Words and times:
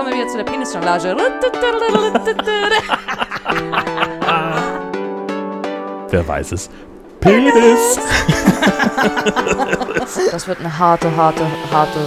kommen 0.00 0.12
wir 0.12 0.20
wieder 0.20 0.28
zu 0.28 0.38
der 0.38 0.44
Penisjonglage. 0.44 1.14
Wer 6.08 6.28
weiß 6.28 6.52
es? 6.52 6.70
Penis! 7.20 8.00
Das 10.30 10.48
wird 10.48 10.60
eine 10.60 10.78
harte, 10.78 11.14
harte, 11.14 11.46
harte 11.70 11.98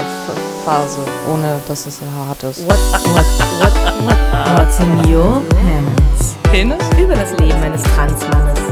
Phase, 0.66 1.00
ohne 1.32 1.62
dass 1.68 1.86
es 1.86 2.00
hart 2.18 2.42
ist. 2.44 2.68
What, 2.68 2.78
what, 3.14 3.26
what, 3.60 3.74
what, 4.08 4.58
what's 4.58 4.80
in 4.80 5.14
your 5.14 5.42
pants? 5.50 6.36
Penis? 6.52 6.84
Über 7.00 7.14
das 7.16 7.32
Leben 7.38 7.62
eines 7.62 7.84
Transmannes. 7.84 8.63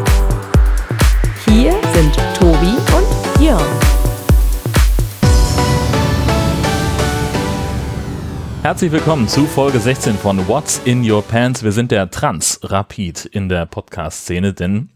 Herzlich 8.64 8.92
willkommen 8.92 9.28
zu 9.28 9.48
Folge 9.48 9.80
16 9.80 10.14
von 10.18 10.48
What's 10.48 10.82
in 10.86 11.10
Your 11.10 11.24
Pants. 11.24 11.64
Wir 11.64 11.72
sind 11.72 11.90
der 11.90 12.12
Trans-Rapid 12.12 13.26
in 13.26 13.50
der 13.50 13.66
Podcast-Szene, 13.66 14.54
denn 14.54 14.90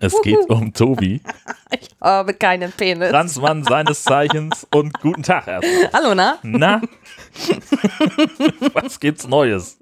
es 0.00 0.20
geht 0.20 0.50
um 0.50 0.74
Tobi, 0.74 1.22
Ich 1.70 1.88
habe 2.02 2.34
keinen 2.34 2.72
Penis. 2.72 3.08
Transmann 3.08 3.64
seines 3.64 4.02
Zeichens 4.02 4.66
und 4.74 5.00
guten 5.00 5.22
Tag 5.22 5.48
erstmal. 5.48 5.90
Hallo, 5.94 6.14
na? 6.14 6.38
Na? 6.42 6.82
Was 8.74 9.00
gibt's 9.00 9.26
Neues? 9.26 9.78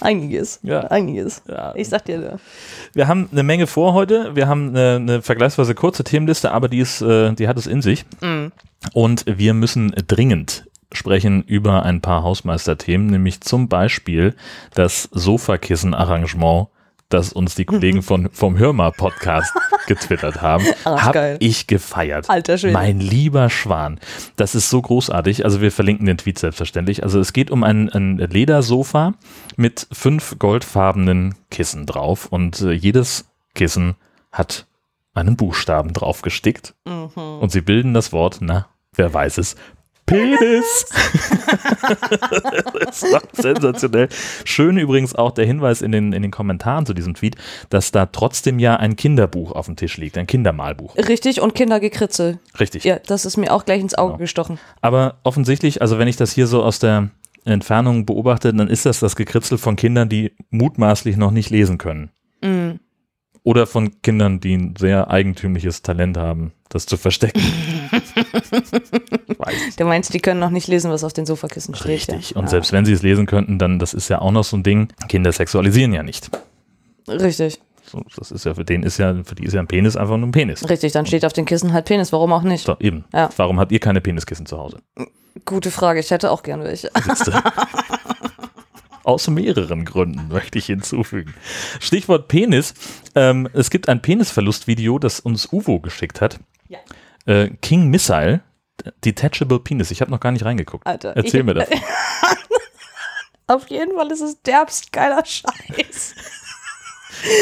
Einiges. 0.00 0.58
Ja. 0.64 0.80
Einiges. 0.88 1.42
Ja. 1.46 1.76
Ich 1.76 1.90
sag 1.90 2.06
dir, 2.06 2.20
da. 2.20 2.38
Wir 2.92 3.06
haben 3.06 3.28
eine 3.30 3.44
Menge 3.44 3.68
vor 3.68 3.92
heute. 3.92 4.34
Wir 4.34 4.48
haben 4.48 4.70
eine, 4.70 4.96
eine 4.96 5.22
vergleichsweise 5.22 5.76
kurze 5.76 6.02
Themenliste, 6.02 6.50
aber 6.50 6.68
die, 6.68 6.80
ist, 6.80 7.02
äh, 7.02 7.32
die 7.34 7.46
hat 7.46 7.56
es 7.56 7.68
in 7.68 7.82
sich. 7.82 8.04
Und 8.92 9.24
wir 9.26 9.54
müssen 9.54 9.94
dringend 10.08 10.64
sprechen 10.94 11.42
über 11.42 11.84
ein 11.84 12.00
paar 12.00 12.22
Hausmeisterthemen, 12.22 13.06
nämlich 13.08 13.40
zum 13.40 13.68
Beispiel 13.68 14.34
das 14.74 15.08
Sofakissen-Arrangement, 15.12 16.68
das 17.08 17.32
uns 17.32 17.54
die 17.54 17.64
Kollegen 17.64 18.02
von, 18.02 18.28
vom 18.32 18.58
Hörmer-Podcast 18.58 19.52
getwittert 19.86 20.42
haben. 20.42 20.64
Hab 20.84 21.16
ich 21.40 21.66
gefeiert. 21.66 22.28
Alter 22.28 22.58
Schwede. 22.58 22.72
Mein 22.72 23.00
lieber 23.00 23.50
Schwan. 23.50 24.00
Das 24.36 24.54
ist 24.54 24.70
so 24.70 24.80
großartig. 24.80 25.44
Also 25.44 25.60
wir 25.60 25.70
verlinken 25.70 26.06
den 26.06 26.18
Tweet 26.18 26.38
selbstverständlich. 26.38 27.02
Also 27.02 27.20
es 27.20 27.32
geht 27.32 27.50
um 27.50 27.62
ein, 27.62 27.88
ein 27.90 28.18
Ledersofa 28.18 29.14
mit 29.56 29.86
fünf 29.92 30.38
goldfarbenen 30.38 31.34
Kissen 31.50 31.86
drauf 31.86 32.26
und 32.26 32.60
äh, 32.62 32.72
jedes 32.72 33.26
Kissen 33.54 33.94
hat 34.32 34.66
einen 35.14 35.36
Buchstaben 35.36 35.92
drauf 35.92 36.22
gestickt 36.22 36.74
und 37.40 37.52
sie 37.52 37.60
bilden 37.60 37.94
das 37.94 38.12
Wort, 38.12 38.38
na, 38.40 38.66
wer 38.94 39.14
weiß 39.14 39.38
es, 39.38 39.54
Penis. 40.06 40.86
das 42.84 43.02
ist 43.02 43.12
doch 43.14 43.22
sensationell. 43.32 44.08
Schön 44.44 44.76
übrigens 44.76 45.14
auch 45.14 45.32
der 45.32 45.46
Hinweis 45.46 45.82
in 45.82 45.92
den, 45.92 46.12
in 46.12 46.22
den 46.22 46.30
Kommentaren 46.30 46.86
zu 46.86 46.94
diesem 46.94 47.14
Tweet, 47.14 47.36
dass 47.70 47.90
da 47.90 48.06
trotzdem 48.06 48.58
ja 48.58 48.76
ein 48.76 48.96
Kinderbuch 48.96 49.52
auf 49.52 49.66
dem 49.66 49.76
Tisch 49.76 49.96
liegt, 49.96 50.18
ein 50.18 50.26
Kindermalbuch. 50.26 50.96
Richtig, 50.96 51.40
und 51.40 51.54
Kindergekritzel. 51.54 52.38
Richtig. 52.60 52.84
Ja, 52.84 52.98
das 52.98 53.24
ist 53.24 53.36
mir 53.36 53.52
auch 53.52 53.64
gleich 53.64 53.80
ins 53.80 53.94
Auge 53.94 54.12
Genau. 54.14 54.18
gestochen. 54.18 54.58
Aber 54.80 55.18
offensichtlich, 55.24 55.80
also 55.82 55.98
wenn 55.98 56.08
ich 56.08 56.16
das 56.16 56.32
hier 56.32 56.46
so 56.46 56.62
aus 56.62 56.78
der 56.78 57.08
Entfernung 57.44 58.06
beobachte, 58.06 58.52
dann 58.54 58.68
ist 58.68 58.86
das 58.86 59.00
das 59.00 59.16
Gekritzel 59.16 59.58
von 59.58 59.76
Kindern, 59.76 60.08
die 60.08 60.32
mutmaßlich 60.50 61.16
noch 61.16 61.30
nicht 61.30 61.50
lesen 61.50 61.78
können. 61.78 62.10
Mhm. 62.42 62.80
Oder 63.42 63.66
von 63.66 64.00
Kindern, 64.02 64.40
die 64.40 64.54
ein 64.56 64.74
sehr 64.78 65.10
eigentümliches 65.10 65.82
Talent 65.82 66.16
haben, 66.16 66.52
das 66.74 66.86
zu 66.86 66.96
verstecken. 66.96 67.40
Du 69.76 69.84
meinst, 69.84 70.12
die 70.14 70.20
können 70.20 70.40
noch 70.40 70.50
nicht 70.50 70.68
lesen, 70.68 70.90
was 70.90 71.04
auf 71.04 71.12
den 71.12 71.26
Sofakissen 71.26 71.74
steht. 71.74 71.88
Richtig. 71.88 72.30
Ja. 72.30 72.36
Und 72.36 72.44
Ja. 72.44 72.50
selbst 72.50 72.72
wenn 72.72 72.84
sie 72.84 72.92
es 72.92 73.02
lesen 73.02 73.26
könnten, 73.26 73.58
dann, 73.58 73.78
das 73.78 73.94
ist 73.94 74.08
ja 74.08 74.20
auch 74.20 74.30
noch 74.30 74.44
so 74.44 74.56
ein 74.56 74.62
Ding, 74.62 74.88
Kinder 75.08 75.32
sexualisieren 75.32 75.92
ja 75.92 76.02
nicht. 76.02 76.30
Richtig, 77.08 77.60
So, 77.84 78.02
das 78.16 78.30
ist 78.30 78.44
ja 78.46 78.54
für 78.54 78.64
den 78.64 78.82
ist 78.82 78.98
ja, 78.98 79.14
für 79.24 79.34
die 79.34 79.44
ist 79.44 79.52
ja 79.52 79.60
ein 79.60 79.66
Penis 79.66 79.96
einfach 79.96 80.16
nur 80.16 80.28
ein 80.28 80.32
Penis. 80.32 80.68
richtig. 80.68 80.92
Dann 80.92 81.06
steht 81.06 81.24
auf 81.24 81.32
den 81.32 81.44
Kissen 81.44 81.72
halt 81.72 81.84
Penis. 81.86 82.12
Warum 82.12 82.32
auch 82.32 82.42
nicht? 82.42 82.64
So, 82.66 82.76
eben. 82.80 83.04
Ja. 83.12 83.28
Warum 83.36 83.60
habt 83.60 83.72
ihr 83.72 83.80
keine 83.80 84.00
Peniskissen 84.00 84.46
zu 84.46 84.58
Hause? 84.58 84.78
Gute 85.44 85.70
Frage. 85.70 86.00
Ich 86.00 86.10
hätte 86.10 86.30
auch 86.30 86.42
gern 86.42 86.62
welche. 86.64 86.90
Aus 89.04 89.28
mehreren 89.28 89.84
Gründen 89.84 90.28
möchte 90.28 90.58
ich 90.58 90.66
hinzufügen. 90.66 91.34
Stichwort 91.78 92.28
Penis. 92.28 92.72
Ähm, 93.14 93.48
es 93.52 93.68
gibt 93.68 93.90
ein 93.90 94.00
Penisverlustvideo, 94.00 94.98
das 94.98 95.20
uns 95.20 95.52
Uvo 95.52 95.78
geschickt 95.80 96.22
hat. 96.22 96.38
Ja. 96.68 96.78
Äh, 97.26 97.50
King 97.62 97.88
Missile, 97.88 98.40
Detachable 99.04 99.60
Penis. 99.60 99.90
Ich 99.90 100.00
habe 100.00 100.10
noch 100.10 100.20
gar 100.20 100.32
nicht 100.32 100.44
reingeguckt. 100.44 100.86
Alter, 100.86 101.12
Erzähl 101.16 101.40
ich- 101.40 101.46
mir 101.46 101.54
davon. 101.54 101.78
Auf 103.46 103.68
jeden 103.68 103.94
Fall 103.94 104.10
ist 104.10 104.22
es 104.22 104.40
derbst 104.42 104.90
geiler 104.92 105.22
Scheiß. 105.24 106.14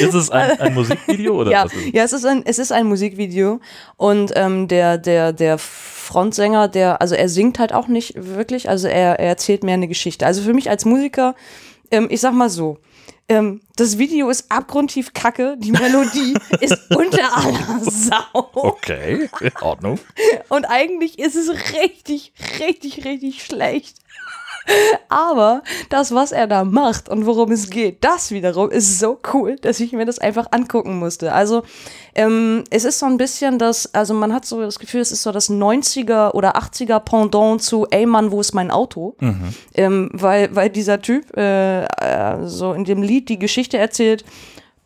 Ist 0.01 0.15
es 0.15 0.31
ein, 0.31 0.61
ein 0.61 0.75
Musikvideo 0.75 1.35
oder 1.41 1.51
ja, 1.51 1.65
was 1.65 1.73
ist 1.73 1.87
es? 1.87 1.93
ja 1.93 2.03
es, 2.05 2.13
ist 2.13 2.25
ein, 2.27 2.43
es 2.45 2.59
ist 2.59 2.73
ein 2.73 2.87
Musikvideo 2.87 3.61
und 3.97 4.33
ähm, 4.35 4.69
der, 4.69 4.99
der, 4.99 5.33
der 5.33 5.59
Frontsänger, 5.59 6.69
der, 6.69 7.01
also 7.01 7.15
er 7.15 7.29
singt 7.29 7.59
halt 7.59 7.73
auch 7.73 7.87
nicht 7.89 8.15
wirklich, 8.17 8.69
also 8.69 8.89
er, 8.89 9.19
er 9.21 9.29
erzählt 9.29 9.63
mehr 9.65 9.75
eine 9.75 9.89
Geschichte. 9.89 10.27
Also 10.27 10.43
für 10.43 10.53
mich 10.53 10.69
als 10.69 10.85
Musiker, 10.85 11.35
ähm, 11.91 12.09
ich 12.11 12.21
sag 12.21 12.35
mal 12.35 12.51
so, 12.51 12.79
ähm, 13.29 13.61
das 13.77 13.99
Video 13.99 14.29
ist 14.31 14.51
abgrundtief 14.51 15.13
kacke, 15.15 15.57
die 15.59 15.73
Melodie 15.73 16.35
ist 16.61 16.79
unter 16.95 17.37
aller 17.37 17.81
Sau 17.81 18.51
Okay, 18.55 19.29
in 19.41 19.53
Ordnung. 19.61 19.99
und 20.49 20.65
eigentlich 20.67 21.19
ist 21.19 21.37
es 21.37 21.51
richtig, 21.73 22.33
richtig, 22.61 23.05
richtig 23.05 23.43
schlecht. 23.45 23.99
Aber 25.09 25.63
das, 25.91 26.15
was 26.15 26.33
er 26.33 26.47
da 26.47 26.65
macht 26.65 27.09
und 27.09 27.27
worum 27.27 27.51
es 27.53 27.71
geht, 27.71 28.03
das 28.05 28.31
wiederum 28.31 28.71
ist 28.71 28.99
so 28.99 29.19
cool, 29.33 29.57
dass 29.57 29.81
ich 29.81 29.93
mir 29.93 30.07
das 30.07 30.19
einfach 30.19 30.47
angucken 30.53 30.99
musste. 30.99 31.33
Also 31.33 31.63
ähm, 32.15 32.65
es 32.71 32.85
ist 32.85 32.99
so 32.99 33.07
ein 33.07 33.17
bisschen 33.17 33.59
das, 33.59 33.93
also 33.95 34.15
man 34.15 34.33
hat 34.33 34.45
so 34.47 34.61
das 34.61 34.79
Gefühl, 34.79 35.01
es 35.01 35.13
ist 35.13 35.23
so 35.23 35.33
das 35.33 35.51
90er 35.51 36.33
oder 36.33 36.57
80er 36.57 37.01
Pendant 37.01 37.63
zu 37.63 37.87
Ey 37.91 38.07
Mann, 38.07 38.31
wo 38.31 38.41
ist 38.41 38.55
mein 38.55 38.71
Auto? 38.71 39.17
Ähm, 39.75 40.11
weil, 40.13 40.55
weil 40.55 40.71
dieser 40.71 41.01
Typ 41.01 41.37
äh, 41.37 41.85
äh, 41.85 42.47
so 42.47 42.73
in 42.73 42.85
dem 42.85 43.03
Lied 43.03 43.29
die 43.29 43.39
Geschichte 43.39 43.79
erzählt, 43.79 44.25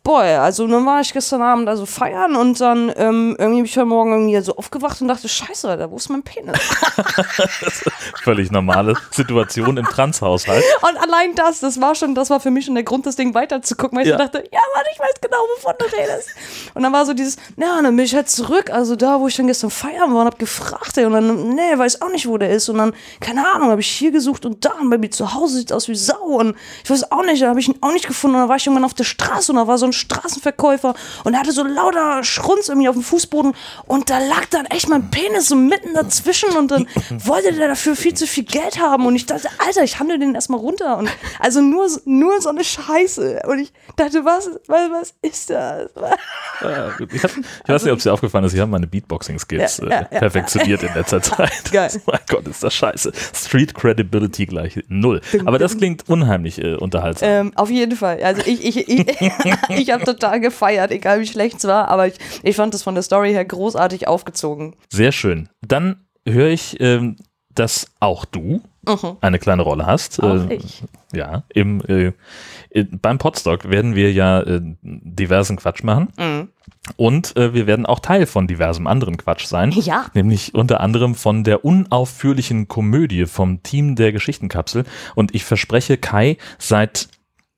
Boah, 0.07 0.21
also 0.21 0.65
dann 0.67 0.85
war 0.85 1.01
ich 1.01 1.11
gestern 1.11 1.41
Abend 1.41 1.67
also 1.67 1.85
feiern 1.85 2.37
und 2.37 2.61
dann 2.61 2.89
ähm, 2.95 3.35
irgendwie 3.37 3.57
bin 3.57 3.65
ich 3.65 3.75
heute 3.75 3.87
Morgen 3.87 4.13
irgendwie 4.13 4.39
so 4.39 4.55
aufgewacht 4.55 5.01
und 5.01 5.09
dachte, 5.09 5.27
scheiße, 5.27 5.67
Alter, 5.67 5.91
wo 5.91 5.97
ist 5.97 6.07
mein 6.07 6.23
Penis? 6.23 6.57
Völlig 8.23 8.49
normale 8.49 8.93
Situation 9.11 9.75
im 9.75 9.85
Transhaushalt. 9.85 10.63
Und 10.81 10.97
allein 10.97 11.35
das, 11.35 11.59
das 11.59 11.81
war 11.81 11.93
schon, 11.93 12.15
das 12.15 12.29
war 12.29 12.39
für 12.39 12.51
mich 12.51 12.63
schon 12.63 12.75
der 12.75 12.85
Grund, 12.85 13.05
das 13.05 13.17
Ding 13.17 13.33
weiterzugucken, 13.33 13.97
weil 13.97 14.05
ich 14.05 14.11
Ja. 14.11 14.17
so 14.17 14.23
dachte, 14.23 14.45
ja 14.49 14.61
Mann, 14.75 14.85
ich 14.93 14.97
weiß 14.97 15.15
genau, 15.19 15.39
wovon 15.57 15.73
du 15.77 15.85
redest. 15.85 16.29
Und 16.73 16.83
dann 16.83 16.93
war 16.93 17.05
so 17.05 17.13
dieses, 17.13 17.35
na, 17.57 17.81
dann 17.81 17.93
bin 17.93 18.05
ich 18.05 18.15
halt 18.15 18.29
zurück, 18.29 18.69
also 18.69 18.95
da, 18.95 19.19
wo 19.19 19.27
ich 19.27 19.35
dann 19.35 19.47
gestern 19.47 19.71
feiern 19.71 20.13
war 20.13 20.21
und 20.21 20.27
hab 20.27 20.39
gefragt, 20.39 20.97
ey, 20.97 21.03
und 21.03 21.11
dann, 21.11 21.49
nee, 21.49 21.77
weiß 21.77 22.01
auch 22.01 22.11
nicht, 22.11 22.29
wo 22.29 22.37
der 22.37 22.51
ist. 22.51 22.69
Und 22.69 22.77
dann, 22.77 22.93
keine 23.19 23.45
Ahnung, 23.45 23.71
habe 23.71 23.81
ich 23.81 23.87
hier 23.89 24.11
gesucht 24.11 24.45
und 24.45 24.63
da, 24.63 24.71
und 24.79 24.89
bei 24.89 24.97
mir 24.97 25.11
zu 25.11 25.33
Hause 25.33 25.57
sieht 25.57 25.73
aus 25.73 25.89
wie 25.89 25.95
Sau. 25.95 26.15
Und 26.39 26.55
ich 26.85 26.89
weiß 26.89 27.11
auch 27.11 27.25
nicht, 27.25 27.41
da 27.43 27.49
habe 27.49 27.59
ich 27.59 27.67
ihn 27.67 27.75
auch 27.81 27.91
nicht 27.91 28.07
gefunden. 28.07 28.35
Und 28.37 28.43
dann 28.43 28.49
war 28.49 28.55
ich 28.55 28.65
irgendwann 28.65 28.85
auf 28.85 28.93
der 28.93 29.03
Straße 29.03 29.51
und 29.51 29.57
da 29.57 29.67
war 29.67 29.77
so 29.77 29.85
ein 29.85 29.96
Straßenverkäufer 29.97 30.93
und 31.23 31.33
er 31.33 31.39
hatte 31.41 31.51
so 31.51 31.63
lauter 31.63 32.23
Schrunz 32.23 32.69
irgendwie 32.69 32.89
auf 32.89 32.95
dem 32.95 33.03
Fußboden 33.03 33.53
und 33.85 34.09
da 34.09 34.19
lag 34.19 34.45
dann 34.49 34.65
echt 34.65 34.89
mein 34.89 35.09
Penis 35.11 35.47
so 35.47 35.55
mitten 35.55 35.93
dazwischen 35.93 36.55
und 36.57 36.71
dann 36.71 36.87
wollte 37.09 37.53
der 37.53 37.67
dafür 37.67 37.95
viel 37.95 38.13
zu 38.13 38.27
viel 38.27 38.45
Geld 38.45 38.79
haben 38.79 39.05
und 39.05 39.15
ich 39.15 39.25
dachte, 39.25 39.49
Alter, 39.65 39.83
ich 39.83 39.99
handle 39.99 40.19
den 40.19 40.35
erstmal 40.35 40.59
runter 40.59 40.97
und 40.97 41.09
also 41.39 41.61
nur, 41.61 41.87
nur 42.05 42.41
so 42.41 42.49
eine 42.49 42.63
Scheiße 42.63 43.41
und 43.47 43.59
ich 43.59 43.73
dachte, 43.95 44.23
was, 44.23 44.49
was, 44.67 44.91
was 44.91 45.13
ist 45.21 45.49
das? 45.49 45.89
Ja, 46.61 46.89
gut. 46.97 47.13
ich, 47.13 47.23
hab, 47.23 47.31
ich 47.31 47.69
weiß 47.69 47.83
nicht, 47.83 47.91
ob 47.91 47.97
es 47.97 48.03
dir 48.03 48.13
aufgefallen 48.13 48.45
ist, 48.45 48.53
ich 48.53 48.59
habe 48.59 48.71
meine 48.71 48.87
Beatboxing-Skills 48.87 49.77
Ja, 49.79 49.89
ja, 49.89 49.99
äh, 50.01 50.19
perfektioniert 50.19 50.83
in 50.83 50.93
letzter 50.93 51.21
Zeit. 51.21 51.71
Geil. 51.71 51.91
mein 52.05 52.19
Gott, 52.29 52.47
ist 52.47 52.63
das 52.63 52.73
scheiße. 52.73 53.11
Street 53.33 53.73
Credibility 53.73 54.45
gleich 54.45 54.79
null. 54.87 55.21
Aber 55.45 55.59
das 55.59 55.77
klingt 55.77 56.07
unheimlich 56.09 56.61
äh, 56.63 56.75
unterhaltsam. 56.75 57.29
Ähm, 57.29 57.51
auf 57.55 57.69
jeden 57.69 57.95
Fall. 57.95 58.21
Also 58.23 58.41
ich, 58.45 58.63
ich, 58.65 58.87
ich, 58.87 59.05
ich 59.69 59.86
habe 59.91 60.03
total 60.03 60.39
gefeiert, 60.39 60.91
egal 60.91 61.19
wie 61.21 61.27
schlecht 61.27 61.57
es 61.57 61.65
war, 61.65 61.87
aber 61.87 62.07
ich, 62.07 62.15
ich 62.43 62.55
fand 62.55 62.73
das 62.73 62.83
von 62.83 62.95
der 62.95 63.03
Story 63.03 63.31
her 63.31 63.45
großartig 63.45 64.07
aufgezogen. 64.07 64.75
Sehr 64.89 65.11
schön. 65.11 65.49
Dann 65.65 66.07
höre 66.27 66.49
ich, 66.49 66.79
ähm, 66.79 67.17
dass 67.53 67.87
auch 67.99 68.25
du 68.25 68.61
eine 69.21 69.39
kleine 69.39 69.63
Rolle 69.63 69.85
hast. 69.85 70.21
Mhm. 70.21 70.27
Auch 70.27 70.49
Äh, 70.49 70.55
ich. 70.55 70.83
Ja, 71.13 71.43
im, 71.53 71.81
äh, 71.87 72.13
beim 73.01 73.17
Podstock 73.17 73.69
werden 73.69 73.95
wir 73.95 74.11
ja 74.11 74.41
äh, 74.41 74.61
diversen 74.81 75.57
Quatsch 75.57 75.83
machen. 75.83 76.09
Mhm. 76.17 76.49
Und 76.95 77.35
äh, 77.35 77.53
wir 77.53 77.67
werden 77.67 77.85
auch 77.85 77.99
Teil 77.99 78.25
von 78.25 78.47
diversem 78.47 78.87
anderen 78.87 79.17
Quatsch 79.17 79.45
sein. 79.45 79.71
Ja. 79.71 80.05
Nämlich 80.13 80.53
unter 80.55 80.79
anderem 80.79 81.15
von 81.15 81.43
der 81.43 81.65
unaufführlichen 81.65 82.67
Komödie 82.67 83.25
vom 83.25 83.61
Team 83.61 83.95
der 83.95 84.13
Geschichtenkapsel. 84.13 84.85
Und 85.15 85.35
ich 85.35 85.43
verspreche 85.43 85.97
Kai 85.97 86.37
seit 86.59 87.09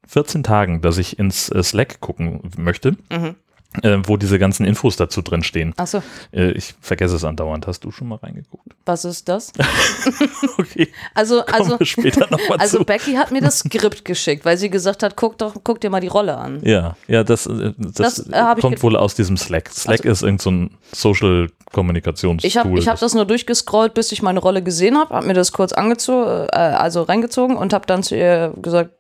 14 0.10 0.44
Tagen, 0.44 0.82
dass 0.82 0.98
ich 0.98 1.20
ins 1.20 1.50
äh, 1.50 1.62
Slack 1.64 2.00
gucken 2.02 2.42
möchte. 2.58 2.98
Mhm. 3.12 3.36
äh, 3.84 4.00
wo 4.04 4.18
diese 4.18 4.40
ganzen 4.40 4.66
Infos 4.66 4.96
dazu 4.96 5.22
drin 5.22 5.44
stehen. 5.44 5.74
Achso, 5.78 6.02
Äh, 6.34 6.52
ich 6.54 6.74
vergesse 6.82 7.16
es 7.16 7.24
andauernd. 7.24 7.68
Hast 7.68 7.82
du 7.84 7.92
schon 7.92 8.08
mal 8.08 8.16
reingeguckt? 8.16 8.66
was 8.86 9.06
ist 9.06 9.30
das? 9.30 9.52
Okay, 10.58 10.88
Also, 11.14 11.46
also, 11.46 11.80
wir 11.80 11.86
später 11.86 12.22
nochmal 12.32 12.58
also 12.60 12.80
zu. 12.80 12.84
Becky 12.86 13.14
hat 13.14 13.32
mir 13.32 13.42
das 13.42 13.60
Skript 13.60 14.04
geschickt, 14.04 14.44
weil 14.44 14.58
sie 14.58 14.72
gesagt 14.72 15.04
hat, 15.04 15.16
guck 15.16 15.38
doch, 15.38 15.56
guck 15.64 15.80
dir 15.80 15.92
mal 15.92 16.02
die 16.02 16.08
Rolle 16.08 16.36
an. 16.38 16.62
Ja, 16.64 16.98
ja, 17.08 17.24
das, 17.24 17.46
äh, 17.46 17.74
das, 17.78 18.16
Das, 18.16 18.28
äh, 18.30 18.56
kommt 18.60 18.82
wohl 18.82 18.96
aus 18.98 19.14
diesem 19.14 19.38
Slack. 19.38 19.70
Slack 19.70 20.04
ist 20.04 20.24
irgendein 20.24 20.40
so 20.40 20.52
ein 20.52 20.78
Social-Kommunikationstool. 20.92 22.48
Ich 22.48 22.58
habe 22.58 22.78
ich 22.80 22.88
hab 22.88 23.00
das 23.00 23.14
nur 23.14 23.26
durchgescrollt, 23.26 23.94
bis 23.94 24.12
ich 24.12 24.22
meine 24.22 24.40
Rolle 24.40 24.64
gesehen 24.64 24.98
habe, 24.98 25.14
habe 25.14 25.28
mir 25.28 25.34
das 25.34 25.52
kurz 25.52 25.74
angezogen, 25.74 26.48
äh, 26.52 26.56
also 26.56 27.04
reingezogen 27.04 27.56
und 27.56 27.74
habe 27.74 27.86
dann 27.86 28.04
zu 28.04 28.16
ihr 28.18 28.54
gesagt, 28.62 28.92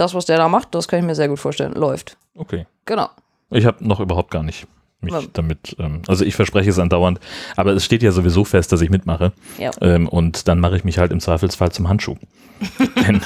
das, 0.00 0.14
was 0.14 0.24
der 0.26 0.38
da 0.38 0.48
macht, 0.48 0.74
das 0.74 0.88
kann 0.88 0.98
ich 1.00 1.04
mir 1.04 1.14
sehr 1.14 1.28
gut 1.28 1.38
vorstellen. 1.38 1.72
Läuft. 1.74 2.16
Okay. 2.34 2.66
Genau. 2.86 3.08
Ich 3.50 3.66
habe 3.66 3.86
noch 3.86 4.00
überhaupt 4.00 4.30
gar 4.30 4.42
nicht 4.42 4.66
mich 5.02 5.14
Ja. 5.14 5.22
damit, 5.32 5.76
ähm, 5.78 6.02
also 6.08 6.24
ich 6.26 6.34
verspreche 6.36 6.68
es 6.68 6.78
andauernd, 6.78 7.20
aber 7.56 7.72
es 7.72 7.84
steht 7.84 8.02
ja 8.02 8.12
sowieso 8.12 8.44
fest, 8.44 8.70
dass 8.72 8.82
ich 8.82 8.90
mitmache. 8.90 9.32
Ja. 9.58 9.70
Ähm, 9.80 10.06
und 10.08 10.46
dann 10.46 10.60
mache 10.60 10.76
ich 10.76 10.84
mich 10.84 10.98
halt 10.98 11.10
im 11.10 11.20
Zweifelsfall 11.20 11.72
zum 11.72 11.88
Handschuh. 11.88 12.16
Denn 13.06 13.22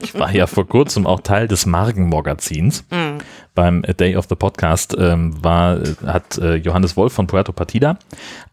ich 0.00 0.18
war 0.18 0.32
ja 0.34 0.48
vor 0.48 0.66
kurzem 0.66 1.06
auch 1.06 1.20
Teil 1.20 1.46
des 1.46 1.66
Margen-Magazins. 1.66 2.84
Beim 3.54 3.84
A 3.86 3.92
Day 3.92 4.16
of 4.16 4.26
the 4.28 4.34
Podcast 4.34 4.96
ähm, 4.98 5.42
war, 5.44 5.78
hat 6.04 6.38
äh, 6.38 6.56
Johannes 6.56 6.96
Wolf 6.96 7.12
von 7.12 7.28
Puerto 7.28 7.52
Partida 7.52 7.96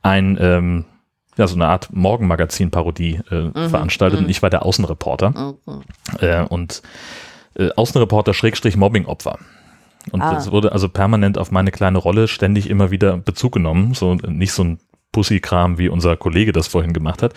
ein, 0.03 0.37
ähm, 0.39 0.85
ja, 1.37 1.47
so 1.47 1.55
eine 1.55 1.67
Art 1.67 1.89
Morgenmagazin-Parodie 1.91 3.21
äh, 3.31 3.67
veranstaltet 3.69 4.19
und 4.19 4.29
ich 4.29 4.43
war 4.43 4.51
der 4.51 4.63
Außenreporter. 4.63 5.55
Äh, 6.19 6.43
und 6.43 6.83
äh, 7.55 7.69
Außenreporter 7.75 8.33
Schrägstrich 8.33 8.75
Mobbing-Opfer. 8.77 9.39
Und 10.11 10.21
Ah. 10.21 10.35
es 10.37 10.51
wurde 10.51 10.71
also 10.71 10.89
permanent 10.89 11.37
auf 11.37 11.51
meine 11.51 11.71
kleine 11.71 11.97
Rolle 11.97 12.27
ständig 12.27 12.69
immer 12.69 12.91
wieder 12.91 13.17
Bezug 13.17 13.53
genommen. 13.53 13.93
So 13.93 14.15
nicht 14.15 14.51
so 14.51 14.63
ein 14.63 14.79
Pussy-Kram, 15.13 15.77
wie 15.77 15.87
unser 15.89 16.17
Kollege 16.17 16.51
das 16.51 16.67
vorhin 16.67 16.91
gemacht 16.93 17.21
hat. 17.21 17.33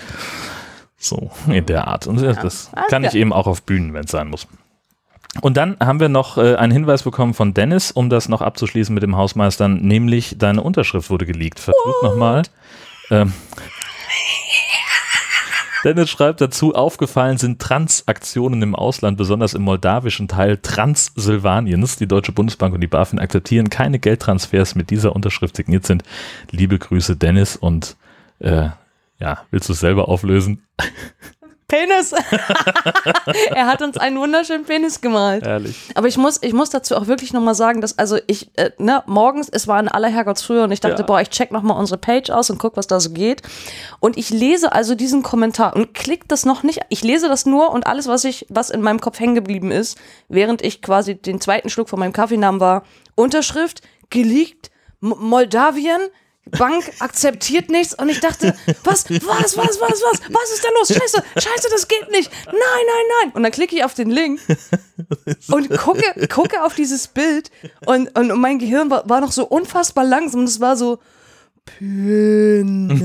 So 0.98 1.30
in 1.46 1.66
der 1.66 1.86
Art. 1.86 2.06
Und 2.06 2.22
das 2.22 2.36
Alles 2.38 2.70
kann 2.88 3.04
ich 3.04 3.14
eben 3.14 3.32
auch 3.32 3.46
auf 3.46 3.62
Bühnen, 3.62 3.94
wenn 3.94 4.04
es 4.04 4.10
sein 4.10 4.28
muss. 4.28 4.48
Und 5.42 5.58
dann 5.58 5.76
haben 5.78 6.00
wir 6.00 6.08
noch 6.08 6.38
äh, 6.38 6.56
einen 6.56 6.72
Hinweis 6.72 7.02
bekommen 7.02 7.34
von 7.34 7.52
Dennis, 7.52 7.90
um 7.92 8.08
das 8.08 8.28
noch 8.30 8.40
abzuschließen 8.40 8.94
mit 8.94 9.02
dem 9.02 9.16
Hausmeistern, 9.16 9.76
nämlich 9.82 10.36
deine 10.38 10.62
Unterschrift 10.62 11.10
wurde 11.10 11.26
geleakt. 11.26 11.60
Versuch 11.60 12.02
nochmal. 12.02 12.42
Ähm, 13.10 13.34
Dennis 15.86 16.10
schreibt 16.10 16.40
dazu, 16.40 16.74
aufgefallen 16.74 17.38
sind 17.38 17.62
Transaktionen 17.62 18.60
im 18.60 18.74
Ausland, 18.74 19.16
besonders 19.16 19.54
im 19.54 19.62
moldawischen 19.62 20.26
Teil 20.26 20.56
Transsilvaniens. 20.56 21.94
Die 21.94 22.08
Deutsche 22.08 22.32
Bundesbank 22.32 22.74
und 22.74 22.80
die 22.80 22.88
BaFin 22.88 23.20
akzeptieren 23.20 23.70
keine 23.70 24.00
Geldtransfers 24.00 24.74
mit 24.74 24.90
dieser 24.90 25.14
Unterschrift 25.14 25.54
signiert 25.54 25.86
sind. 25.86 26.02
Liebe 26.50 26.80
Grüße, 26.80 27.14
Dennis. 27.14 27.54
Und 27.54 27.96
äh, 28.40 28.70
ja, 29.20 29.44
willst 29.52 29.68
du 29.68 29.74
es 29.74 29.78
selber 29.78 30.08
auflösen? 30.08 30.60
Penis. 31.68 32.12
er 33.54 33.66
hat 33.66 33.82
uns 33.82 33.96
einen 33.96 34.18
wunderschönen 34.18 34.64
Penis 34.64 35.00
gemalt. 35.00 35.44
Ehrlich. 35.44 35.76
Aber 35.94 36.06
ich 36.06 36.16
muss, 36.16 36.40
ich 36.42 36.52
muss 36.52 36.70
dazu 36.70 36.96
auch 36.96 37.08
wirklich 37.08 37.32
nochmal 37.32 37.56
sagen, 37.56 37.80
dass, 37.80 37.98
also 37.98 38.18
ich, 38.28 38.50
äh, 38.56 38.70
ne, 38.78 39.02
morgens, 39.06 39.48
es 39.48 39.66
war 39.66 39.80
in 39.80 39.88
aller 39.88 40.08
Herrgottsfrühe 40.08 40.62
und 40.62 40.70
ich 40.70 40.80
dachte, 40.80 41.02
Ja. 41.02 41.06
boah, 41.06 41.20
ich 41.20 41.30
check 41.30 41.50
nochmal 41.50 41.76
unsere 41.78 41.98
Page 41.98 42.30
aus 42.30 42.50
und 42.50 42.58
guck, 42.58 42.76
was 42.76 42.86
da 42.86 43.00
so 43.00 43.10
geht. 43.10 43.42
Und 43.98 44.16
ich 44.16 44.30
lese 44.30 44.72
also 44.72 44.94
diesen 44.94 45.22
Kommentar 45.22 45.74
und 45.74 45.92
klick 45.94 46.28
das 46.28 46.44
noch 46.44 46.62
nicht, 46.62 46.80
ich 46.88 47.02
lese 47.02 47.28
das 47.28 47.46
nur 47.46 47.70
und 47.72 47.86
alles, 47.86 48.06
was 48.06 48.24
ich, 48.24 48.46
was 48.48 48.70
in 48.70 48.80
meinem 48.82 49.00
Kopf 49.00 49.18
hängen 49.18 49.34
geblieben 49.34 49.70
ist, 49.72 49.98
während 50.28 50.62
ich 50.62 50.82
quasi 50.82 51.16
den 51.16 51.40
zweiten 51.40 51.68
Schluck 51.68 51.88
von 51.88 51.98
meinem 51.98 52.12
Kaffee 52.12 52.36
nahm, 52.36 52.60
war 52.60 52.84
Unterschrift, 53.16 53.82
geleakt, 54.10 54.70
M 55.02 55.14
Moldawien, 55.18 56.00
Bank 56.52 56.84
akzeptiert 57.00 57.70
nichts 57.70 57.94
und 57.94 58.08
ich 58.08 58.20
dachte, 58.20 58.54
was, 58.84 59.10
was, 59.10 59.56
was, 59.56 59.56
was, 59.56 59.80
was, 59.80 60.20
was 60.30 60.50
ist 60.54 60.64
da 60.64 60.68
los? 60.78 60.88
Scheiße, 60.88 61.22
scheiße, 61.36 61.68
das 61.72 61.88
geht 61.88 62.10
nicht. 62.10 62.30
Nein, 62.46 62.54
nein, 62.54 63.06
nein. 63.22 63.32
Und 63.34 63.42
dann 63.42 63.52
klicke 63.52 63.74
ich 63.74 63.84
auf 63.84 63.94
den 63.94 64.10
Link 64.10 64.40
und 65.50 65.70
gucke, 65.76 66.28
gucke 66.28 66.64
auf 66.64 66.74
dieses 66.74 67.08
Bild 67.08 67.50
und, 67.86 68.16
und 68.16 68.38
mein 68.40 68.58
Gehirn 68.58 68.90
war, 68.90 69.08
war 69.08 69.20
noch 69.20 69.32
so 69.32 69.46
unfassbar 69.46 70.04
langsam 70.04 70.40
und 70.40 70.48
es 70.48 70.60
war 70.60 70.76
so 70.76 70.98
Penis. 71.66 73.02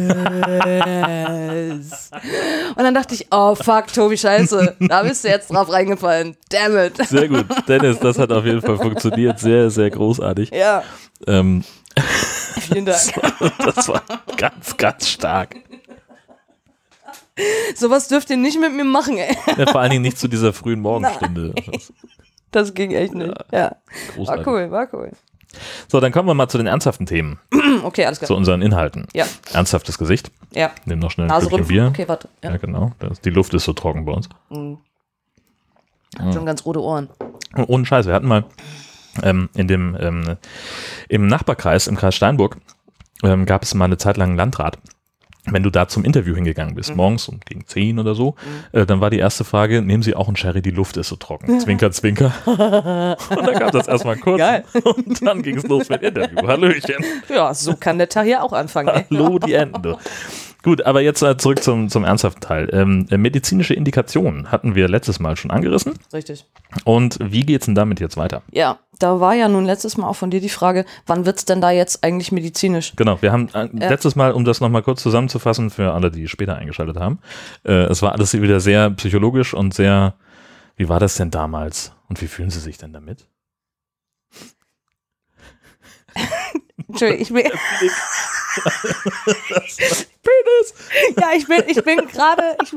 Und 2.76 2.84
dann 2.84 2.94
dachte 2.94 3.16
ich, 3.16 3.28
oh 3.32 3.56
fuck, 3.56 3.88
Tobi, 3.92 4.18
scheiße, 4.18 4.78
da 4.82 5.04
bist 5.04 5.24
du 5.24 5.30
jetzt 5.30 5.52
drauf 5.52 5.72
reingefallen. 5.72 6.38
Damn 6.50 6.78
it. 6.78 6.96
Sehr 7.08 7.28
gut. 7.28 7.46
Dennis, 7.68 7.98
das 8.00 8.20
hat 8.20 8.32
auf 8.32 8.46
jeden 8.46 8.62
Fall 8.62 8.78
funktioniert. 8.78 9.40
Sehr, 9.40 9.72
sehr 9.72 9.90
großartig. 9.90 10.52
Ja, 10.52 10.84
Ähm, 11.28 11.64
vielen 12.60 12.86
Dank. 12.86 13.00
das 13.60 13.88
war 13.88 14.02
ganz, 14.38 14.78
ganz 14.78 15.08
stark. 15.10 15.56
Sowas 17.76 18.08
dürft 18.08 18.30
ihr 18.30 18.38
nicht 18.38 18.60
mit 18.60 18.74
mir 18.74 18.84
machen, 18.84 19.18
ey. 19.18 19.36
Ja, 19.58 19.66
vor 19.68 19.82
allen 19.82 19.92
Dingen 19.92 20.04
nicht 20.04 20.18
zu 20.20 20.28
dieser 20.28 20.54
frühen 20.54 20.80
Morgenstunde. 20.82 21.54
Das 21.56 21.76
ist 21.76 21.94
Das 22.52 22.74
ging 22.74 22.92
echt 22.92 23.14
nicht. 23.16 23.34
Ja. 23.52 23.60
War 23.62 23.76
großartig. 24.16 24.48
cool, 24.48 24.72
war 24.72 24.88
cool. 24.94 25.12
So, 25.88 26.00
dann 26.00 26.12
kommen 26.12 26.28
wir 26.30 26.34
mal 26.34 26.48
zu 26.48 26.58
den 26.58 26.68
ernsthaften 26.68 27.06
Themen, 27.06 27.40
Okay, 27.84 28.06
alles 28.06 28.20
klar. 28.20 28.28
zu 28.28 28.36
unseren 28.36 28.62
Inhalten. 28.62 29.08
Ja, 29.14 29.26
Ernsthaftes 29.52 29.98
Gesicht. 29.98 30.32
ja. 30.54 30.72
Nimm 30.86 31.00
noch 31.00 31.12
schnell 31.12 31.26
ein 31.26 31.30
Nase 31.30 31.48
Stückchen 31.48 31.58
rümpfen. 31.66 31.74
Bier. 31.76 31.88
Okay, 31.88 32.08
warte. 32.08 32.30
Ja. 32.44 32.52
Ja, 32.52 32.58
genau. 32.58 32.92
Das, 33.00 33.20
die 33.22 33.32
Luft 33.32 33.54
ist 33.54 33.66
so 33.66 33.74
trocken 33.74 34.06
bei 34.06 34.14
uns. 34.14 34.30
Schon 34.50 36.46
ganz 36.46 36.64
rote 36.66 36.82
Ohren. 36.82 37.10
Ohne 37.68 37.86
Scheiß, 37.86 38.06
wir 38.06 38.14
hatten 38.14 38.28
mal 38.28 38.46
ähm, 39.24 39.50
in 39.56 39.68
dem, 39.68 39.98
ähm, 40.00 40.38
im 41.10 41.28
Nachbarkreis, 41.28 41.88
im 41.88 41.96
Kreis 41.98 42.16
Steinburg, 42.16 42.58
ähm, 43.24 43.46
gab 43.46 43.64
es 43.64 43.74
mal 43.74 43.86
eine 43.86 43.98
Zeit 43.98 44.18
lang 44.18 44.30
einen 44.30 44.38
Landrat. 44.38 44.78
Wenn 45.46 45.64
du 45.64 45.72
da 45.72 45.88
zum 45.88 46.06
Interview 46.06 46.36
hingegangen 46.36 46.74
Mhm. 46.74 46.76
bist, 46.76 46.96
morgens 46.96 47.28
um 47.28 47.40
gegen 47.40 47.66
10 47.66 47.98
oder 47.98 48.14
so, 48.14 48.36
äh, 48.74 48.86
dann 48.86 49.02
war 49.02 49.10
die 49.10 49.18
erste 49.18 49.44
Frage, 49.44 49.82
nehmen 49.82 50.04
Sie 50.04 50.14
auch 50.16 50.28
einen 50.28 50.36
Sherry, 50.36 50.62
die 50.62 50.70
Luft 50.70 50.98
ist 50.98 51.08
so 51.10 51.16
trocken. 51.16 51.60
Zwinker, 51.60 51.90
zwinker. 51.90 52.32
und 52.46 53.48
dann 53.48 53.58
gab 53.60 53.72
das 53.72 53.88
erstmal 53.88 54.18
kurz. 54.18 54.38
Geil. 54.38 54.64
Und 54.84 55.26
dann 55.26 55.42
ging 55.42 55.58
es 55.58 55.64
los 55.68 55.90
mit 55.90 56.04
Interview. 56.04 56.48
Hallöchen. 56.48 57.04
Ja, 57.28 57.54
so 57.56 57.76
kann 57.76 57.98
der 57.98 58.08
Tag 58.10 58.28
ja 58.28 58.44
auch 58.44 58.54
anfangen, 58.54 58.90
ey. 58.90 59.06
Hallo, 59.10 59.40
die 59.40 59.54
Enten. 59.54 59.96
Gut, 60.64 60.86
aber 60.86 61.02
jetzt 61.02 61.24
äh, 61.24 61.38
zurück 61.38 61.64
zum, 61.64 61.90
zum 61.90 62.04
ernsthaften 62.04 62.42
Teil. 62.42 62.70
Ähm, 62.72 63.08
äh, 63.10 63.18
medizinische 63.18 63.74
Indikationen 63.74 64.52
hatten 64.52 64.76
wir 64.76 64.88
letztes 64.88 65.20
Mal 65.20 65.36
schon 65.36 65.50
angerissen. 65.50 65.94
Richtig. 66.14 66.46
Und 66.84 67.18
wie 67.22 67.42
geht's 67.42 67.66
denn 67.66 67.74
damit 67.76 68.00
jetzt 68.00 68.16
weiter? 68.16 68.44
Ja, 68.52 68.78
da 69.00 69.20
war 69.20 69.34
ja 69.34 69.48
nun 69.48 69.66
letztes 69.66 69.98
Mal 69.98 70.08
auch 70.08 70.16
von 70.16 70.30
dir 70.30 70.40
die 70.40 70.50
Frage, 70.50 70.86
wann 71.08 71.26
wird's 71.26 71.46
denn 71.46 71.62
da 71.62 71.72
jetzt 71.72 72.04
eigentlich 72.04 72.32
medizinisch? 72.32 72.94
Genau, 72.96 73.20
wir 73.22 73.32
haben 73.32 73.50
äh, 73.54 73.70
letztes 73.74 74.16
Mal, 74.16 74.34
um 74.34 74.46
das 74.46 74.62
nochmal 74.62 74.84
kurz 74.84 75.02
zusammenzufassen 75.02 75.72
für 75.72 75.94
alle, 75.94 76.12
die 76.12 76.28
später 76.28 76.56
eingeschaltet 76.56 76.98
haben, 76.98 77.20
äh, 77.64 77.72
es 77.86 78.04
war 78.04 78.12
alles 78.12 78.40
wieder 78.40 78.60
sehr 78.60 78.92
psychologisch 78.92 79.56
und 79.56 79.74
sehr, 79.74 80.14
wie 80.76 80.90
war 80.90 81.00
das 81.00 81.16
denn 81.16 81.32
damals? 81.32 81.94
Und 82.08 82.22
wie 82.22 82.28
fühlen 82.28 82.52
Sie 82.52 82.60
sich 82.60 82.78
denn 82.78 82.94
damit? 82.94 83.26
Entschuldigung, 86.88 87.22
ich 87.22 87.34
bin, 87.34 87.52
Penis! 90.24 90.74
ja, 91.20 91.32
ich 91.36 91.48
bin, 91.48 91.64
ich 91.68 91.84
bin 91.84 92.08
gerade, 92.08 92.58
ich, 92.64 92.74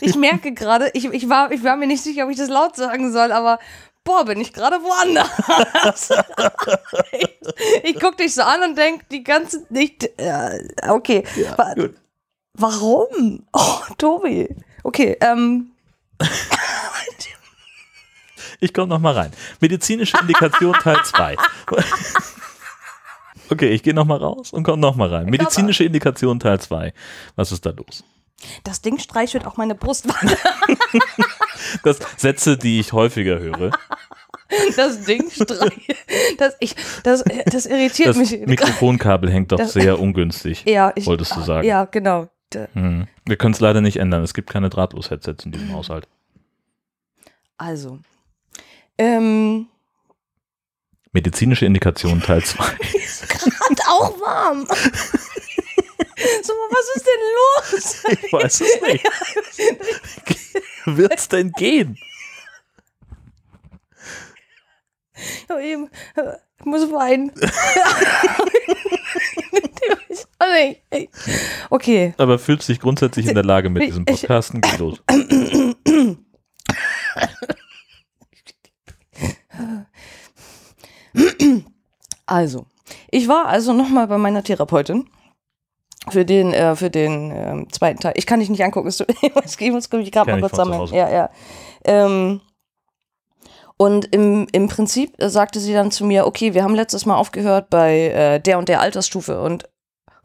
ich 0.00 0.16
merke 0.16 0.52
gerade, 0.52 0.90
ich, 0.94 1.04
ich, 1.06 1.28
war, 1.28 1.50
ich 1.52 1.62
war 1.62 1.76
mir 1.76 1.86
nicht 1.86 2.02
sicher, 2.02 2.24
ob 2.24 2.30
ich 2.30 2.36
das 2.36 2.48
laut 2.48 2.76
sagen 2.76 3.12
soll, 3.12 3.32
aber 3.32 3.58
boah, 4.04 4.24
bin 4.24 4.40
ich 4.40 4.52
gerade 4.52 4.76
woanders. 4.82 6.10
ich 7.12 7.28
ich 7.84 8.00
gucke 8.00 8.16
dich 8.16 8.34
so 8.34 8.42
an 8.42 8.62
und 8.62 8.76
denke, 8.76 9.04
die 9.10 9.22
ganze, 9.22 9.64
nicht, 9.70 10.04
äh, 10.18 10.58
okay. 10.88 11.24
Wa- 11.56 11.74
gut. 11.74 11.94
Warum? 12.54 13.46
Oh, 13.52 13.78
Tobi. 13.98 14.48
Okay, 14.82 15.16
ähm, 15.20 15.70
Ich 18.60 18.72
komme 18.72 18.86
nochmal 18.88 19.14
rein. 19.14 19.32
Medizinische 19.60 20.18
Indikation 20.18 20.72
Teil 20.74 20.98
2. 21.04 21.36
Okay, 23.52 23.68
ich 23.70 23.82
gehe 23.82 23.92
nochmal 23.92 24.18
raus 24.18 24.50
und 24.52 24.62
komme 24.62 24.78
nochmal 24.80 25.08
rein. 25.10 25.26
Medizinische 25.26 25.84
Indikation 25.84 26.40
Teil 26.40 26.58
2. 26.58 26.94
Was 27.36 27.52
ist 27.52 27.66
da 27.66 27.70
los? 27.70 28.02
das 28.64 28.80
Ding 28.82 28.98
streichelt 28.98 29.46
auch 29.46 29.56
meine 29.56 29.74
Brustwange. 29.74 30.36
Das 31.84 31.98
Sätze, 32.16 32.56
die 32.58 32.80
ich 32.80 32.92
häufiger 32.92 33.38
höre. 33.38 33.70
Das 34.76 35.02
Ding 35.04 35.30
streichelt. 35.30 35.96
Das, 36.38 36.56
ich, 36.60 36.74
das, 37.04 37.22
das 37.46 37.66
irritiert 37.66 38.08
Das 38.08 38.16
mich. 38.16 38.32
Mikrofonkabel 38.46 39.30
hängt 39.30 39.52
doch 39.52 39.58
Das- 39.58 39.72
sehr 39.74 39.98
ungünstig. 40.00 40.64
Ja, 40.66 40.92
ich, 40.96 41.06
wolltest 41.06 41.36
du 41.36 41.40
sagen. 41.42 41.66
Ja, 41.66 41.84
genau. 41.84 42.28
Hm. 42.72 43.06
Wir 43.26 43.36
können 43.36 43.54
es 43.54 43.60
leider 43.60 43.80
nicht 43.80 43.98
ändern. 43.98 44.22
Es 44.24 44.34
gibt 44.34 44.50
keine 44.50 44.68
Drahtlos-Headsets 44.70 45.44
in 45.44 45.52
diesem 45.52 45.72
Haushalt. 45.72 46.08
Also. 47.56 48.00
Ähm, 48.98 49.66
Medizinische 51.12 51.64
Indikation 51.66 52.20
Teil 52.22 52.42
2. 52.42 52.64
und 53.68 53.80
auch 53.88 54.20
warm. 54.20 54.66
so, 56.42 56.52
was 56.70 56.88
ist 56.96 57.06
denn 57.06 57.20
los? 57.38 58.02
Ich 58.24 58.32
weiß 58.32 58.60
es 58.60 58.80
nicht. 58.82 59.04
Wird's 60.86 61.28
denn 61.28 61.52
gehen? 61.52 61.96
Ich 65.60 65.76
muss 66.64 66.90
weinen. 66.90 67.30
okay. 71.70 72.14
Aber 72.16 72.38
fühlt 72.38 72.62
sich 72.62 72.80
grundsätzlich 72.80 73.26
in 73.26 73.34
der 73.34 73.44
Lage 73.44 73.68
mit 73.70 73.82
diesem 73.82 74.04
Podcasten? 74.04 74.60
Geht 74.60 74.78
los. 74.78 75.02
Also, 82.26 82.66
ich 83.10 83.28
war 83.28 83.46
also 83.46 83.72
nochmal 83.72 84.06
bei 84.06 84.18
meiner 84.18 84.42
Therapeutin 84.42 85.08
für 86.08 86.24
den, 86.24 86.52
äh, 86.52 86.74
für 86.76 86.90
den 86.90 87.30
ähm, 87.34 87.72
zweiten 87.72 88.00
Teil. 88.00 88.14
Ich 88.16 88.26
kann 88.26 88.40
dich 88.40 88.50
nicht 88.50 88.64
angucken, 88.64 88.88
es 88.88 89.00
ich 89.22 89.70
muss, 89.72 89.88
ich 89.92 90.10
gerade 90.12 90.30
mal 90.30 90.40
kurz 90.40 90.56
sammeln. 90.56 90.86
Ja, 90.92 91.10
ja. 91.10 91.30
Ähm, 91.84 92.40
und 93.76 94.06
im, 94.14 94.46
im 94.52 94.68
Prinzip 94.68 95.20
äh, 95.20 95.28
sagte 95.28 95.58
sie 95.60 95.72
dann 95.72 95.90
zu 95.90 96.04
mir, 96.04 96.26
okay, 96.26 96.54
wir 96.54 96.62
haben 96.62 96.74
letztes 96.74 97.06
Mal 97.06 97.16
aufgehört 97.16 97.70
bei 97.70 98.08
äh, 98.08 98.40
der 98.40 98.58
und 98.58 98.68
der 98.68 98.80
Altersstufe 98.80 99.40
und 99.40 99.68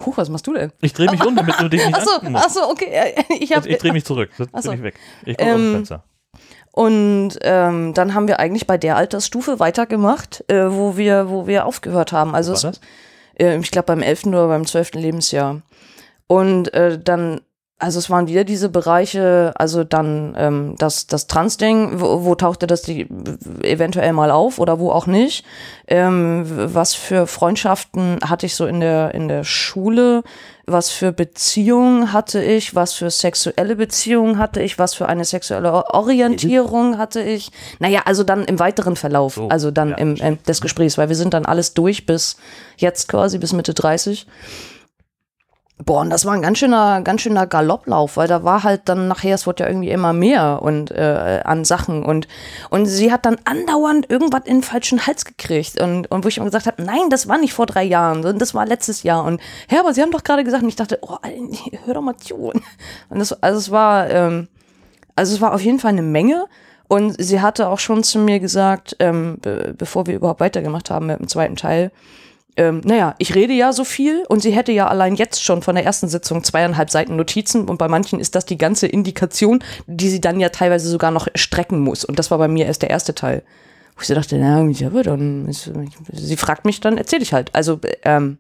Huch, 0.06 0.16
was 0.18 0.30
machst 0.30 0.46
du 0.46 0.54
denn? 0.54 0.72
Ich 0.82 0.94
drehe 0.94 1.10
mich 1.10 1.26
um, 1.26 1.36
damit 1.36 1.60
du 1.60 1.70
dich 1.70 1.84
nicht 1.84 1.96
Achso, 1.98 2.12
angucken 2.12 2.34
musst. 2.34 2.46
achso, 2.46 2.70
okay. 2.70 3.16
Ich 3.40 3.50
hab, 3.52 3.58
Also 3.58 3.70
ich 3.70 3.78
drehe 3.80 3.94
mich 3.94 4.06
zurück. 4.06 4.30
Jetzt 4.38 4.50
Ach 4.54 4.62
so. 4.62 4.70
bin 4.70 4.78
ich 4.80 4.84
weg. 4.84 5.00
Ich 5.26 5.38
gucke 5.38 5.50
aus 5.50 5.56
Ähm, 5.58 5.64
dem 5.66 5.74
Fenster. 5.74 6.04
Und 6.78 7.40
ähm, 7.42 7.96
dann 7.96 8.14
haben 8.14 8.28
wir 8.28 8.40
eigentlich 8.40 8.68
bei 8.68 8.78
der 8.78 8.98
Altersstufe 8.98 9.60
weitergemacht, 9.60 10.44
äh, 10.48 10.72
wo 10.72 10.96
wir, 10.96 11.28
wo 11.28 11.48
wir 11.48 11.66
aufgehört 11.66 12.12
haben. 12.12 12.36
Also 12.36 12.54
es, 12.54 12.80
äh, 13.40 13.58
ich 13.58 13.72
glaube 13.72 13.88
beim 13.88 14.04
11. 14.04 14.28
oder 14.28 14.48
beim 14.48 14.64
12. 14.64 14.92
Lebensjahr. 14.94 15.64
Und 16.28 16.72
äh, 16.76 17.00
dann, 17.04 17.42
also 17.80 18.00
es 18.00 18.10
waren 18.10 18.28
wieder 18.28 18.44
diese 18.44 18.70
Bereiche, 18.70 19.54
also 19.56 19.84
dann 19.84 20.34
ähm, 20.38 20.76
das, 20.80 21.06
das 21.06 21.28
Trans-Ding, 21.28 22.00
wo, 22.02 22.24
wo 22.24 22.34
tauchte 22.34 22.66
das 22.66 22.82
die 22.82 23.08
eventuell 23.62 24.14
mal 24.14 24.32
auf 24.32 24.58
oder 24.58 24.80
wo 24.80 24.90
auch 24.92 25.06
nicht. 25.06 25.46
Ähm, 25.88 26.44
was 26.48 26.96
für 26.96 27.28
Freundschaften 27.28 28.18
hatte 28.28 28.48
ich 28.48 28.56
so 28.56 28.66
in 28.66 28.80
der, 28.80 29.14
in 29.14 29.28
der 29.28 29.44
Schule? 29.44 30.24
Was 30.66 30.90
für 30.90 31.12
Beziehungen 31.12 32.12
hatte 32.14 32.44
ich? 32.44 32.74
Was 32.74 32.94
für 32.94 33.12
sexuelle 33.12 33.76
Beziehungen 33.76 34.40
hatte 34.40 34.62
ich? 34.62 34.80
Was 34.80 34.96
für 34.96 35.08
eine 35.08 35.24
sexuelle 35.24 35.72
Orientierung 35.94 36.98
hatte 36.98 37.22
ich? 37.22 37.52
Naja, 37.78 38.02
also 38.06 38.24
dann 38.24 38.44
im 38.46 38.58
weiteren 38.58 38.96
Verlauf, 38.96 39.36
So, 39.36 39.50
also 39.50 39.70
dann 39.70 39.90
ja, 39.90 39.98
im, 39.98 40.16
im 40.16 40.44
des 40.44 40.62
Gesprächs, 40.62 40.98
weil 40.98 41.10
wir 41.10 41.16
sind 41.16 41.36
dann 41.36 41.46
alles 41.46 41.76
durch 41.76 42.08
bis 42.08 42.38
jetzt 42.78 43.08
quasi, 43.08 43.38
bis 43.38 43.54
Mitte 43.54 43.76
30. 43.76 44.26
Boah, 45.86 46.02
und 46.02 46.10
das 46.10 46.26
war 46.26 46.34
ein 46.34 46.42
ganz 46.42 46.58
schöner, 46.58 47.02
ganz 47.02 47.22
schöner 47.22 47.46
Galopplauf, 47.46 48.18
weil 48.18 48.28
da 48.28 48.44
war 48.44 48.64
halt 48.64 48.82
dann 48.86 49.08
nachher, 49.08 49.36
es 49.36 49.46
wurde 49.46 49.64
ja 49.64 49.70
irgendwie 49.70 49.92
immer 49.92 50.12
mehr 50.12 50.64
und 50.64 50.90
äh, 50.90 51.42
an 51.44 51.66
Sachen 51.66 52.04
und 52.04 52.28
und 52.72 52.88
sie 52.88 53.12
hat 53.12 53.28
dann 53.28 53.38
andauernd 53.46 54.10
irgendwas 54.10 54.42
in 54.46 54.58
den 54.58 54.64
falschen 54.64 55.06
Hals 55.06 55.24
gekriegt 55.24 55.80
und 55.80 56.10
und 56.10 56.24
wo 56.24 56.30
ich 56.30 56.38
immer 56.38 56.48
gesagt 56.48 56.66
habe, 56.66 56.82
nein, 56.82 57.12
das 57.12 57.28
war 57.28 57.38
nicht 57.38 57.54
vor 57.54 57.68
drei 57.68 57.84
Jahren, 57.84 58.24
sondern 58.24 58.40
das 58.40 58.56
war 58.56 58.66
letztes 58.66 59.04
Jahr 59.04 59.24
und 59.24 59.40
ja, 59.70 59.80
aber 59.80 59.94
sie 59.94 60.02
haben 60.02 60.12
doch 60.12 60.24
gerade 60.24 60.44
gesagt 60.44 60.64
und 60.64 60.70
ich 60.70 60.76
dachte, 60.76 60.98
oh, 61.04 61.18
hör 61.86 61.94
doch 61.94 62.02
mal 62.02 62.18
zu. 62.18 62.54
Und 63.10 63.20
das 63.20 63.32
also 63.44 63.60
es 63.60 63.70
war 63.70 64.10
ähm, 64.10 64.48
also 65.16 65.36
es 65.36 65.42
war 65.42 65.54
auf 65.54 65.62
jeden 65.62 65.80
Fall 65.80 65.92
eine 65.92 66.02
Menge 66.02 66.48
und 66.88 67.22
sie 67.22 67.40
hatte 67.40 67.70
auch 67.70 67.80
schon 67.80 68.04
zu 68.04 68.18
mir 68.18 68.40
gesagt, 68.40 68.96
ähm, 69.00 69.38
be 69.42 69.76
bevor 69.78 70.08
wir 70.08 70.16
überhaupt 70.16 70.40
weitergemacht 70.40 70.90
haben 70.90 71.06
mit 71.06 71.20
dem 71.20 71.28
zweiten 71.28 71.56
Teil, 71.56 71.92
ähm, 72.58 72.82
naja, 72.84 73.16
ich 73.20 73.36
rede 73.36 73.54
ja 73.54 73.72
so 73.72 73.84
viel 73.84 74.24
und 74.28 74.42
sie 74.42 74.52
hätte 74.52 74.72
ja 74.72 74.88
allein 74.88 75.16
jetzt 75.16 75.44
schon 75.44 75.62
von 75.62 75.76
der 75.76 75.86
ersten 75.86 76.08
Sitzung 76.08 76.44
zweieinhalb 76.44 76.90
Seiten 76.90 77.16
Notizen 77.16 77.66
und 77.66 77.78
bei 77.78 77.88
manchen 77.88 78.20
ist 78.20 78.36
das 78.36 78.46
die 78.46 78.58
ganze 78.58 78.88
Indikation, 78.88 79.64
die 79.86 80.10
sie 80.10 80.20
dann 80.22 80.40
ja 80.40 80.50
teilweise 80.50 80.90
sogar 80.90 81.12
noch 81.12 81.28
strecken 81.36 81.80
muss. 81.80 82.04
Und 82.04 82.20
das 82.20 82.32
war 82.32 82.40
bei 82.40 82.48
mir 82.48 82.66
erst 82.66 82.82
der 82.82 82.90
erste 82.90 83.14
Teil. 83.14 83.44
Wo 83.96 84.02
ich 84.02 84.08
so 84.08 84.16
dachte, 84.16 84.38
na, 84.38 84.64
ja, 84.70 84.88
aber 84.88 85.04
dann, 85.04 85.48
ist, 85.48 85.72
sie 86.12 86.38
fragt 86.38 86.66
mich, 86.66 86.82
dann 86.82 86.98
erzähle 86.98 87.24
ich 87.24 87.34
halt. 87.34 87.54
Also, 87.54 87.80
ähm, 88.04 88.40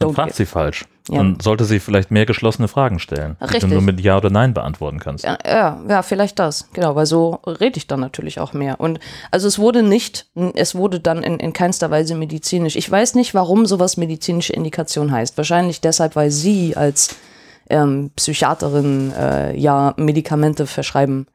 Dann 0.00 0.14
fragt 0.14 0.34
sie 0.34 0.46
falsch. 0.46 0.86
Ja. 1.10 1.18
Dann 1.18 1.38
sollte 1.40 1.64
sie 1.64 1.78
vielleicht 1.78 2.10
mehr 2.10 2.24
geschlossene 2.24 2.68
Fragen 2.68 2.98
stellen, 3.00 3.36
die 3.38 3.44
Richtig. 3.44 3.60
du 3.62 3.68
nur 3.68 3.82
mit 3.82 4.00
Ja 4.00 4.16
oder 4.16 4.30
Nein 4.30 4.54
beantworten 4.54 4.98
kannst. 4.98 5.24
Ja, 5.24 5.36
ja, 5.44 5.80
ja, 5.88 6.02
vielleicht 6.02 6.38
das. 6.38 6.68
Genau, 6.72 6.94
weil 6.94 7.04
so 7.04 7.40
rede 7.46 7.76
ich 7.76 7.86
dann 7.86 8.00
natürlich 8.00 8.40
auch 8.40 8.54
mehr. 8.54 8.80
Und 8.80 8.98
also 9.30 9.46
es 9.46 9.58
wurde 9.58 9.82
nicht, 9.82 10.26
es 10.54 10.74
wurde 10.74 11.00
dann 11.00 11.22
in, 11.22 11.38
in 11.38 11.52
keinster 11.52 11.90
Weise 11.90 12.14
medizinisch. 12.14 12.76
Ich 12.76 12.90
weiß 12.90 13.14
nicht, 13.14 13.34
warum 13.34 13.66
sowas 13.66 13.98
medizinische 13.98 14.54
Indikation 14.54 15.12
heißt. 15.12 15.36
Wahrscheinlich 15.36 15.82
deshalb, 15.82 16.16
weil 16.16 16.30
sie 16.30 16.76
als 16.76 17.16
ähm, 17.68 18.10
Psychiaterin 18.16 19.12
äh, 19.12 19.56
ja 19.56 19.92
Medikamente 19.98 20.66
verschreiben 20.66 21.26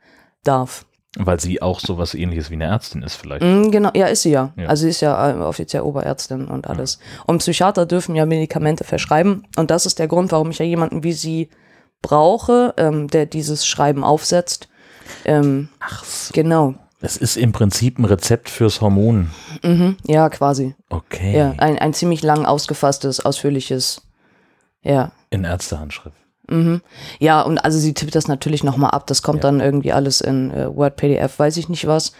darf. 0.43 0.85
Weil 1.17 1.39
sie 1.39 1.61
auch 1.61 1.79
sowas 1.79 2.13
ähnliches 2.13 2.49
wie 2.49 2.55
eine 2.55 2.65
Ärztin 2.65 3.01
ist 3.01 3.15
vielleicht. 3.15 3.41
Mm, 3.41 3.71
genau, 3.71 3.89
ja, 3.93 4.07
ist 4.07 4.23
sie 4.23 4.31
ja. 4.31 4.51
Ja. 4.57 4.67
Also 4.67 4.83
sie 4.83 4.89
ist 4.89 5.01
ja 5.01 5.31
äh, 5.31 5.33
offiziell 5.35 5.83
Oberärztin 5.83 6.47
und 6.47 6.67
alles. 6.67 6.99
Und 7.25 7.37
Psychiater 7.37 7.85
dürfen 7.85 8.15
ja 8.15 8.25
Medikamente 8.25 8.83
verschreiben. 8.83 9.45
Und 9.55 9.71
das 9.71 9.85
ist 9.85 9.99
der 9.99 10.07
Grund, 10.07 10.31
warum 10.31 10.51
ich 10.51 10.59
ja 10.59 10.65
jemanden 10.65 11.03
wie 11.03 11.13
sie 11.13 11.49
brauche, 12.01 12.73
ähm, 12.77 13.07
der 13.07 13.25
dieses 13.25 13.65
Schreiben 13.65 14.03
aufsetzt. 14.03 14.67
Ähm, 15.23 15.69
Ach 15.79 16.03
so. 16.03 16.33
genau. 16.33 16.75
Das 16.99 17.17
ist 17.17 17.37
im 17.37 17.51
Prinzip 17.51 17.99
ein 17.99 18.05
Rezept 18.05 18.49
fürs 18.49 18.81
Hormon. 18.81 19.31
Mhm. 19.63 19.97
Ja, 20.05 20.29
quasi. 20.29 20.75
Okay. 20.89 21.37
Ja, 21.37 21.53
ein, 21.57 21.77
ein 21.77 21.93
ziemlich 21.93 22.23
lang 22.23 22.45
ausgefasstes, 22.45 23.19
ausführliches. 23.23 24.01
Ja. 24.81 25.11
In 25.29 25.43
Ärztehandschrift. 25.43 26.17
Mhm. 26.47 26.81
Ja, 27.19 27.41
und 27.41 27.57
also 27.59 27.79
sie 27.79 27.93
tippt 27.93 28.13
das 28.15 28.27
natürlich 28.27 28.63
nochmal 28.63 28.91
ab. 28.91 29.07
Das 29.07 29.21
kommt 29.23 29.43
Ja. 29.43 29.49
dann 29.49 29.59
irgendwie 29.61 29.91
alles 29.93 30.21
in 30.21 30.51
äh, 30.51 30.73
Word, 30.75 30.95
PDF, 30.95 31.39
weiß 31.39 31.57
ich 31.57 31.69
nicht 31.69 31.87
was. 31.87 32.11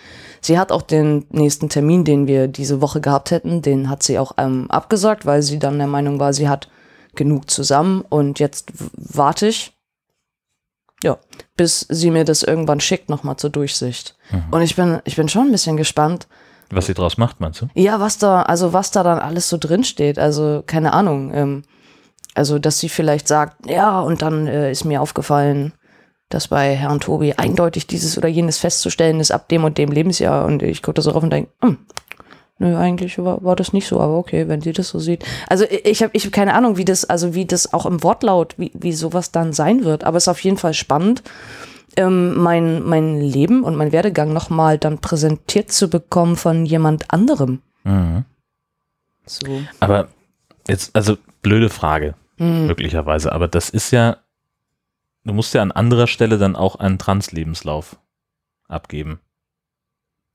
Sie 0.41 0.57
hat 0.59 0.71
auch 0.71 0.81
den 0.81 1.25
nächsten 1.29 1.69
Termin, 1.69 2.03
den 2.05 2.27
wir 2.27 2.47
diese 2.47 2.81
Woche 2.81 3.01
gehabt 3.01 3.31
hätten, 3.31 3.61
den 3.61 3.89
hat 3.89 4.03
sie 4.03 4.17
auch 4.19 4.33
ähm, 4.37 4.69
abgesagt, 4.69 5.25
weil 5.25 5.41
sie 5.41 5.59
dann 5.59 5.77
der 5.77 5.87
Meinung 5.87 6.19
war, 6.19 6.33
sie 6.33 6.49
hat 6.49 6.69
genug 7.15 7.49
zusammen 7.49 8.03
und 8.09 8.39
jetzt 8.39 8.71
warte 8.95 9.47
ich. 9.47 9.73
Ja, 11.03 11.17
bis 11.57 11.85
sie 11.89 12.09
mir 12.09 12.23
das 12.25 12.41
irgendwann 12.41 12.79
schickt, 12.79 13.09
nochmal 13.09 13.37
zur 13.37 13.49
Durchsicht. 13.49 14.15
Und 14.51 14.61
ich 14.61 14.75
bin, 14.75 14.99
ich 15.03 15.15
bin 15.15 15.29
schon 15.29 15.47
ein 15.47 15.51
bisschen 15.51 15.77
gespannt, 15.77 16.27
Was 16.71 16.87
sie 16.87 16.93
draus 16.93 17.17
macht, 17.17 17.39
meinst 17.41 17.61
du? 17.61 17.67
ja, 17.75 17.99
was 17.99 18.17
da, 18.17 18.41
also 18.43 18.73
was 18.73 18.91
da 18.91 19.03
dann 19.03 19.19
alles 19.19 19.49
so 19.49 19.57
drin 19.57 19.83
steht, 19.83 20.17
also 20.17 20.63
keine 20.65 20.93
Ahnung. 20.93 21.31
Ähm, 21.33 21.63
also, 22.35 22.59
dass 22.59 22.79
sie 22.79 22.89
vielleicht 22.89 23.27
sagt, 23.27 23.65
ja, 23.69 23.99
und 24.01 24.21
dann 24.21 24.45
äh, 24.47 24.71
ist 24.71 24.83
mir 24.85 25.01
aufgefallen, 25.01 25.73
dass 26.29 26.47
bei 26.49 26.75
Herrn 26.75 26.99
Tobi 26.99 27.33
eindeutig 27.33 27.87
dieses 27.87 28.17
oder 28.17 28.27
jenes 28.27 28.57
festzustellen 28.57 29.19
ist 29.19 29.31
ab 29.31 29.47
dem 29.49 29.63
und 29.63 29.77
dem 29.77 29.91
Lebensjahr. 29.91 30.45
Und 30.45 30.61
ich 30.63 30.81
gucke 30.83 30.95
da 30.95 31.01
so 31.01 31.11
rauf 31.11 31.23
und 31.23 31.29
denke, 31.31 31.51
hm, 31.61 31.77
nö, 32.57 32.75
eigentlich 32.77 33.17
war, 33.19 33.43
war 33.43 33.55
das 33.55 33.73
nicht 33.73 33.87
so, 33.87 33.99
aber 34.01 34.17
okay, 34.17 34.47
wenn 34.47 34.61
sie 34.61 34.73
das 34.73 34.89
so 34.89 34.99
sieht. 34.99 35.23
Also 35.47 35.65
ich- 35.69 36.01
habe 36.03 36.11
ich 36.13 36.25
hab 36.25 36.33
keine 36.33 36.53
Ahnung, 36.53 36.77
wie 36.77 36.85
das, 36.85 37.05
also 37.05 37.35
wie 37.35 37.45
das 37.45 37.73
auch 37.73 37.85
im 37.85 38.01
Wortlaut, 38.03 38.55
wie, 38.57 38.71
wie 38.73 38.93
sowas 38.93 39.31
dann 39.31 39.53
sein 39.53 39.83
wird. 39.83 40.03
Aber 40.03 40.17
es 40.17 40.23
ist 40.23 40.29
auf 40.29 40.43
jeden 40.43 40.57
Fall 40.57 40.73
spannend, 40.73 41.21
ähm, 41.95 42.35
mein, 42.41 42.83
mein 42.83 43.21
Leben 43.21 43.63
und 43.63 43.75
mein 43.75 43.91
Werdegang 43.91 44.33
nochmal 44.33 44.77
dann 44.77 44.97
präsentiert 44.99 45.71
zu 45.71 45.89
bekommen 45.89 46.35
von 46.35 46.65
jemand 46.65 47.11
anderem. 47.11 47.61
Mhm. 47.83 48.25
So. 49.25 49.61
Aber 49.79 50.07
jetzt, 50.67 50.93
also 50.95 51.17
blöde 51.41 51.69
Frage, 51.69 52.15
Hm. 52.37 52.67
möglicherweise. 52.67 53.31
Aber 53.31 53.47
das 53.47 53.69
ist 53.69 53.91
ja, 53.91 54.17
du 55.23 55.33
musst 55.33 55.53
ja 55.53 55.61
an 55.61 55.71
anderer 55.71 56.07
Stelle 56.07 56.37
dann 56.37 56.55
auch 56.55 56.75
einen 56.75 56.97
Trans-Lebenslauf 56.99 57.97
abgeben. 58.67 59.19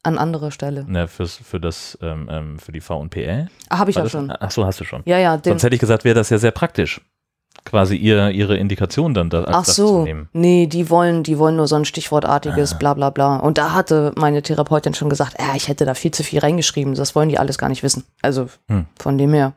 An 0.02 0.16
anderer 0.16 0.50
Stelle. 0.50 0.84
Ne, 0.90 1.08
fürs, 1.08 1.36
für 1.36 1.60
das, 1.60 1.98
ähm, 2.00 2.26
ähm, 2.30 2.58
für 2.58 2.72
die 2.72 2.80
V&PL. 2.80 3.48
Ah, 3.68 3.78
Habe 3.78 3.90
ich 3.90 3.96
ja 3.96 4.08
schon. 4.08 4.32
Ach 4.40 4.50
so, 4.50 4.64
hast 4.64 4.80
du 4.80 4.84
schon. 4.84 5.02
Ja, 5.04 5.18
ja, 5.18 5.36
den. 5.36 5.50
Sonst 5.52 5.62
hätte 5.64 5.74
ich 5.74 5.80
gesagt, 5.80 6.04
wäre 6.04 6.14
das 6.14 6.30
ja 6.30 6.38
sehr 6.38 6.52
praktisch. 6.52 7.02
Quasi 7.66 7.96
ihr, 7.96 8.30
ihre 8.30 8.56
Indikation 8.56 9.12
dann 9.12 9.28
da 9.28 9.44
Ach 9.48 9.66
so, 9.66 9.98
zu 9.98 10.02
nehmen. 10.04 10.30
nee, 10.32 10.66
die 10.66 10.88
wollen, 10.88 11.22
die 11.22 11.36
wollen 11.38 11.56
nur 11.56 11.68
so 11.68 11.76
ein 11.76 11.84
stichwortartiges 11.84 12.74
Ah. 12.74 12.78
bla 12.78 12.94
bla 12.94 13.10
bla. 13.10 13.36
Und 13.36 13.58
da 13.58 13.74
hatte 13.74 14.12
meine 14.16 14.40
Therapeutin 14.40 14.94
schon 14.94 15.10
gesagt, 15.10 15.34
äh, 15.38 15.54
ich 15.56 15.68
hätte 15.68 15.84
da 15.84 15.92
viel 15.92 16.12
zu 16.12 16.22
viel 16.24 16.38
reingeschrieben, 16.38 16.94
das 16.94 17.14
wollen 17.14 17.28
die 17.28 17.38
alles 17.38 17.58
gar 17.58 17.68
nicht 17.68 17.82
wissen. 17.82 18.04
Also 18.22 18.48
Hm. 18.68 18.86
von 18.98 19.18
dem 19.18 19.34
her. 19.34 19.52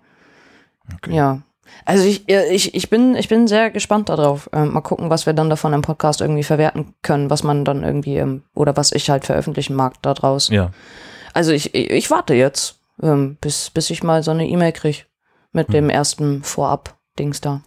Okay. 0.96 1.16
Ja. 1.16 1.42
Also 1.86 2.06
ich, 2.06 2.30
äh, 2.30 2.54
ich, 2.54 2.76
ich, 2.76 2.90
bin, 2.90 3.16
ich 3.16 3.28
bin 3.28 3.48
sehr 3.48 3.70
gespannt 3.72 4.10
darauf. 4.10 4.50
Ähm, 4.54 4.74
mal 4.74 4.82
gucken, 4.82 5.10
was 5.10 5.26
wir 5.26 5.34
dann 5.34 5.50
davon 5.50 5.74
im 5.74 5.82
Podcast 5.82 6.22
irgendwie 6.22 6.44
verwerten 6.44 6.94
können, 7.02 7.30
was 7.30 7.44
man 7.44 7.66
dann 7.66 7.84
irgendwie, 7.84 8.18
ähm, 8.18 8.44
oder 8.54 8.78
was 8.78 8.92
ich 8.94 9.10
halt 9.10 9.26
veröffentlichen 9.26 9.76
mag 9.76 10.02
daraus. 10.02 10.50
Ja. 10.50 10.72
Also 11.34 11.52
ich, 11.52 11.74
ich, 11.76 11.90
ich 11.90 12.12
warte 12.12 12.34
jetzt, 12.36 12.80
ähm, 13.02 13.38
bis, 13.42 13.70
bis 13.70 13.90
ich 13.90 14.04
mal 14.04 14.24
so 14.24 14.32
eine 14.32 14.48
E-Mail 14.48 14.72
kriege 14.72 15.00
mit 15.52 15.68
Hm. 15.68 15.74
dem 15.74 15.90
ersten 15.90 16.44
Vorab-Dings 16.44 17.42
da. 17.42 17.62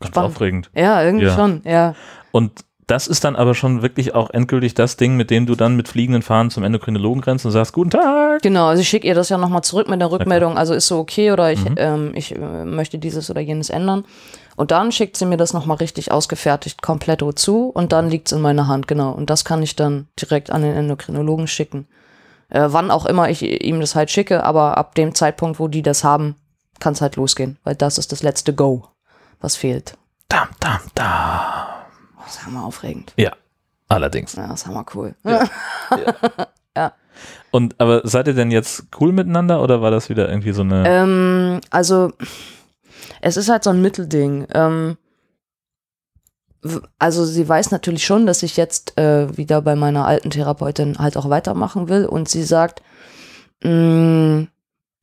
Ganz 0.00 0.08
Spannend. 0.14 0.30
aufregend. 0.34 0.70
Ja, 0.74 1.02
irgendwie 1.02 1.26
Ja. 1.26 1.34
schon, 1.34 1.62
ja. 1.64 1.94
Und 2.32 2.64
das 2.88 3.06
ist 3.06 3.22
dann 3.22 3.36
aber 3.36 3.54
schon 3.54 3.82
wirklich 3.82 4.14
auch 4.14 4.30
endgültig 4.30 4.74
das 4.74 4.96
Ding, 4.96 5.14
mit 5.14 5.30
dem 5.30 5.46
du 5.46 5.54
dann 5.54 5.76
mit 5.76 5.88
fliegenden 5.88 6.22
Fahnen 6.22 6.50
zum 6.50 6.64
Endokrinologen 6.64 7.22
rennst 7.22 7.44
und 7.44 7.52
sagst, 7.52 7.72
guten 7.74 7.90
Tag. 7.90 8.42
Genau, 8.42 8.66
also 8.66 8.80
ich 8.80 8.88
schicke 8.88 9.06
ihr 9.06 9.14
das 9.14 9.28
ja 9.28 9.36
nochmal 9.36 9.62
zurück 9.62 9.88
mit 9.88 10.00
der 10.00 10.10
Rückmeldung, 10.10 10.56
also 10.58 10.74
ist 10.74 10.86
so 10.86 10.98
okay 10.98 11.30
oder 11.30 11.52
ich, 11.52 11.62
Mhm. 11.64 11.74
ähm, 11.76 12.12
ich 12.14 12.34
äh, 12.34 12.64
möchte 12.64 12.98
dieses 12.98 13.30
oder 13.30 13.40
jenes 13.40 13.68
ändern. 13.70 14.04
Und 14.56 14.70
dann 14.70 14.90
schickt 14.90 15.16
sie 15.16 15.26
mir 15.26 15.36
das 15.36 15.52
nochmal 15.52 15.76
richtig 15.76 16.10
ausgefertigt, 16.10 16.82
komplett 16.82 17.22
zu 17.38 17.68
und 17.68 17.92
dann 17.92 18.10
liegt 18.10 18.28
es 18.28 18.32
in 18.32 18.40
meiner 18.40 18.66
Hand, 18.66 18.88
genau. 18.88 19.12
Und 19.12 19.30
das 19.30 19.44
kann 19.44 19.62
ich 19.62 19.76
dann 19.76 20.08
direkt 20.20 20.50
an 20.50 20.62
den 20.62 20.74
Endokrinologen 20.74 21.46
schicken. 21.46 21.86
Äh, 22.48 22.64
wann 22.68 22.90
auch 22.90 23.04
immer 23.04 23.28
ich 23.28 23.42
ihm 23.42 23.80
das 23.80 23.94
halt 23.94 24.10
schicke, 24.10 24.42
aber 24.44 24.78
ab 24.78 24.94
dem 24.94 25.14
Zeitpunkt, 25.14 25.60
wo 25.60 25.68
die 25.68 25.82
das 25.82 26.02
haben, 26.04 26.36
kann 26.80 26.94
es 26.94 27.00
halt 27.02 27.16
losgehen, 27.16 27.58
weil 27.64 27.74
das 27.74 27.98
ist 27.98 28.12
das 28.12 28.22
letzte 28.22 28.54
Go, 28.54 28.84
was 29.40 29.56
fehlt. 29.56 29.94
Dam, 30.28 30.48
dam, 30.58 30.80
da. 30.94 31.77
Das 32.28 32.36
ist 32.36 32.46
hammer 32.46 32.64
aufregend. 32.64 33.14
Ja, 33.16 33.32
allerdings. 33.88 34.34
Ja, 34.34 34.48
das 34.48 34.60
ist 34.60 34.66
hammer 34.66 34.84
cool. 34.94 35.14
Und 37.50 37.80
aber 37.80 38.02
seid 38.04 38.28
ihr 38.28 38.34
denn 38.34 38.50
jetzt 38.50 38.84
cool 39.00 39.12
miteinander 39.12 39.62
oder 39.62 39.80
war 39.80 39.90
das 39.90 40.10
wieder 40.10 40.28
irgendwie 40.28 40.52
so 40.52 40.60
eine. 40.60 40.84
Ähm, 40.86 41.60
also, 41.70 42.12
es 43.22 43.38
ist 43.38 43.48
halt 43.48 43.64
so 43.64 43.70
ein 43.70 43.80
Mittelding. 43.80 44.46
Ähm, 44.52 44.98
also, 46.98 47.24
sie 47.24 47.48
weiß 47.48 47.70
natürlich 47.70 48.04
schon, 48.04 48.26
dass 48.26 48.42
ich 48.42 48.58
jetzt 48.58 48.98
äh, 48.98 49.34
wieder 49.36 49.62
bei 49.62 49.74
meiner 49.74 50.06
alten 50.06 50.28
Therapeutin 50.30 50.98
halt 50.98 51.16
auch 51.16 51.30
weitermachen 51.30 51.88
will. 51.88 52.04
Und 52.04 52.28
sie 52.28 52.42
sagt, 52.42 52.82
mh, 53.64 54.46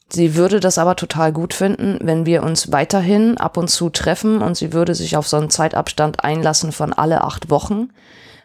sie 0.10 0.36
würde 0.36 0.60
das 0.60 0.78
aber 0.78 0.96
total 0.96 1.32
gut 1.34 1.54
finden, 1.54 2.00
wenn 2.02 2.26
wir 2.26 2.44
uns 2.44 2.72
weiterhin 2.72 3.38
ab 3.38 3.58
und 3.58 3.70
zu 3.70 3.90
treffen. 3.90 4.42
Und 4.42 4.56
sie 4.58 4.74
würde 4.74 4.96
sich 4.96 5.18
auf 5.18 5.28
so 5.28 5.38
einen 5.38 5.50
Zeitabstand 5.50 6.24
einlassen 6.24 6.72
von 6.72 6.94
alle 6.94 7.22
acht 7.22 7.50
Wochen, 7.50 7.90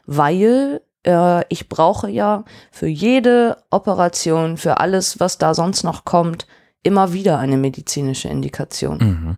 weil 0.06 0.80
äh, 1.06 1.44
ich 1.48 1.68
brauche 1.68 2.08
ja 2.10 2.44
für 2.70 2.86
jede 2.88 3.56
Operation, 3.70 4.56
für 4.56 4.78
alles, 4.78 5.20
was 5.20 5.38
da 5.38 5.54
sonst 5.54 5.82
noch 5.84 6.04
kommt, 6.04 6.46
immer 6.82 7.12
wieder 7.12 7.38
eine 7.38 7.56
medizinische 7.56 8.28
Indikation. 8.28 8.98
Mhm. 8.98 9.36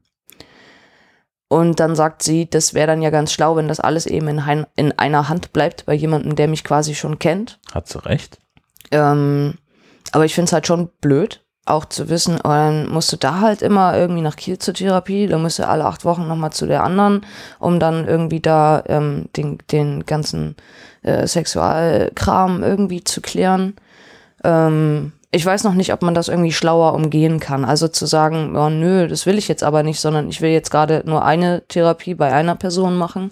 Und 1.48 1.80
dann 1.80 1.94
sagt 1.96 2.22
sie, 2.22 2.48
das 2.48 2.72
wäre 2.72 2.86
dann 2.86 3.02
ja 3.02 3.10
ganz 3.10 3.30
schlau, 3.30 3.56
wenn 3.56 3.68
das 3.68 3.78
alles 3.78 4.06
eben 4.06 4.26
in, 4.28 4.46
hein- 4.46 4.66
in 4.74 4.98
einer 4.98 5.28
Hand 5.28 5.52
bleibt, 5.52 5.84
bei 5.84 5.92
jemandem, 5.92 6.34
der 6.34 6.48
mich 6.48 6.64
quasi 6.64 6.94
schon 6.94 7.18
kennt. 7.18 7.58
Hat 7.74 7.88
sie 7.88 8.02
recht. 8.06 8.38
Ähm, 8.90 9.58
aber 10.12 10.24
ich 10.24 10.34
finde 10.34 10.46
es 10.46 10.52
halt 10.54 10.66
schon 10.66 10.88
blöd, 11.02 11.44
auch 11.64 11.84
zu 11.84 12.08
wissen, 12.08 12.38
oh, 12.42 12.48
dann 12.48 12.88
musst 12.88 13.12
du 13.12 13.16
da 13.16 13.40
halt 13.40 13.62
immer 13.62 13.96
irgendwie 13.96 14.22
nach 14.22 14.36
Kiel 14.36 14.58
zur 14.58 14.74
Therapie, 14.74 15.28
dann 15.28 15.42
musst 15.42 15.58
du 15.58 15.66
alle 15.66 15.84
acht 15.84 16.04
Wochen 16.04 16.26
nochmal 16.26 16.52
zu 16.52 16.66
der 16.66 16.82
anderen, 16.82 17.24
um 17.60 17.78
dann 17.78 18.08
irgendwie 18.08 18.40
da 18.40 18.82
ähm, 18.88 19.26
den, 19.36 19.58
den 19.70 20.04
ganzen 20.04 20.56
äh, 21.02 21.26
Sexualkram 21.26 22.64
irgendwie 22.64 23.04
zu 23.04 23.20
klären. 23.20 23.74
Ähm, 24.42 25.12
ich 25.34 25.46
weiß 25.46 25.64
noch 25.64 25.72
nicht, 25.72 25.94
ob 25.94 26.02
man 26.02 26.14
das 26.14 26.28
irgendwie 26.28 26.52
schlauer 26.52 26.92
umgehen 26.92 27.40
kann. 27.40 27.64
Also 27.64 27.88
zu 27.88 28.04
sagen, 28.04 28.52
ja, 28.54 28.68
nö, 28.68 29.08
das 29.08 29.24
will 29.24 29.38
ich 29.38 29.48
jetzt 29.48 29.62
aber 29.62 29.82
nicht, 29.82 29.98
sondern 29.98 30.28
ich 30.28 30.42
will 30.42 30.50
jetzt 30.50 30.70
gerade 30.70 31.02
nur 31.06 31.24
eine 31.24 31.62
Therapie 31.68 32.14
bei 32.14 32.30
einer 32.32 32.54
Person 32.54 32.96
machen. 32.96 33.30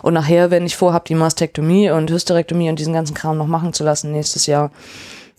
Und 0.00 0.14
nachher, 0.14 0.50
wenn 0.50 0.64
ich 0.64 0.76
vorhabe, 0.76 1.04
die 1.06 1.14
Mastektomie 1.14 1.90
und 1.90 2.10
Hysterektomie 2.10 2.70
und 2.70 2.78
diesen 2.78 2.94
ganzen 2.94 3.12
Kram 3.12 3.36
noch 3.36 3.48
machen 3.48 3.74
zu 3.74 3.84
lassen 3.84 4.12
nächstes 4.12 4.46
Jahr, 4.46 4.70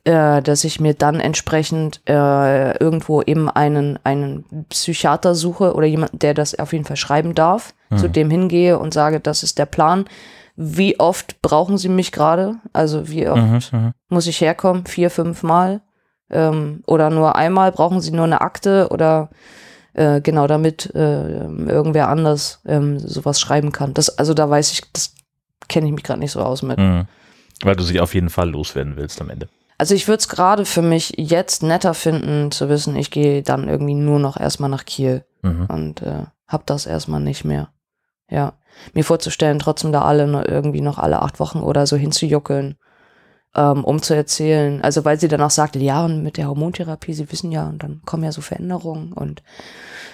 äh, 0.05 0.41
dass 0.41 0.63
ich 0.63 0.79
mir 0.79 0.93
dann 0.93 1.19
entsprechend 1.19 2.01
äh, 2.07 2.77
irgendwo 2.77 3.21
eben 3.21 3.49
einen, 3.49 3.97
einen 4.03 4.43
Psychiater 4.69 5.33
suche 5.35 5.73
oder 5.75 5.87
jemanden, 5.87 6.19
der 6.19 6.33
das 6.33 6.57
auf 6.59 6.73
jeden 6.73 6.85
Fall 6.85 6.97
schreiben 6.97 7.35
darf, 7.35 7.73
zu 7.95 8.09
dem 8.09 8.31
hingehe 8.31 8.79
und 8.79 8.91
sage, 8.93 9.19
das 9.19 9.43
ist 9.43 9.59
der 9.59 9.67
Plan. 9.67 10.05
Wie 10.55 10.99
oft 10.99 11.41
brauchen 11.43 11.77
Sie 11.77 11.89
mich 11.89 12.11
gerade? 12.11 12.55
Also 12.73 13.07
wie 13.07 13.27
oft 13.27 13.71
Mhm, 13.71 13.79
mhm. 13.79 13.91
muss 14.09 14.25
ich 14.27 14.41
herkommen? 14.41 14.85
Vier, 14.87 15.11
fünf 15.11 15.43
Mal? 15.43 15.81
Ähm, 16.31 16.83
oder 16.87 17.11
nur 17.11 17.35
einmal? 17.35 17.71
Brauchen 17.71 18.01
Sie 18.01 18.11
nur 18.11 18.25
eine 18.25 18.41
Akte? 18.41 18.87
Oder 18.89 19.29
äh, 19.93 20.21
genau, 20.21 20.47
damit 20.47 20.93
äh, 20.95 21.45
irgendwer 21.45 22.09
anders 22.09 22.61
ähm, 22.65 22.97
sowas 22.99 23.39
schreiben 23.39 23.71
kann. 23.71 23.93
Das, 23.93 24.17
also 24.17 24.33
da 24.33 24.49
weiß 24.49 24.71
ich, 24.71 24.81
das 24.91 25.13
kenne 25.67 25.87
ich 25.87 25.93
mich 25.93 26.03
gerade 26.03 26.19
nicht 26.19 26.31
so 26.31 26.41
aus 26.41 26.63
mit. 26.63 26.79
Mhm. 26.79 27.05
Weil 27.61 27.75
du 27.75 27.83
sie 27.83 27.99
auf 27.99 28.13
jeden 28.15 28.29
Fall 28.29 28.49
loswerden 28.49 28.97
willst 28.97 29.21
am 29.21 29.29
Ende. 29.29 29.47
Also 29.83 29.95
ich 29.95 30.07
würde 30.07 30.19
es 30.19 30.29
gerade 30.29 30.63
für 30.63 30.81
mich 30.81 31.11
jetzt 31.17 31.61
netter 31.61 31.93
finden, 31.93 32.51
zu 32.51 32.69
wissen, 32.69 32.95
ich 32.95 33.11
gehe 33.11 33.43
dann 33.43 33.67
irgendwie 33.67 33.95
nur 33.95 34.17
noch 34.17 34.39
erstmal 34.39 34.69
nach 34.69 34.85
Kiel 34.85 35.25
Mhm. 35.41 35.65
und 35.65 36.01
äh, 36.01 36.23
hab 36.47 36.65
das 36.67 36.85
erstmal 36.85 37.19
nicht 37.19 37.43
mehr. 37.43 37.67
Ja. 38.29 38.53
Mir 38.93 39.03
vorzustellen, 39.03 39.59
trotzdem 39.59 39.91
da 39.91 40.03
alle 40.03 40.23
irgendwie 40.47 40.79
noch 40.79 40.99
alle 40.99 41.21
acht 41.21 41.41
Wochen 41.41 41.59
oder 41.59 41.85
so 41.85 41.97
hinzujuckeln, 41.97 42.77
ähm, 43.55 43.83
um 43.83 44.01
zu 44.01 44.15
erzählen. 44.15 44.81
Also 44.81 45.05
weil 45.05 45.19
sie 45.19 45.27
dann 45.27 45.41
auch 45.41 45.51
sagte, 45.51 45.79
ja, 45.79 46.03
und 46.05 46.23
mit 46.23 46.37
der 46.37 46.47
Hormontherapie, 46.47 47.13
sie 47.13 47.31
wissen 47.31 47.51
ja, 47.51 47.67
und 47.67 47.83
dann 47.83 48.01
kommen 48.05 48.23
ja 48.23 48.31
so 48.31 48.41
Veränderungen 48.41 49.13
und 49.13 49.43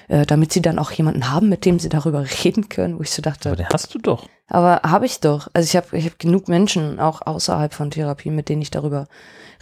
äh, 0.08 0.26
damit 0.26 0.52
sie 0.52 0.62
dann 0.62 0.80
auch 0.80 0.92
jemanden 0.92 1.32
haben, 1.32 1.50
mit 1.50 1.66
dem 1.66 1.80
sie 1.80 1.90
darüber 1.90 2.24
reden 2.44 2.70
können, 2.70 2.98
wo 2.98 3.02
ich 3.04 3.12
so 3.12 3.22
dachte, 3.22 3.50
Aber 3.50 3.56
den 3.56 3.68
hast 3.72 3.94
du 3.94 4.00
doch. 4.00 4.26
aber 4.48 4.82
habe 4.84 5.06
ich 5.06 5.20
doch. 5.20 5.48
Also 5.54 5.66
ich 5.68 5.76
habe 5.76 5.98
ich 5.98 6.06
hab 6.06 6.20
genug 6.20 6.48
Menschen, 6.48 7.00
auch 7.00 7.26
außerhalb 7.26 7.74
von 7.74 7.92
Therapie, 7.92 8.30
mit 8.32 8.50
denen 8.50 8.62
ich 8.62 8.72
darüber 8.72 9.08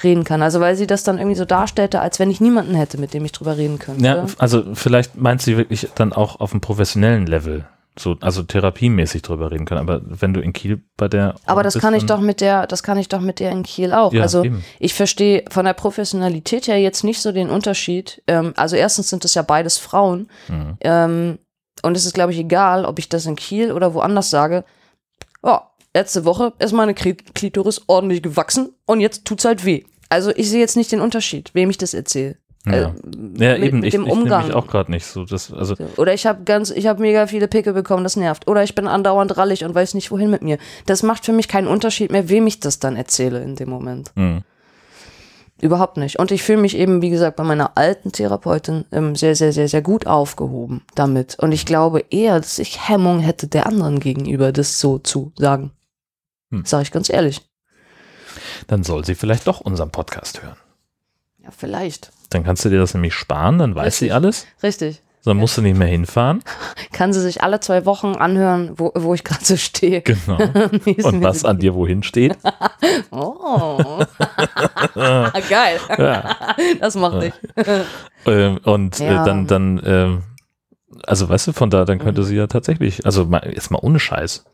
reden 0.03 0.23
kann. 0.23 0.41
Also 0.43 0.59
weil 0.59 0.75
sie 0.75 0.85
das 0.87 1.03
dann 1.03 1.17
irgendwie 1.17 1.35
so 1.37 1.45
darstellte, 1.45 2.01
als 2.01 2.19
wenn 2.19 2.29
ich 2.29 2.39
niemanden 2.39 2.75
hätte, 2.75 2.99
mit 2.99 3.13
dem 3.13 3.25
ich 3.25 3.31
drüber 3.31 3.57
reden 3.57 3.79
könnte. 3.79 4.03
Ja, 4.05 4.25
also 4.37 4.63
vielleicht 4.75 5.15
meint 5.17 5.41
sie 5.41 5.57
wirklich 5.57 5.89
dann 5.95 6.13
auch 6.13 6.39
auf 6.39 6.51
einem 6.51 6.61
professionellen 6.61 7.25
Level, 7.25 7.65
so, 7.99 8.17
also 8.21 8.43
therapiemäßig 8.43 9.21
drüber 9.21 9.51
reden 9.51 9.65
können. 9.65 9.81
Aber 9.81 10.01
wenn 10.03 10.33
du 10.33 10.41
in 10.41 10.53
Kiel 10.53 10.81
bei 10.95 11.07
der. 11.07 11.35
Aber 11.45 11.63
das 11.63 11.73
bist, 11.73 11.81
kann 11.83 11.93
ich 11.93 12.05
doch 12.05 12.19
mit 12.19 12.41
der, 12.41 12.67
das 12.67 12.83
kann 12.83 12.97
ich 12.97 13.09
doch 13.09 13.21
mit 13.21 13.39
der 13.39 13.51
in 13.51 13.63
Kiel 13.63 13.93
auch. 13.93 14.13
Ja, 14.13 14.21
also 14.21 14.43
eben. 14.43 14.63
ich 14.79 14.93
verstehe 14.93 15.45
von 15.49 15.65
der 15.65 15.73
Professionalität 15.73 16.67
her 16.67 16.79
jetzt 16.79 17.03
nicht 17.03 17.21
so 17.21 17.31
den 17.31 17.49
Unterschied. 17.49 18.21
Ähm, 18.27 18.53
also 18.55 18.75
erstens 18.75 19.09
sind 19.09 19.25
es 19.25 19.33
ja 19.33 19.41
beides 19.41 19.77
Frauen. 19.77 20.29
Mhm. 20.47 20.77
Ähm, 20.81 21.39
und 21.83 21.95
es 21.95 22.05
ist, 22.05 22.13
glaube 22.13 22.31
ich, 22.31 22.39
egal, 22.39 22.85
ob 22.85 22.99
ich 22.99 23.09
das 23.09 23.25
in 23.25 23.35
Kiel 23.35 23.71
oder 23.71 23.93
woanders 23.93 24.29
sage. 24.29 24.63
Oh, 25.43 25.59
letzte 25.93 26.25
Woche 26.25 26.53
ist 26.59 26.73
meine 26.73 26.93
Klitoris 26.93 27.81
ordentlich 27.87 28.21
gewachsen 28.21 28.73
und 28.85 28.99
jetzt 28.99 29.25
tut's 29.25 29.45
halt 29.45 29.65
weh. 29.65 29.83
Also 30.09 30.31
ich 30.31 30.49
sehe 30.49 30.59
jetzt 30.59 30.77
nicht 30.77 30.91
den 30.91 31.01
Unterschied, 31.01 31.51
wem 31.53 31.69
ich 31.69 31.77
das 31.77 31.93
erzähle. 31.93 32.37
Ja, 32.67 32.73
Äh, 32.73 32.81
ja 33.39 33.53
mit- 33.57 33.63
eben, 33.63 33.79
mit 33.79 33.87
ich, 33.87 33.91
dem 33.93 34.01
ich 34.03 34.07
nehme 34.07 34.21
Umgang. 34.21 34.45
mich 34.47 34.55
auch 34.55 34.67
gerade 34.67 34.91
nicht 34.91 35.05
so. 35.05 35.25
Das, 35.25 35.51
also, 35.53 35.75
So. 35.75 35.85
Oder 35.97 36.13
ich 36.13 36.25
habe 36.25 36.43
ganz, 36.43 36.69
ich 36.71 36.87
habe 36.87 37.01
mega 37.01 37.27
viele 37.27 37.47
Pickel 37.47 37.73
bekommen, 37.73 38.03
das 38.03 38.15
nervt. 38.15 38.47
Oder 38.47 38.63
ich 38.63 38.75
bin 38.75 38.87
andauernd 38.87 39.37
rallig 39.37 39.63
und 39.63 39.73
weiß 39.75 39.93
nicht, 39.93 40.11
wohin 40.11 40.29
mit 40.29 40.41
mir. 40.41 40.57
Das 40.85 41.03
macht 41.03 41.25
für 41.25 41.33
mich 41.33 41.47
keinen 41.47 41.67
Unterschied 41.67 42.11
mehr, 42.11 42.29
wem 42.29 42.47
ich 42.47 42.59
das 42.59 42.79
dann 42.79 42.95
erzähle 42.95 43.41
in 43.41 43.55
dem 43.55 43.69
Moment. 43.69 44.11
mh. 44.15 44.41
Überhaupt 45.59 45.97
nicht. 45.97 46.19
Und 46.19 46.29
ich 46.29 46.43
fühle 46.43 46.61
mich 46.61 46.77
eben, 46.77 47.01
wie 47.01 47.09
gesagt, 47.09 47.35
bei 47.35 47.43
meiner 47.43 47.75
alten 47.79 48.11
Therapeutin 48.11 48.85
ähm, 48.91 49.15
sehr, 49.15 49.35
sehr, 49.35 49.51
sehr, 49.51 49.67
sehr 49.67 49.81
gut 49.81 50.05
aufgehoben 50.05 50.83
damit. 50.93 51.39
Und 51.39 51.51
ich 51.51 51.65
glaube 51.65 52.05
eher, 52.11 52.39
dass 52.39 52.59
ich 52.59 52.87
Hemmung 52.87 53.21
hätte 53.21 53.47
der 53.47 53.65
anderen 53.65 53.99
gegenüber, 53.99 54.51
das 54.51 54.79
so 54.79 54.99
zu 54.99 55.31
sagen. 55.35 55.71
Hm. 56.51 56.61
Sag 56.63 56.83
ich 56.83 56.91
ganz 56.91 57.09
ehrlich. 57.09 57.41
dann 58.67 58.83
soll 58.83 59.03
sie 59.03 59.15
vielleicht 59.15 59.47
doch 59.47 59.59
unseren 59.61 59.89
Podcast 59.89 60.43
hören. 60.43 60.57
Ja, 61.39 61.49
vielleicht. 61.49 62.11
Dann 62.29 62.43
kannst 62.43 62.65
du 62.65 62.69
dir 62.69 62.79
das 62.79 62.93
nämlich 62.93 63.13
sparen, 63.13 63.57
dann 63.59 63.75
weiß 63.75 63.85
Richtig. 63.85 64.07
sie 64.07 64.11
alles. 64.11 64.47
Richtig. 64.63 65.01
Dann 65.23 65.37
musst 65.37 65.57
du 65.57 65.61
nicht 65.61 65.77
mehr 65.77 65.87
hinfahren. 65.87 66.41
Kann 66.93 67.11
sie 67.11 67.19
sich 67.21 67.43
alle 67.43 67.59
zwei 67.59 67.85
Wochen 67.85 68.15
anhören, 68.15 68.71
wo, 68.77 68.91
wo 68.95 69.13
ich 69.13 69.25
gerade 69.25 69.43
so 69.43 69.57
stehe. 69.57 70.01
Genau. 70.01 70.37
Und 71.03 71.21
was 71.21 71.43
an 71.43 71.59
dir 71.59 71.73
wohin 71.75 72.03
steht. 72.03 72.37
Oh. 73.11 74.03
Geil. 75.49 75.79
Ja. 75.97 76.35
Das 76.79 76.95
macht 76.95 77.23
ich. 77.23 77.33
Ähm, 78.25 78.59
und 78.63 78.99
Ja. 78.99 79.21
äh, 79.21 79.25
dann, 79.25 79.47
dann, 79.47 79.81
ähm, 79.85 80.23
also 81.05 81.27
weißt 81.29 81.47
du, 81.47 81.53
von 81.53 81.69
da, 81.69 81.85
dann 81.85 81.97
Mhm. 81.97 82.03
könnte 82.03 82.23
sie 82.23 82.35
ja 82.35 82.47
tatsächlich, 82.47 83.05
also 83.05 83.25
mal, 83.25 83.49
jetzt 83.53 83.71
mal 83.71 83.79
ohne 83.81 83.99
Scheiß. 83.99 84.45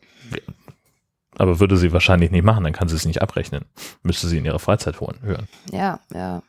Aber 1.37 1.59
würde 1.59 1.77
sie 1.77 1.91
wahrscheinlich 1.93 2.31
nicht 2.31 2.43
machen, 2.43 2.63
dann 2.63 2.73
kann 2.73 2.87
sie 2.87 2.95
es 2.95 3.05
nicht 3.05 3.21
abrechnen. 3.21 3.65
Müsste 4.03 4.27
sie 4.27 4.37
in 4.37 4.45
ihrer 4.45 4.59
Freizeit 4.59 4.99
holen, 4.99 5.17
hören. 5.23 5.47
Ja, 5.71 5.99
ja. 6.13 6.41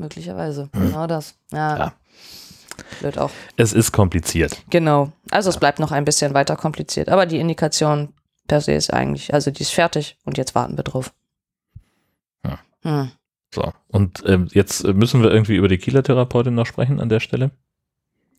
Möglicherweise. 0.00 0.68
Genau 0.72 1.06
das. 1.06 1.34
Ja. 1.52 1.72
Hm. 1.72 1.78
Ja. 1.78 1.92
Blöd 3.00 3.18
auch. 3.18 3.30
Es 3.56 3.72
ist 3.74 3.92
kompliziert. 3.92 4.56
Genau. 4.70 5.12
Also 5.30 5.50
es 5.50 5.58
bleibt 5.58 5.78
noch 5.78 5.92
ein 5.92 6.04
bisschen 6.06 6.32
weiter 6.34 6.56
kompliziert. 6.56 7.08
Aber 7.10 7.26
die 7.26 7.38
Indikation 7.38 8.08
per 8.48 8.60
se 8.62 8.72
ist 8.72 8.92
eigentlich, 8.92 9.32
also 9.34 9.50
die 9.50 9.62
ist 9.62 9.70
fertig 9.72 10.16
und 10.24 10.38
jetzt 10.38 10.54
warten 10.54 10.76
wir 10.76 10.84
drauf. 10.84 11.12
Ja. 12.44 12.58
Hm. 12.82 13.10
So. 13.54 13.72
Und 13.88 14.22
ähm, 14.26 14.48
jetzt 14.52 14.84
müssen 14.84 15.22
wir 15.22 15.30
irgendwie 15.30 15.56
über 15.56 15.68
die 15.68 15.78
Kieler 15.78 16.02
Therapeutin 16.02 16.54
noch 16.54 16.66
sprechen 16.66 17.00
an 17.00 17.08
der 17.10 17.20
Stelle. 17.20 17.50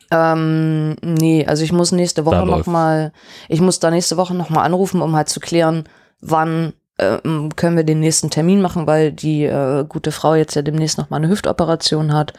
Ähm, 0.10 0.95
nee, 1.04 1.45
also 1.45 1.63
ich 1.63 1.71
muss 1.71 1.91
nächste 1.91 2.26
Woche 2.26 2.36
Da 2.36 2.45
noch 2.45 2.58
läuft's. 2.58 2.67
mal, 2.71 3.13
ich 3.47 3.62
muss 3.62 3.80
da 3.80 3.91
nächste 3.91 4.17
Woche 4.17 4.34
noch 4.34 4.50
mal 4.50 4.63
anrufen, 4.63 5.02
um 5.02 5.15
halt 5.15 5.30
zu 5.30 5.39
klären, 5.39 5.88
wann 6.19 6.74
ähm, 7.02 7.50
können 7.56 7.76
wir 7.76 7.84
den 7.84 8.00
nächsten 8.00 8.30
Termin 8.30 8.62
machen, 8.62 8.88
weil 8.88 9.12
die 9.12 9.44
äh, 9.44 9.84
gute 9.88 10.12
Frau 10.12 10.36
jetzt 10.36 10.56
ja 10.56 10.62
demnächst 10.62 10.98
noch 10.98 11.10
mal 11.10 11.18
eine 11.18 11.28
Hüftoperation 11.30 12.14
hat 12.14 12.34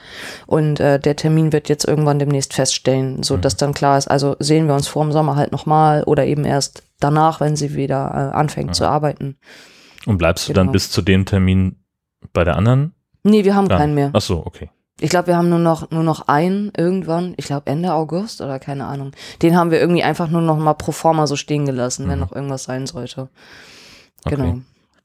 und 0.46 0.80
äh, 0.80 0.98
der 0.98 1.16
Termin 1.16 1.52
wird 1.52 1.68
jetzt 1.68 1.86
irgendwann 1.86 2.18
demnächst 2.18 2.54
feststellen, 2.54 3.22
so 3.22 3.36
dass 3.36 3.56
dann 3.56 3.74
klar 3.74 3.98
ist, 3.98 4.08
also 4.08 4.36
sehen 4.38 4.66
wir 4.68 4.74
uns 4.74 4.88
vor 4.88 5.04
dem 5.04 5.12
Sommer 5.12 5.36
halt 5.36 5.52
noch 5.52 5.66
mal 5.66 6.04
oder 6.04 6.24
eben 6.24 6.44
erst 6.44 6.82
danach, 7.00 7.40
wenn 7.40 7.56
sie 7.56 7.74
wieder 7.74 8.10
äh, 8.32 8.36
anfängt 8.36 8.74
zu 8.74 8.86
arbeiten. 8.86 9.36
Und 10.06 10.18
bleibst 10.18 10.48
du 10.48 10.52
dann 10.52 10.66
Genau. 10.66 10.72
bis 10.72 10.90
zu 10.90 11.02
dem 11.02 11.26
Termin 11.26 11.76
bei 12.32 12.44
der 12.44 12.56
anderen? 12.56 12.94
Nee, 13.24 13.44
wir 13.44 13.54
haben 13.54 13.68
dran? 13.68 13.78
keinen 13.78 13.94
mehr. 13.94 14.10
Ach 14.12 14.20
so, 14.20 14.44
okay. 14.46 14.70
Ich 15.00 15.10
glaube, 15.10 15.28
wir 15.28 15.36
haben 15.36 15.48
nur 15.48 15.58
noch, 15.58 15.90
nur 15.90 16.02
noch 16.04 16.28
einen 16.28 16.70
irgendwann, 16.76 17.34
ich 17.36 17.46
glaube 17.46 17.66
Ende 17.66 17.92
August 17.92 18.40
oder 18.40 18.58
keine 18.60 18.84
Ahnung. 18.86 19.12
Den 19.42 19.56
haben 19.56 19.70
wir 19.72 19.80
irgendwie 19.80 20.04
einfach 20.04 20.28
nur 20.28 20.42
noch 20.42 20.56
mal 20.58 20.74
pro 20.74 20.92
forma 20.92 21.26
so 21.26 21.34
stehen 21.34 21.66
gelassen, 21.66 22.06
wenn 22.08 22.18
Mhm. 22.18 22.24
noch 22.24 22.32
irgendwas 22.32 22.64
sein 22.64 22.86
sollte. 22.86 23.28
Okay. 24.24 24.36
Genau. 24.36 24.58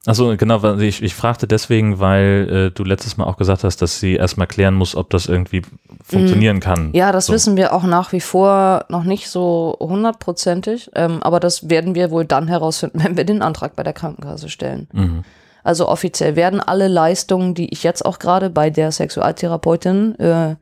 Also 0.06 0.34
genau, 0.38 0.78
ich, 0.78 1.02
ich 1.02 1.14
fragte 1.14 1.46
deswegen, 1.46 1.98
weil 1.98 2.68
äh, 2.68 2.70
du 2.70 2.84
letztes 2.84 3.16
Mal 3.16 3.24
auch 3.24 3.36
gesagt 3.36 3.64
hast, 3.64 3.82
dass 3.82 4.00
sie 4.00 4.14
erstmal 4.14 4.46
klären 4.46 4.74
muss, 4.74 4.94
ob 4.94 5.10
das 5.10 5.26
irgendwie 5.26 5.62
funktionieren 6.02 6.60
kann. 6.60 6.88
Mhm. 6.88 6.94
Ja, 6.94 7.12
das 7.12 7.26
So. 7.26 7.34
wissen 7.34 7.56
wir 7.56 7.74
auch 7.74 7.82
nach 7.82 8.12
wie 8.12 8.20
vor 8.20 8.86
noch 8.88 9.04
nicht 9.04 9.28
so 9.28 9.76
hundertprozentig, 9.80 10.90
ähm, 10.94 11.22
aber 11.22 11.40
das 11.40 11.68
werden 11.68 11.94
wir 11.94 12.10
wohl 12.10 12.24
dann 12.24 12.48
herausfinden, 12.48 13.00
wenn 13.04 13.16
wir 13.16 13.24
den 13.24 13.42
Antrag 13.42 13.76
bei 13.76 13.82
der 13.82 13.92
Krankenkasse 13.92 14.48
stellen. 14.48 14.88
Mhm. 14.92 15.24
Also 15.64 15.86
offiziell 15.88 16.36
werden 16.36 16.60
alle 16.60 16.88
Leistungen, 16.88 17.54
die 17.54 17.70
ich 17.70 17.82
jetzt 17.82 18.06
auch 18.06 18.18
gerade 18.18 18.48
bei 18.48 18.70
der 18.70 18.90
Sexualtherapeutin 18.90 20.18
äh, 20.18 20.54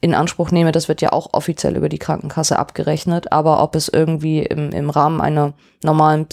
in 0.00 0.14
Anspruch 0.14 0.52
nehme, 0.52 0.70
das 0.70 0.86
wird 0.88 1.00
ja 1.02 1.10
auch 1.12 1.30
offiziell 1.32 1.76
über 1.76 1.88
die 1.88 1.98
Krankenkasse 1.98 2.56
abgerechnet. 2.56 3.32
Aber 3.32 3.60
ob 3.60 3.74
es 3.74 3.88
irgendwie 3.88 4.40
im, 4.40 4.70
im 4.70 4.90
Rahmen 4.90 5.20
einer 5.20 5.54
normalen 5.82 6.28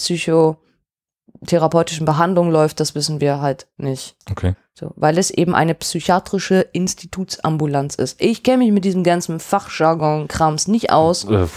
psychotherapeutischen 1.45 2.05
Behandlung 2.05 2.51
läuft, 2.51 2.79
das 2.79 2.95
wissen 2.95 3.21
wir 3.21 3.41
halt 3.41 3.67
nicht. 3.77 4.15
Okay. 4.31 4.55
So, 4.73 4.91
weil 4.95 5.17
es 5.17 5.29
eben 5.31 5.55
eine 5.55 5.75
psychiatrische 5.75 6.61
Institutsambulanz 6.71 7.95
ist. 7.95 8.21
Ich 8.21 8.43
kenne 8.43 8.59
mich 8.59 8.71
mit 8.71 8.85
diesem 8.85 9.03
ganzen 9.03 9.39
Fachjargon-Krams 9.39 10.67
nicht 10.67 10.91
aus. 10.91 11.25
Äh, 11.25 11.47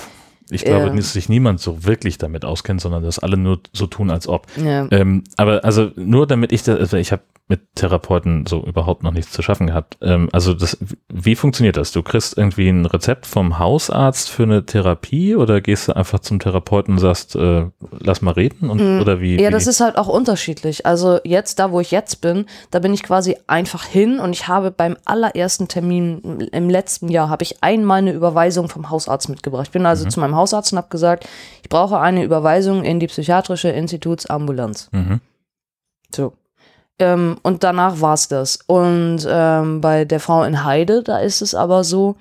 Ich 0.50 0.64
glaube, 0.64 0.88
Ja. 0.88 0.94
dass 0.94 1.12
sich 1.14 1.30
niemand 1.30 1.60
so 1.60 1.84
wirklich 1.84 2.18
damit 2.18 2.44
auskennt, 2.44 2.80
sondern 2.82 3.02
dass 3.04 3.18
alle 3.18 3.38
nur 3.38 3.60
so 3.72 3.86
tun, 3.86 4.10
als 4.10 4.28
ob. 4.28 4.46
Ja. 4.62 4.86
Ähm, 4.90 5.24
aber 5.38 5.64
also 5.64 5.90
nur 5.96 6.26
damit 6.26 6.52
ich 6.52 6.62
da, 6.62 6.74
also 6.74 6.98
ich 6.98 7.10
habe 7.10 7.22
mit 7.52 7.74
Therapeuten 7.74 8.46
so 8.46 8.64
überhaupt 8.64 9.02
noch 9.02 9.12
nichts 9.12 9.30
zu 9.30 9.42
schaffen 9.42 9.66
gehabt. 9.66 9.98
Ähm, 10.00 10.30
also 10.32 10.54
das, 10.54 10.78
wie 11.12 11.36
funktioniert 11.36 11.76
das? 11.76 11.92
Du 11.92 12.02
kriegst 12.02 12.38
irgendwie 12.38 12.70
ein 12.70 12.86
Rezept 12.86 13.26
vom 13.26 13.58
Hausarzt 13.58 14.30
für 14.30 14.44
eine 14.44 14.64
Therapie 14.64 15.36
oder 15.36 15.60
gehst 15.60 15.88
du 15.88 15.94
einfach 15.94 16.20
zum 16.20 16.38
Therapeuten 16.38 16.94
und 16.94 16.98
sagst, 17.00 17.36
äh, 17.36 17.66
lass 17.90 18.22
mal 18.22 18.30
reden 18.30 18.70
und 18.70 18.80
oder 18.80 19.20
wie? 19.20 19.34
Mhm. 19.34 19.40
Ja, 19.40 19.48
wie? 19.48 19.52
das 19.52 19.66
ist 19.66 19.80
halt 19.80 19.98
auch 19.98 20.08
unterschiedlich. 20.08 20.86
Also 20.86 21.20
jetzt, 21.24 21.58
da 21.58 21.72
wo 21.72 21.80
ich 21.80 21.90
jetzt 21.90 22.22
bin, 22.22 22.46
da 22.70 22.78
bin 22.78 22.94
ich 22.94 23.02
quasi 23.02 23.36
einfach 23.46 23.84
hin 23.84 24.18
und 24.18 24.32
ich 24.32 24.48
habe 24.48 24.70
beim 24.70 24.96
allerersten 25.04 25.68
Termin 25.68 26.48
im 26.52 26.70
letzten 26.70 27.08
Jahr, 27.08 27.28
habe 27.28 27.42
ich 27.42 27.62
einmal 27.62 27.98
eine 27.98 28.12
Überweisung 28.12 28.70
vom 28.70 28.88
Hausarzt 28.88 29.28
mitgebracht. 29.28 29.66
Ich 29.66 29.72
bin 29.72 29.84
also 29.84 30.08
zu 30.08 30.20
meinem 30.20 30.36
Hausarzt 30.36 30.72
und 30.72 30.78
habe 30.78 30.88
gesagt, 30.88 31.28
ich 31.62 31.68
brauche 31.68 32.00
eine 32.00 32.24
Überweisung 32.24 32.82
in 32.82 32.98
die 32.98 33.08
psychiatrische 33.08 33.68
Institutsambulanz. 33.68 34.88
Mhm. 34.92 35.20
So. 36.14 36.32
Ähm, 37.02 37.36
und 37.42 37.64
danach 37.64 38.00
war's 38.00 38.28
das. 38.28 38.60
Und 38.66 39.26
ähm, 39.28 39.80
bei 39.80 40.04
der 40.04 40.20
Frau 40.20 40.44
in 40.44 40.64
Heide, 40.64 41.02
da 41.02 41.18
ist 41.18 41.42
es 41.42 41.54
aber 41.54 41.82
so, 41.82 42.16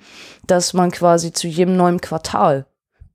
dass 0.46 0.74
man 0.74 0.90
quasi 0.90 1.32
zu 1.32 1.46
jedem 1.46 1.76
neuen 1.76 2.00
Quartal 2.00 2.66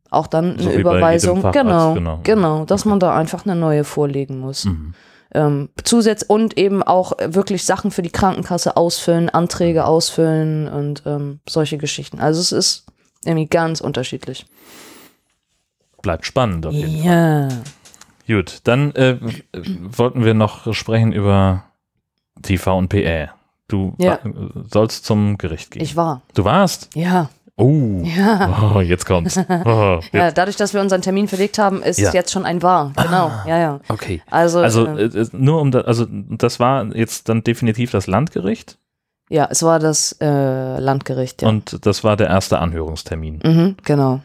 auch 0.10 0.28
dann 0.28 0.54
eine 0.54 0.64
So 0.64 0.70
jedem 0.70 0.82
Überweisung, 0.82 1.52
genau, 1.52 1.94
genau. 1.94 2.20
genau, 2.24 2.66
dass 2.66 2.86
man 2.86 3.00
da 3.00 3.14
einfach 3.16 3.46
eine 3.46 3.56
neue 3.56 3.84
vorlegen 3.84 4.40
muss. 4.40 4.66
Mhm. 4.66 4.94
Ähm, 5.34 5.70
Zusatz 5.84 6.24
und 6.26 6.58
eben 6.58 6.82
auch 6.82 7.12
wirklich 7.22 7.66
Sachen 7.66 7.92
für 7.92 8.02
die 8.02 8.10
Krankenkasse 8.10 8.78
ausfüllen, 8.78 9.30
Anträge 9.30 9.84
ausfüllen 9.84 10.70
und 10.70 11.04
ähm, 11.06 11.42
solche 11.48 11.78
Geschichten. 11.78 12.22
Also 12.22 12.40
es 12.40 12.54
ist 12.54 12.86
irgendwie 13.26 13.48
ganz 13.48 13.82
unterschiedlich. 13.82 14.46
Bleibt 16.02 16.26
spannend 16.26 16.66
auf 16.66 16.72
jeden 16.72 17.04
Fall. 17.04 17.50
Gut, 18.28 18.60
dann 18.66 18.94
äh, 18.96 19.18
wollten 19.54 20.24
wir 20.26 20.34
noch 20.34 20.74
sprechen 20.74 21.14
über 21.14 21.64
TV 22.42 22.78
und 22.78 22.90
PA. 22.90 23.34
Du 23.68 23.94
Ja. 23.98 24.20
wa- 24.24 24.64
sollst 24.70 25.06
zum 25.06 25.38
Gericht 25.38 25.72
gehen. 25.72 25.82
Ich 25.84 25.96
war. 25.96 26.22
du 26.34 26.44
warst? 26.46 26.90
Ja. 26.96 27.30
Oh. 27.56 28.04
Ja. 28.04 28.72
Oh, 28.76 28.82
jetzt 28.82 29.06
kommt's. 29.06 29.36
Oh, 29.66 30.00
jetzt. 30.02 30.14
Ja, 30.14 30.32
dadurch, 30.32 30.58
dass 30.58 30.74
wir 30.76 30.82
unseren 30.82 31.02
Termin 31.02 31.28
verlegt 31.28 31.58
haben, 31.58 31.82
ist 31.82 32.00
Ja. 32.00 32.12
jetzt 32.14 32.32
schon 32.32 32.46
ein 32.46 32.62
Wahr. 32.62 32.94
Genau. 32.96 33.32
Ja, 33.48 33.58
ja. 33.58 33.80
Okay. 33.90 34.22
Also, 34.30 34.60
Also 34.60 34.86
äh, 34.86 35.06
äh, 35.06 35.22
äh, 35.22 35.28
nur 35.32 35.60
um 35.60 35.72
da, 35.72 35.82
also 35.82 36.06
das 36.10 36.60
war 36.60 36.86
jetzt 36.96 37.30
dann 37.30 37.44
definitiv 37.44 37.92
das 37.92 38.08
Landgericht 38.08 38.78
ja, 39.30 39.46
es 39.52 39.62
war 39.62 39.78
das 39.80 40.14
äh, 40.22 40.80
Landgericht. 40.80 41.42
Ja. 41.42 41.50
und 41.50 41.86
das 41.86 42.06
war 42.06 42.16
der 42.16 42.28
erste 42.28 42.60
Anhörungstermin. 42.60 43.42
mhm, 43.44 43.76
genau. 43.84 44.22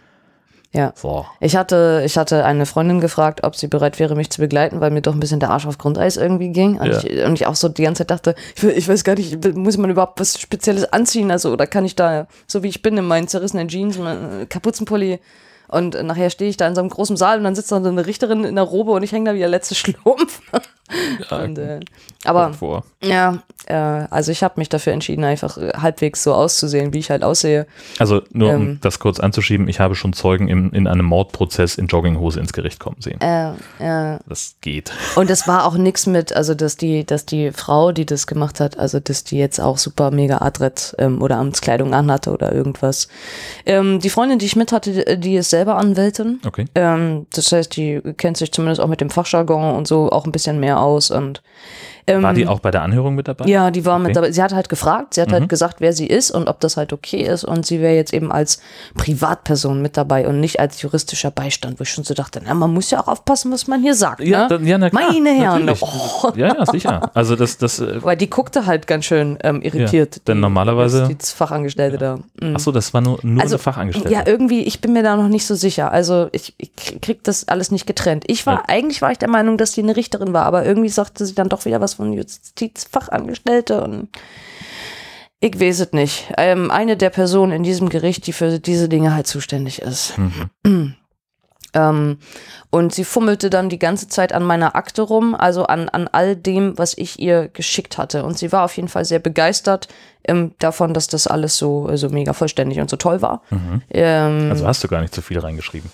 Ja. 0.75 0.93
So. 0.97 1.27
Ich 1.41 1.55
hatte, 1.55 2.03
ich 2.05 2.17
hatte 2.17 2.45
eine 2.45 2.65
Freundin 2.65 3.01
gefragt, 3.01 3.45
ob 3.45 3.57
sie 3.57 3.69
bereit 3.69 3.99
wäre, 3.99 4.15
mich 4.17 4.31
zu 4.31 4.41
begleiten, 4.41 4.81
weil 4.81 4.91
mir 4.91 5.03
doch 5.03 5.13
ein 5.13 5.21
bisschen 5.21 5.39
der 5.41 5.51
Arsch 5.51 5.67
auf 5.67 5.77
Grundeis 5.79 6.17
irgendwie 6.17 6.49
ging. 6.49 6.79
Und, 6.79 6.87
Ja. 6.87 6.99
ich, 7.05 7.25
und 7.25 7.35
ich 7.35 7.47
auch 7.47 7.55
so 7.55 7.69
die 7.69 7.83
ganze 7.83 8.01
Zeit 8.07 8.11
dachte, 8.11 8.35
ich, 8.57 8.65
ich 8.65 8.89
weiß 8.89 9.05
gar 9.05 9.15
nicht, 9.15 9.55
muss 9.55 9.77
man 9.77 9.91
überhaupt 9.91 10.19
was 10.19 10.41
Spezielles 10.41 10.91
anziehen? 10.93 11.31
Also, 11.31 11.53
oder 11.53 11.67
kann 11.67 11.85
ich 11.85 11.95
da, 11.95 12.27
so 12.47 12.63
wie 12.63 12.69
ich 12.69 12.81
bin, 12.81 12.97
in 12.97 13.05
meinen 13.05 13.29
zerrissenen 13.29 13.69
Jeans, 13.69 13.99
meinen 13.99 14.49
Kapuzenpulli 14.49 15.21
und 15.69 15.95
äh, 15.95 16.03
nachher 16.03 16.31
stehe 16.31 16.51
ich 16.51 16.57
da 16.57 16.69
in 16.69 16.75
so 16.75 16.81
einem 16.81 16.91
großen 16.91 17.17
Saal 17.17 17.39
und 17.39 17.45
dann 17.45 17.55
sitzt 17.55 17.73
da 17.73 17.83
so 17.83 17.89
eine 17.89 18.07
Richterin 18.07 18.45
in 18.45 18.55
der 18.57 18.65
Robe 18.65 18.93
und 18.93 19.03
ich 19.03 19.13
hänge 19.13 19.31
da 19.31 19.35
wie 19.35 19.41
der 19.41 19.49
letzte 19.49 19.75
Schlumpf. 19.75 20.41
und, 21.31 21.59
äh, 21.59 21.81
aber 22.25 22.53
vor. 22.53 22.85
ja, 23.03 23.39
äh, 23.67 23.75
also 23.75 24.31
ich 24.33 24.43
habe 24.43 24.55
mich 24.59 24.69
dafür 24.69 24.93
entschieden, 24.93 25.25
einfach 25.25 25.57
äh, 25.59 25.71
halbwegs 25.77 26.23
so 26.23 26.35
auszusehen, 26.35 26.93
wie 26.93 26.99
ich 26.99 27.11
halt 27.11 27.23
aussehe. 27.25 27.67
Also 27.99 28.23
nur 28.33 28.51
um 28.55 28.63
Ähm. 28.63 28.79
das 28.81 28.99
kurz 28.99 29.19
anzuschieben, 29.21 29.69
ich 29.69 29.81
habe 29.81 29.95
schon 29.95 30.13
Zeugen 30.13 30.49
im, 30.49 30.73
in 30.73 30.87
einem 30.87 31.07
Mordprozess 31.07 31.77
in 31.77 31.87
Jogginghose 31.87 32.39
ins 32.41 32.53
Gericht 32.53 32.79
kommen 32.81 32.97
sehen. 33.01 33.21
Äh, 33.21 34.19
Das 34.29 34.57
geht. 34.61 34.93
Und 35.17 35.31
es 35.31 35.47
war 35.49 35.65
auch 35.67 35.77
nix 35.77 36.07
mit, 36.07 36.33
also 36.35 36.55
dass 36.55 36.77
die, 36.77 37.05
dass 37.05 37.27
die 37.27 37.51
Frau, 37.53 37.93
die 37.93 38.07
das 38.07 38.27
gemacht 38.27 38.61
hat, 38.61 38.79
also 38.79 39.01
dass 39.01 39.25
die 39.25 39.39
jetzt 39.39 39.61
auch 39.61 39.79
super 39.79 40.11
mega 40.11 40.39
adrett 40.39 40.95
ähm, 40.99 41.23
oder 41.23 41.37
Amtskleidung 41.37 41.95
anhatte 41.95 42.31
oder 42.33 42.53
irgendwas. 42.53 43.09
Ähm, 43.67 43.99
die 44.01 44.11
Freundin, 44.11 44.39
die 44.39 44.47
ich 44.47 44.57
mit 44.57 44.73
hatte, 44.73 44.93
die- 44.93 45.21
die 45.21 45.37
ist 45.37 45.51
selber 45.51 45.77
Anwältin. 45.77 46.41
Okay. 46.47 46.67
Ähm, 46.75 47.27
das 47.35 47.51
heißt, 47.53 47.77
die 47.77 48.01
kennt 48.17 48.37
sich 48.37 48.53
zumindest 48.53 48.81
auch 48.81 48.87
mit 48.89 49.01
dem 49.01 49.11
Fachjargon 49.11 49.75
und 49.77 49.87
so 49.89 50.11
auch 50.11 50.25
ein 50.27 50.33
bisschen 50.33 50.61
mehr 50.61 50.81
aus. 50.83 51.11
Und 51.11 51.43
ähm, 52.07 52.23
War 52.23 52.35
die 52.35 52.47
auch 52.47 52.61
bei 52.61 52.71
der 52.71 52.83
Anhörung 52.83 53.15
mit 53.15 53.29
dabei? 53.29 53.45
ja, 53.47 53.71
die 53.71 53.85
war 53.85 53.99
mit 53.99 54.09
Okay. 54.11 54.15
dabei. 54.15 54.33
Sie 54.33 54.43
hat 54.43 54.53
halt 54.53 54.69
gefragt, 54.69 55.15
sie 55.15 55.21
hat 55.23 55.29
Mhm. 55.29 55.33
halt 55.35 55.49
gesagt, 55.49 55.77
wer 55.81 55.93
sie 55.93 56.07
ist 56.07 56.31
und 56.31 56.49
ob 56.49 56.61
das 56.61 56.77
halt 56.77 56.93
okay 56.93 57.23
ist. 57.23 57.45
Und 57.45 57.65
sie 57.67 57.81
wäre 57.81 57.95
jetzt 57.95 58.13
eben 58.13 58.33
als 58.33 58.61
Privatperson 58.95 59.83
mit 59.83 59.97
dabei 59.97 60.27
und 60.29 60.41
nicht 60.41 60.61
als 60.61 60.81
juristischer 60.81 61.31
Beistand, 61.31 61.79
wo 61.79 61.83
ich 61.83 61.91
schon 61.91 62.05
so 62.05 62.15
dachte, 62.15 62.41
na, 62.45 62.55
man 62.55 62.73
muss 62.73 62.91
ja 62.91 63.01
auch 63.01 63.09
aufpassen, 63.09 63.53
was 63.53 63.67
man 63.67 63.83
hier 63.83 63.95
sagt. 63.95 64.21
Ja, 64.21 64.43
ne? 64.43 64.49
dann, 64.49 64.67
ja 64.67 64.79
na 64.79 64.91
klar, 64.91 65.03
Meine 65.13 65.31
Herren. 65.31 65.69
Oh. 65.81 66.31
Ja, 66.37 66.55
ja, 66.57 66.67
sicher. 66.67 67.11
Also 67.15 67.37
das, 67.37 67.59
das, 67.59 67.81
äh, 67.81 68.03
Weil 68.03 68.17
die 68.17 68.31
guckte 68.31 68.65
halt 68.67 68.87
ganz 68.87 69.05
schön 69.05 69.39
ähm, 69.43 69.61
irritiert. 69.61 70.17
Ja, 70.17 70.23
denn 70.29 70.37
die, 70.37 70.41
normalerweise- 70.43 71.09
Die 71.09 71.17
Fachangestellte 71.21 71.99
da. 71.99 72.17
Mhm. 72.41 72.55
ach 72.57 72.61
so, 72.61 72.73
das 72.73 72.95
war 72.95 73.01
nur, 73.01 73.19
nur 73.23 73.43
Also, 73.43 73.57
eine 73.57 73.63
Fachangestellte. 73.63 74.13
Ja, 74.13 74.23
irgendwie, 74.27 74.63
ich 74.63 74.81
bin 74.81 74.93
mir 74.93 75.03
da 75.03 75.17
noch 75.17 75.29
nicht 75.29 75.47
so 75.47 75.55
sicher. 75.55 75.91
Also 75.93 76.29
ich, 76.33 76.55
ich 76.59 76.71
krieg 77.03 77.23
das 77.25 77.49
alles 77.49 77.71
nicht 77.71 77.87
getrennt. 77.87 78.25
Ich 78.29 78.47
war, 78.47 78.55
Ja. 78.55 78.63
eigentlich 78.69 79.03
war 79.03 79.11
ich 79.13 79.19
der 79.19 79.29
Meinung, 79.29 79.57
dass 79.59 79.73
die 79.73 79.83
eine 79.83 79.97
Richterin 79.97 80.33
war, 80.33 80.45
aber 80.45 80.65
irgendwie 80.65 80.89
sagte 80.89 81.27
sie 81.27 81.35
dann 81.35 81.49
doch 81.49 81.65
wieder 81.65 81.81
was 81.81 81.92
von 81.95 82.13
Justizfachangestellte 82.13 83.83
und 83.83 84.09
ich 85.41 85.61
weiß 85.61 85.81
es 85.81 85.93
nicht. 85.93 86.33
Ähm, 86.39 86.71
eine 86.71 86.97
der 86.97 87.11
Personen 87.11 87.53
in 87.53 87.63
diesem 87.65 87.89
Gericht, 87.89 88.27
die 88.29 88.33
für 88.33 88.61
diese 88.61 88.89
Dinge 88.89 89.13
halt 89.15 89.27
zuständig 89.27 89.83
ist. 89.83 90.15
Mhm. 90.65 90.95
Ähm, 91.75 92.19
und 92.71 92.95
sie 92.95 93.05
fummelte 93.05 93.49
dann 93.49 93.71
die 93.71 93.79
ganze 93.79 94.09
Zeit 94.09 94.35
an 94.35 94.43
meiner 94.43 94.77
Akte 94.77 95.01
rum, 95.03 95.35
also 95.35 95.65
an, 95.65 95.89
an 95.89 96.07
all 96.07 96.37
dem, 96.37 96.77
was 96.77 96.93
ich 96.97 97.19
ihr 97.19 97.49
geschickt 97.49 97.97
hatte. 97.99 98.25
Und 98.25 98.37
sie 98.37 98.53
war 98.53 98.65
auf 98.65 98.77
jeden 98.77 98.89
Fall 98.89 99.07
sehr 99.07 99.21
begeistert 99.21 99.89
ähm, 100.29 100.53
davon, 100.59 100.93
dass 100.93 101.07
das 101.07 101.27
alles 101.27 101.57
so, 101.57 101.89
so 101.97 102.11
mega 102.11 102.35
vollständig 102.35 102.79
und 102.79 102.91
so 102.91 102.97
toll 102.97 103.23
war. 103.23 103.43
Ähm, 103.91 104.51
Also 104.51 104.67
hast 104.67 104.85
du 104.85 104.89
gar 104.89 105.01
nicht 105.01 105.15
so 105.15 105.23
viel 105.23 105.39
reingeschrieben. 105.39 105.91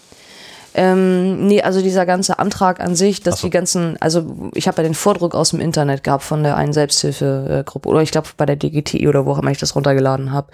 Ähm, 0.79 1.49
nee, 1.49 1.61
also 1.61 1.83
dieser 1.83 2.07
ganze 2.07 2.39
Antrag 2.39 2.79
an 2.79 2.95
sich, 2.95 3.21
dass 3.21 3.41
so. 3.41 3.49
die 3.49 3.51
ganzen, 3.51 3.97
also 3.99 4.51
ich 4.55 4.69
habe 4.69 4.77
ja 4.77 4.85
den 4.85 4.95
Vordruck 4.95 5.35
aus 5.35 5.51
dem 5.51 5.59
Internet 5.59 6.05
gehabt 6.05 6.23
von 6.23 6.45
der 6.45 6.57
einen 6.57 6.73
Selbsthilfegruppe 6.73 7.89
oder 7.89 8.01
ich 8.01 8.13
glaube 8.13 8.29
bei 8.37 8.47
der 8.47 8.55
DGTI 8.55 9.09
oder 9.09 9.27
wo 9.27 9.33
auch 9.33 9.41
immer 9.41 9.51
ich 9.51 9.59
das 9.59 9.75
runtergeladen 9.75 10.31
habe. 10.31 10.47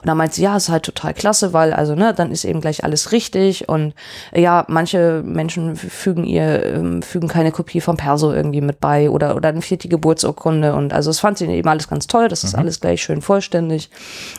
Und 0.00 0.08
da 0.08 0.14
meinte 0.14 0.36
sie, 0.36 0.42
ja, 0.44 0.56
ist 0.56 0.70
halt 0.70 0.84
total 0.84 1.12
klasse, 1.12 1.52
weil 1.52 1.74
also 1.74 1.94
ne, 1.94 2.14
dann 2.14 2.30
ist 2.30 2.46
eben 2.46 2.62
gleich 2.62 2.84
alles 2.84 3.12
richtig 3.12 3.68
und 3.68 3.92
äh, 4.32 4.40
ja, 4.40 4.64
manche 4.68 5.22
Menschen 5.22 5.76
fügen 5.76 6.24
ihr 6.24 6.64
ähm, 6.64 7.02
fügen 7.02 7.28
keine 7.28 7.52
Kopie 7.52 7.82
vom 7.82 7.98
Perso 7.98 8.32
irgendwie 8.32 8.62
mit 8.62 8.80
bei 8.80 9.10
oder 9.10 9.36
oder 9.36 9.52
dann 9.52 9.60
fehlt 9.60 9.84
die 9.84 9.90
Geburtsurkunde 9.90 10.74
und 10.74 10.94
also 10.94 11.10
es 11.10 11.20
fand 11.20 11.36
sie 11.36 11.44
eben 11.44 11.68
alles 11.68 11.86
ganz 11.86 12.06
toll, 12.06 12.28
das 12.28 12.44
ist 12.44 12.54
alles 12.54 12.80
gleich 12.80 13.02
schön 13.02 13.20
vollständig 13.20 13.90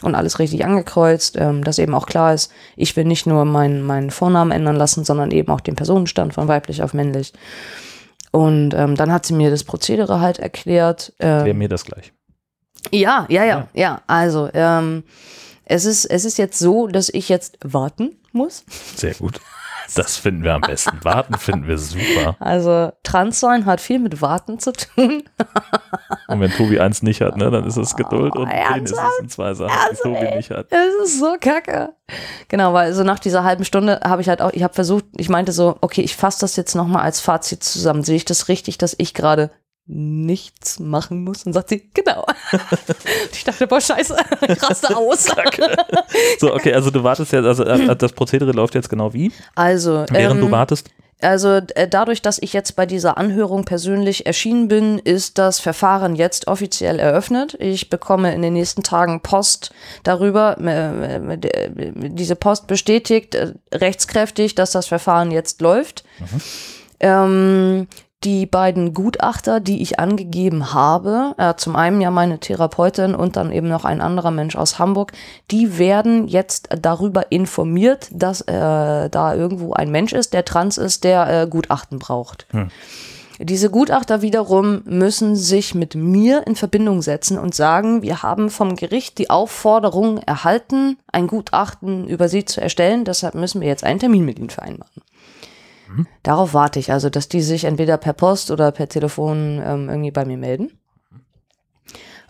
und 0.02 0.16
alles 0.16 0.40
richtig 0.40 0.66
angekreuzt, 0.66 1.36
ähm, 1.38 1.64
dass 1.64 1.78
eben 1.78 1.94
auch 1.94 2.08
klar 2.08 2.34
ist, 2.34 2.52
ich 2.76 2.96
will 2.96 3.06
nicht 3.06 3.28
nur 3.28 3.46
meinen 3.46 3.84
meinen 3.84 4.10
Vornamen 4.10 4.50
ändern 4.50 4.78
lassen, 4.78 5.06
sondern 5.06 5.27
eben 5.32 5.52
auch 5.52 5.62
den 5.62 5.76
Personenstand 5.76 6.34
von 6.34 6.48
weiblich 6.48 6.84
auf 6.84 6.94
männlich. 6.94 7.34
Und 8.32 8.74
ähm, 8.74 8.96
dann 8.96 9.12
hat 9.12 9.26
sie 9.26 9.34
mir 9.34 9.50
das 9.50 9.64
Prozedere 9.64 10.20
halt 10.20 10.40
erklärt. 10.40 11.14
Ähm, 11.20 11.44
Klär 11.44 11.54
mir 11.54 11.70
das 11.70 11.86
gleich. 11.86 12.14
ja, 12.92 13.26
ja, 13.30 13.44
ja, 13.44 13.46
Ja. 13.46 13.68
ja. 13.74 14.02
Also, 14.08 14.50
ähm, 14.54 15.04
es 15.66 15.86
ist, 15.86 16.06
es 16.06 16.24
ist 16.24 16.38
jetzt 16.38 16.60
so, 16.60 16.88
dass 16.88 17.10
ich 17.10 17.30
jetzt 17.30 17.58
warten 17.64 18.16
muss. 18.32 18.64
Sehr 18.96 19.14
gut. 19.16 19.42
Das 19.96 20.18
finden 20.18 20.44
wir 20.44 20.54
am 20.54 20.62
besten. 20.62 21.00
Warten 21.04 21.36
finden 21.36 21.68
wir 21.68 21.78
super. 21.78 22.36
Also, 22.40 22.92
Transsein 23.04 23.66
hat 23.66 23.82
viel 23.82 24.00
mit 24.00 24.22
Warten 24.22 24.60
zu 24.60 24.74
tun. 24.74 25.24
Und 26.28 26.42
wenn 26.42 26.52
Tobi 26.52 26.80
eins 26.80 27.04
nicht 27.04 27.22
hat, 27.22 27.38
ne, 27.38 27.50
dann 27.50 27.66
ist 27.66 27.78
es 27.78 27.96
Geduld 27.96 28.36
und 28.36 28.50
Oh, 28.50 28.74
den 28.74 28.84
ist 28.84 28.92
es 28.92 29.20
in 29.22 29.30
zwei 29.30 29.54
Sachen, 29.54 29.72
die 29.72 29.88
Ernsthaft, 29.88 30.04
Tobi 30.04 30.26
ey? 30.26 30.36
nicht 30.36 30.52
hat. 30.52 30.68
Es 30.70 31.08
ist 31.10 31.20
so 31.20 31.36
kacke. 31.40 31.94
Genau, 32.50 32.74
weil 32.74 32.94
so 32.94 33.04
nach 33.04 33.20
dieser 33.20 33.46
halben 33.46 33.64
Stunde 33.64 34.02
habe 34.04 34.22
ich 34.22 34.28
halt 34.28 34.42
auch, 34.42 34.52
ich 34.52 34.62
habe 34.64 34.74
versucht, 34.74 35.06
ich 35.16 35.30
meinte 35.30 35.54
so, 35.54 35.78
okay, 35.80 36.02
ich 36.02 36.18
fasse 36.18 36.42
das 36.42 36.58
jetzt 36.58 36.76
nochmal 36.76 37.04
als 37.04 37.22
Fazit 37.22 37.64
zusammen. 37.64 38.04
Sehe 38.04 38.18
ich 38.18 38.26
das 38.26 38.50
richtig, 38.50 38.78
dass 38.78 38.94
ich 38.98 39.14
gerade 39.14 39.52
nichts 39.88 40.80
machen 40.80 41.24
muss. 41.24 41.44
Und 41.44 41.54
sagt 41.54 41.70
sie, 41.70 41.90
genau. 41.94 42.26
ich 43.32 43.44
dachte, 43.44 43.68
boah, 43.68 43.80
scheiße, 43.80 44.16
ich 44.48 44.64
raste 44.64 44.96
aus. 44.96 45.28
So, 46.40 46.54
okay, 46.54 46.74
also 46.74 46.92
du 46.92 47.04
wartest 47.04 47.32
jetzt, 47.32 47.46
also 47.46 47.64
äh, 47.64 47.96
das 47.96 48.14
Prozedere 48.14 48.52
läuft 48.52 48.76
jetzt 48.76 48.90
genau 48.90 49.14
wie? 49.14 49.32
Also, 49.56 50.06
Während 50.10 50.42
du 50.42 50.46
ähm, 50.46 50.52
wartest, 50.52 50.90
Also 51.22 51.62
äh, 51.76 51.88
dadurch, 51.88 52.22
dass 52.22 52.38
ich 52.42 52.54
jetzt 52.54 52.76
bei 52.76 52.86
dieser 52.86 53.18
Anhörung 53.18 53.66
persönlich 53.66 54.26
erschienen 54.26 54.68
bin, 54.68 55.00
ist 55.00 55.38
das 55.38 55.60
Verfahren 55.60 56.16
jetzt 56.16 56.48
offiziell 56.48 57.00
eröffnet. 57.00 57.56
Ich 57.60 57.90
bekomme 57.90 58.34
in 58.34 58.42
den 58.42 58.54
nächsten 58.54 58.84
Tagen 58.84 59.22
Post 59.22 59.72
darüber. 60.04 60.58
Äh, 60.60 61.38
Diese 61.96 62.36
Post 62.36 62.68
bestätigt 62.68 63.38
rechtskräftig, 63.74 64.56
dass 64.56 64.72
das 64.72 64.88
Verfahren 64.88 65.32
jetzt 65.32 65.62
läuft. 65.62 66.04
Ähm, 67.00 67.88
die 68.24 68.46
beiden 68.46 68.94
Gutachter, 68.94 69.60
die 69.60 69.82
ich 69.82 70.00
angegeben 70.00 70.74
habe, 70.74 71.36
äh, 71.38 71.54
zum 71.56 71.76
einen 71.76 72.02
ja 72.02 72.10
meine 72.10 72.40
Therapeutin 72.40 73.14
und 73.14 73.36
dann 73.36 73.52
eben 73.52 73.68
noch 73.68 73.86
ein 73.86 74.02
anderer 74.02 74.32
Mensch 74.32 74.56
aus 74.56 74.80
Hamburg, 74.80 75.12
die 75.52 75.78
werden 75.78 76.28
jetzt 76.28 76.70
darüber 76.82 77.32
informiert, 77.32 78.10
dass 78.12 78.42
äh, 78.42 79.10
da 79.10 79.36
irgendwo 79.36 79.74
ein 79.74 79.92
Mensch 79.92 80.14
ist, 80.14 80.34
der 80.34 80.46
trans 80.46 80.78
ist, 80.78 81.04
der 81.04 81.44
äh, 81.44 81.48
Gutachten 81.48 82.00
braucht. 82.00 82.48
Diese 83.40 83.70
Gutachter 83.70 84.24
wiederum 84.24 84.82
müssen 84.86 85.36
sich 85.36 85.76
mit 85.76 85.94
mir 85.94 86.48
in 86.48 86.56
Verbindung 86.56 87.04
setzen 87.04 87.38
und 87.38 87.54
sagen, 87.54 88.02
wir 88.02 88.24
haben 88.24 88.50
vom 88.50 88.76
Gericht 88.76 89.20
die 89.20 89.30
Aufforderung 89.30 90.18
erhalten, 90.24 90.98
ein 91.12 91.28
Gutachten 91.28 92.08
über 92.08 92.30
sie 92.30 92.46
zu 92.46 92.62
erstellen, 92.62 93.06
deshalb 93.06 93.36
müssen 93.36 93.62
wir 93.62 93.68
jetzt 93.68 93.84
einen 93.84 94.00
Termin 94.00 94.26
mit 94.26 94.40
ihnen 94.40 94.50
vereinbaren. 94.50 95.04
Darauf 96.24 96.54
warte 96.54 96.80
ich, 96.80 96.92
also 96.92 97.10
dass 97.10 97.28
die 97.28 97.42
sich 97.42 97.64
entweder 97.64 97.98
per 97.98 98.14
Post 98.14 98.52
oder 98.52 98.72
per 98.72 98.90
Telefon 98.90 99.62
ähm, 99.64 99.90
irgendwie 99.90 100.12
bei 100.12 100.26
mir 100.26 100.38
melden. 100.38 100.72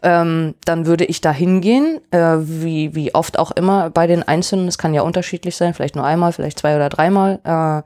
Ähm, 0.04 0.54
dann 0.64 0.86
würde 0.86 1.06
ich 1.06 1.22
da 1.22 1.32
hingehen, 1.32 2.00
äh, 2.12 2.38
wie, 2.38 2.94
wie 2.94 3.16
oft 3.16 3.40
auch 3.40 3.50
immer 3.52 3.90
bei 3.90 4.06
den 4.06 4.22
Einzelnen, 4.22 4.68
es 4.68 4.78
kann 4.78 4.94
ja 4.94 5.02
unterschiedlich 5.02 5.56
sein, 5.56 5.74
vielleicht 5.74 5.96
nur 5.96 6.06
einmal, 6.06 6.32
vielleicht 6.34 6.60
zwei 6.60 6.76
oder 6.76 6.90
dreimal, 6.90 7.40
äh, 7.44 7.82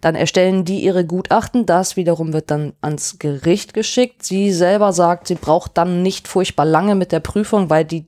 dann 0.00 0.14
erstellen 0.14 0.64
die 0.64 0.78
ihre 0.78 1.04
Gutachten, 1.04 1.66
das 1.66 1.96
wiederum 1.96 2.32
wird 2.32 2.52
dann 2.52 2.74
ans 2.82 3.18
Gericht 3.18 3.74
geschickt. 3.74 4.22
Sie 4.22 4.52
selber 4.52 4.92
sagt, 4.92 5.26
sie 5.26 5.34
braucht 5.34 5.76
dann 5.76 6.02
nicht 6.02 6.28
furchtbar 6.28 6.66
lange 6.66 6.94
mit 6.94 7.10
der 7.10 7.20
Prüfung, 7.20 7.68
weil 7.68 7.84
die 7.84 8.06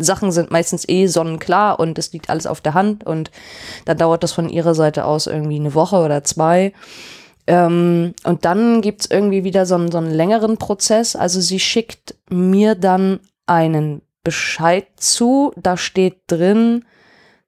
Sachen 0.00 0.32
sind 0.32 0.50
meistens 0.50 0.88
eh 0.88 1.06
sonnenklar 1.06 1.78
und 1.78 1.98
es 1.98 2.12
liegt 2.12 2.30
alles 2.30 2.46
auf 2.46 2.60
der 2.60 2.74
Hand 2.74 3.04
und 3.04 3.30
dann 3.84 3.98
dauert 3.98 4.22
das 4.22 4.32
von 4.32 4.48
ihrer 4.48 4.74
Seite 4.74 5.04
aus 5.04 5.26
irgendwie 5.26 5.56
eine 5.56 5.74
Woche 5.74 5.96
oder 5.96 6.24
zwei. 6.24 6.72
Ähm, 7.46 8.14
und 8.24 8.44
dann 8.44 8.80
gibt's 8.80 9.06
irgendwie 9.06 9.44
wieder 9.44 9.66
so 9.66 9.74
einen, 9.74 9.90
so 9.90 9.98
einen 9.98 10.10
längeren 10.10 10.56
Prozess. 10.56 11.16
Also 11.16 11.40
sie 11.40 11.58
schickt 11.58 12.14
mir 12.28 12.74
dann 12.74 13.20
einen 13.46 14.02
Bescheid 14.22 14.86
zu. 14.96 15.52
Da 15.56 15.76
steht 15.76 16.22
drin, 16.28 16.84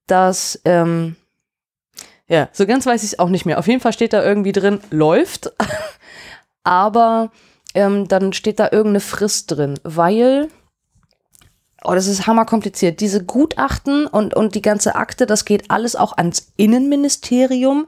dass, 0.06 0.60
ähm, 0.64 1.16
ja, 2.26 2.48
so 2.52 2.66
ganz 2.66 2.86
weiß 2.86 3.02
ich 3.02 3.12
es 3.12 3.18
auch 3.18 3.28
nicht 3.28 3.46
mehr. 3.46 3.58
Auf 3.58 3.68
jeden 3.68 3.80
Fall 3.80 3.92
steht 3.92 4.12
da 4.12 4.24
irgendwie 4.24 4.52
drin, 4.52 4.80
läuft. 4.90 5.52
Aber 6.64 7.30
ähm, 7.74 8.08
dann 8.08 8.32
steht 8.32 8.58
da 8.58 8.64
irgendeine 8.64 9.00
Frist 9.00 9.50
drin, 9.50 9.78
weil 9.84 10.48
Oh, 11.84 11.94
das 11.94 12.06
ist 12.06 12.26
hammerkompliziert. 12.26 13.00
Diese 13.00 13.24
Gutachten 13.24 14.06
und, 14.06 14.34
und 14.34 14.54
die 14.54 14.62
ganze 14.62 14.94
Akte, 14.94 15.26
das 15.26 15.44
geht 15.44 15.70
alles 15.70 15.96
auch 15.96 16.16
ans 16.16 16.52
Innenministerium, 16.56 17.86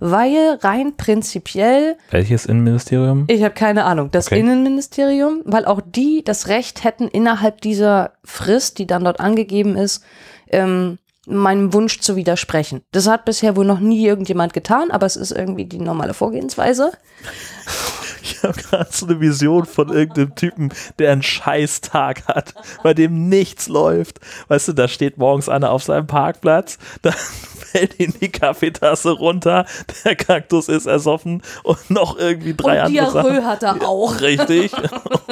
weil 0.00 0.58
rein 0.62 0.96
prinzipiell, 0.96 1.96
welches 2.10 2.46
Innenministerium? 2.46 3.24
ich 3.28 3.42
habe 3.44 3.54
keine 3.54 3.84
Ahnung, 3.84 4.10
das 4.10 4.26
Okay. 4.26 4.40
Innenministerium, 4.40 5.42
weil 5.44 5.64
auch 5.64 5.80
die 5.84 6.24
das 6.24 6.48
Recht 6.48 6.82
hätten, 6.84 7.08
innerhalb 7.08 7.60
dieser 7.60 8.12
Frist, 8.24 8.78
die 8.78 8.86
dann 8.86 9.04
dort 9.04 9.20
angegeben 9.20 9.76
ist, 9.76 10.02
ähm, 10.48 10.98
meinem 11.26 11.72
Wunsch 11.72 12.00
zu 12.00 12.16
widersprechen. 12.16 12.82
Das 12.92 13.08
hat 13.08 13.24
bisher 13.24 13.56
wohl 13.56 13.64
noch 13.64 13.80
nie 13.80 14.06
irgendjemand 14.06 14.52
getan, 14.52 14.90
aber 14.90 15.06
es 15.06 15.16
ist 15.16 15.32
irgendwie 15.32 15.64
die 15.64 15.78
normale 15.80 16.14
Vorgehensweise. 16.14 16.92
Ich 18.26 18.42
habe 18.42 18.60
gerade 18.60 18.88
so 18.90 19.06
eine 19.06 19.20
Vision 19.20 19.64
von 19.66 19.88
irgendeinem 19.88 20.34
Typen, 20.34 20.72
der 20.98 21.12
einen 21.12 21.22
Scheißtag 21.22 22.26
hat, 22.26 22.54
bei 22.82 22.92
dem 22.92 23.28
nichts 23.28 23.68
läuft. 23.68 24.18
Weißt 24.48 24.66
du, 24.68 24.72
da 24.72 24.88
steht 24.88 25.16
morgens 25.16 25.48
einer 25.48 25.70
auf 25.70 25.84
seinem 25.84 26.08
Parkplatz, 26.08 26.78
dann 27.02 27.12
fällt 27.12 28.00
ihm 28.00 28.12
die 28.20 28.28
Kaffeetasse 28.30 29.12
runter, 29.12 29.64
der 30.04 30.16
Kaktus 30.16 30.68
ist 30.68 30.86
ersoffen 30.86 31.42
und 31.62 31.88
noch 31.90 32.18
irgendwie 32.18 32.54
drei 32.54 32.80
und 32.80 32.86
andere. 32.98 33.22
Diarrhoe 33.22 33.44
hat 33.44 33.62
er 33.62 33.88
auch. 33.88 34.20
Richtig. 34.20 34.72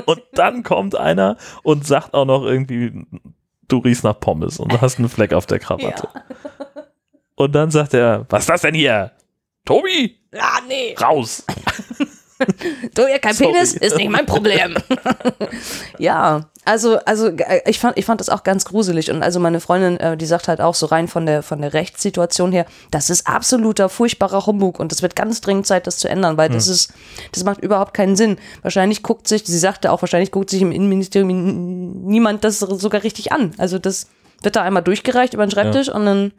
Und 0.06 0.22
dann 0.34 0.62
kommt 0.62 0.94
einer 0.96 1.36
und 1.64 1.84
sagt 1.86 2.14
auch 2.14 2.26
noch 2.26 2.44
irgendwie, 2.44 3.06
du 3.66 3.78
riechst 3.78 4.04
nach 4.04 4.18
Pommes 4.20 4.60
und 4.60 4.72
du 4.72 4.80
hast 4.80 4.98
einen 4.98 5.08
Fleck 5.08 5.32
auf 5.32 5.46
der 5.46 5.58
Krawatte. 5.58 6.08
Und 7.34 7.54
dann 7.54 7.70
sagt 7.72 7.94
er, 7.94 8.24
was 8.28 8.42
ist 8.44 8.50
das 8.50 8.60
denn 8.62 8.74
hier? 8.74 9.10
Tobi, 9.64 10.16
Ah, 10.38 10.60
nee. 10.68 10.94
raus. 11.00 11.44
Du, 12.94 13.02
ja, 13.02 13.18
kein 13.18 13.34
Sorry. 13.34 13.52
Penis 13.52 13.74
ist 13.74 13.96
nicht 13.96 14.10
mein 14.10 14.26
Problem. 14.26 14.76
ja, 15.98 16.46
also, 16.64 16.98
also 17.04 17.28
äh, 17.28 17.62
ich 17.66 17.78
fand, 17.78 17.96
ich 17.98 18.04
fand 18.04 18.20
das 18.20 18.28
auch 18.28 18.42
ganz 18.42 18.64
gruselig. 18.64 19.10
Und 19.10 19.22
also 19.22 19.38
meine 19.38 19.60
Freundin, 19.60 19.98
äh, 19.98 20.16
die 20.16 20.26
sagt 20.26 20.48
halt 20.48 20.60
auch 20.60 20.74
so 20.74 20.86
rein 20.86 21.08
von 21.08 21.26
der, 21.26 21.42
von 21.42 21.60
der 21.60 21.74
Rechtssituation 21.74 22.52
her, 22.52 22.66
das 22.90 23.10
ist 23.10 23.26
absoluter 23.26 23.88
furchtbarer 23.88 24.46
Humbug 24.46 24.80
und 24.80 24.92
es 24.92 25.02
wird 25.02 25.14
ganz 25.14 25.40
dringend 25.40 25.66
Zeit, 25.66 25.86
das 25.86 25.98
zu 25.98 26.08
ändern, 26.08 26.36
weil 26.36 26.48
das 26.48 26.68
ist, 26.68 26.92
das 27.32 27.44
macht 27.44 27.60
überhaupt 27.60 27.94
keinen 27.94 28.16
Sinn. 28.16 28.38
Wahrscheinlich 28.62 29.02
guckt 29.02 29.28
sich, 29.28 29.44
sie 29.44 29.58
sagte 29.58 29.92
auch, 29.92 30.02
wahrscheinlich 30.02 30.30
guckt 30.30 30.50
sich 30.50 30.62
im 30.62 30.72
Innenministerium 30.72 32.04
niemand 32.04 32.44
das 32.44 32.60
sogar 32.60 33.02
richtig 33.02 33.32
an. 33.32 33.52
Also 33.58 33.78
das 33.78 34.08
wird 34.42 34.56
da 34.56 34.62
einmal 34.62 34.82
durchgereicht 34.82 35.34
über 35.34 35.46
den 35.46 35.50
Schreibtisch 35.50 35.88
und 35.88 36.04
dann 36.06 36.32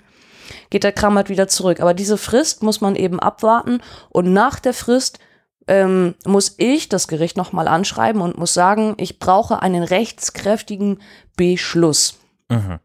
geht 0.70 0.84
der 0.84 0.92
Kram 0.92 1.16
halt 1.16 1.30
wieder 1.30 1.48
zurück. 1.48 1.80
Aber 1.80 1.94
diese 1.94 2.18
Frist 2.18 2.64
muss 2.64 2.82
man 2.82 2.96
eben 2.96 3.20
abwarten 3.20 3.82
und 4.10 4.34
nach 4.34 4.60
der 4.60 4.74
Frist 4.74 5.20
ähm, 5.68 6.16
muss 6.26 6.56
ich 6.58 6.90
das 6.90 7.08
Gericht 7.08 7.38
nochmal 7.38 7.68
anschreiben 7.68 8.22
und 8.22 8.38
muss 8.38 8.54
sagen, 8.54 8.96
ich 8.98 9.20
brauche 9.20 9.62
einen 9.62 9.84
rechtskräftigen 9.84 11.00
Beschluss. 11.36 12.20
Mhm. 12.50 12.80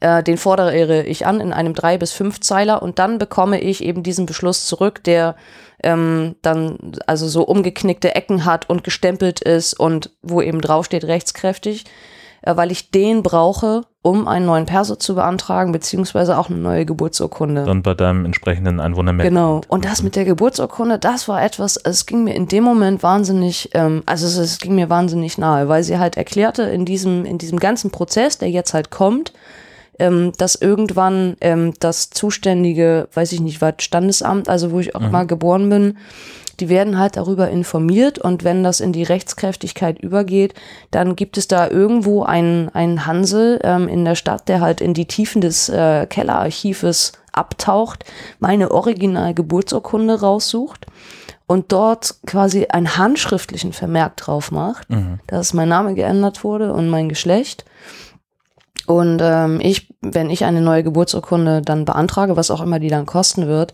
Äh, 0.00 0.22
den 0.22 0.36
fordere 0.36 1.04
ich 1.04 1.26
an 1.26 1.40
in 1.40 1.52
einem 1.52 1.74
drei 1.74 1.98
bis 1.98 2.12
fünf 2.12 2.40
Zeiler 2.40 2.82
und 2.82 2.98
dann 2.98 3.18
bekomme 3.18 3.60
ich 3.60 3.82
eben 3.82 4.02
diesen 4.02 4.26
Beschluss 4.26 4.66
zurück, 4.66 5.02
der 5.04 5.36
ähm, 5.82 6.36
dann 6.42 6.92
also 7.06 7.28
so 7.28 7.44
umgeknickte 7.44 8.14
Ecken 8.14 8.44
hat 8.44 8.68
und 8.68 8.84
gestempelt 8.84 9.40
ist 9.40 9.78
und 9.78 10.10
wo 10.22 10.42
eben 10.42 10.60
draufsteht 10.60 11.04
rechtskräftig, 11.04 11.84
äh, 12.42 12.56
weil 12.56 12.72
ich 12.72 12.90
den 12.90 13.22
brauche, 13.22 13.82
um 14.04 14.28
einen 14.28 14.44
neuen 14.44 14.66
Perso 14.66 14.96
zu 14.96 15.14
beantragen, 15.14 15.72
beziehungsweise 15.72 16.36
auch 16.36 16.50
eine 16.50 16.58
neue 16.58 16.84
Geburtsurkunde. 16.84 17.64
Dann 17.64 17.82
bei 17.82 17.94
deinem 17.94 18.26
entsprechenden 18.26 18.78
Einwohnermelden. 18.78 19.34
Genau. 19.34 19.62
Und 19.68 19.86
das 19.86 20.02
mit 20.02 20.14
der 20.14 20.26
Geburtsurkunde, 20.26 20.98
das 20.98 21.26
war 21.26 21.42
etwas, 21.42 21.78
es 21.78 22.04
ging 22.04 22.22
mir 22.22 22.34
in 22.34 22.46
dem 22.46 22.64
Moment 22.64 23.02
wahnsinnig, 23.02 23.70
ähm, 23.72 24.02
also 24.04 24.26
es, 24.26 24.36
es 24.36 24.58
ging 24.58 24.74
mir 24.74 24.90
wahnsinnig 24.90 25.38
nahe, 25.38 25.70
weil 25.70 25.82
sie 25.82 25.98
halt 25.98 26.18
erklärte 26.18 26.64
in 26.64 26.84
diesem, 26.84 27.24
in 27.24 27.38
diesem 27.38 27.58
ganzen 27.58 27.90
Prozess, 27.90 28.36
der 28.36 28.50
jetzt 28.50 28.74
halt 28.74 28.90
kommt, 28.90 29.32
ähm, 29.98 30.32
dass 30.36 30.54
irgendwann 30.54 31.38
ähm, 31.40 31.72
das 31.80 32.10
zuständige, 32.10 33.08
weiß 33.14 33.32
ich 33.32 33.40
nicht, 33.40 33.62
was, 33.62 33.76
Standesamt, 33.78 34.50
also 34.50 34.70
wo 34.70 34.80
ich 34.80 34.94
auch 34.94 35.00
mal 35.00 35.26
geboren 35.26 35.70
bin, 35.70 35.96
die 36.60 36.68
werden 36.68 36.98
halt 36.98 37.16
darüber 37.16 37.48
informiert 37.50 38.18
und 38.18 38.44
wenn 38.44 38.62
das 38.62 38.80
in 38.80 38.92
die 38.92 39.02
Rechtskräftigkeit 39.02 39.98
übergeht, 39.98 40.54
dann 40.90 41.16
gibt 41.16 41.38
es 41.38 41.48
da 41.48 41.68
irgendwo 41.68 42.22
einen, 42.22 42.68
einen 42.70 43.06
Hansel 43.06 43.60
ähm, 43.62 43.88
in 43.88 44.04
der 44.04 44.14
Stadt, 44.14 44.48
der 44.48 44.60
halt 44.60 44.80
in 44.80 44.94
die 44.94 45.06
Tiefen 45.06 45.40
des 45.40 45.68
äh, 45.68 46.06
Kellerarchives 46.06 47.12
abtaucht, 47.32 48.04
meine 48.38 48.70
Original-Geburtsurkunde 48.70 50.20
raussucht 50.20 50.86
und 51.46 51.72
dort 51.72 52.14
quasi 52.26 52.66
einen 52.66 52.96
handschriftlichen 52.96 53.72
Vermerk 53.72 54.16
drauf 54.16 54.50
macht, 54.50 54.88
dass 55.26 55.52
mein 55.52 55.68
Name 55.68 55.94
geändert 55.94 56.44
wurde 56.44 56.72
und 56.72 56.88
mein 56.88 57.08
Geschlecht. 57.08 57.64
Und 58.86 59.20
ähm, 59.22 59.60
ich, 59.62 59.94
wenn 60.00 60.30
ich 60.30 60.44
eine 60.44 60.60
neue 60.60 60.82
Geburtsurkunde 60.84 61.62
dann 61.62 61.84
beantrage, 61.84 62.36
was 62.36 62.50
auch 62.50 62.60
immer 62.60 62.78
die 62.78 62.88
dann 62.88 63.06
kosten 63.06 63.46
wird, 63.46 63.72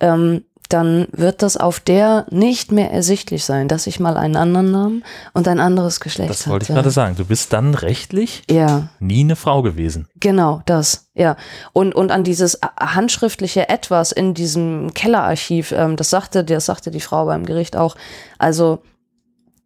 ähm, 0.00 0.44
dann 0.72 1.08
wird 1.12 1.42
das 1.42 1.56
auf 1.56 1.80
der 1.80 2.26
nicht 2.30 2.72
mehr 2.72 2.90
ersichtlich 2.90 3.44
sein, 3.44 3.68
dass 3.68 3.86
ich 3.86 4.00
mal 4.00 4.16
einen 4.16 4.36
anderen 4.36 4.70
Namen 4.70 5.04
und 5.34 5.46
ein 5.48 5.60
anderes 5.60 6.00
Geschlecht 6.00 6.30
Das 6.30 6.48
wollte 6.48 6.64
ich 6.64 6.68
hatte. 6.70 6.76
gerade 6.78 6.90
sagen. 6.90 7.16
Du 7.16 7.24
bist 7.24 7.52
dann 7.52 7.74
rechtlich 7.74 8.42
Ja, 8.50 8.88
nie 9.00 9.20
eine 9.20 9.36
Frau 9.36 9.62
gewesen. 9.62 10.08
genau, 10.18 10.62
das, 10.66 11.08
ja. 11.14 11.36
Und, 11.72 11.94
und 11.94 12.10
an 12.12 12.24
dieses 12.24 12.58
handschriftliche 12.78 13.68
Etwas 13.68 14.12
in 14.12 14.34
diesem 14.34 14.94
Kellerarchiv, 14.94 15.72
ähm, 15.72 15.96
das 15.96 16.10
sagte, 16.10 16.44
das 16.44 16.66
sagte 16.66 16.90
die 16.90 17.00
Frau 17.00 17.26
beim 17.26 17.44
Gericht 17.44 17.76
auch, 17.76 17.96
also 18.38 18.78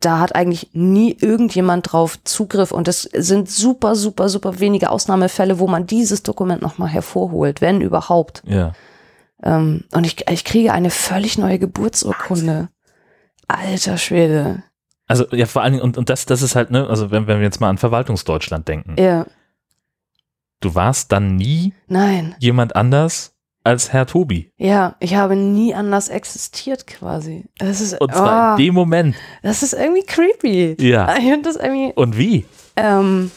da 0.00 0.18
hat 0.18 0.34
eigentlich 0.34 0.68
nie 0.74 1.16
irgendjemand 1.18 1.92
drauf 1.92 2.18
Zugriff 2.24 2.72
und 2.72 2.88
es 2.88 3.02
sind 3.02 3.50
super, 3.50 3.94
super, 3.94 4.28
super 4.28 4.60
wenige 4.60 4.90
Ausnahmefälle, 4.90 5.58
wo 5.58 5.66
man 5.66 5.86
dieses 5.86 6.22
Dokument 6.22 6.60
nochmal 6.60 6.90
hervorholt, 6.90 7.60
wenn 7.62 7.80
überhaupt. 7.80 8.42
Ja. 8.46 8.72
Ähm, 9.42 9.84
und 9.92 10.04
ich, 10.06 10.28
ich 10.30 10.44
kriege 10.44 10.72
eine 10.72 10.90
völlig 10.90 11.38
neue 11.38 11.58
Geburtsurkunde. 11.58 12.68
Alter 13.48 13.98
Schwede. 13.98 14.62
Also 15.06 15.26
ja, 15.32 15.46
vor 15.46 15.62
allen 15.62 15.74
Dingen, 15.74 15.84
und, 15.84 15.98
und 15.98 16.08
das, 16.08 16.24
das 16.26 16.40
ist 16.42 16.56
halt, 16.56 16.70
ne, 16.70 16.88
also 16.88 17.10
wenn, 17.10 17.26
wenn 17.26 17.38
wir 17.38 17.44
jetzt 17.44 17.60
mal 17.60 17.68
an 17.68 17.76
Verwaltungsdeutschland 17.78 18.66
denken, 18.68 18.96
Ja. 18.98 19.26
du 20.60 20.74
warst 20.74 21.12
dann 21.12 21.36
nie 21.36 21.74
Nein. 21.86 22.34
jemand 22.38 22.74
anders 22.74 23.34
als 23.64 23.92
Herr 23.92 24.06
Tobi. 24.06 24.50
Ja, 24.56 24.96
ich 25.00 25.14
habe 25.14 25.36
nie 25.36 25.74
anders 25.74 26.08
existiert 26.08 26.86
quasi. 26.86 27.44
Das 27.58 27.80
ist, 27.80 28.00
Und 28.00 28.12
zwar 28.14 28.54
oh, 28.54 28.56
in 28.58 28.64
dem 28.66 28.74
Moment. 28.74 29.14
das 29.42 29.62
ist 29.62 29.74
irgendwie 29.74 30.04
creepy. 30.04 30.76
Ja. 30.80 31.14
Ich 31.18 31.24
finde 31.24 31.42
das 31.50 31.56
irgendwie, 31.56 31.92
Und 31.94 32.16
wie? 32.16 32.46
ähm, 32.76 33.30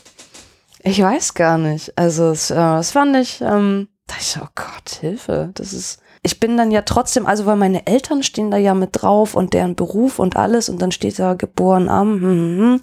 ich 0.84 1.02
weiß 1.02 1.34
gar 1.34 1.58
nicht. 1.58 1.98
Also, 1.98 2.30
es, 2.32 2.50
äh, 2.52 2.56
das 2.56 2.92
fand 2.92 3.16
ich, 3.18 3.42
ähm, 3.42 3.88
da 4.08 4.16
ich 4.20 4.28
so, 4.28 4.42
oh 4.42 4.48
Gott, 4.56 4.90
Hilfe. 5.02 5.52
Das 5.54 5.74
ist, 5.74 6.02
ich 6.24 6.40
bin 6.40 6.58
dann 6.58 6.72
ja 6.72 6.82
trotzdem, 6.82 7.26
also 7.26 7.46
weil 7.46 7.58
meine 7.58 7.86
Eltern 7.86 8.24
stehen 8.24 8.52
da 8.52 8.58
ja 8.58 8.74
mit 8.74 8.90
drauf 8.94 9.36
und 9.36 9.54
deren 9.54 9.76
Beruf 9.76 10.20
und 10.20 10.36
alles 10.36 10.70
und 10.70 10.82
dann 10.82 10.92
steht 10.92 11.20
da 11.20 11.34
geboren 11.34 11.90
am, 11.90 12.14
hm, 12.16 12.22
hm, 12.22 12.58
hm. 12.58 12.82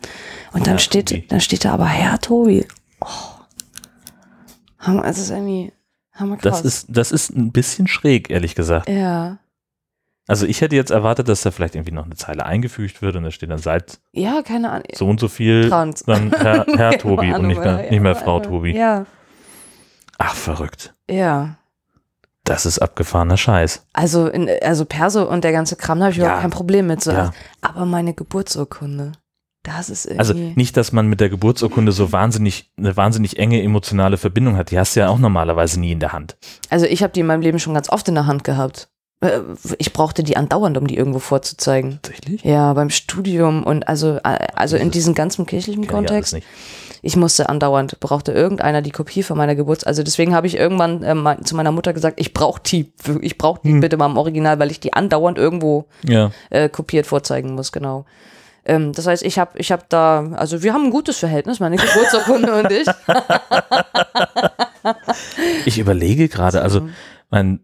und 0.53 0.67
dann 0.67 0.75
Herr 0.75 0.79
steht, 0.79 1.09
Tobi. 1.09 1.27
dann 1.29 1.41
steht 1.41 1.65
da 1.65 1.73
aber 1.73 1.87
Herr 1.87 2.21
Tobi. 2.21 2.67
Oh. 3.01 3.07
Hammer, 4.79 5.03
Das 5.03 5.19
ist 5.19 5.31
irgendwie, 5.31 5.73
hammer 6.13 6.37
krass. 6.37 6.63
Das 6.63 6.65
ist, 6.65 6.87
das 6.91 7.11
ist 7.11 7.31
ein 7.31 7.53
bisschen 7.53 7.89
schräg, 7.89 8.31
ehrlich 8.31 8.55
gesagt. 8.55 8.89
ja. 8.89 9.39
Also 10.27 10.47
ich 10.47 10.63
hätte 10.63 10.75
jetzt 10.75 10.91
erwartet, 10.91 11.29
dass 11.29 11.43
da 11.43 11.51
vielleicht 11.51 11.75
irgendwie 11.75 11.93
noch 11.93 12.07
eine 12.07 12.17
Zeile 12.17 12.47
eingefügt 12.47 13.03
wird 13.03 13.15
und 13.17 13.25
da 13.25 13.31
steht 13.31 13.51
dann 13.51 13.59
seit 13.59 14.01
Ja, 14.13 14.41
keine 14.41 14.71
Ahnung. 14.71 14.87
so 14.95 15.07
und 15.07 15.21
so 15.21 15.29
viel 15.29 15.69
Trans. 15.69 16.05
dann 16.05 16.33
Herr, 16.33 16.65
Herr 16.77 16.93
Tobi 16.99 17.27
und 17.27 17.35
Ahnung, 17.35 17.49
nicht 17.49 17.61
mehr, 17.61 17.91
nicht 17.91 18.01
mehr 18.01 18.13
ja, 18.13 18.19
Frau 18.19 18.41
Tobi. 18.41 18.75
Ja, 18.75 19.05
Ach, 20.19 20.35
verrückt. 20.35 20.94
Ja. 21.11 21.57
Das 22.47 22.67
ist 22.67 22.79
abgefahrener 22.79 23.39
Scheiß. 23.39 23.87
Also, 23.95 24.27
in, 24.29 24.51
also 24.63 24.85
Perso 24.85 25.23
und 25.27 25.45
der 25.45 25.53
ganze 25.53 25.77
Kram, 25.77 25.99
da 25.99 26.05
habe 26.07 26.13
ich 26.13 26.19
Ja. 26.19 26.25
überhaupt 26.25 26.43
kein 26.43 26.51
Problem 26.51 26.87
mit. 26.89 27.03
So. 27.03 27.11
Ja. 27.11 27.33
Aber 27.63 27.87
meine 27.87 28.13
Geburtsurkunde, 28.13 29.13
das 29.63 29.89
ist 29.89 30.05
irgendwie. 30.05 30.19
Also 30.19 30.35
nicht, 30.35 30.77
dass 30.77 30.93
man 30.93 31.07
mit 31.07 31.21
der 31.21 31.31
Geburtsurkunde 31.31 31.91
so 31.93 32.13
wahnsinnig, 32.13 32.71
eine 32.77 32.99
wahnsinnig 32.99 33.39
enge 33.39 33.63
emotionale 33.63 34.19
Verbindung 34.19 34.59
hat. 34.59 34.71
Die 34.73 34.79
hast 34.79 34.95
du 34.95 35.01
ja 35.01 35.09
auch 35.09 35.19
normalerweise 35.19 35.81
nie 35.81 35.93
in 35.93 36.01
der 36.01 36.13
Hand. 36.13 36.37
Also 36.69 36.85
ich 36.85 37.03
habe 37.03 37.15
die 37.15 37.21
in 37.21 37.27
meinem 37.27 37.41
Leben 37.41 37.59
schon 37.59 37.73
ganz 37.73 37.89
oft 37.89 38.07
in 38.09 38.15
der 38.15 38.27
Hand 38.27 38.45
gehabt. 38.45 38.89
Äh, 39.23 39.41
Ich 39.79 39.95
brauchte 39.95 40.23
die 40.23 40.37
andauernd, 40.37 40.77
um 40.77 40.87
die 40.87 40.99
irgendwo 40.99 41.21
vorzuzeigen. 41.21 41.99
Tatsächlich? 42.03 42.45
Ja, 42.45 42.75
beim 42.75 42.91
Studium 42.91 43.63
und 43.65 43.89
also, 43.89 44.17
äh, 44.23 44.49
also 44.55 44.77
in 44.77 44.91
diesem 44.91 45.15
ganzen 45.15 45.47
kirchlichen 45.47 45.87
Kontext. 45.87 46.35
nicht. 46.35 46.47
Ich 47.05 47.17
musste 47.17 47.49
andauernd, 47.51 48.01
brauchte 48.01 48.33
irgendeiner 48.33 48.81
die 48.83 48.91
Kopie 48.91 49.23
von 49.23 49.37
meiner 49.37 49.55
Geburts... 49.55 49.85
Also 49.85 50.03
deswegen 50.03 50.35
habe 50.35 50.47
ich 50.47 50.57
irgendwann 50.57 51.03
äh, 51.03 51.15
mein- 51.15 51.45
zu 51.45 51.55
meiner 51.55 51.71
Mutter 51.71 51.93
gesagt, 51.93 52.19
ich 52.19 52.33
brauche 52.33 52.61
die, 52.65 52.93
ich 53.21 53.37
brauche 53.37 53.61
die 53.63 53.71
Hm. 53.73 53.81
bitte 53.81 53.97
mal 53.97 54.07
im 54.07 54.17
Original, 54.17 54.59
weil 54.59 54.71
ich 54.71 54.81
die 54.81 54.93
andauernd 54.95 55.37
irgendwo 55.37 55.85
Ja. 56.05 56.31
äh, 56.51 56.69
kopiert 56.69 57.07
vorzeigen 57.07 57.55
muss, 57.55 57.73
genau. 57.73 58.07
Ähm, 58.65 58.93
das 58.95 59.07
heißt, 59.07 59.23
ich 59.23 59.39
habe 59.39 59.59
ich 59.59 59.71
hab 59.71 59.91
da, 59.91 60.31
also 60.37 60.63
wir 60.63 60.73
haben 60.73 60.85
ein 60.85 60.91
gutes 60.91 61.19
Verhältnis, 61.19 61.61
meine 61.61 61.77
Geburtsurkunde 61.77 62.55
und 62.55 62.73
ich. 62.73 62.89
Ich 65.67 65.79
überlege 65.79 66.29
gerade, 66.29 66.63
also 66.63 66.89
mein, 67.31 67.61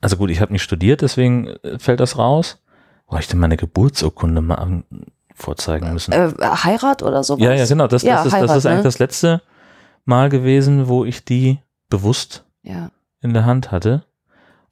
also 0.00 0.16
gut, 0.16 0.30
ich 0.30 0.40
habe 0.40 0.52
nicht 0.52 0.62
studiert, 0.62 1.00
deswegen 1.02 1.48
äh, 1.62 1.78
fällt 1.78 2.00
das 2.00 2.18
raus. 2.18 2.58
Wo 3.06 3.14
hab 3.14 3.20
ich 3.20 3.28
denn 3.28 3.38
meine 3.40 3.56
Geburtsurkunde 3.56 4.40
mal 4.40 4.54
an, 4.56 4.84
vorzeigen 5.34 5.92
müssen? 5.92 6.12
Äh, 6.12 6.30
Heirat 6.40 7.02
oder 7.02 7.22
sowas? 7.24 7.42
ja, 7.42 7.52
ja, 7.52 7.66
genau. 7.66 7.86
Das, 7.86 8.02
Ja, 8.02 8.16
das, 8.16 8.26
ist, 8.26 8.32
das 8.32 8.40
Heirat, 8.40 8.56
ist 8.56 8.66
eigentlich 8.66 8.76
ne? 8.78 8.82
das 8.84 8.98
letzte 8.98 9.42
Mal 10.04 10.28
gewesen, 10.28 10.88
wo 10.88 11.04
ich 11.04 11.24
die 11.24 11.58
bewusst 11.88 12.44
Ja. 12.62 12.90
in 13.20 13.32
der 13.34 13.44
Hand 13.44 13.70
hatte. 13.70 14.02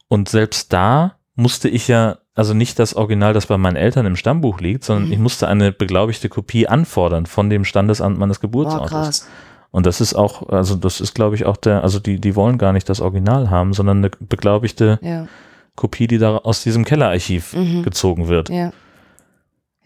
Und 0.08 0.28
selbst 0.28 0.72
da 0.72 1.12
musste 1.36 1.68
ich 1.68 1.86
ja, 1.88 2.18
also 2.34 2.52
nicht 2.54 2.78
das 2.78 2.94
Original, 2.94 3.32
das 3.32 3.46
bei 3.46 3.56
meinen 3.56 3.76
Eltern 3.76 4.06
im 4.06 4.16
Stammbuch 4.16 4.60
liegt, 4.60 4.84
sondern 4.84 5.06
Mhm. 5.06 5.12
ich 5.12 5.18
musste 5.18 5.46
eine 5.48 5.72
beglaubigte 5.72 6.28
Kopie 6.28 6.66
anfordern 6.66 7.26
von 7.26 7.48
dem 7.50 7.64
Standesamt 7.64 8.18
meines 8.18 8.40
Geburtsortes. 8.40 8.90
krass. 8.90 9.28
Und 9.72 9.86
das 9.86 10.00
ist 10.00 10.14
auch, 10.14 10.48
also 10.48 10.74
das 10.74 11.00
ist, 11.00 11.14
glaube 11.14 11.36
ich, 11.36 11.46
auch 11.46 11.56
der, 11.56 11.84
also 11.84 12.00
die, 12.00 12.20
die 12.20 12.34
wollen 12.34 12.58
gar 12.58 12.72
nicht 12.72 12.88
das 12.88 13.00
Original 13.00 13.50
haben, 13.50 13.72
sondern 13.72 13.98
eine 13.98 14.10
beglaubigte 14.18 14.98
Ja. 15.00 15.28
Kopie, 15.76 16.08
die 16.08 16.18
da 16.18 16.38
aus 16.38 16.62
diesem 16.64 16.84
Kellerarchiv 16.84 17.54
Mhm. 17.54 17.84
gezogen 17.84 18.26
wird. 18.26 18.48
Ja. 18.50 18.72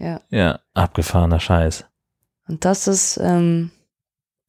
Ja. 0.05 0.21
Ja, 0.29 0.61
abgefahrener 0.75 1.40
Scheiß. 1.40 1.87
Und 2.47 2.67
das 2.67 2.87
ist, 2.87 3.17
ähm, 3.23 3.71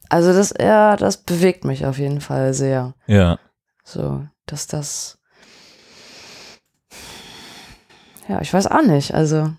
also 0.10 0.34
das, 0.34 0.54
ja, 0.60 0.98
das 0.98 1.18
bewegt 1.18 1.63
mich 1.63 1.86
auf 1.86 1.98
jeden 1.98 2.20
Fall 2.20 2.54
sehr. 2.54 2.94
Ja. 3.08 3.39
So, 3.86 4.26
dass 4.48 4.68
das. 4.68 5.18
Ja, 8.28 8.41
ich 8.41 8.54
weiß 8.54 8.68
auch 8.68 8.82
nicht. 8.82 9.13
Also, 9.13 9.54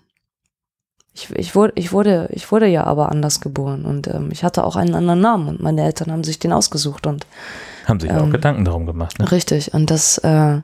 ich, 1.13 1.31
ich, 1.31 1.55
wurde, 1.55 1.73
ich, 1.75 1.91
wurde, 1.93 2.29
ich 2.31 2.51
wurde 2.51 2.67
ja 2.67 2.83
aber 2.83 3.09
anders 3.09 3.39
geboren 3.41 3.85
und 3.85 4.07
ähm, 4.07 4.29
ich 4.31 4.43
hatte 4.43 4.63
auch 4.63 4.75
einen 4.75 4.93
anderen 4.93 5.21
Namen 5.21 5.47
und 5.47 5.61
meine 5.61 5.83
Eltern 5.83 6.11
haben 6.11 6.23
sich 6.23 6.37
den 6.37 6.53
ausgesucht 6.53 7.07
und 7.07 7.25
Haben 7.85 7.99
sich 7.99 8.11
auch 8.11 8.23
Ähm, 8.23 8.31
Gedanken 8.31 8.65
darum 8.65 8.85
gemacht, 8.85 9.17
ne? 9.17 9.31
richtig. 9.31 9.73
Und 9.73 9.89
das, 9.89 10.19
äh, 10.19 10.61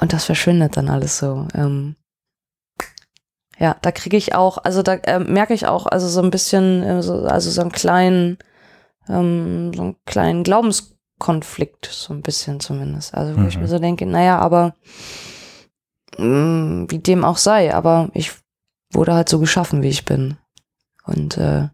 und 0.00 0.12
das 0.12 0.24
verschwindet 0.24 0.78
dann 0.78 0.88
alles 0.88 1.18
so. 1.18 1.46
Ähm, 1.54 1.96
ja, 3.58 3.76
da 3.82 3.90
kriege 3.92 4.16
ich 4.16 4.34
auch, 4.34 4.58
also 4.58 4.82
da 4.82 4.94
äh, 4.94 5.18
merke 5.18 5.54
ich 5.54 5.66
auch, 5.66 5.86
also 5.86 6.08
so 6.08 6.22
ein 6.22 6.30
bisschen, 6.30 6.82
äh, 6.82 7.02
so, 7.02 7.24
also 7.24 7.50
so 7.50 7.60
einen 7.60 7.72
kleinen, 7.72 8.38
ähm, 9.08 9.72
so 9.74 9.82
einen 9.82 9.96
kleinen 10.06 10.44
Glaubenskonflikt, 10.44 11.86
so 11.90 12.14
ein 12.14 12.22
bisschen 12.22 12.60
zumindest. 12.60 13.14
Also 13.14 13.36
wo 13.40 13.46
ich 13.46 13.56
Mhm. 13.56 13.62
mir 13.62 13.68
so 13.68 13.78
denke, 13.78 14.06
naja, 14.06 14.38
aber 14.38 14.74
mh, 16.18 16.86
wie 16.90 16.98
dem 16.98 17.24
auch 17.24 17.36
sei, 17.38 17.74
aber 17.74 18.10
ich 18.14 18.32
wurde 18.92 19.14
halt 19.14 19.28
so 19.28 19.38
geschaffen, 19.38 19.82
wie 19.82 19.88
ich 19.88 20.04
bin. 20.04 20.36
Und, 21.04 21.36
äh, 21.38 21.68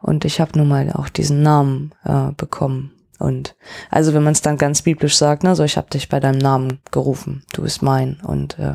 und 0.00 0.24
ich 0.24 0.40
habe 0.40 0.56
nun 0.58 0.68
mal 0.68 0.90
auch 0.92 1.08
diesen 1.08 1.42
Namen 1.42 1.92
äh, 2.04 2.32
bekommen. 2.36 2.92
Und 3.18 3.54
also 3.90 4.12
wenn 4.12 4.22
man 4.24 4.32
es 4.32 4.42
dann 4.42 4.58
ganz 4.58 4.82
biblisch 4.82 5.16
sagt, 5.16 5.44
ne, 5.44 5.54
so 5.54 5.64
ich 5.64 5.76
habe 5.76 5.88
dich 5.90 6.08
bei 6.08 6.20
deinem 6.20 6.38
Namen 6.38 6.80
gerufen, 6.90 7.44
du 7.52 7.62
bist 7.62 7.82
mein. 7.82 8.20
Und 8.22 8.58
äh, 8.58 8.74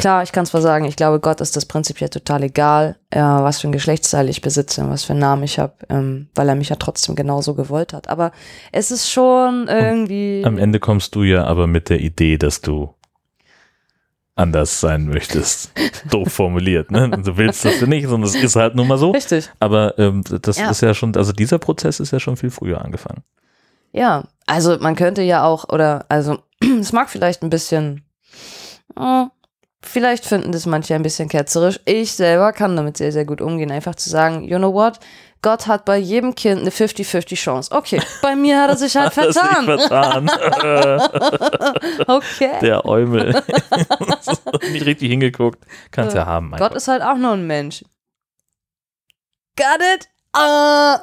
klar, 0.00 0.22
ich 0.22 0.32
kann 0.32 0.46
zwar 0.46 0.60
sagen, 0.60 0.84
ich 0.84 0.96
glaube, 0.96 1.20
Gott 1.20 1.40
ist 1.40 1.56
das 1.56 1.66
prinzipiell 1.66 2.08
total 2.10 2.42
egal, 2.42 2.96
äh, 3.10 3.20
was 3.20 3.60
für 3.60 3.68
ein 3.68 3.72
Geschlechtsteil 3.72 4.28
ich 4.28 4.40
besitze, 4.40 4.82
und 4.82 4.90
was 4.90 5.04
für 5.04 5.12
einen 5.12 5.20
Namen 5.20 5.42
ich 5.44 5.58
habe, 5.58 5.74
ähm, 5.88 6.28
weil 6.34 6.48
er 6.48 6.54
mich 6.56 6.68
ja 6.70 6.76
trotzdem 6.76 7.14
genauso 7.14 7.54
gewollt 7.54 7.92
hat. 7.92 8.08
Aber 8.08 8.32
es 8.72 8.90
ist 8.90 9.10
schon 9.10 9.68
irgendwie. 9.68 10.42
Am 10.44 10.58
Ende 10.58 10.80
kommst 10.80 11.14
du 11.14 11.22
ja 11.22 11.44
aber 11.44 11.66
mit 11.66 11.88
der 11.88 12.00
Idee, 12.00 12.36
dass 12.38 12.60
du 12.60 12.94
anders 14.36 14.80
sein 14.80 15.06
möchtest. 15.06 15.70
Doof 16.10 16.32
formuliert, 16.32 16.90
ne? 16.90 17.10
Du 17.10 17.36
willst 17.36 17.64
das 17.64 17.80
nicht, 17.82 18.08
sondern 18.08 18.28
es 18.28 18.34
ist 18.34 18.56
halt 18.56 18.74
nun 18.74 18.88
mal 18.88 18.96
so. 18.96 19.10
Richtig. 19.10 19.50
Aber 19.60 19.98
ähm, 19.98 20.22
das 20.42 20.56
Ja. 20.58 20.70
ist 20.70 20.80
ja 20.80 20.94
schon, 20.94 21.14
also 21.16 21.32
dieser 21.32 21.58
Prozess 21.58 22.00
ist 22.00 22.10
ja 22.12 22.20
schon 22.20 22.36
viel 22.36 22.50
früher 22.50 22.82
angefangen. 22.82 23.22
Ja, 23.92 24.24
also 24.46 24.78
man 24.78 24.94
könnte 24.96 25.20
ja 25.22 25.44
auch, 25.44 25.68
oder 25.68 26.06
also 26.08 26.38
es 26.80 26.92
mag 26.92 27.10
vielleicht 27.10 27.42
ein 27.42 27.50
bisschen, 27.50 28.02
äh, 28.98 29.24
vielleicht 29.82 30.26
finden 30.26 30.52
das 30.52 30.66
manche 30.66 30.94
ein 30.94 31.02
bisschen 31.02 31.28
ketzerisch. 31.28 31.80
Ich 31.84 32.12
selber 32.12 32.52
kann 32.52 32.76
damit 32.76 32.96
sehr, 32.96 33.12
sehr 33.12 33.24
gut 33.24 33.40
umgehen. 33.40 33.70
Einfach 33.70 33.94
zu 33.94 34.10
sagen, 34.10 34.44
you 34.44 34.58
know 34.58 34.72
what? 34.72 34.98
Gott 35.42 35.66
hat 35.66 35.86
bei 35.86 35.96
jedem 35.96 36.34
Kind 36.34 36.60
eine 36.60 36.70
50-50 36.70 37.34
Chance. 37.34 37.72
Okay, 37.72 37.98
bei 38.20 38.36
mir 38.36 38.60
hat 38.60 38.68
er 38.70 38.76
sich 38.76 38.94
halt 38.94 39.16
Hat 39.16 39.24
er 39.24 39.32
sich 39.32 39.42
vertan. 39.42 40.28
vertan. 40.28 40.30
Okay. 42.06 42.58
Der 42.60 42.84
Eumel. 42.84 43.32
nicht 44.72 44.84
richtig 44.84 45.08
hingeguckt. 45.08 45.64
Kannst 45.90 46.14
ja, 46.14 46.26
haben. 46.26 46.50
mein 46.50 46.58
Gott 46.58 46.74
ist 46.74 46.88
halt 46.88 47.02
auch 47.02 47.16
nur 47.16 47.32
ein 47.32 47.46
Mensch. 47.46 47.82
Got 49.56 49.80
it? 49.94 50.09
Ah. 50.32 51.00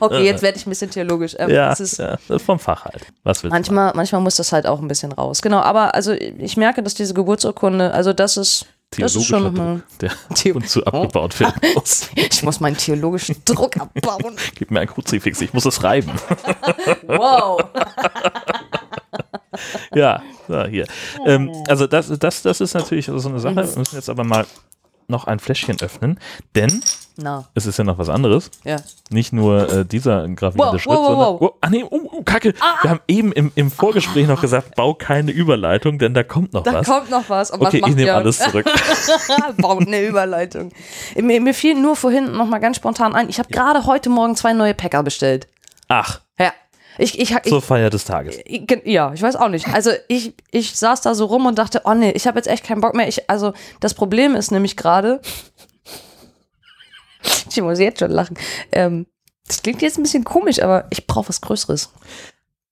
okay, 0.00 0.24
jetzt 0.24 0.42
werde 0.42 0.58
ich 0.58 0.66
ein 0.66 0.70
bisschen 0.70 0.90
theologisch. 0.90 1.34
Ähm, 1.38 1.48
ja, 1.48 1.72
ist, 1.72 1.98
ja, 1.98 2.18
das 2.28 2.36
ist 2.40 2.42
vom 2.42 2.58
Fach 2.58 2.84
halt. 2.84 3.06
Was 3.22 3.42
willst 3.42 3.44
du 3.44 3.48
machen? 3.48 3.50
Manchmal, 3.50 3.92
manchmal 3.94 4.20
muss 4.20 4.36
das 4.36 4.52
halt 4.52 4.66
auch 4.66 4.80
ein 4.80 4.88
bisschen 4.88 5.12
raus. 5.12 5.40
Genau, 5.40 5.60
aber 5.60 5.94
also 5.94 6.12
ich 6.12 6.58
merke, 6.58 6.82
dass 6.82 6.94
diese 6.94 7.14
Geburtsurkunde, 7.14 7.90
also 7.92 8.12
das 8.12 8.36
ist, 8.36 8.66
das 8.90 9.16
ist 9.16 9.24
schon 9.24 9.42
Theologischer 9.42 9.50
nochmal. 9.50 9.82
Druck, 9.98 9.98
der 10.00 10.10
ab 10.50 10.56
und 10.56 10.68
zu 10.68 10.84
abgebaut 10.84 11.40
werden 11.40 11.74
muss. 11.74 12.10
Ich 12.14 12.42
muss 12.42 12.60
meinen 12.60 12.76
theologischen 12.76 13.36
Druck 13.46 13.78
abbauen. 13.78 14.36
Gib 14.54 14.70
mir 14.70 14.80
ein 14.80 14.86
Kruzifix, 14.86 15.40
ich 15.40 15.54
muss 15.54 15.64
es 15.64 15.82
reiben. 15.82 16.12
Wow. 17.06 17.64
ja, 19.94 20.22
so, 20.48 20.64
hier. 20.64 20.86
Ähm, 21.24 21.50
also 21.66 21.86
das, 21.86 22.08
das, 22.18 22.42
das 22.42 22.60
ist 22.60 22.74
natürlich 22.74 23.06
so 23.06 23.28
eine 23.28 23.40
Sache. 23.40 23.56
Wir 23.56 23.78
müssen 23.78 23.96
jetzt 23.96 24.10
aber 24.10 24.24
mal 24.24 24.46
noch 25.08 25.26
ein 25.26 25.38
Fläschchen 25.38 25.80
öffnen, 25.80 26.20
denn 26.54 26.82
Na, 27.18 27.46
es 27.54 27.64
ist 27.64 27.78
ja 27.78 27.84
noch 27.84 27.96
was 27.98 28.08
anderes. 28.10 28.50
ja. 28.64 28.76
Nicht 29.08 29.32
nur 29.32 29.72
äh, 29.72 29.84
dieser 29.86 30.26
gravierende 30.28 30.74
Wow, 30.74 30.80
Schritt, 30.80 30.92
wow, 30.92 30.98
wow, 30.98 31.06
sondern. 31.06 31.28
wow. 31.28 31.42
Oh, 31.42 31.58
ah, 31.60 31.70
nee, 31.70 31.84
oh, 31.88 32.00
oh, 32.12 32.22
Kacke. 32.24 32.52
Wir 32.82 32.90
haben 32.90 33.00
eben 33.08 33.32
im, 33.32 33.52
im 33.54 33.70
Vorgespräch 33.70 34.26
noch 34.26 34.40
gesagt, 34.40 34.74
bau 34.74 34.94
keine 34.94 35.30
Überleitung, 35.30 35.98
denn 35.98 36.12
da 36.12 36.22
kommt 36.24 36.52
noch 36.52 36.64
Da 36.64 36.74
was. 36.74 36.86
kommt 36.86 37.08
noch 37.10 37.28
was. 37.30 37.50
Und 37.52 37.62
okay, 37.62 37.80
was 37.82 37.90
ich 37.90 37.96
nehme 37.96 38.12
alles 38.14 38.38
zurück. 38.38 38.66
Baut 39.58 39.86
eine 39.86 40.02
Überleitung. 40.04 40.72
Mir, 41.16 41.40
mir 41.40 41.54
fiel 41.54 41.74
nur 41.74 41.96
vorhin 41.96 42.32
noch 42.32 42.46
mal 42.46 42.58
ganz 42.58 42.76
spontan 42.76 43.14
ein, 43.14 43.28
ich 43.28 43.38
habe 43.38 43.48
gerade 43.50 43.86
heute 43.86 44.10
Morgen 44.10 44.36
zwei 44.36 44.52
neue 44.52 44.74
Packer 44.74 45.02
bestellt. 45.02 45.46
Ach, 45.88 46.20
Ja. 46.38 46.52
Ich, 46.98 47.18
ich, 47.20 47.30
ich, 47.30 47.42
Zur 47.42 47.60
Feier 47.60 47.90
des 47.90 48.06
Tages. 48.06 48.38
ich- 48.46 48.64
ja, 48.86 49.12
ich 49.12 49.20
weiß 49.20 49.36
auch 49.36 49.50
nicht. 49.50 49.68
Also 49.68 49.90
ich, 50.08 50.32
ich 50.50 50.74
saß 50.76 51.02
da 51.02 51.14
so 51.14 51.26
rum 51.26 51.44
und 51.44 51.58
dachte, 51.58 51.82
oh 51.84 51.92
nee, 51.92 52.10
ich 52.12 52.26
habe 52.26 52.38
jetzt 52.38 52.46
echt 52.48 52.64
keinen 52.64 52.80
Bock 52.80 52.94
mehr. 52.94 53.06
Ich, 53.06 53.28
also 53.28 53.52
das 53.80 53.92
Problem 53.92 54.34
ist 54.34 54.50
nämlich 54.50 54.78
gerade, 54.78 55.20
ich 57.50 57.60
muss 57.60 57.78
jetzt 57.78 58.00
schon 58.00 58.10
lachen. 58.10 58.36
Ähm, 58.72 59.06
das 59.46 59.62
klingt 59.62 59.82
jetzt 59.82 59.98
ein 59.98 60.02
bisschen 60.02 60.24
komisch, 60.24 60.62
aber 60.62 60.86
ich 60.90 61.06
brauche 61.06 61.28
was 61.28 61.40
Größeres. 61.40 61.92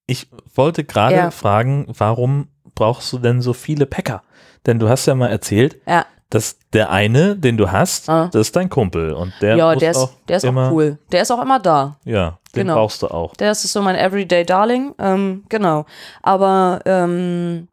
Ich 0.06 0.28
wollte 0.54 0.84
gerade 0.84 1.16
Ja. 1.16 1.30
fragen, 1.30 1.86
warum 1.96 2.48
brauchst 2.74 3.12
du 3.12 3.18
denn 3.18 3.40
so 3.40 3.52
viele 3.52 3.86
Packer? 3.86 4.22
Denn 4.66 4.78
du 4.78 4.88
hast 4.88 5.06
ja 5.06 5.14
mal 5.14 5.28
erzählt, 5.28 5.80
Ja, 5.86 6.04
dass 6.30 6.58
der 6.72 6.90
eine, 6.90 7.36
den 7.36 7.56
du 7.56 7.70
hast, 7.70 8.08
Ah. 8.08 8.28
das 8.32 8.48
ist 8.48 8.56
dein 8.56 8.68
Kumpel 8.68 9.12
und 9.12 9.32
der, 9.40 9.56
ja 9.56 9.74
der 9.76 9.92
ist, 9.92 9.96
auch 9.98 10.10
der 10.26 10.36
ist 10.38 10.44
immer, 10.44 10.68
auch 10.68 10.72
cool. 10.72 10.98
Der 11.12 11.22
ist 11.22 11.30
auch 11.30 11.40
immer 11.40 11.60
da. 11.60 11.96
Ja, 12.04 12.38
den 12.56 12.66
Genau. 12.66 12.74
brauchst 12.74 13.02
du 13.02 13.08
auch. 13.08 13.34
Der 13.36 13.52
ist 13.52 13.62
so 13.62 13.82
mein 13.82 13.94
Everyday 13.96 14.44
Darling. 14.44 14.94
Ähm, 14.98 15.44
genau. 15.48 15.86
Aber 16.22 16.80
ähm, 16.86 17.68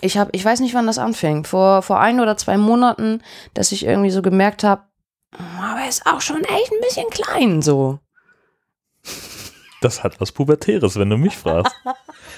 ich 0.00 0.18
habe, 0.18 0.30
ich 0.32 0.44
weiß 0.44 0.60
nicht, 0.60 0.74
wann 0.74 0.86
das 0.86 0.98
anfing. 0.98 1.44
Vor, 1.44 1.82
vor 1.82 2.00
ein 2.00 2.18
oder 2.18 2.36
zwei 2.36 2.56
Monaten, 2.56 3.22
dass 3.54 3.70
ich 3.72 3.84
irgendwie 3.86 4.10
so 4.10 4.20
gemerkt 4.22 4.64
habe, 4.64 4.82
aber 5.32 5.80
er 5.80 5.88
ist 5.88 6.06
auch 6.06 6.20
schon 6.20 6.44
echt 6.44 6.72
ein 6.72 6.80
bisschen 6.80 7.08
klein 7.10 7.62
so. 7.62 7.98
Das 9.80 10.04
hat 10.04 10.20
was 10.20 10.32
Pubertäres, 10.32 10.96
wenn 10.98 11.10
du 11.10 11.16
mich 11.16 11.36
fragst. 11.36 11.74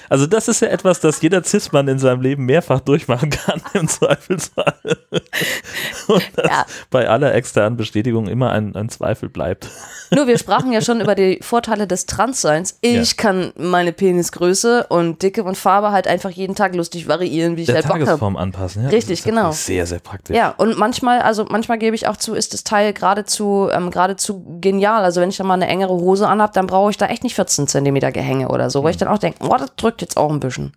Also 0.09 0.27
das 0.27 0.47
ist 0.47 0.61
ja 0.61 0.67
etwas, 0.69 0.99
das 0.99 1.21
jeder 1.21 1.43
Cis-Mann 1.43 1.87
in 1.87 1.99
seinem 1.99 2.21
Leben 2.21 2.45
mehrfach 2.45 2.79
durchmachen 2.79 3.29
kann, 3.29 3.61
im 3.73 3.87
Zweifelsfall. 3.87 4.75
Und 6.07 6.23
das 6.35 6.45
Ja. 6.49 6.65
bei 6.89 7.07
aller 7.09 7.33
externen 7.33 7.77
Bestätigung 7.77 8.27
immer 8.27 8.51
ein, 8.51 8.75
ein 8.75 8.89
Zweifel 8.89 9.29
bleibt. 9.29 9.69
Nur 10.13 10.27
wir 10.27 10.37
sprachen 10.37 10.71
ja 10.71 10.81
schon 10.81 11.01
über 11.01 11.15
die 11.15 11.39
Vorteile 11.41 11.87
des 11.87 12.05
Transseins. 12.05 12.77
Ich 12.81 13.11
Ja. 13.11 13.17
kann 13.17 13.53
meine 13.57 13.91
Penisgröße 13.91 14.85
und 14.89 15.23
Dicke 15.23 15.43
und 15.43 15.57
Farbe 15.57 15.91
halt 15.91 16.07
einfach 16.07 16.29
jeden 16.29 16.55
Tag 16.55 16.75
lustig 16.75 17.07
variieren, 17.07 17.57
wie 17.57 17.61
ich 17.61 17.65
Der 17.67 17.75
halt 17.75 17.85
Bock 17.85 17.93
habe. 17.95 18.05
Tagesform 18.05 18.37
anpassen. 18.37 18.83
Ja, 18.83 18.89
Richtig, 18.89 19.23
genau. 19.23 19.51
Sehr, 19.51 19.85
sehr 19.85 19.99
praktisch. 19.99 20.35
Ja, 20.35 20.53
und 20.57 20.77
manchmal, 20.77 21.21
also 21.21 21.45
manchmal 21.49 21.79
gebe 21.79 21.95
ich 21.95 22.07
auch 22.07 22.17
zu, 22.17 22.35
ist 22.35 22.53
das 22.53 22.63
Teil 22.63 22.93
geradezu, 22.93 23.69
ähm, 23.71 23.89
geradezu 23.91 24.45
genial. 24.61 25.03
Also 25.03 25.21
wenn 25.21 25.29
ich 25.29 25.37
dann 25.37 25.47
mal 25.47 25.55
eine 25.55 25.67
engere 25.67 25.93
Hose 25.93 26.27
anhab, 26.27 26.53
dann 26.53 26.67
brauche 26.67 26.91
ich 26.91 26.97
da 26.97 27.07
echt 27.07 27.23
nicht 27.23 27.35
14 27.35 27.67
Zentimeter 27.67 28.11
Gehänge 28.11 28.49
oder 28.49 28.69
so, 28.69 28.83
weil 28.83 28.91
ich 28.91 28.97
dann 28.97 29.07
auch 29.09 29.17
denke, 29.17 29.39
oh, 29.43 29.55
das 29.57 29.75
drückt 29.75 29.94
jetzt 30.01 30.17
auch 30.17 30.31
ein 30.31 30.39
bisschen. 30.39 30.75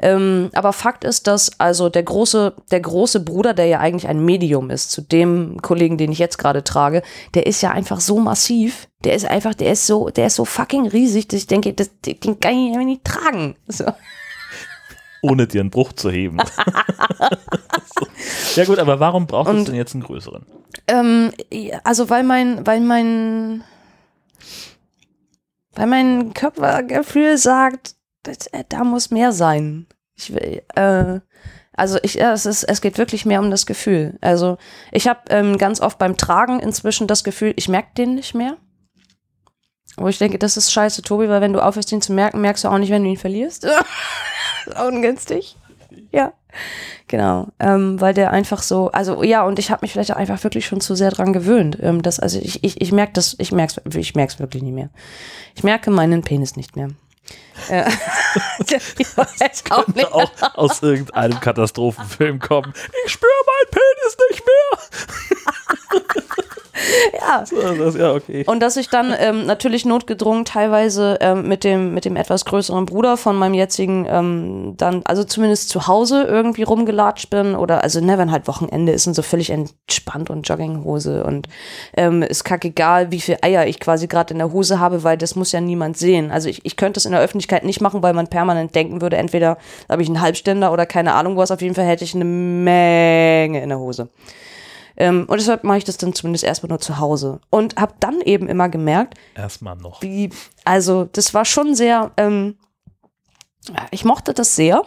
Ähm, 0.00 0.50
aber 0.54 0.72
Fakt 0.72 1.02
ist, 1.02 1.26
dass 1.26 1.58
also 1.58 1.88
der 1.88 2.04
große, 2.04 2.54
der 2.70 2.80
große 2.80 3.20
Bruder, 3.20 3.52
der 3.52 3.66
ja 3.66 3.80
eigentlich 3.80 4.06
ein 4.08 4.24
Medium 4.24 4.70
ist, 4.70 4.92
zu 4.92 5.02
dem 5.02 5.60
Kollegen, 5.60 5.98
den 5.98 6.12
ich 6.12 6.20
jetzt 6.20 6.38
gerade 6.38 6.62
trage, 6.62 7.02
der 7.34 7.46
ist 7.46 7.60
ja 7.62 7.72
einfach 7.72 8.00
so 8.00 8.20
massiv. 8.20 8.88
Der 9.04 9.14
ist 9.14 9.24
einfach, 9.24 9.54
der 9.54 9.72
ist 9.72 9.86
so, 9.86 10.08
der 10.10 10.28
ist 10.28 10.36
so 10.36 10.44
fucking 10.44 10.86
riesig, 10.86 11.26
dass 11.28 11.40
ich 11.40 11.46
denke, 11.48 11.74
das, 11.74 11.90
den 12.00 12.38
kann 12.38 12.54
ich 12.54 12.76
nicht 12.76 13.04
tragen. 13.04 13.56
So. 13.66 13.86
Ohne 15.20 15.48
dir 15.48 15.62
einen 15.62 15.70
Bruch 15.70 15.92
zu 15.94 16.10
heben. 16.10 16.38
ja 18.54 18.64
gut, 18.64 18.78
aber 18.78 19.00
warum 19.00 19.26
brauchst 19.26 19.52
du 19.52 19.56
Und- 19.58 19.68
denn 19.68 19.74
jetzt 19.74 19.94
einen 19.94 20.04
größeren? 20.04 20.46
Ähm, 20.86 21.32
ja, 21.52 21.80
also 21.82 22.08
weil 22.08 22.22
mein, 22.22 22.64
weil 22.66 22.80
mein, 22.80 23.64
weil 25.74 25.86
mein 25.88 26.32
Körpergefühl 26.34 27.36
sagt, 27.36 27.96
das, 28.28 28.46
äh, 28.48 28.64
da 28.68 28.84
muss 28.84 29.10
mehr 29.10 29.32
sein. 29.32 29.86
Ich 30.16 30.32
will, 30.32 30.62
äh, 30.74 31.20
also 31.78 31.98
ich, 32.02 32.14
ja, 32.14 32.32
es 32.32 32.44
ist, 32.44 32.64
es 32.64 32.80
geht 32.80 32.98
wirklich 32.98 33.24
mehr 33.24 33.40
um 33.40 33.50
das 33.50 33.64
Gefühl. 33.64 34.18
Also 34.20 34.58
ich 34.90 35.06
habe 35.06 35.20
ähm, 35.30 35.58
ganz 35.58 35.80
oft 35.80 35.98
beim 35.98 36.16
Tragen 36.16 36.58
inzwischen 36.60 37.06
das 37.06 37.22
Gefühl, 37.22 37.54
ich 37.56 37.68
merke 37.68 37.90
den 37.96 38.16
nicht 38.16 38.34
mehr. 38.34 38.56
Wo 39.96 40.08
ich 40.08 40.18
denke, 40.18 40.38
das 40.38 40.56
ist 40.56 40.72
scheiße, 40.72 41.02
Tobi, 41.02 41.28
weil 41.28 41.40
wenn 41.40 41.52
du 41.52 41.64
aufhörst, 41.64 41.90
ihn 41.92 42.02
zu 42.02 42.12
merken, 42.12 42.40
merkst 42.40 42.64
du 42.64 42.68
auch 42.68 42.78
nicht, 42.78 42.90
wenn 42.90 43.04
du 43.04 43.10
ihn 43.10 43.16
verlierst. 43.16 43.64
ist 44.66 44.76
auch 44.76 44.88
ungünstig. 44.88 45.56
Ja. 46.12 46.32
Genau, 47.06 47.48
ähm, 47.58 48.00
weil 48.00 48.12
der 48.12 48.32
einfach 48.32 48.62
so, 48.62 48.90
also 48.90 49.22
ja, 49.22 49.42
und 49.44 49.58
ich 49.58 49.70
habe 49.70 49.80
mich 49.82 49.92
vielleicht 49.92 50.12
auch 50.12 50.16
einfach 50.16 50.42
wirklich 50.44 50.66
schon 50.66 50.80
zu 50.80 50.94
sehr 50.94 51.10
dran 51.10 51.32
gewöhnt. 51.32 51.78
Ähm, 51.80 52.02
dass, 52.02 52.20
also 52.20 52.38
ich, 52.38 52.62
ich, 52.64 52.80
ich 52.80 52.92
merke 52.92 53.12
das, 53.14 53.34
ich 53.38 53.50
merke 53.50 53.80
es 53.84 53.96
ich 53.96 54.14
merk's 54.14 54.38
wirklich 54.38 54.62
nicht 54.62 54.74
mehr. 54.74 54.90
Ich 55.54 55.64
merke 55.64 55.90
meinen 55.90 56.22
Penis 56.22 56.56
nicht 56.56 56.76
mehr. 56.76 56.88
Äh, 57.68 57.84
auch 59.70 59.86
nicht. 59.88 60.12
Auch 60.12 60.30
aus 60.54 60.82
irgendeinem 60.82 61.40
Katastrophenfilm 61.40 62.38
kommen. 62.38 62.72
Ich 63.04 63.12
spüre 63.12 63.30
meinen 63.46 63.70
Penis 63.70 64.16
nicht 64.30 64.42
mehr. 64.46 64.78
Ja. 67.20 67.44
Das, 67.76 67.94
ja, 67.96 68.12
okay. 68.14 68.44
Und 68.46 68.60
dass 68.60 68.76
ich 68.76 68.88
dann 68.88 69.14
ähm, 69.18 69.46
natürlich 69.46 69.84
notgedrungen 69.84 70.44
teilweise 70.44 71.18
ähm, 71.20 71.48
mit, 71.48 71.64
dem, 71.64 71.94
mit 71.94 72.04
dem 72.04 72.16
etwas 72.16 72.44
größeren 72.44 72.86
Bruder 72.86 73.16
von 73.16 73.36
meinem 73.36 73.54
jetzigen 73.54 74.06
ähm, 74.08 74.74
dann, 74.76 75.02
also 75.04 75.24
zumindest 75.24 75.68
zu 75.68 75.86
Hause 75.86 76.24
irgendwie 76.24 76.62
rumgelatscht 76.62 77.30
bin 77.30 77.54
oder, 77.54 77.82
also 77.82 78.00
ne, 78.00 78.18
wenn 78.18 78.30
halt 78.30 78.48
Wochenende 78.48 78.92
ist 78.92 79.06
und 79.06 79.14
so 79.14 79.22
völlig 79.22 79.50
entspannt 79.50 80.30
und 80.30 80.48
Jogginghose 80.48 81.24
und 81.24 81.48
ähm, 81.96 82.22
ist 82.22 82.44
kackegal, 82.44 83.10
wie 83.10 83.20
viel 83.20 83.38
Eier 83.42 83.66
ich 83.66 83.80
quasi 83.80 84.06
gerade 84.06 84.32
in 84.32 84.38
der 84.38 84.52
Hose 84.52 84.78
habe, 84.80 85.04
weil 85.04 85.16
das 85.16 85.34
muss 85.34 85.52
ja 85.52 85.60
niemand 85.60 85.96
sehen. 85.96 86.30
Also 86.30 86.48
ich, 86.48 86.64
ich 86.64 86.76
könnte 86.76 86.98
es 86.98 87.06
in 87.06 87.12
der 87.12 87.20
Öffentlichkeit 87.20 87.64
nicht 87.64 87.80
machen, 87.80 88.02
weil 88.02 88.14
man 88.14 88.28
permanent 88.28 88.74
denken 88.74 89.00
würde, 89.00 89.16
entweder 89.16 89.58
habe 89.88 90.02
ich 90.02 90.08
einen 90.08 90.20
Halbständer 90.20 90.72
oder 90.72 90.86
keine 90.86 91.14
Ahnung 91.14 91.36
was, 91.36 91.50
auf 91.50 91.62
jeden 91.62 91.74
Fall 91.74 91.86
hätte 91.86 92.04
ich 92.04 92.14
eine 92.14 92.24
Menge 92.24 93.62
in 93.62 93.68
der 93.68 93.78
Hose. 93.78 94.08
Ähm, 95.00 95.26
und 95.28 95.38
deshalb 95.40 95.62
mache 95.62 95.78
ich 95.78 95.84
das 95.84 95.96
dann 95.96 96.12
zumindest 96.12 96.44
erstmal 96.44 96.68
nur 96.68 96.80
zu 96.80 96.98
Hause. 96.98 97.40
Und 97.50 97.76
habe 97.76 97.94
dann 98.00 98.20
eben 98.20 98.48
immer 98.48 98.68
gemerkt, 98.68 99.14
Erstmal 99.34 99.76
noch. 99.76 100.02
wie, 100.02 100.30
also 100.64 101.04
das 101.04 101.32
war 101.34 101.44
schon 101.44 101.76
sehr, 101.76 102.10
ähm, 102.16 102.58
ich 103.92 104.04
mochte 104.04 104.34
das 104.34 104.56
sehr. 104.56 104.82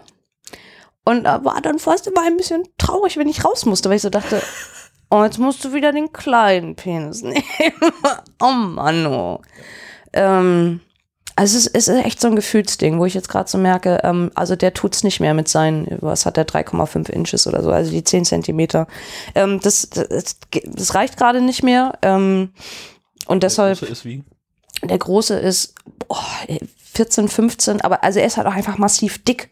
Und 1.03 1.23
war 1.23 1.61
dann 1.61 1.79
fast 1.79 2.05
immer 2.07 2.21
ein 2.23 2.37
bisschen 2.37 2.63
traurig, 2.77 3.17
wenn 3.17 3.27
ich 3.29 3.43
raus 3.43 3.65
musste, 3.65 3.89
weil 3.89 3.95
ich 3.95 4.01
so 4.03 4.09
dachte, 4.09 4.41
oh, 5.09 5.23
jetzt 5.23 5.39
musst 5.39 5.63
du 5.63 5.73
wieder 5.73 5.91
den 5.93 6.11
kleinen 6.11 6.75
Penis 6.75 7.21
nehmen. 7.23 7.41
oh 8.41 8.51
Mann, 8.51 9.07
oh. 9.07 9.41
Ähm, 10.13 10.81
also 11.41 11.57
es 11.57 11.65
ist, 11.65 11.87
es 11.87 12.05
echt 12.05 12.21
so 12.21 12.27
ein 12.27 12.35
Gefühlsding, 12.35 12.99
wo 12.99 13.05
ich 13.05 13.15
jetzt 13.15 13.27
gerade 13.27 13.49
so 13.49 13.57
merke, 13.57 13.99
ähm, 14.03 14.29
also 14.35 14.55
der 14.55 14.75
tut's 14.75 15.03
nicht 15.03 15.19
mehr 15.19 15.33
mit 15.33 15.47
seinen, 15.47 15.87
was 15.99 16.27
hat 16.27 16.37
der, 16.37 16.45
3,5 16.45 17.09
Inches 17.09 17.47
oder 17.47 17.63
so, 17.63 17.71
also 17.71 17.89
die 17.89 18.03
10 18.03 18.25
Zentimeter. 18.25 18.85
Ähm, 19.33 19.59
das, 19.59 19.89
das, 19.89 20.37
das 20.51 20.93
reicht 20.93 21.17
gerade 21.17 21.41
nicht 21.41 21.63
mehr. 21.63 21.97
Ähm, 22.03 22.51
und 23.25 23.41
deshalb, 23.41 23.79
Der 23.79 23.87
große 23.87 23.91
ist 23.91 24.05
wie? 24.05 24.23
der 24.83 24.97
große 24.99 25.39
ist 25.39 25.73
boah, 26.07 26.23
14, 26.93 27.27
15, 27.27 27.81
aber 27.81 28.03
also 28.03 28.19
er 28.19 28.27
ist 28.27 28.37
halt 28.37 28.45
auch 28.45 28.55
einfach 28.55 28.77
massiv 28.77 29.23
dick. 29.23 29.49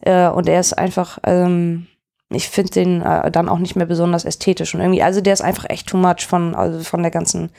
Äh, 0.00 0.28
und 0.28 0.48
er 0.48 0.60
ist 0.60 0.78
einfach, 0.78 1.18
ähm, 1.24 1.88
ich 2.30 2.48
finde 2.48 2.70
den 2.70 3.02
äh, 3.02 3.30
dann 3.30 3.50
auch 3.50 3.58
nicht 3.58 3.76
mehr 3.76 3.84
besonders 3.84 4.24
ästhetisch 4.24 4.74
und 4.74 4.80
irgendwie, 4.80 5.02
also 5.02 5.20
der 5.20 5.34
ist 5.34 5.42
einfach 5.42 5.66
echt 5.68 5.88
too 5.88 5.98
much 5.98 6.26
von, 6.26 6.54
also 6.54 6.80
von 6.80 7.02
der 7.02 7.10
ganzen, 7.10 7.50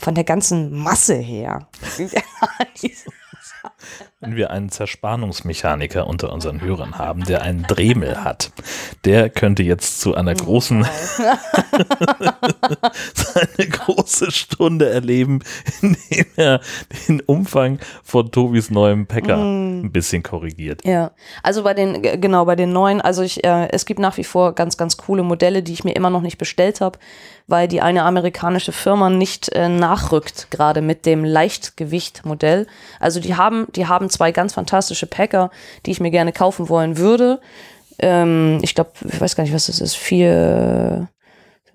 von 0.00 0.14
der 0.14 0.24
ganzen 0.24 0.76
Masse 0.76 1.14
her. 1.14 1.68
Wenn 4.20 4.36
wir 4.36 4.50
einen 4.50 4.68
Zerspannungsmechaniker 4.68 6.06
unter 6.06 6.32
unseren 6.32 6.60
Hörern 6.60 6.98
haben, 6.98 7.24
der 7.24 7.40
einen 7.42 7.62
Dremel 7.62 8.22
hat, 8.22 8.52
der 9.04 9.30
könnte 9.30 9.62
jetzt 9.62 10.00
zu 10.00 10.14
einer 10.14 10.34
großen, 10.34 10.84
seine 13.14 13.68
große 13.70 14.30
Stunde 14.30 14.90
erleben, 14.90 15.40
indem 15.80 16.26
er 16.36 16.60
den 17.08 17.20
Umfang 17.22 17.78
von 18.02 18.30
Tobis 18.30 18.70
neuem 18.70 19.06
Packer 19.06 19.38
ein 19.38 19.90
bisschen 19.90 20.22
korrigiert. 20.22 20.84
Ja, 20.84 21.12
also 21.42 21.62
bei 21.62 21.72
den, 21.72 22.02
genau, 22.02 22.44
bei 22.44 22.56
den 22.56 22.72
neuen, 22.72 23.00
also 23.00 23.22
ich, 23.22 23.42
äh, 23.44 23.68
es 23.70 23.86
gibt 23.86 24.00
nach 24.00 24.18
wie 24.18 24.24
vor 24.24 24.54
ganz, 24.54 24.76
ganz 24.76 24.98
coole 24.98 25.22
Modelle, 25.22 25.62
die 25.62 25.72
ich 25.72 25.84
mir 25.84 25.92
immer 25.92 26.10
noch 26.10 26.22
nicht 26.22 26.36
bestellt 26.36 26.82
habe, 26.82 26.98
weil 27.50 27.68
die 27.68 27.80
eine 27.80 28.04
amerikanische 28.04 28.72
Firma 28.72 29.10
nicht 29.10 29.50
äh, 29.50 29.68
nachrückt, 29.68 30.48
gerade 30.50 30.80
mit 30.80 31.04
dem 31.04 31.24
Leichtgewicht-Modell. 31.24 32.66
Also 33.00 33.20
die 33.20 33.34
haben, 33.34 33.66
die 33.74 33.86
haben 33.86 34.08
zwei 34.08 34.32
ganz 34.32 34.54
fantastische 34.54 35.06
Packer, 35.06 35.50
die 35.84 35.90
ich 35.90 36.00
mir 36.00 36.10
gerne 36.10 36.32
kaufen 36.32 36.68
wollen 36.68 36.96
würde. 36.96 37.40
Ähm, 37.98 38.60
ich 38.62 38.74
glaube, 38.74 38.92
ich 39.06 39.20
weiß 39.20 39.36
gar 39.36 39.44
nicht, 39.44 39.52
was 39.52 39.66
das 39.66 39.80
ist, 39.80 39.96
vier, 39.96 41.08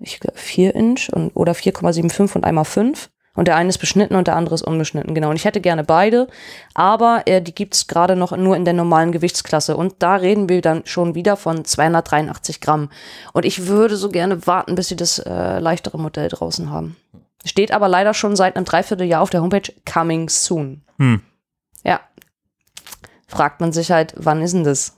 ich 0.00 0.18
glaub, 0.18 0.38
vier 0.38 0.74
Inch 0.74 1.10
und, 1.12 1.30
oder 1.34 1.52
4,75 1.52 2.34
und 2.36 2.44
einmal 2.44 2.64
fünf. 2.64 3.10
Und 3.36 3.48
der 3.48 3.56
eine 3.56 3.68
ist 3.68 3.78
beschnitten 3.78 4.16
und 4.16 4.26
der 4.26 4.34
andere 4.34 4.54
ist 4.54 4.62
unbeschnitten, 4.62 5.14
genau. 5.14 5.30
Und 5.30 5.36
ich 5.36 5.44
hätte 5.44 5.60
gerne 5.60 5.84
beide, 5.84 6.26
aber 6.74 7.22
äh, 7.26 7.40
die 7.40 7.54
gibt's 7.54 7.86
gerade 7.86 8.16
noch 8.16 8.36
nur 8.36 8.56
in 8.56 8.64
der 8.64 8.74
normalen 8.74 9.12
Gewichtsklasse. 9.12 9.76
Und 9.76 9.94
da 10.00 10.16
reden 10.16 10.48
wir 10.48 10.62
dann 10.62 10.82
schon 10.86 11.14
wieder 11.14 11.36
von 11.36 11.64
283 11.64 12.60
Gramm. 12.60 12.90
Und 13.32 13.44
ich 13.44 13.66
würde 13.66 13.96
so 13.96 14.08
gerne 14.08 14.46
warten, 14.46 14.74
bis 14.74 14.88
sie 14.88 14.96
das 14.96 15.18
äh, 15.18 15.58
leichtere 15.58 15.98
Modell 15.98 16.28
draußen 16.28 16.70
haben. 16.70 16.96
Steht 17.44 17.70
aber 17.70 17.88
leider 17.88 18.14
schon 18.14 18.34
seit 18.34 18.56
einem 18.56 18.64
Dreivierteljahr 18.64 19.22
auf 19.22 19.30
der 19.30 19.42
Homepage 19.42 19.72
Coming 19.90 20.28
Soon. 20.28 20.82
Hm. 20.98 21.20
Ja. 21.84 22.00
Fragt 23.28 23.60
man 23.60 23.72
sich 23.72 23.92
halt, 23.92 24.14
wann 24.16 24.42
ist 24.42 24.54
denn 24.54 24.64
das? 24.64 24.95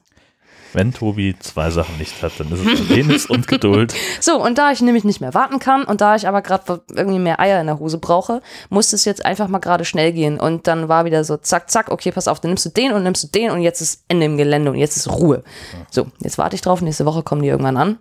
Wenn 0.73 0.93
Tobi 0.93 1.35
zwei 1.39 1.71
Sachen 1.71 1.97
nicht 1.99 2.23
hat, 2.23 2.33
dann 2.39 2.53
ist 2.53 2.64
es 2.64 2.89
Penis 2.89 3.27
und 3.27 3.49
Geduld. 3.49 3.95
So, 4.21 4.43
und 4.43 4.59
da 4.59 4.73
ich 4.73 4.81
nämlich 4.81 5.05
nicht 5.05 5.21
mehr 5.21 5.33
warten 5.35 5.59
kann 5.59 5.85
und 5.85 6.01
da 6.01 6.16
ich 6.16 6.27
aber 6.27 6.43
gerade 6.43 6.81
irgendwie 6.93 7.19
mehr 7.19 7.41
Eier 7.41 7.61
in 7.61 7.66
der 7.66 7.79
Hose 7.79 7.99
brauche, 7.99 8.43
musste 8.69 8.97
es 8.97 9.05
jetzt 9.05 9.25
einfach 9.25 9.49
mal 9.49 9.59
gerade 9.59 9.85
schnell 9.85 10.12
gehen. 10.12 10.41
Und 10.41 10.66
dann 10.66 10.89
war 10.89 11.05
wieder 11.05 11.25
so, 11.25 11.37
zack, 11.37 11.71
zack, 11.71 11.91
okay, 11.91 12.11
pass 12.11 12.29
auf, 12.29 12.41
dann 12.41 12.51
nimmst 12.51 12.66
du 12.66 12.71
den 12.71 12.93
und 12.93 13.03
nimmst 13.05 13.23
du 13.23 13.29
den 13.29 13.51
und 13.51 13.61
jetzt 13.61 13.81
ist 13.81 14.03
Ende 14.09 14.27
im 14.27 14.37
Gelände 14.37 14.71
und 14.71 14.77
jetzt 14.77 14.97
ist 14.97 15.11
Ruhe. 15.11 15.43
So, 15.91 16.09
jetzt 16.21 16.39
warte 16.39 16.57
ich 16.57 16.62
drauf, 16.62 16.81
nächste 16.81 17.05
Woche 17.05 17.23
kommen 17.23 17.43
die 17.43 17.49
irgendwann 17.49 17.77
an. 17.77 17.99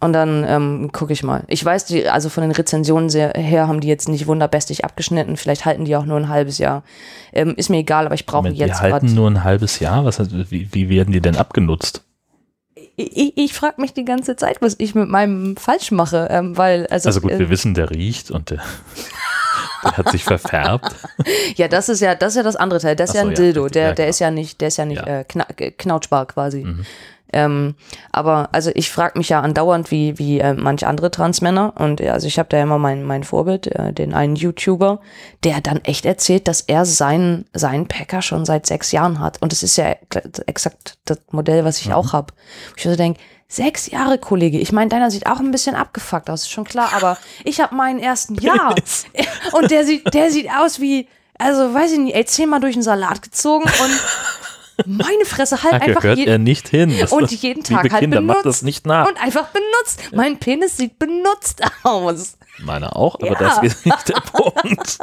Und 0.00 0.12
dann 0.12 0.44
ähm, 0.46 0.92
gucke 0.92 1.12
ich 1.12 1.24
mal. 1.24 1.42
Ich 1.48 1.64
weiß, 1.64 1.86
die, 1.86 2.08
also 2.08 2.28
von 2.28 2.42
den 2.42 2.52
Rezensionen 2.52 3.10
sehr, 3.10 3.32
her 3.34 3.66
haben 3.66 3.80
die 3.80 3.88
jetzt 3.88 4.08
nicht 4.08 4.28
wunderbestig 4.28 4.84
abgeschnitten. 4.84 5.36
Vielleicht 5.36 5.64
halten 5.64 5.84
die 5.84 5.96
auch 5.96 6.04
nur 6.04 6.16
ein 6.18 6.28
halbes 6.28 6.58
Jahr. 6.58 6.84
Ähm, 7.32 7.54
ist 7.56 7.68
mir 7.68 7.78
egal, 7.78 8.06
aber 8.06 8.14
ich 8.14 8.24
brauche 8.24 8.48
jetzt 8.48 8.78
die 8.78 8.80
halten 8.80 9.06
was. 9.06 9.12
nur 9.12 9.28
ein 9.28 9.42
halbes 9.42 9.80
Jahr? 9.80 10.04
Was, 10.04 10.20
wie, 10.50 10.68
wie 10.72 10.88
werden 10.88 11.12
die 11.12 11.20
denn 11.20 11.36
abgenutzt? 11.36 12.04
Ich, 12.94 13.36
ich, 13.36 13.52
frage 13.54 13.80
mich 13.80 13.92
die 13.92 14.04
ganze 14.04 14.36
Zeit, 14.36 14.60
was 14.60 14.74
ich 14.78 14.94
mit 14.94 15.08
meinem 15.08 15.56
falsch 15.56 15.90
mache, 15.92 16.28
ähm, 16.30 16.56
weil 16.56 16.86
also, 16.88 17.08
Also 17.08 17.20
gut, 17.20 17.32
äh, 17.32 17.38
wir 17.38 17.50
wissen, 17.50 17.74
der 17.74 17.90
riecht 17.90 18.30
und 18.32 18.50
der, 18.50 18.58
der 19.84 19.96
hat 19.96 20.10
sich 20.10 20.24
verfärbt. 20.24 20.94
ja, 21.56 21.68
das 21.68 21.88
ist 21.88 22.00
ja 22.00 22.14
das 22.16 22.30
ist 22.32 22.36
ja 22.36 22.42
das 22.42 22.56
andere 22.56 22.80
Teil. 22.80 22.96
Das 22.96 23.10
ist 23.10 23.16
Ach 23.16 23.20
ja 23.20 23.22
so, 23.22 23.28
ein 23.28 23.34
ja, 23.34 23.36
Dildo. 23.36 23.62
richtig. 23.62 23.72
Der 23.74 23.82
Ja, 23.82 23.94
der 23.94 24.06
genau. 24.06 24.10
ist 24.10 24.18
ja 24.18 24.30
nicht 24.30 24.60
der 24.60 24.68
ist 24.68 24.76
ja 24.78 24.84
nicht 24.84 25.04
Ja. 25.06 25.20
Äh, 25.20 25.24
kna 25.24 25.46
äh, 25.58 25.70
knautschbar 25.70 26.26
quasi. 26.26 26.64
Mhm. 26.64 26.84
Ähm, 27.32 27.74
aber 28.10 28.48
also 28.52 28.70
ich 28.74 28.90
frage 28.90 29.18
mich 29.18 29.28
ja 29.28 29.40
andauernd, 29.40 29.90
wie, 29.90 30.18
wie 30.18 30.40
äh, 30.40 30.54
manche 30.54 30.86
andere 30.86 31.10
Transmänner 31.10 31.74
und 31.76 32.00
also 32.00 32.26
ich 32.26 32.38
habe 32.38 32.48
da 32.48 32.62
immer 32.62 32.78
mein, 32.78 33.04
mein 33.04 33.24
Vorbild, 33.24 33.66
äh, 33.66 33.92
den 33.92 34.14
einen 34.14 34.36
YouTuber, 34.36 35.00
der 35.44 35.60
dann 35.60 35.84
echt 35.84 36.06
erzählt, 36.06 36.48
dass 36.48 36.62
er 36.62 36.86
seinen, 36.86 37.44
seinen 37.52 37.86
Packer 37.86 38.22
schon 38.22 38.44
seit 38.44 38.66
sechs 38.66 38.92
Jahren 38.92 39.20
hat. 39.20 39.42
Und 39.42 39.52
das 39.52 39.62
ist 39.62 39.76
ja 39.76 39.94
exakt 40.46 40.98
das 41.04 41.18
Modell, 41.30 41.64
was 41.64 41.80
ich 41.80 41.92
auch 41.92 42.12
habe. 42.12 42.32
Ich 42.76 42.84
so 42.84 42.96
denke, 42.96 43.20
sechs 43.48 43.90
Jahre, 43.90 44.18
Kollege. 44.18 44.58
Ich 44.58 44.72
meine, 44.72 44.90
deiner 44.90 45.10
sieht 45.10 45.26
auch 45.26 45.40
ein 45.40 45.50
bisschen 45.50 45.74
abgefuckt 45.74 46.28
aus, 46.30 46.42
ist 46.42 46.50
schon 46.50 46.64
klar, 46.64 46.90
aber 46.94 47.18
ich 47.44 47.60
habe 47.60 47.74
meinen 47.74 47.98
ersten 47.98 48.34
Jahr. 48.40 48.74
und 49.52 49.70
der 49.70 49.84
sieht, 49.84 50.12
der 50.14 50.30
sieht 50.30 50.50
aus 50.50 50.80
wie, 50.80 51.08
also 51.38 51.72
weiß 51.72 51.92
ich 51.92 51.98
nicht, 51.98 52.14
ey, 52.14 52.24
zehnmal 52.24 52.60
durch 52.60 52.74
den 52.74 52.82
Salat 52.82 53.22
gezogen 53.22 53.64
und 53.64 54.00
meine 54.86 55.24
Fresse 55.24 55.62
halt 55.62 55.74
Da 55.74 55.78
einfach 55.78 56.02
gehört 56.02 56.18
je- 56.18 56.26
er 56.26 56.38
nicht 56.38 56.68
hin. 56.68 56.94
Das 57.00 57.12
und 57.12 57.24
ist- 57.24 57.42
jeden 57.42 57.62
Tag 57.64 57.90
halt 57.90 58.00
Kinder, 58.00 58.20
benutzt. 58.20 58.46
das 58.46 58.62
nicht 58.62 58.86
nach. 58.86 59.08
und 59.08 59.20
einfach 59.22 59.48
benutzt. 59.48 60.00
Mein 60.14 60.38
Penis 60.38 60.76
sieht 60.76 60.98
benutzt 60.98 61.62
aus. 61.82 62.38
Meiner 62.60 62.96
auch, 62.96 63.14
aber 63.16 63.32
Ja. 63.32 63.38
das 63.38 63.62
ist 63.62 63.86
nicht 63.86 64.08
der 64.08 64.20
Punkt. 64.32 64.98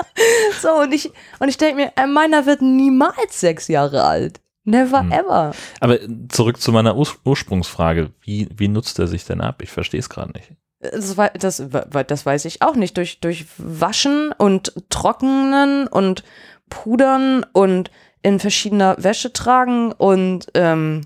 So, 0.62 0.70
und 0.82 0.94
ich, 0.94 1.12
und 1.40 1.48
ich 1.50 1.58
denke 1.58 1.76
mir, 1.76 1.92
äh, 1.96 2.06
meiner 2.08 2.46
wird 2.46 2.62
niemals 2.62 3.40
sechs 3.40 3.68
Jahre 3.68 4.04
alt. 4.04 4.42
Never 4.68 5.02
Hm. 5.02 5.12
ever. 5.12 5.52
Aber 5.80 6.00
zurück 6.30 6.60
zu 6.60 6.72
meiner 6.72 6.98
Ur 6.98 7.08
Ursprungsfrage. 7.24 8.12
Wie, 8.22 8.50
wie 8.58 8.68
nutzt 8.68 8.98
er 9.00 9.08
sich 9.08 9.24
denn 9.26 9.40
ab? 9.42 9.62
Ich 9.62 9.70
verstehe 9.72 10.00
es 10.00 10.10
gerade 10.10 10.32
nicht. 10.32 10.52
Das, 10.80 11.16
das, 11.40 11.64
das 12.08 12.26
weiß 12.26 12.46
ich 12.46 12.62
auch 12.62 12.76
nicht. 12.76 12.98
Durch, 12.98 13.20
durch 13.20 13.46
Waschen 13.58 14.32
und 14.38 14.74
Trocknen 14.90 15.88
und 15.88 16.24
Pudern 16.70 17.46
und 17.54 17.92
in 18.26 18.40
verschiedener 18.40 18.96
Wäsche 18.98 19.32
tragen 19.34 19.92
und 19.92 20.48
ähm, 20.56 21.02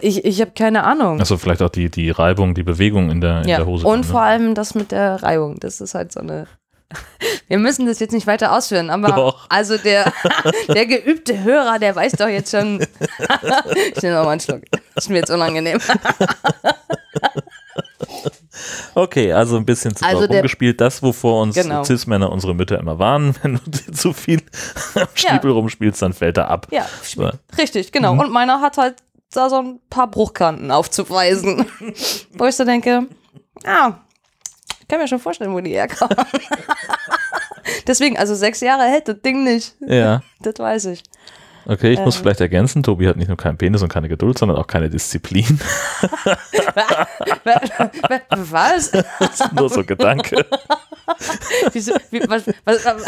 ich, 0.00 0.24
ich 0.24 0.40
habe 0.40 0.52
keine 0.52 0.84
Ahnung. 0.84 1.18
Also 1.18 1.36
vielleicht 1.36 1.62
auch 1.62 1.68
die, 1.68 1.90
die 1.90 2.10
Reibung, 2.10 2.54
die 2.54 2.62
Bewegung 2.62 3.10
in 3.10 3.20
der, 3.20 3.42
in 3.42 3.48
ja. 3.48 3.56
der 3.56 3.66
Hose. 3.66 3.84
und 3.84 4.02
drin, 4.02 4.10
vor 4.12 4.20
ne? 4.20 4.26
allem 4.26 4.54
das 4.54 4.76
mit 4.76 4.92
der 4.92 5.20
Reibung. 5.20 5.58
Das 5.58 5.80
ist 5.80 5.96
halt 5.96 6.12
so 6.12 6.20
eine. 6.20 6.46
Wir 7.48 7.58
müssen 7.58 7.86
das 7.86 7.98
jetzt 7.98 8.12
nicht 8.12 8.28
weiter 8.28 8.52
ausführen, 8.56 8.88
aber 8.88 9.08
Doch. 9.08 9.46
also 9.48 9.78
der, 9.78 10.12
der 10.68 10.86
geübte 10.86 11.42
Hörer, 11.42 11.80
der 11.80 11.96
weiß 11.96 12.12
doch 12.12 12.28
jetzt 12.28 12.52
schon. 12.52 12.80
ich 13.96 14.02
nehme 14.02 14.14
noch 14.14 14.24
mal 14.24 14.32
einen 14.32 14.40
Schluck. 14.40 14.62
Das 14.94 15.04
ist 15.04 15.10
mir 15.10 15.16
jetzt 15.16 15.30
unangenehm. 15.30 15.80
Okay, 18.94 19.32
also 19.32 19.56
ein 19.56 19.64
bisschen 19.64 19.94
zu 19.94 20.04
Also 20.04 20.24
rumgespielt. 20.24 20.80
Das, 20.80 21.02
wovor 21.02 21.42
uns 21.42 21.54
Genau. 21.54 21.84
Cis-Männer 21.84 22.30
unsere 22.32 22.54
Mütter 22.54 22.78
immer 22.78 22.98
warnen. 22.98 23.34
Wenn 23.42 23.54
du 23.64 23.70
dir 23.70 23.92
zu 23.92 24.12
viel 24.12 24.42
am 24.94 25.06
Stiefel 25.14 25.50
rumspielst, 25.50 26.02
dann 26.02 26.12
fällt 26.12 26.36
er 26.38 26.48
ab. 26.50 26.66
Ja, 26.70 26.86
So. 27.02 27.30
richtig, 27.56 27.92
genau. 27.92 28.12
Und 28.12 28.32
meiner 28.32 28.60
hat 28.60 28.76
halt 28.78 28.96
da 29.32 29.48
so 29.50 29.56
ein 29.60 29.80
paar 29.90 30.10
Bruchkanten 30.10 30.70
aufzuweisen. 30.70 31.66
Wo 32.32 32.46
ich 32.46 32.56
so 32.56 32.64
denke, 32.64 33.06
ja, 33.64 34.00
ich 34.80 34.88
kann 34.88 34.98
mir 35.00 35.08
schon 35.08 35.18
vorstellen, 35.20 35.52
wo 35.52 35.60
die 35.60 35.72
herkommen. 35.74 36.16
Deswegen, 37.86 38.18
also 38.18 38.34
sechs 38.34 38.60
Jahre 38.60 38.84
hält 38.84 39.06
das 39.08 39.20
Ding 39.20 39.44
nicht. 39.44 39.74
Ja. 39.86 40.22
Das 40.40 40.54
weiß 40.58 40.86
ich. 40.86 41.02
Okay, 41.70 41.92
ich 41.92 42.00
muss 42.00 42.16
Ähm. 42.16 42.22
vielleicht 42.22 42.40
ergänzen, 42.40 42.82
Tobi 42.82 43.06
hat 43.06 43.16
nicht 43.18 43.28
nur 43.28 43.36
keinen 43.36 43.58
Penis 43.58 43.82
und 43.82 43.90
keine 43.90 44.08
Geduld, 44.08 44.38
sondern 44.38 44.56
auch 44.56 44.66
keine 44.66 44.88
Disziplin. 44.88 45.60
Was? 48.30 48.90
Das 48.90 49.40
ist 49.40 49.52
nur 49.52 49.68
so 49.68 49.84
Gedanke. 49.84 50.46
Wieso, 51.72 51.94
wie, 52.10 52.20
was, 52.28 52.46
was, 52.64 52.84
was, 52.84 53.04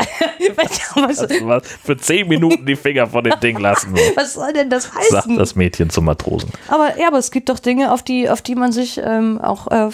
was, 0.97 1.19
Also 1.21 1.45
mal 1.45 1.61
für 1.63 1.97
zehn 1.99 2.29
Minuten 2.29 2.65
die 2.65 2.77
Finger 2.77 3.07
von 3.07 3.25
dem 3.25 3.39
Ding 3.41 3.59
lassen. 3.59 3.95
was 4.15 4.35
soll 4.35 4.53
denn 4.53 4.71
das 4.71 4.85
Sagt 4.85 5.13
heißen? 5.13 5.37
das 5.37 5.55
Mädchen 5.55 5.91
zum 5.91 6.07
Matrosen. 6.07 6.51
Aber 6.69 6.99
ja, 6.99 7.09
aber 7.09 7.19
es 7.19 7.31
gibt 7.31 7.49
doch 7.51 7.59
Dinge, 7.59 7.93
auf 7.93 8.03
die, 8.03 8.29
auf 8.31 8.41
die 8.43 8.55
man 8.55 8.73
sich 8.73 8.99
ähm, 9.05 9.39
auch 9.41 9.67
äh, 9.69 9.91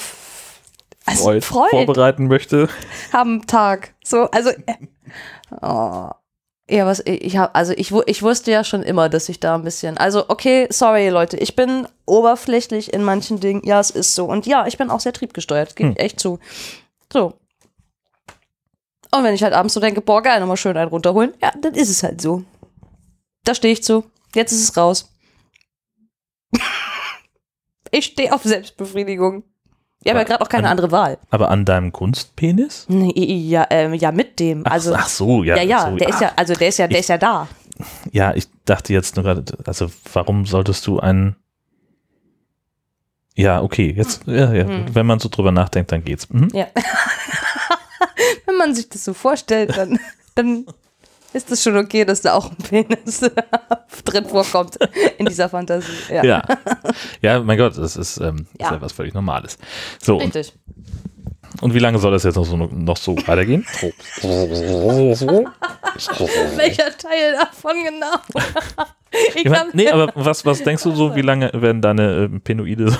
also 1.04 1.22
Freud, 1.24 1.40
freut 1.40 1.70
vorbereiten 1.70 2.26
möchte. 2.28 2.68
am 3.12 3.46
Tag. 3.46 3.94
So, 4.04 4.30
also 4.30 4.50
äh, 4.50 4.74
oh. 5.62 6.10
Ja, 6.68 6.84
was 6.84 7.00
ich 7.04 7.36
habe, 7.36 7.54
also 7.54 7.72
ich, 7.76 7.92
ich 8.06 8.22
wusste 8.22 8.50
ja 8.50 8.64
schon 8.64 8.82
immer, 8.82 9.08
dass 9.08 9.28
ich 9.28 9.38
da 9.38 9.54
ein 9.54 9.62
bisschen, 9.62 9.96
also 9.98 10.24
okay, 10.28 10.66
sorry 10.70 11.08
Leute, 11.10 11.36
ich 11.36 11.54
bin 11.54 11.86
oberflächlich 12.06 12.92
in 12.92 13.04
manchen 13.04 13.38
Dingen. 13.38 13.62
Ja, 13.64 13.78
es 13.78 13.90
ist 13.90 14.14
so 14.14 14.24
und 14.26 14.46
ja, 14.46 14.66
ich 14.66 14.76
bin 14.76 14.90
auch 14.90 15.00
sehr 15.00 15.12
triebgesteuert, 15.12 15.76
gebe 15.76 15.90
ich 15.90 16.00
echt 16.00 16.18
zu. 16.18 16.40
So. 17.12 17.34
Und 19.12 19.22
wenn 19.22 19.34
ich 19.34 19.44
halt 19.44 19.54
abends 19.54 19.74
so 19.74 19.80
denke, 19.80 20.00
boah, 20.00 20.22
geil, 20.22 20.40
nochmal 20.40 20.56
schön 20.56 20.76
einen 20.76 20.90
runterholen, 20.90 21.34
ja, 21.40 21.52
dann 21.60 21.74
ist 21.74 21.88
es 21.88 22.02
halt 22.02 22.20
so. 22.20 22.42
Da 23.44 23.54
stehe 23.54 23.72
ich 23.72 23.84
zu. 23.84 24.04
Jetzt 24.34 24.50
ist 24.50 24.62
es 24.62 24.76
raus. 24.76 25.12
ich 27.92 28.06
stehe 28.06 28.32
auf 28.32 28.42
Selbstbefriedigung. 28.42 29.44
Ich 30.06 30.10
habe 30.10 30.20
ja 30.20 30.24
Aber 30.24 30.28
gerade 30.28 30.44
auch 30.44 30.48
keine 30.48 30.68
an- 30.68 30.70
andere 30.70 30.92
Wahl. 30.92 31.18
Aber 31.30 31.50
an 31.50 31.64
deinem 31.64 31.90
Kunstpenis? 31.90 32.86
Ja, 32.88 33.66
ähm, 33.70 33.92
ja, 33.94 34.12
mit 34.12 34.38
dem. 34.38 34.62
Ach, 34.64 34.70
Also, 34.70 34.94
ach 34.94 35.08
so, 35.08 35.42
ja. 35.42 35.56
ja, 35.56 35.62
ja, 35.64 35.90
so, 35.90 35.96
der 35.96 36.08
ist 36.10 36.20
ja, 36.20 36.32
also 36.36 36.54
der 36.54 36.68
ist 36.68 36.78
ja, 36.78 36.86
der 36.86 36.96
Ich- 36.98 37.00
ist 37.00 37.08
ja 37.08 37.18
da. 37.18 37.48
Ja, 38.12 38.32
ich 38.34 38.46
dachte 38.66 38.92
jetzt 38.92 39.16
nur 39.16 39.24
gerade, 39.24 39.42
also 39.66 39.90
warum 40.12 40.46
solltest 40.46 40.86
du 40.86 41.00
einen. 41.00 41.34
Ja, 43.34 43.60
okay, 43.62 43.92
jetzt, 43.96 44.22
ja, 44.26 44.52
ja, 44.52 44.64
Hm. 44.64 44.94
wenn 44.94 45.06
man 45.06 45.18
so 45.18 45.28
drüber 45.28 45.50
nachdenkt, 45.50 45.90
dann 45.90 46.04
geht's. 46.04 46.30
Mhm. 46.30 46.48
Ja. 46.52 46.66
Wenn 48.46 48.56
man 48.56 48.74
sich 48.74 48.88
das 48.88 49.04
so 49.04 49.12
vorstellt, 49.12 49.76
dann, 49.76 49.98
dann 50.36 50.66
ist 51.32 51.50
es 51.50 51.62
schon 51.62 51.76
okay, 51.76 52.04
dass 52.04 52.20
da 52.22 52.34
auch 52.34 52.50
ein 52.50 52.56
Penis 52.56 53.20
drin 54.04 54.24
vorkommt 54.26 54.76
in 55.18 55.26
dieser 55.26 55.48
Fantasie. 55.48 55.86
Ja, 56.10 56.24
Ja. 56.24 56.42
ja, 57.22 57.40
mein 57.42 57.58
Gott, 57.58 57.76
das 57.76 57.96
ist, 57.96 58.18
ähm, 58.18 58.46
Ja. 58.58 58.66
ist 58.68 58.72
ja 58.72 58.80
was 58.80 58.92
völlig 58.92 59.14
Normales. 59.14 59.58
So, 60.02 60.16
und, 60.16 60.34
richtig. 60.34 60.54
und 61.60 61.74
wie 61.74 61.78
lange 61.78 61.98
soll 61.98 62.12
das 62.12 62.24
jetzt 62.24 62.36
noch 62.36 62.44
so, 62.46 62.56
noch 62.56 62.96
so 62.96 63.16
weitergehen? 63.26 63.64
Welcher 66.56 66.96
Teil 66.96 67.34
davon 67.38 67.74
genau? 67.84 68.14
ich 69.34 69.44
Ich 69.44 69.50
mein, 69.50 69.68
nee, 69.72 69.88
aber 69.88 70.12
was, 70.14 70.44
was 70.44 70.62
denkst 70.62 70.82
du 70.82 70.92
so, 70.94 71.14
wie 71.14 71.22
lange 71.30 71.50
werden 71.54 71.80
deine 71.82 72.24
ähm, 72.24 72.40
Penoide 72.40 72.90
so, 72.90 72.96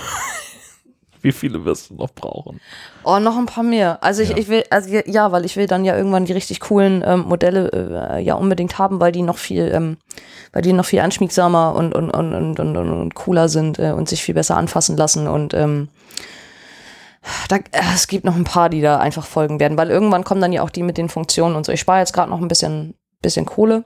wie 1.27 1.33
viele 1.33 1.65
wirst 1.65 1.91
du 1.91 1.95
noch 1.95 2.15
brauchen? 2.15 2.61
Oh, 3.03 3.19
noch 3.19 3.37
ein 3.37 3.47
paar 3.47 3.65
mehr. 3.65 4.03
Also 4.03 4.23
ich, 4.23 4.31
Ja. 4.31 4.37
ich 4.37 4.49
will, 4.49 4.65
also 4.71 4.89
ja, 5.07 5.33
weil 5.33 5.45
ich 5.45 5.57
will 5.57 5.67
dann 5.67 5.85
ja 5.85 5.97
irgendwann 5.97 6.25
die 6.25 6.33
richtig 6.33 6.61
coolen 6.61 7.03
ähm, 7.05 7.23
Modelle 7.27 7.71
äh, 7.73 8.23
ja 8.23 8.35
unbedingt 8.35 8.79
haben, 8.79 9.01
weil 9.01 9.11
die 9.11 9.23
noch 9.23 9.39
viel, 9.39 9.73
ähm, 9.75 9.97
weil 10.53 10.63
die 10.63 10.73
noch 10.73 10.85
viel 10.85 11.01
anschmiegsamer 11.01 11.75
und, 11.75 11.95
und, 11.97 12.11
und, 12.11 12.33
und, 12.33 12.61
und, 12.61 12.77
und, 12.77 13.15
cooler 13.17 13.49
sind 13.49 13.81
äh, 13.81 13.91
und 13.91 14.09
sich 14.09 14.23
viel 14.23 14.35
besser 14.37 14.57
anfassen 14.57 14.97
lassen 14.97 15.27
und 15.27 15.53
ähm, 15.53 15.89
da, 17.49 17.57
äh, 17.57 17.61
es 17.93 18.07
gibt 18.07 18.25
noch 18.25 18.37
ein 18.37 18.45
paar, 18.45 18.69
die 18.69 18.81
da 18.81 18.99
einfach 18.99 19.27
folgen 19.27 19.59
werden, 19.59 19.77
weil 19.77 19.91
irgendwann 19.91 20.23
kommen 20.23 20.41
dann 20.41 20.53
ja 20.53 20.63
auch 20.63 20.71
die 20.71 20.85
mit 20.85 20.97
den 20.97 21.09
Funktionen 21.09 21.57
und 21.57 21.67
so. 21.67 21.73
Ich 21.73 21.81
spare 21.81 21.99
jetzt 21.99 22.13
gerade 22.13 22.31
noch 22.31 22.41
ein 22.41 22.47
bisschen, 22.49 22.95
bisschen 23.21 23.47
Kohle, 23.47 23.83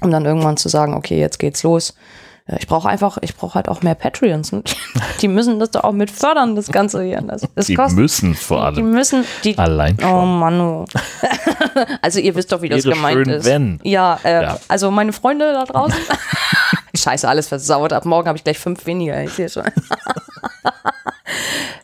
um 0.00 0.10
dann 0.10 0.24
irgendwann 0.24 0.56
zu 0.56 0.70
sagen, 0.70 0.94
okay, 0.94 1.20
jetzt 1.20 1.38
geht's 1.38 1.62
los. 1.62 1.94
Ich 2.58 2.66
brauche 2.66 2.88
einfach, 2.88 3.18
ich 3.20 3.36
brauche 3.36 3.54
halt 3.54 3.68
auch 3.68 3.82
mehr 3.82 3.94
Patreons. 3.94 4.52
Ne? 4.52 4.62
Die 5.20 5.28
müssen 5.28 5.58
das 5.58 5.70
doch 5.70 5.84
auch 5.84 5.92
mit 5.92 6.10
fördern, 6.10 6.56
das 6.56 6.68
Ganze 6.72 7.02
hier. 7.02 7.20
Das, 7.22 7.42
das 7.54 7.66
Die 7.66 7.74
kostet, 7.74 7.98
müssen 7.98 8.34
vor 8.34 8.72
die 8.72 8.80
allem 8.80 8.90
müssen, 8.90 9.24
die, 9.44 9.56
allein 9.58 9.96
oh 10.00 10.02
schon. 10.02 10.38
Mann, 10.38 10.60
oh. 10.60 10.84
also 12.02 12.20
ihr 12.20 12.34
wisst 12.34 12.50
doch, 12.52 12.62
wie 12.62 12.68
das 12.68 12.84
Wäre 12.84 12.94
gemeint 12.96 13.16
schön, 13.26 13.28
ist. 13.30 13.44
wenn. 13.46 13.78
Ja, 13.84 14.18
äh, 14.24 14.42
Ja. 14.42 14.58
also 14.68 14.90
meine 14.90 15.12
Freunde 15.12 15.52
da 15.52 15.64
draußen. 15.64 15.98
Scheiße, 17.00 17.28
alles 17.28 17.48
versaut. 17.48 17.92
Ab 17.92 18.04
morgen 18.04 18.28
habe 18.28 18.36
ich 18.36 18.44
gleich 18.44 18.58
fünf 18.58 18.86
weniger. 18.86 19.22
Ich 19.22 19.32
sehe 19.32 19.48
schon. 19.48 19.64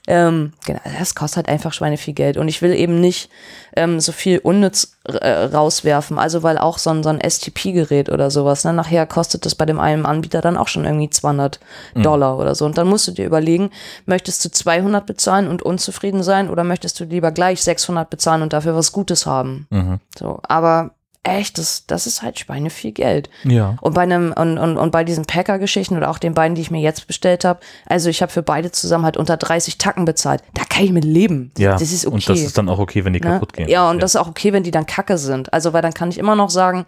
ähm, 0.07 0.53
genau, 0.64 0.81
das 0.99 1.14
kostet 1.14 1.37
halt 1.37 1.49
einfach 1.49 1.73
Schweine 1.73 1.97
viel 1.97 2.14
Geld. 2.14 2.37
Und 2.37 2.49
ich 2.49 2.62
will 2.62 2.73
eben 2.73 3.01
nicht 3.01 3.31
ähm, 3.75 4.01
so 4.01 4.12
viel 4.12 4.39
unnütz 4.39 4.97
äh, 5.05 5.29
rauswerfen. 5.29 6.19
Also 6.19 6.43
weil 6.43 6.59
auch 6.59 6.79
so 6.79 6.91
ein, 6.91 7.03
so 7.03 7.09
ein 7.09 7.21
STP-Gerät 7.21 8.11
oder 8.11 8.31
sowas, 8.31 8.64
ne, 8.64 8.73
nachher 8.73 9.07
kostet 9.07 9.47
das 9.47 9.55
bei 9.55 9.67
dem 9.67 9.81
einen 9.81 10.07
Anbieter 10.07 10.41
dann 10.41 10.57
auch 10.57 10.69
schon 10.69 10.85
irgendwie 10.85 11.11
200 11.11 11.59
Dollar 11.95 12.39
oder 12.39 12.55
so. 12.55 12.64
Und 12.64 12.79
dann 12.79 12.89
musst 12.89 13.09
du 13.09 13.12
dir 13.12 13.27
überlegen, 13.27 13.71
möchtest 14.05 14.45
du 14.45 14.51
200 14.51 15.07
bezahlen 15.07 15.49
und 15.49 15.62
unzufrieden 15.62 16.23
sein 16.23 16.51
oder 16.51 16.64
möchtest 16.64 17.01
du 17.01 17.05
lieber 17.05 17.33
gleich 17.33 17.62
600 17.62 18.09
bezahlen 18.09 18.43
und 18.43 18.53
dafür 18.53 18.77
was 18.77 18.93
Gutes 18.93 19.27
haben? 19.27 19.67
Mhm. 19.71 20.01
So, 20.19 20.41
aber 20.43 20.93
echt, 21.27 21.59
das, 21.59 21.85
das 21.87 22.07
ist 22.07 22.22
halt 22.22 22.39
Schweine 22.39 22.70
viel 22.70 22.93
Geld. 22.93 23.29
Ja. 23.45 23.77
Und 23.81 23.95
bei 23.95 24.03
einem 24.03 24.33
und, 24.33 24.59
und, 24.59 24.79
und 24.79 24.91
bei 24.91 25.05
diesen 25.05 25.24
Packer-Geschichten 25.24 25.97
oder 25.97 26.11
auch 26.11 26.18
den 26.18 26.35
beiden, 26.35 26.55
die 26.55 26.62
ich 26.62 26.70
mir 26.70 26.81
jetzt 26.81 27.07
bestellt 27.07 27.45
habe, 27.45 27.61
also 27.87 28.09
ich 28.09 28.22
habe 28.22 28.33
für 28.33 28.43
beide 28.43 28.70
zusammen 28.72 29.05
halt 29.05 29.16
unter 29.16 29.37
30 29.37 29.79
Tacken 29.79 30.05
bezahlt. 30.05 30.43
Da 30.55 30.62
kann 30.64 30.85
ich 30.85 30.93
mit 30.93 31.05
leben. 31.05 31.53
Ja. 31.59 31.72
Das 31.72 31.83
ist 31.83 32.07
okay. 32.07 32.14
Und 32.14 32.29
das 32.29 32.41
ist 32.41 32.57
dann 32.57 32.68
auch 32.68 32.79
okay, 32.79 33.05
wenn 33.05 33.12
die 33.12 33.20
Ne? 33.20 33.33
kaputt 33.33 33.53
gehen. 33.53 33.68
Ja, 33.68 33.91
und 33.91 34.03
das 34.03 34.14
ist 34.14 34.20
auch 34.20 34.29
okay, 34.29 34.53
wenn 34.53 34.62
die 34.62 34.70
dann 34.70 34.87
kacke 34.87 35.18
sind. 35.18 35.53
Also, 35.53 35.72
weil 35.72 35.83
dann 35.83 35.95
kann 35.95 36.09
ich 36.11 36.18
immer 36.18 36.37
noch 36.37 36.51
sagen, 36.51 36.85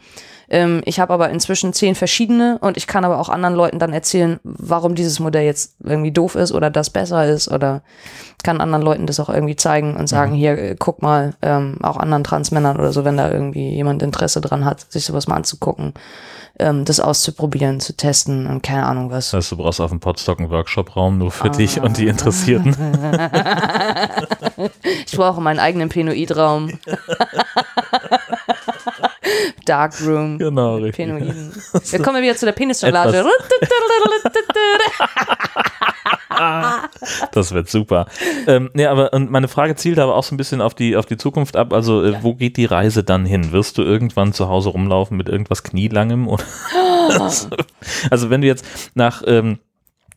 ähm, 0.51 0.82
ich 0.84 1.01
habe 1.01 1.12
aber 1.12 1.30
inzwischen 1.30 1.72
zehn 1.72 1.94
verschiedene 1.94 2.59
und 2.61 2.76
ich 2.76 2.86
kann 2.86 3.05
aber 3.05 3.18
auch 3.18 3.28
anderen 3.28 3.55
Leuten 3.55 3.78
dann 3.78 3.92
erzählen, 3.92 4.40
warum 4.42 4.94
dieses 4.94 5.20
Modell 5.20 5.44
jetzt 5.44 5.74
irgendwie 5.84 6.12
doof 6.12 6.34
ist 6.34 6.53
oder 6.53 6.70
das 6.70 6.90
besser 6.90 7.26
ist 7.26 7.51
oder 7.51 7.82
kann 8.42 8.61
anderen 8.61 8.82
Leuten 8.82 9.07
das 9.07 9.20
auch 9.20 9.28
irgendwie 9.28 9.57
zeigen 9.57 9.96
und 9.96 10.07
sagen, 10.07 10.32
hier, 10.32 10.57
äh, 10.57 10.76
guck 10.78 11.03
mal, 11.03 11.34
ähm, 11.42 11.78
auch 11.82 11.96
anderen 11.96 12.24
Transmännern 12.24 12.78
oder 12.78 12.92
so, 12.92 13.05
wenn 13.05 13.16
da 13.16 13.30
irgendwie 13.30 13.70
jemand 13.70 14.03
Interesse 14.03 14.40
dran 14.40 14.64
hat, 14.64 14.90
sich 14.90 15.05
sowas 15.05 15.26
mal 15.26 15.36
anzugucken, 15.36 15.94
ähm, 16.59 16.84
das 16.84 17.01
auszuprobieren, 17.01 17.80
zu 17.80 17.96
testen 17.96 18.46
und 18.46 18.62
keine 18.62 18.86
Ahnung 18.86 19.11
was. 19.11 19.32
Heißt, 19.32 19.53
du 19.53 19.57
brauchst 19.57 19.80
auf 19.80 19.90
dem 19.90 20.01
Podstock 20.01 20.38
einen 20.38 20.51
Workshop-Raum 20.51 21.18
nur 21.18 21.30
für 21.30 21.51
dich 21.51 21.80
und 21.80 21.99
die 21.99 22.07
Interessierten. 22.07 22.76
Ich 25.07 25.16
brauche 25.16 25.40
meinen 25.40 25.61
eigenen 25.61 25.88
Penoid-Raum. 25.88 26.78
Darkroom. 29.64 30.39
Genau, 30.39 30.76
richtig. 30.76 31.07
Penoiden. 31.07 31.53
Wir 31.91 32.03
kommen 32.03 32.22
wieder 32.22 32.37
zu 32.37 32.47
der 32.47 32.53
Penisjonglage. 32.53 33.24
Das 37.33 37.53
wird 37.53 37.68
super. 37.68 38.07
Ähm, 38.47 38.70
nee, 38.74 38.87
aber 38.87 39.12
und 39.12 39.31
meine 39.31 39.49
Frage 39.49 39.74
zielt 39.74 39.99
aber 39.99 40.14
auch 40.14 40.22
so 40.22 40.35
ein 40.35 40.37
bisschen 40.37 40.61
auf 40.61 40.74
die, 40.74 40.97
auf 40.97 41.07
die 41.07 41.16
Zukunft 41.16 41.57
ab. 41.57 41.72
Also, 41.72 42.05
äh, 42.05 42.22
wo 42.22 42.35
geht 42.35 42.57
die 42.57 42.64
Reise 42.64 43.03
dann 43.03 43.26
hin? 43.26 43.51
Wirst 43.51 43.76
du 43.79 43.83
irgendwann 43.83 44.33
zu 44.33 44.49
Hause 44.49 44.68
rumlaufen 44.68 45.16
mit 45.16 45.29
irgendwas 45.29 45.64
Knielangem? 45.64 46.29
Oder 46.29 46.45
also, 48.11 48.31
wenn 48.31 48.41
du 48.41 48.47
jetzt 48.47 48.64
nach, 48.95 49.22
ähm, 49.26 49.59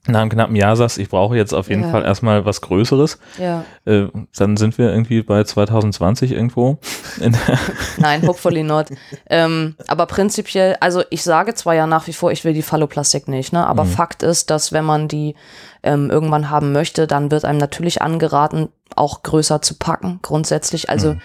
nach 0.07 0.21
einem 0.21 0.31
knappen 0.31 0.55
Jahr 0.55 0.75
sagst, 0.75 0.97
ich 0.97 1.09
brauche 1.09 1.35
jetzt 1.35 1.53
auf 1.53 1.69
jeden 1.69 1.83
Ja. 1.83 1.91
Fall 1.91 2.03
erstmal 2.03 2.43
was 2.43 2.61
Größeres, 2.61 3.19
Ja. 3.37 3.65
äh, 3.85 4.07
dann 4.35 4.57
sind 4.57 4.77
wir 4.79 4.89
irgendwie 4.89 5.21
bei 5.21 5.43
2020 5.43 6.31
irgendwo. 6.31 6.79
Nein, 7.97 8.25
hopefully 8.27 8.63
not. 8.63 8.87
ähm, 9.29 9.75
aber 9.87 10.05
prinzipiell, 10.07 10.75
also 10.79 11.03
ich 11.09 11.23
sage 11.23 11.53
zwar 11.53 11.75
ja 11.75 11.85
nach 11.87 12.07
wie 12.07 12.13
vor, 12.13 12.31
ich 12.31 12.43
will 12.43 12.53
die 12.53 12.61
Phalloplastik 12.63 13.27
nicht, 13.27 13.53
ne? 13.53 13.65
aber 13.67 13.85
Fakt 13.85 14.23
ist, 14.23 14.49
dass 14.49 14.71
wenn 14.71 14.85
man 14.85 15.07
die 15.07 15.35
ähm, 15.83 16.09
irgendwann 16.09 16.49
haben 16.49 16.71
möchte, 16.71 17.05
dann 17.07 17.29
wird 17.31 17.45
einem 17.45 17.59
natürlich 17.59 18.01
angeraten, 18.01 18.69
auch 18.95 19.23
größer 19.23 19.61
zu 19.61 19.75
packen, 19.75 20.19
grundsätzlich. 20.21 20.89
Also 20.89 21.15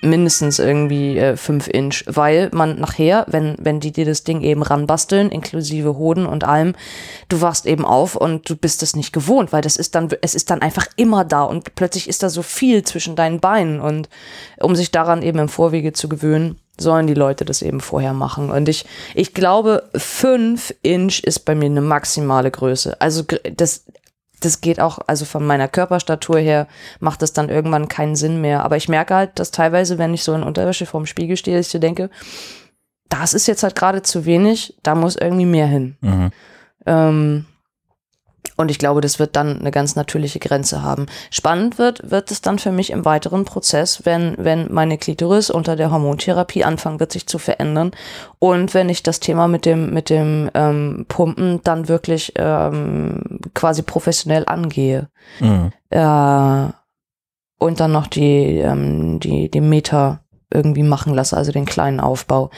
mindestens 0.00 0.58
irgendwie 0.58 1.18
äh, 1.18 1.36
5 1.36 1.68
Inch, 1.68 2.04
weil 2.06 2.50
man 2.52 2.78
nachher, 2.78 3.26
wenn, 3.28 3.56
wenn 3.58 3.80
die 3.80 3.92
dir 3.92 4.04
das 4.04 4.24
Ding 4.24 4.42
eben 4.42 4.62
ranbasteln, 4.62 5.30
inklusive 5.30 5.96
Hoden 5.96 6.26
und 6.26 6.44
allem, 6.44 6.74
du 7.28 7.40
wachst 7.40 7.66
eben 7.66 7.84
auf 7.84 8.14
und 8.14 8.48
du 8.48 8.56
bist 8.56 8.82
es 8.82 8.94
nicht 8.94 9.12
gewohnt, 9.12 9.52
weil 9.52 9.62
das 9.62 9.76
ist 9.76 9.94
dann, 9.94 10.08
es 10.22 10.34
ist 10.34 10.50
dann 10.50 10.62
einfach 10.62 10.86
immer 10.96 11.24
da 11.24 11.42
und 11.42 11.74
plötzlich 11.74 12.08
ist 12.08 12.22
da 12.22 12.28
so 12.28 12.42
viel 12.42 12.84
zwischen 12.84 13.16
deinen 13.16 13.40
Beinen 13.40 13.80
und 13.80 14.08
um 14.60 14.76
sich 14.76 14.90
daran 14.90 15.22
eben 15.22 15.38
im 15.38 15.48
Vorwege 15.48 15.92
zu 15.92 16.08
gewöhnen, 16.08 16.58
sollen 16.80 17.06
die 17.06 17.14
Leute 17.14 17.44
das 17.44 17.62
eben 17.62 17.80
vorher 17.80 18.12
machen. 18.12 18.50
Und 18.50 18.68
ich, 18.68 18.86
ich 19.14 19.34
glaube, 19.34 19.82
5 19.96 20.74
Inch 20.82 21.20
ist 21.24 21.40
bei 21.40 21.54
mir 21.54 21.66
eine 21.66 21.80
maximale 21.80 22.50
Größe. 22.50 23.00
Also 23.00 23.24
das, 23.56 23.84
das 24.40 24.60
geht 24.60 24.80
auch, 24.80 24.98
also 25.06 25.24
von 25.24 25.44
meiner 25.46 25.68
Körperstatur 25.68 26.38
her 26.38 26.66
macht 27.00 27.22
das 27.22 27.32
dann 27.32 27.48
irgendwann 27.48 27.88
keinen 27.88 28.16
Sinn 28.16 28.40
mehr. 28.40 28.64
Aber 28.64 28.76
ich 28.76 28.88
merke 28.88 29.14
halt, 29.14 29.38
dass 29.38 29.50
teilweise, 29.50 29.98
wenn 29.98 30.14
ich 30.14 30.22
so 30.22 30.34
in 30.34 30.42
Unterwäsche 30.42 30.86
vorm 30.86 31.06
Spiegel 31.06 31.36
stehe, 31.36 31.56
dass 31.56 31.66
ich 31.66 31.72
so 31.72 31.78
denke, 31.78 32.10
das 33.08 33.34
ist 33.34 33.46
jetzt 33.46 33.62
halt 33.62 33.74
gerade 33.74 34.02
zu 34.02 34.26
wenig, 34.26 34.76
da 34.82 34.94
muss 34.94 35.16
irgendwie 35.16 35.46
mehr 35.46 35.66
hin. 35.66 35.96
Mhm. 36.00 36.30
Ähm, 36.86 37.46
und 38.56 38.70
ich 38.70 38.78
glaube, 38.78 39.00
das 39.00 39.18
wird 39.18 39.36
dann 39.36 39.60
eine 39.60 39.70
ganz 39.70 39.94
natürliche 39.94 40.40
Grenze 40.40 40.82
haben. 40.82 41.06
Spannend 41.30 41.78
wird, 41.78 42.10
wird 42.10 42.30
es 42.30 42.40
dann 42.40 42.58
für 42.58 42.72
mich 42.72 42.90
im 42.90 43.04
weiteren 43.04 43.44
Prozess, 43.44 44.04
wenn, 44.04 44.34
wenn 44.36 44.72
meine 44.72 44.98
Klitoris 44.98 45.48
unter 45.48 45.76
der 45.76 45.92
Hormontherapie 45.92 46.64
anfangen 46.64 46.98
wird, 46.98 47.12
sich 47.12 47.28
zu 47.28 47.38
verändern. 47.38 47.92
Und 48.40 48.74
wenn 48.74 48.88
ich 48.88 49.04
das 49.04 49.20
Thema 49.20 49.46
mit 49.46 49.64
dem, 49.64 49.94
mit 49.94 50.10
dem 50.10 50.50
ähm, 50.54 51.06
Pumpen 51.08 51.60
dann 51.62 51.88
wirklich 51.88 52.32
ähm, 52.36 53.40
quasi 53.54 53.82
professionell 53.82 54.44
angehe. 54.46 55.08
Mhm. 55.38 55.72
Äh, 55.90 56.72
und 57.60 57.80
dann 57.80 57.92
noch 57.92 58.06
die, 58.06 58.58
ähm, 58.58 59.20
die, 59.20 59.50
die 59.50 59.60
Meter 59.60 60.20
irgendwie 60.52 60.82
machen 60.82 61.14
lasse, 61.14 61.36
also 61.36 61.52
den 61.52 61.66
kleinen 61.66 62.00
Aufbau. 62.00 62.50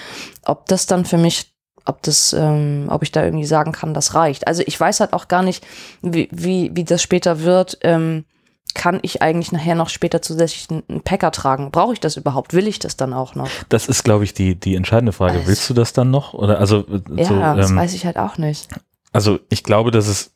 Ob 0.44 0.66
das 0.66 0.86
dann 0.86 1.04
für 1.04 1.18
mich, 1.18 1.49
ob 1.86 2.02
das, 2.02 2.32
ähm, 2.32 2.86
ob 2.88 3.02
ich 3.02 3.12
da 3.12 3.24
irgendwie 3.24 3.46
sagen 3.46 3.72
kann, 3.72 3.94
das 3.94 4.14
reicht. 4.14 4.46
Also 4.46 4.62
ich 4.66 4.78
weiß 4.78 5.00
halt 5.00 5.12
auch 5.12 5.28
gar 5.28 5.42
nicht, 5.42 5.66
wie, 6.02 6.28
wie, 6.32 6.70
wie 6.74 6.84
das 6.84 7.02
später 7.02 7.40
wird. 7.40 7.78
Ähm, 7.82 8.24
kann 8.72 9.00
ich 9.02 9.20
eigentlich 9.20 9.50
nachher 9.50 9.74
noch 9.74 9.88
später 9.88 10.22
zusätzlich 10.22 10.68
einen- 10.70 11.00
Packer 11.02 11.32
tragen? 11.32 11.72
Brauche 11.72 11.92
ich 11.92 11.98
das 12.00 12.16
überhaupt? 12.16 12.54
Will 12.54 12.68
ich 12.68 12.78
das 12.78 12.96
dann 12.96 13.12
auch 13.12 13.34
noch? 13.34 13.48
Das 13.68 13.88
ist, 13.88 14.04
glaube 14.04 14.22
ich, 14.22 14.32
die, 14.32 14.54
die 14.54 14.76
entscheidende 14.76 15.12
Frage. 15.12 15.34
Also- 15.38 15.46
Willst 15.48 15.68
du 15.68 15.74
das 15.74 15.92
dann 15.92 16.10
noch? 16.10 16.34
Oder 16.34 16.60
also, 16.60 16.86
äh, 16.86 17.00
Ja, 17.16 17.24
so, 17.24 17.40
das 17.40 17.70
ähm, 17.70 17.76
weiß 17.76 17.94
ich 17.94 18.06
halt 18.06 18.16
auch 18.16 18.38
nicht. 18.38 18.68
also 19.12 19.40
ich 19.48 19.64
glaube, 19.64 19.90
dass 19.90 20.06
es 20.06 20.32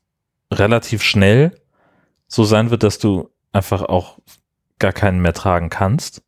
relativ 0.53 1.03
schnell 1.03 1.61
so 2.27 2.43
sein 2.45 2.71
wird, 2.71 2.83
dass 2.83 2.99
du 2.99 3.31
einfach 3.53 3.83
auch 3.83 4.19
gar 4.81 4.93
keinen 4.93 5.21
mehr 5.21 5.33
tragen 5.35 5.71
kannst. 5.71 6.23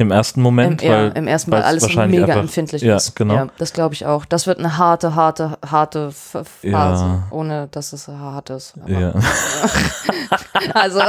Im 0.00 0.10
ersten 0.10 0.40
Im, 0.40 0.44
Moment, 0.44 0.80
ja, 0.82 0.92
weil 0.92 1.12
im 1.14 1.26
ersten 1.26 1.50
Mal 1.50 1.62
alles 1.62 1.82
wahrscheinlich 1.82 2.20
mega 2.20 2.32
einfach- 2.32 2.44
empfindlich 2.44 2.80
ja, 2.80 2.96
ist. 2.96 3.14
genau. 3.16 3.34
Ja, 3.34 3.46
das 3.58 3.74
glaube 3.74 3.92
ich 3.94 4.06
auch. 4.06 4.24
Das 4.24 4.46
wird 4.46 4.58
eine 4.58 4.78
harte, 4.78 5.14
harte, 5.14 5.58
harte 5.68 6.10
Phase, 6.10 6.62
Ja. 6.62 7.22
ohne 7.30 7.68
dass 7.70 7.92
es 7.92 8.08
hart 8.08 8.48
ist. 8.48 8.74
Aber, 8.82 8.90
ja. 8.98 9.12
Also, 10.74 11.00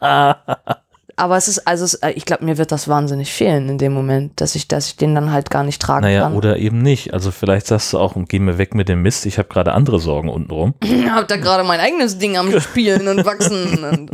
aber 1.22 1.36
es 1.36 1.46
ist, 1.46 1.66
also 1.68 1.84
es, 1.84 1.94
äh, 1.94 2.10
ich 2.10 2.24
glaube, 2.24 2.44
mir 2.44 2.58
wird 2.58 2.72
das 2.72 2.88
wahnsinnig 2.88 3.32
fehlen 3.32 3.68
in 3.68 3.78
dem 3.78 3.92
Moment, 3.92 4.40
dass 4.40 4.56
ich, 4.56 4.66
dass 4.66 4.88
ich 4.88 4.96
den 4.96 5.14
dann 5.14 5.30
halt 5.30 5.50
gar 5.50 5.62
nicht 5.62 5.80
tragen 5.80 6.02
naja, 6.02 6.22
kann. 6.24 6.34
oder 6.34 6.56
eben 6.58 6.82
nicht. 6.82 7.14
Also 7.14 7.30
vielleicht 7.30 7.68
sagst 7.68 7.92
du 7.92 7.98
auch, 8.00 8.14
geh 8.28 8.38
mir 8.40 8.58
weg 8.58 8.74
mit 8.74 8.88
dem 8.88 9.02
Mist, 9.02 9.24
ich 9.26 9.38
habe 9.38 9.48
gerade 9.48 9.72
andere 9.72 10.00
Sorgen 10.00 10.28
untenrum. 10.28 10.74
Ich 10.84 11.08
hab 11.08 11.28
da 11.28 11.36
gerade 11.36 11.62
mein 11.64 11.78
eigenes 11.80 12.18
Ding 12.18 12.36
am 12.36 12.58
Spielen 12.60 13.06
und 13.08 13.24
Wachsen. 13.24 13.84
Und, 13.84 14.10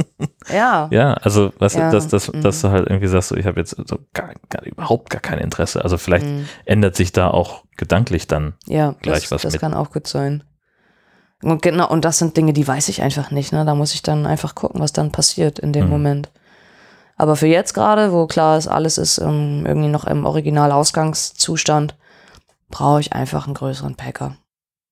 ja. 0.52 0.88
Ja, 0.90 1.14
also 1.14 1.50
was, 1.58 1.74
Ja, 1.74 1.90
dass, 1.90 2.08
dass, 2.08 2.32
mhm. 2.32 2.42
dass 2.42 2.60
du 2.60 2.68
halt 2.68 2.86
irgendwie 2.88 3.08
sagst, 3.08 3.30
so, 3.30 3.36
ich 3.36 3.46
habe 3.46 3.58
jetzt 3.60 3.76
so 3.88 3.98
gar, 4.12 4.34
gar, 4.50 4.64
überhaupt 4.66 5.08
gar 5.10 5.20
kein 5.22 5.38
Interesse. 5.38 5.82
Also 5.82 5.96
vielleicht 5.98 6.26
Mhm. 6.26 6.46
ändert 6.66 6.94
sich 6.96 7.12
da 7.12 7.30
auch 7.30 7.64
gedanklich 7.76 8.26
dann. 8.26 8.54
Ja, 8.66 8.94
Gleich 9.00 9.22
das, 9.22 9.30
was 9.32 9.42
das 9.42 9.52
mit. 9.54 9.60
kann 9.60 9.72
auch 9.74 9.90
gut 9.92 10.06
sein. 10.06 10.44
Und 11.42 11.62
genau, 11.62 11.88
und 11.88 12.04
das 12.04 12.18
sind 12.18 12.36
Dinge, 12.36 12.52
die 12.52 12.66
weiß 12.66 12.88
ich 12.88 13.00
einfach 13.02 13.30
nicht. 13.30 13.52
Ne? 13.52 13.64
Da 13.64 13.74
muss 13.74 13.94
ich 13.94 14.02
dann 14.02 14.26
einfach 14.26 14.54
gucken, 14.56 14.80
was 14.80 14.92
dann 14.92 15.12
passiert 15.12 15.58
in 15.58 15.72
dem 15.72 15.84
Mhm. 15.84 15.90
Moment. 15.90 16.30
Aber 17.18 17.34
für 17.34 17.48
jetzt 17.48 17.74
gerade, 17.74 18.12
wo 18.12 18.26
klar 18.26 18.56
ist, 18.56 18.68
alles 18.68 18.96
ist 18.96 19.18
ähm, 19.18 19.66
irgendwie 19.66 19.88
noch 19.88 20.04
im 20.04 20.24
Original-Ausgangszustand, 20.24 21.96
brauche 22.70 23.00
ich 23.00 23.12
einfach 23.12 23.46
einen 23.46 23.54
größeren 23.54 23.96
Packer. 23.96 24.36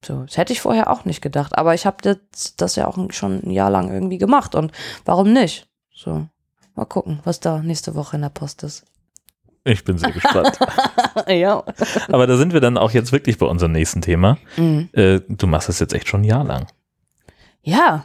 So, 0.04 0.24
das 0.24 0.36
hätte 0.36 0.52
ich 0.52 0.60
vorher 0.60 0.90
auch 0.90 1.04
nicht 1.04 1.22
gedacht. 1.22 1.56
Aber 1.56 1.72
ich 1.74 1.86
habe 1.86 1.96
das, 2.02 2.54
das 2.56 2.76
ja 2.76 2.86
auch 2.88 2.98
schon 3.10 3.42
ein 3.44 3.50
Jahr 3.50 3.70
lang 3.70 3.92
irgendwie 3.92 4.18
gemacht. 4.18 4.54
Und 4.54 4.72
warum 5.04 5.32
nicht? 5.32 5.68
So, 5.94 6.26
mal 6.74 6.84
gucken, 6.84 7.20
was 7.24 7.40
da 7.40 7.60
nächste 7.62 7.94
Woche 7.94 8.16
in 8.16 8.22
der 8.22 8.28
Post 8.28 8.64
ist. 8.64 8.84
Ich 9.62 9.84
bin 9.84 9.98
sehr 9.98 10.12
gespannt. 10.12 10.58
ja. 11.28 11.64
Aber 12.08 12.26
da 12.26 12.36
sind 12.36 12.52
wir 12.52 12.60
dann 12.60 12.76
auch 12.76 12.90
jetzt 12.90 13.10
wirklich 13.10 13.38
bei 13.38 13.46
unserem 13.46 13.72
nächsten 13.72 14.00
Thema. 14.00 14.38
Mhm. 14.56 14.88
Äh, 14.92 15.20
du 15.28 15.46
machst 15.46 15.68
das 15.68 15.78
jetzt 15.78 15.92
echt 15.92 16.08
schon 16.08 16.20
ein 16.22 16.24
Jahr 16.24 16.44
lang. 16.44 16.66
Ja. 17.62 18.04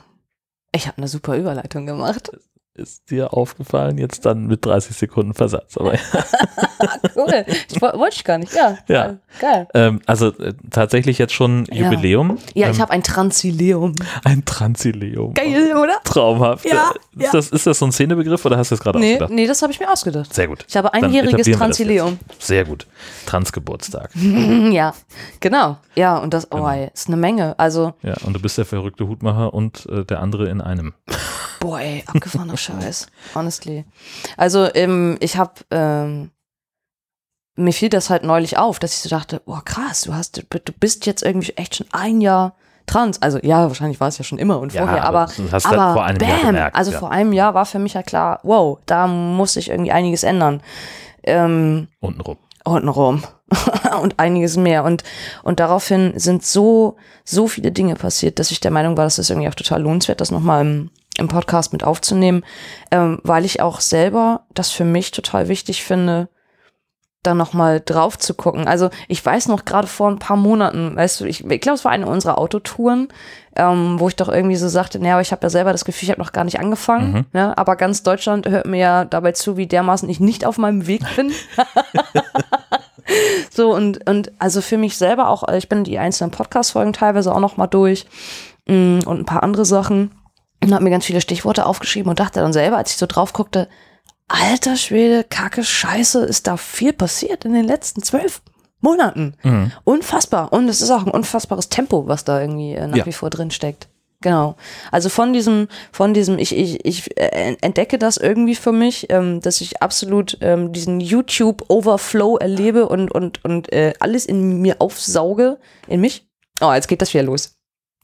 Ich 0.73 0.87
habe 0.87 0.97
eine 0.97 1.07
super 1.07 1.35
Überleitung 1.35 1.85
gemacht. 1.85 2.31
Ist 2.73 3.11
dir 3.11 3.33
aufgefallen, 3.33 3.97
jetzt 3.97 4.25
dann 4.25 4.47
mit 4.47 4.65
30 4.65 4.95
Sekunden 4.95 5.33
Versatz. 5.33 5.75
Aber, 5.77 5.91
Cool. 7.15 7.45
Ich 7.69 7.81
wo- 7.81 7.99
wollte 7.99 8.15
ich 8.15 8.23
gar 8.23 8.37
nicht. 8.37 8.53
Ja. 8.53 8.77
Ja. 8.87 9.17
Geil. 9.39 9.67
ähm, 9.73 10.01
also 10.05 10.27
äh, 10.29 10.53
tatsächlich 10.69 11.17
jetzt 11.17 11.33
schon 11.33 11.65
Ja. 11.69 11.91
Jubiläum. 11.91 12.37
Ja, 12.53 12.67
ähm, 12.67 12.73
ich 12.73 12.79
habe 12.79 12.91
ein 12.91 13.03
Transileum. 13.03 13.93
ein 14.23 14.45
Transileum. 14.45 15.33
Geil, 15.33 15.75
oder? 15.75 15.99
Traumhaft. 16.05 16.65
Ja, 16.65 16.91
Ist, 17.15 17.23
ja. 17.25 17.29
Das, 17.33 17.49
ist 17.49 17.67
das 17.67 17.77
so 17.79 17.85
ein 17.85 17.91
Szenebegriff 17.91 18.45
oder 18.45 18.57
hast 18.57 18.71
du 18.71 18.75
das 18.75 18.83
gerade 18.83 18.99
Nee, 18.99 19.13
ausgedacht? 19.15 19.31
nee, 19.33 19.47
das 19.47 19.61
habe 19.61 19.73
ich 19.73 19.79
mir 19.79 19.91
ausgedacht. 19.91 20.33
Sehr 20.33 20.47
gut. 20.47 20.65
Ich 20.67 20.77
habe 20.77 20.93
einjähriges 20.93 21.47
Transileum. 21.57 22.19
Sehr 22.39 22.63
gut. 22.65 22.87
Transgeburtstag. 23.25 24.11
ja, 24.71 24.93
genau. 25.41 25.77
Ja, 25.95 26.17
und 26.17 26.33
das, 26.33 26.47
oh, 26.51 26.55
Genau. 26.55 26.89
ist 26.93 27.07
eine 27.07 27.17
Menge. 27.17 27.59
Also, 27.59 27.93
Ja, 28.01 28.15
und 28.25 28.33
du 28.33 28.39
bist 28.39 28.57
der 28.57 28.65
verrückte 28.65 29.07
Hutmacher 29.07 29.53
und 29.53 29.85
äh, 29.87 30.05
der 30.05 30.21
andere 30.21 30.49
in 30.49 30.61
einem. 30.61 30.93
Boah, 31.61 31.79
ey, 31.79 32.03
abgefahrener 32.07 32.57
Scheiß. 32.57 33.07
Honestly. 33.33 33.85
Also, 34.35 34.67
ähm, 34.73 35.17
ich 35.21 35.37
habe, 35.37 35.53
ähm, 35.69 36.31
mir 37.55 37.71
fiel 37.71 37.89
das 37.89 38.09
halt 38.09 38.23
neulich 38.23 38.57
auf, 38.57 38.79
dass 38.79 38.93
ich 38.93 38.99
so 38.99 39.09
dachte, 39.09 39.41
boah, 39.45 39.63
krass, 39.63 40.01
du 40.01 40.13
hast, 40.13 40.37
du 40.37 40.73
bist 40.79 41.05
jetzt 41.05 41.23
irgendwie 41.23 41.53
echt 41.53 41.75
schon 41.75 41.87
ein 41.91 42.19
Jahr 42.19 42.55
trans. 42.87 43.21
Also 43.21 43.39
ja, 43.43 43.67
wahrscheinlich 43.67 43.99
war 43.99 44.07
es 44.07 44.17
ja 44.17 44.23
schon 44.23 44.39
immer 44.39 44.59
und 44.59 44.73
Ja, 44.73 44.83
vorher, 44.83 45.03
aber 45.03 45.21
aber, 45.21 45.33
du 45.35 45.51
hast 45.51 45.65
aber 45.65 45.75
das 45.75 45.93
vor 45.93 46.03
einem 46.03 46.17
bam, 46.17 46.29
Jahr 46.29 46.39
gemerkt, 46.41 46.75
also 46.75 46.91
ja. 46.91 46.99
vor 46.99 47.11
einem 47.11 47.33
Jahr 47.33 47.53
war 47.53 47.65
für 47.65 47.79
mich 47.79 47.93
ja 47.93 48.03
klar, 48.03 48.39
wow, 48.43 48.79
da 48.85 49.07
muss 49.07 49.53
sich 49.53 49.69
irgendwie 49.69 49.91
einiges 49.91 50.23
ändern. 50.23 50.61
Ähm, 51.23 51.87
Untenrum. 51.99 52.37
untenrum 52.63 53.23
und 54.01 54.19
einiges 54.19 54.57
mehr. 54.57 54.83
Und, 54.83 55.03
und 55.43 55.59
daraufhin 55.59 56.13
sind 56.19 56.43
so, 56.43 56.97
so 57.23 57.47
viele 57.47 57.71
Dinge 57.71 57.95
passiert, 57.95 58.39
dass 58.39 58.49
ich 58.51 58.59
der 58.59 58.71
Meinung 58.71 58.97
war, 58.97 59.03
dass 59.05 59.19
es 59.19 59.29
irgendwie 59.29 59.49
auch 59.49 59.55
total 59.55 59.83
lohnenswert, 59.83 60.19
das 60.21 60.31
nochmal 60.31 60.61
im, 60.65 60.89
im 61.17 61.27
Podcast 61.27 61.73
mit 61.73 61.83
aufzunehmen, 61.83 62.43
ähm, 62.91 63.19
weil 63.23 63.45
ich 63.45 63.61
auch 63.61 63.79
selber 63.81 64.45
das 64.53 64.71
für 64.71 64.85
mich 64.85 65.11
total 65.11 65.47
wichtig 65.47 65.83
finde, 65.83 66.29
da 67.23 67.35
nochmal 67.35 67.81
drauf 67.85 68.17
zu 68.17 68.33
gucken. 68.33 68.67
Also 68.67 68.89
ich 69.07 69.23
weiß 69.23 69.47
noch 69.47 69.63
gerade 69.65 69.87
vor 69.87 70.09
ein 70.09 70.17
paar 70.17 70.37
Monaten, 70.37 70.95
weißt 70.95 71.19
du, 71.19 71.25
ich, 71.25 71.45
ich 71.45 71.61
glaube, 71.61 71.75
es 71.75 71.85
war 71.85 71.91
eine 71.91 72.07
unserer 72.07 72.39
Autotouren, 72.39 73.09
ähm, 73.55 73.99
wo 73.99 74.07
ich 74.07 74.15
doch 74.15 74.29
irgendwie 74.29 74.55
so 74.55 74.67
sagte, 74.69 74.97
naja, 74.99 75.13
aber 75.13 75.21
ich 75.21 75.31
habe 75.31 75.43
ja 75.43 75.49
selber 75.51 75.71
das 75.71 75.85
Gefühl, 75.85 76.07
ich 76.07 76.11
habe 76.11 76.21
noch 76.21 76.31
gar 76.31 76.45
nicht 76.45 76.59
angefangen, 76.59 77.13
Mhm. 77.13 77.25
ne? 77.33 77.57
aber 77.57 77.75
ganz 77.75 78.01
Deutschland 78.01 78.47
hört 78.47 78.65
mir 78.65 78.79
ja 78.79 79.05
dabei 79.05 79.33
zu, 79.33 79.55
wie 79.57 79.67
dermaßen 79.67 80.09
ich 80.09 80.19
nicht 80.19 80.45
auf 80.45 80.57
meinem 80.57 80.87
Weg 80.87 81.03
bin. 81.15 81.31
so 83.51 83.73
und, 83.75 84.09
und 84.09 84.31
also 84.39 84.61
für 84.61 84.77
mich 84.77 84.97
selber 84.97 85.29
auch, 85.29 85.47
ich 85.49 85.69
bin 85.69 85.83
die 85.83 85.99
einzelnen 85.99 86.31
Podcast-Folgen 86.31 86.93
teilweise 86.93 87.35
auch 87.35 87.39
noch 87.39 87.57
mal 87.57 87.67
durch 87.67 88.05
mm, 88.67 88.99
und 89.05 89.19
ein 89.19 89.25
paar 89.25 89.43
andere 89.43 89.65
Sachen 89.65 90.11
und 90.63 90.73
habe 90.73 90.83
mir 90.83 90.89
ganz 90.89 91.05
viele 91.05 91.21
Stichworte 91.21 91.65
aufgeschrieben 91.65 92.09
und 92.09 92.19
dachte 92.19 92.39
dann 92.39 92.53
selber, 92.53 92.77
als 92.77 92.91
ich 92.91 92.97
so 92.97 93.05
drauf 93.07 93.33
guckte, 93.33 93.67
alter 94.27 94.75
Schwede, 94.77 95.23
Kacke, 95.23 95.63
Scheiße, 95.63 96.23
ist 96.23 96.47
da 96.47 96.57
viel 96.57 96.93
passiert 96.93 97.45
in 97.45 97.53
den 97.53 97.65
letzten 97.65 98.01
zwölf 98.03 98.41
Monaten. 98.79 99.35
Mhm. 99.43 99.71
Unfassbar. 99.83 100.53
Und 100.53 100.67
es 100.69 100.81
ist 100.81 100.89
auch 100.91 101.05
ein 101.05 101.11
unfassbares 101.11 101.69
Tempo, 101.69 102.07
was 102.07 102.23
da 102.23 102.41
irgendwie 102.41 102.73
äh, 102.73 102.87
nach 102.87 102.97
Ja. 102.97 103.05
wie 103.05 103.13
vor 103.13 103.29
drin 103.29 103.51
steckt. 103.51 103.87
Genau. 104.21 104.55
Also 104.91 105.09
von 105.09 105.33
diesem, 105.33 105.67
von 105.91 106.13
diesem, 106.13 106.37
ich, 106.37 106.55
ich, 106.55 106.85
ich 106.85 107.17
äh, 107.17 107.55
entdecke 107.61 107.97
das 107.97 108.17
irgendwie 108.17 108.55
für 108.55 108.71
mich, 108.71 109.07
ähm, 109.09 109.41
dass 109.41 109.61
ich 109.61 109.81
absolut 109.81 110.37
ähm, 110.41 110.71
diesen 110.71 110.99
YouTube-Overflow 110.99 112.37
erlebe 112.37 112.87
und, 112.87 113.11
und, 113.11 113.43
und 113.43 113.73
äh, 113.73 113.93
alles 113.99 114.27
in 114.27 114.61
mir 114.61 114.75
aufsauge. 114.79 115.57
In 115.87 116.01
mich? 116.01 116.27
Oh, 116.61 116.71
jetzt 116.71 116.87
geht 116.87 117.01
das 117.01 117.13
wieder 117.13 117.23
los. 117.23 117.55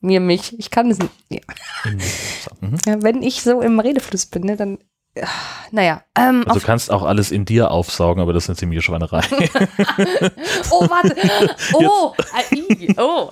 Mir, 0.02 0.20
mich. 0.20 0.58
Ich 0.60 0.70
kann 0.70 0.91
es 0.91 1.00
nicht. 1.00 1.12
Ja. 1.30 1.39
Mhm. 2.62 2.78
Ja, 2.86 3.02
wenn 3.04 3.22
ich 3.24 3.41
so 3.41 3.62
im 3.62 3.80
Redefluss 3.80 4.26
bin, 4.28 4.43
ne, 4.43 4.56
dann. 4.56 4.78
ah, 5.20 5.28
Naja, 5.72 6.04
ähm, 6.16 6.43
Also 6.48 6.60
du 6.60 6.66
kannst 6.66 6.91
auch 6.91 7.04
alles 7.04 7.32
in 7.32 7.45
dir 7.45 7.72
aufsaugen, 7.72 8.22
aber 8.22 8.32
das 8.34 8.43
ist 8.43 8.50
eine 8.50 8.58
ziemliche 8.58 8.82
Schweinerei. 8.84 9.22
oh, 10.72 10.88
warte. 10.89 11.16
Oh, 11.74 12.14
ai, 12.34 12.43
oh. 12.98 13.32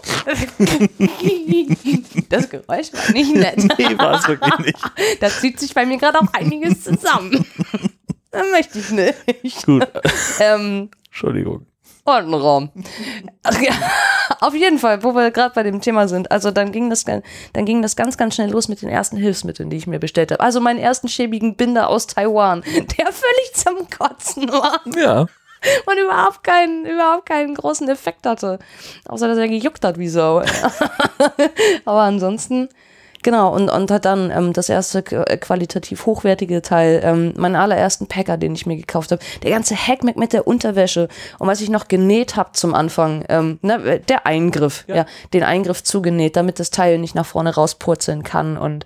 Das 2.30 2.50
Geräusch 2.50 2.92
war 2.94 3.12
nicht 3.14 3.36
nett. 3.36 3.58
nee, 3.78 3.98
war 3.98 4.20
es 4.20 4.28
wirklich 4.28 4.58
nicht. 4.60 4.80
Da 5.22 5.30
zieht 5.30 5.60
sich 5.60 5.74
bei 5.74 5.86
mir 5.86 5.98
gerade 5.98 6.20
auch 6.20 6.34
einiges 6.34 6.84
zusammen. 6.84 7.46
Das 8.32 8.46
möchte 8.52 8.80
ich 8.80 8.90
nicht. 8.92 9.66
Gut, 9.66 9.88
Ähm, 10.40 10.90
Entschuldigung. 11.06 11.66
Ortenraum. 12.04 12.70
Ach 13.44 13.60
ja, 13.62 13.74
auf 14.42 14.56
jeden 14.56 14.80
Fall, 14.80 15.04
wo 15.04 15.14
wir 15.14 15.32
gerade 15.32 15.54
bei 15.54 15.64
dem 15.64 15.82
Thema 15.82 16.08
sind. 16.08 16.32
Also 16.32 16.52
dann 16.52 16.72
ging 16.72 16.90
das, 16.90 17.06
dann 17.06 17.66
ging 17.66 17.82
das 17.82 17.96
ganz, 17.96 18.18
ganz 18.18 18.36
schnell 18.36 18.52
los 18.52 18.68
mit 18.68 18.82
den 18.82 18.90
ersten 18.90 19.18
Hilfsmitteln, 19.18 19.70
die 19.70 19.78
ich 19.78 19.88
mir 19.88 20.00
bestellt 20.00 20.32
habe. 20.32 20.42
Also 20.42 20.60
meinen 20.60 20.80
ersten 20.80 21.08
schäbigen 21.08 21.56
Binder 21.56 21.90
aus 21.90 22.08
Taiwan, 22.08 22.62
der 22.64 23.06
völlig 23.12 23.54
zum 23.54 23.90
Kotzen 23.90 24.50
war 24.50 24.82
Ja, 24.96 25.28
und 25.86 25.98
überhaupt 25.98 26.44
keinen, 26.44 26.86
überhaupt 26.86 27.26
keinen 27.26 27.56
großen 27.56 27.90
Effekt 27.90 28.26
hatte. 28.26 28.60
Außer, 29.08 29.28
dass 29.28 29.38
er 29.38 29.48
gejuckt 29.48 29.84
hat 29.84 29.98
wie 29.98 30.08
Sau. 30.10 30.44
Aber 31.86 32.02
ansonsten, 32.02 32.70
genau, 33.26 33.54
und, 33.54 33.70
und 33.70 33.92
hat 33.92 34.06
dann 34.06 34.32
ähm, 34.32 34.54
das 34.54 34.70
erste 34.70 35.00
äh, 35.00 35.36
qualitativ 35.38 36.06
hochwertige 36.06 36.62
Teil, 36.62 37.02
ähm, 37.04 37.34
meinen 37.36 37.56
allerersten 37.56 38.08
Packer, 38.08 38.38
den 38.38 38.54
ich 38.54 38.66
mir 38.66 38.78
gekauft 38.78 39.12
habe. 39.12 39.22
Der 39.44 39.52
ganze 39.52 39.76
Hackmack 39.76 40.16
mit 40.16 40.32
der 40.32 40.48
Unterwäsche 40.48 41.10
und 41.40 41.48
was 41.48 41.60
ich 41.60 41.70
noch 41.70 41.90
genäht 41.90 42.38
habe 42.38 42.52
zum 42.54 42.74
Anfang, 42.74 43.26
ähm, 43.28 43.60
ne, 43.62 44.00
der 44.08 44.26
Eingriff, 44.26 44.86
ja. 44.88 45.06
den 45.34 45.44
Eingriff 45.44 45.84
zugenäht, 45.84 46.36
damit 46.36 46.60
das 46.60 46.70
Teil 46.70 47.00
nicht 47.00 47.16
nach 47.16 47.26
vorne 47.26 47.54
rauspurzeln 47.54 48.24
kann 48.24 48.58
und 48.58 48.86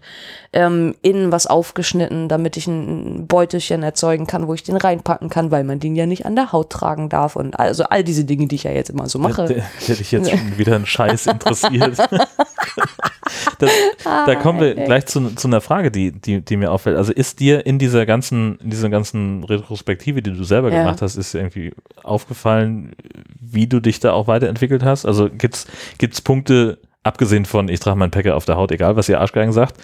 ähm, 0.51 0.95
innen 1.03 1.31
was 1.31 1.45
aufgeschnitten, 1.45 2.27
damit 2.27 2.57
ich 2.57 2.65
ein 2.65 3.27
Beutelchen 3.27 3.83
erzeugen 3.83 4.25
kann, 4.25 4.47
wo 4.47 4.53
ich 4.55 4.63
den 4.63 4.77
reinpacken 4.77 5.29
kann, 5.29 5.51
weil 5.51 5.63
man 5.63 5.79
den 5.79 5.95
ja 5.95 6.07
nicht 6.07 6.25
an 6.25 6.35
der 6.35 6.51
Haut 6.51 6.71
tragen 6.71 7.07
darf 7.09 7.35
und 7.35 7.59
also 7.59 7.83
all 7.83 8.03
diese 8.03 8.25
Dinge, 8.25 8.47
die 8.47 8.55
ich 8.55 8.63
ja 8.63 8.71
jetzt 8.71 8.89
immer 8.89 9.07
so 9.07 9.19
mache. 9.19 9.43
hätte 9.43 9.61
hätte 9.61 10.01
ich 10.01 10.11
jetzt 10.11 10.31
schon 10.31 10.39
wieder 10.57 10.75
einen 10.75 10.87
Scheiß 10.87 11.27
interessiert. 11.27 11.99
das, 13.59 13.71
da 14.03 14.35
kommen 14.35 14.59
wir 14.59 14.73
gleich 14.75 15.05
zu, 15.05 15.35
zu 15.35 15.47
einer 15.47 15.61
Frage, 15.61 15.91
die, 15.91 16.11
die, 16.11 16.41
die 16.41 16.57
mir 16.57 16.71
auffällt. 16.71 16.97
Also 16.97 17.13
ist 17.13 17.39
dir 17.39 17.65
in 17.67 17.77
dieser 17.77 18.07
ganzen, 18.07 18.57
in 18.57 18.71
dieser 18.71 18.89
ganzen 18.89 19.43
Retrospektive, 19.43 20.21
die 20.23 20.33
du 20.33 20.43
selber 20.43 20.71
Ja. 20.71 20.79
gemacht 20.79 21.01
hast, 21.03 21.15
ist 21.15 21.35
irgendwie 21.35 21.73
aufgefallen, 22.03 22.93
wie 23.39 23.67
du 23.67 23.79
dich 23.79 23.99
da 23.99 24.13
auch 24.13 24.27
weiterentwickelt 24.27 24.83
hast? 24.83 25.05
Also 25.05 25.29
gibt's 25.29 25.67
gibt's 25.99 26.21
Punkte, 26.21 26.79
abgesehen 27.09 27.43
von 27.45 27.67
ich 27.67 27.79
trage 27.81 27.97
meinen 27.97 28.11
Packer 28.11 28.35
auf 28.37 28.45
der 28.45 28.55
Haut, 28.55 28.71
egal 28.71 28.95
was 28.95 29.09
ihr 29.09 29.19
Arschgeigen 29.19 29.51
sagt, 29.51 29.75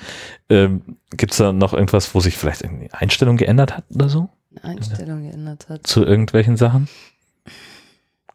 ähm, 0.49 0.81
gibt's 1.11 1.37
da 1.37 1.51
noch 1.51 1.73
irgendwas, 1.73 2.15
wo 2.15 2.19
sich 2.21 2.37
vielleicht 2.37 2.61
irgendwie 2.61 2.89
Einstellung 2.93 3.35
geändert 3.37 3.75
hat 3.75 3.83
oder 3.93 4.07
so? 4.09 4.29
Einstellung 4.63 5.23
geändert 5.23 5.67
hat. 5.67 5.85
zu 5.85 6.05
irgendwelchen 6.05 6.55
Sachen? 6.55 6.87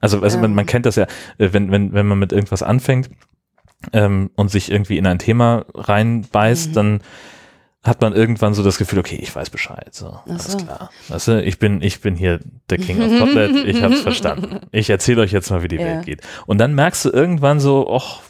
Also, 0.01 0.21
also 0.23 0.39
man, 0.39 0.51
Ähm. 0.51 0.55
man 0.57 0.67
kennt 0.67 0.87
das 0.87 0.97
ja, 0.97 1.05
äh, 1.39 1.49
wenn, 1.53 1.71
wenn, 1.71 1.93
wenn 1.93 2.07
man 2.07 2.19
mit 2.19 2.33
irgendwas 2.33 2.63
anfängt 2.63 3.11
ähm, 3.93 4.31
und 4.35 4.51
sich 4.51 4.71
irgendwie 4.71 4.99
in 4.99 5.07
ein 5.07 5.19
Thema 5.19 5.65
reinbeißt, 5.75 6.71
Mhm. 6.71 6.75
dann 6.75 7.01
hat 7.83 8.03
man 8.03 8.13
irgendwann 8.13 8.53
so 8.53 8.63
das 8.63 8.77
Gefühl, 8.77 8.99
okay, 8.99 9.19
ich 9.23 9.35
weiß 9.35 9.49
Bescheid. 9.49 9.89
So, 9.95 10.19
alles 10.29 10.53
so. 10.53 10.59
klar. 10.59 10.91
Weißt 11.09 11.29
du, 11.29 11.43
ich 11.43 11.59
bin, 11.59 11.81
ich 11.81 12.03
bin 12.03 12.15
hier 12.15 12.41
der 12.69 12.77
King 12.77 13.01
of 13.03 13.19
Kotlet, 13.19 13.57
ich 13.67 13.83
hab's 13.83 14.01
verstanden. 14.03 14.61
Ich 14.71 14.91
erzähle 14.91 15.23
euch 15.23 15.33
jetzt 15.33 15.49
mal, 15.51 15.63
wie 15.63 15.69
die 15.69 15.77
Ja. 15.77 15.85
Welt 15.87 16.05
geht. 16.05 16.21
Und 16.47 16.59
dann 16.59 16.75
merkst 16.75 17.07
du 17.07 17.11
irgendwann 17.11 17.59
so, 17.59 17.89
och, 17.89 18.21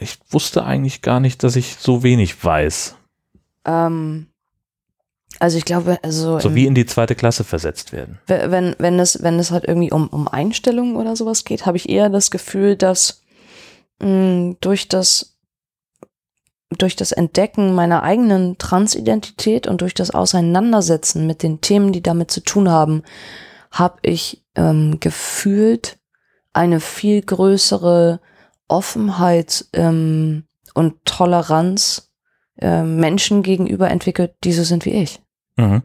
ich 0.00 0.18
wusste 0.30 0.64
eigentlich 0.64 1.02
gar 1.02 1.20
nicht, 1.20 1.42
dass 1.42 1.56
ich 1.56 1.76
so 1.78 2.02
wenig 2.02 2.42
weiß. 2.44 2.96
Ähm, 3.64 4.26
also 5.40 5.58
ich 5.58 5.64
glaube, 5.64 5.98
also 6.02 6.38
So 6.40 6.48
im- 6.48 6.54
wie 6.54 6.66
in 6.66 6.74
die 6.74 6.86
zweite 6.86 7.14
Klasse 7.14 7.44
versetzt 7.44 7.92
werden. 7.92 8.18
we- 8.26 8.50
wenn, 8.50 8.74
wenn 8.78 8.98
es, 8.98 9.22
wenn 9.22 9.38
es 9.38 9.50
halt 9.50 9.64
irgendwie 9.66 9.92
um, 9.92 10.08
um 10.08 10.26
Einstellungen 10.28 10.96
oder 10.96 11.14
sowas 11.16 11.44
geht, 11.44 11.66
habe 11.66 11.76
ich 11.76 11.88
eher 11.88 12.08
das 12.08 12.30
Gefühl, 12.30 12.76
dass 12.76 13.22
mh, 14.02 14.56
durch 14.60 14.88
das 14.88 15.34
durch 16.76 16.96
das 16.96 17.12
Entdecken 17.12 17.74
meiner 17.74 18.02
eigenen 18.02 18.58
Transidentität 18.58 19.66
und 19.66 19.80
durch 19.80 19.94
das 19.94 20.10
Auseinandersetzen 20.10 21.26
mit 21.26 21.42
den 21.42 21.62
Themen, 21.62 21.92
die 21.92 22.02
damit 22.02 22.30
zu 22.30 22.40
tun 22.42 22.68
haben, 22.68 23.02
habe 23.70 23.96
ich 24.02 24.44
ähm, 24.54 24.98
gefühlt 25.00 25.98
eine 26.52 26.80
viel 26.80 27.22
größere 27.22 28.20
Offenheit 28.68 29.66
ähm, 29.72 30.44
und 30.74 31.04
Toleranz 31.04 32.12
ähm, 32.60 32.96
Menschen 33.00 33.42
gegenüber 33.42 33.90
entwickelt, 33.90 34.34
die 34.44 34.52
so 34.52 34.62
sind 34.62 34.84
wie 34.84 34.90
ich. 34.90 35.20
Mhm. 35.56 35.82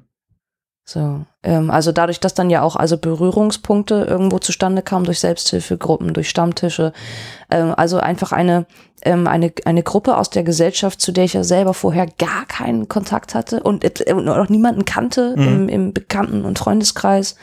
So, 0.86 1.26
ähm, 1.44 1.72
also 1.72 1.94
dadurch, 1.94 2.20
dass 2.20 2.34
dann 2.34 2.50
ja 2.50 2.62
auch 2.62 2.76
also 2.76 2.98
Berührungspunkte 2.98 4.06
irgendwo 4.10 4.40
zustande 4.40 4.82
kamen 4.82 5.06
durch 5.06 5.22
Selbsthilfegruppen, 5.22 6.14
durch 6.14 6.30
Stammtische, 6.30 6.92
ähm, 7.50 7.74
also 7.78 8.00
einfach 8.00 8.34
eine 8.34 8.66
ähm, 9.04 9.26
eine 9.28 9.54
eine 9.64 9.82
Gruppe 9.84 10.18
aus 10.18 10.30
der 10.30 10.44
Gesellschaft, 10.44 11.00
zu 11.00 11.14
der 11.14 11.24
ich 11.24 11.34
ja 11.34 11.46
selber 11.46 11.74
vorher 11.74 12.08
gar 12.08 12.46
keinen 12.48 12.90
Kontakt 12.90 13.34
hatte 13.34 13.64
und, 13.64 13.86
äh, 13.86 14.14
auch 14.14 14.50
niemanden 14.50 14.84
kannte 14.84 15.36
Mhm. 15.38 15.48
im, 15.48 15.70
im 15.70 15.94
Bekannten- 15.94 16.44
und 16.44 16.60
Freundeskreis, 16.60 17.38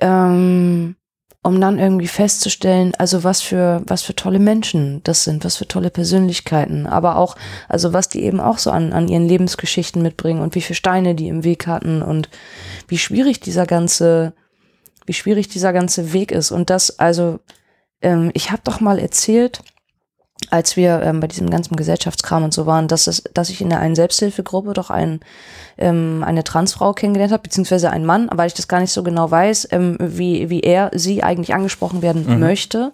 ähm, 0.00 0.96
um 1.42 1.60
dann 1.60 1.78
irgendwie 1.78 2.06
festzustellen, 2.06 2.92
also 2.98 3.24
was 3.24 3.40
für 3.40 3.82
was 3.86 4.02
für 4.02 4.14
tolle 4.14 4.38
Menschen 4.38 5.02
das 5.04 5.24
sind, 5.24 5.44
was 5.44 5.56
für 5.56 5.66
tolle 5.66 5.90
Persönlichkeiten, 5.90 6.86
aber 6.86 7.16
auch 7.16 7.36
also 7.68 7.92
was 7.92 8.08
die 8.08 8.22
eben 8.22 8.40
auch 8.40 8.58
so 8.58 8.70
an, 8.70 8.92
an 8.92 9.08
ihren 9.08 9.26
Lebensgeschichten 9.26 10.02
mitbringen 10.02 10.42
und 10.42 10.54
wie 10.54 10.60
viele 10.60 10.76
Steine 10.76 11.14
die 11.14 11.28
im 11.28 11.42
Weg 11.44 11.66
hatten 11.66 12.02
und 12.02 12.28
wie 12.88 12.98
schwierig 12.98 13.40
dieser 13.40 13.66
ganze, 13.66 14.34
wie 15.06 15.14
schwierig 15.14 15.48
dieser 15.48 15.72
ganze 15.72 16.12
Weg 16.12 16.32
ist. 16.32 16.50
Und 16.50 16.68
das, 16.68 16.98
also, 16.98 17.40
ähm, 18.02 18.30
ich 18.34 18.50
habe 18.50 18.62
doch 18.64 18.80
mal 18.80 18.98
erzählt, 18.98 19.62
als 20.48 20.76
wir 20.76 21.02
ähm, 21.02 21.20
bei 21.20 21.26
diesem 21.26 21.50
ganzen 21.50 21.76
Gesellschaftskram 21.76 22.44
und 22.44 22.54
so 22.54 22.64
waren, 22.66 22.88
dass, 22.88 23.06
es, 23.06 23.22
dass 23.34 23.50
ich 23.50 23.60
in 23.60 23.68
der 23.68 23.80
einen 23.80 23.94
Selbsthilfegruppe 23.94 24.72
doch 24.72 24.90
ein, 24.90 25.20
ähm, 25.76 26.24
eine 26.26 26.44
Transfrau 26.44 26.92
kennengelernt 26.94 27.32
habe, 27.32 27.42
beziehungsweise 27.42 27.90
einen 27.90 28.06
Mann, 28.06 28.28
weil 28.32 28.46
ich 28.46 28.54
das 28.54 28.68
gar 28.68 28.80
nicht 28.80 28.92
so 28.92 29.02
genau 29.02 29.30
weiß, 29.30 29.68
ähm, 29.72 29.96
wie, 30.00 30.48
wie 30.48 30.60
er, 30.60 30.90
sie 30.94 31.22
eigentlich 31.22 31.54
angesprochen 31.54 32.02
werden 32.02 32.26
Mhm. 32.26 32.40
möchte. 32.40 32.92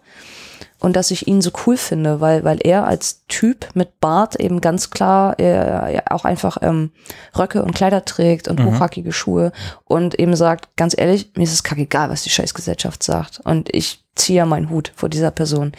Und 0.78 0.94
dass 0.96 1.10
ich 1.10 1.26
ihn 1.26 1.40
so 1.40 1.50
cool 1.66 1.76
finde, 1.76 2.20
weil, 2.20 2.44
weil 2.44 2.58
er 2.62 2.86
als 2.86 3.24
Typ 3.28 3.68
mit 3.74 3.98
Bart 4.00 4.36
eben 4.38 4.60
ganz 4.60 4.90
klar 4.90 5.38
äh, 5.40 6.00
auch 6.10 6.24
einfach 6.24 6.58
ähm, 6.60 6.90
Röcke 7.36 7.62
und 7.62 7.74
Kleider 7.74 8.04
trägt 8.04 8.46
und 8.48 8.60
Mhm. 8.60 8.66
hochhackige 8.76 9.12
Schuhe 9.12 9.52
und 9.84 10.18
eben 10.18 10.36
sagt, 10.36 10.76
ganz 10.76 10.94
ehrlich, 10.96 11.30
mir 11.36 11.44
ist 11.44 11.52
es 11.52 11.62
kackegal, 11.62 12.10
was 12.10 12.22
die 12.22 12.30
Scheißgesellschaft 12.30 13.02
sagt. 13.02 13.40
Und 13.44 13.74
ich 13.74 14.04
ziehe 14.16 14.38
ja 14.38 14.46
meinen 14.46 14.70
Hut 14.70 14.92
vor 14.96 15.08
dieser 15.10 15.30
Person. 15.30 15.72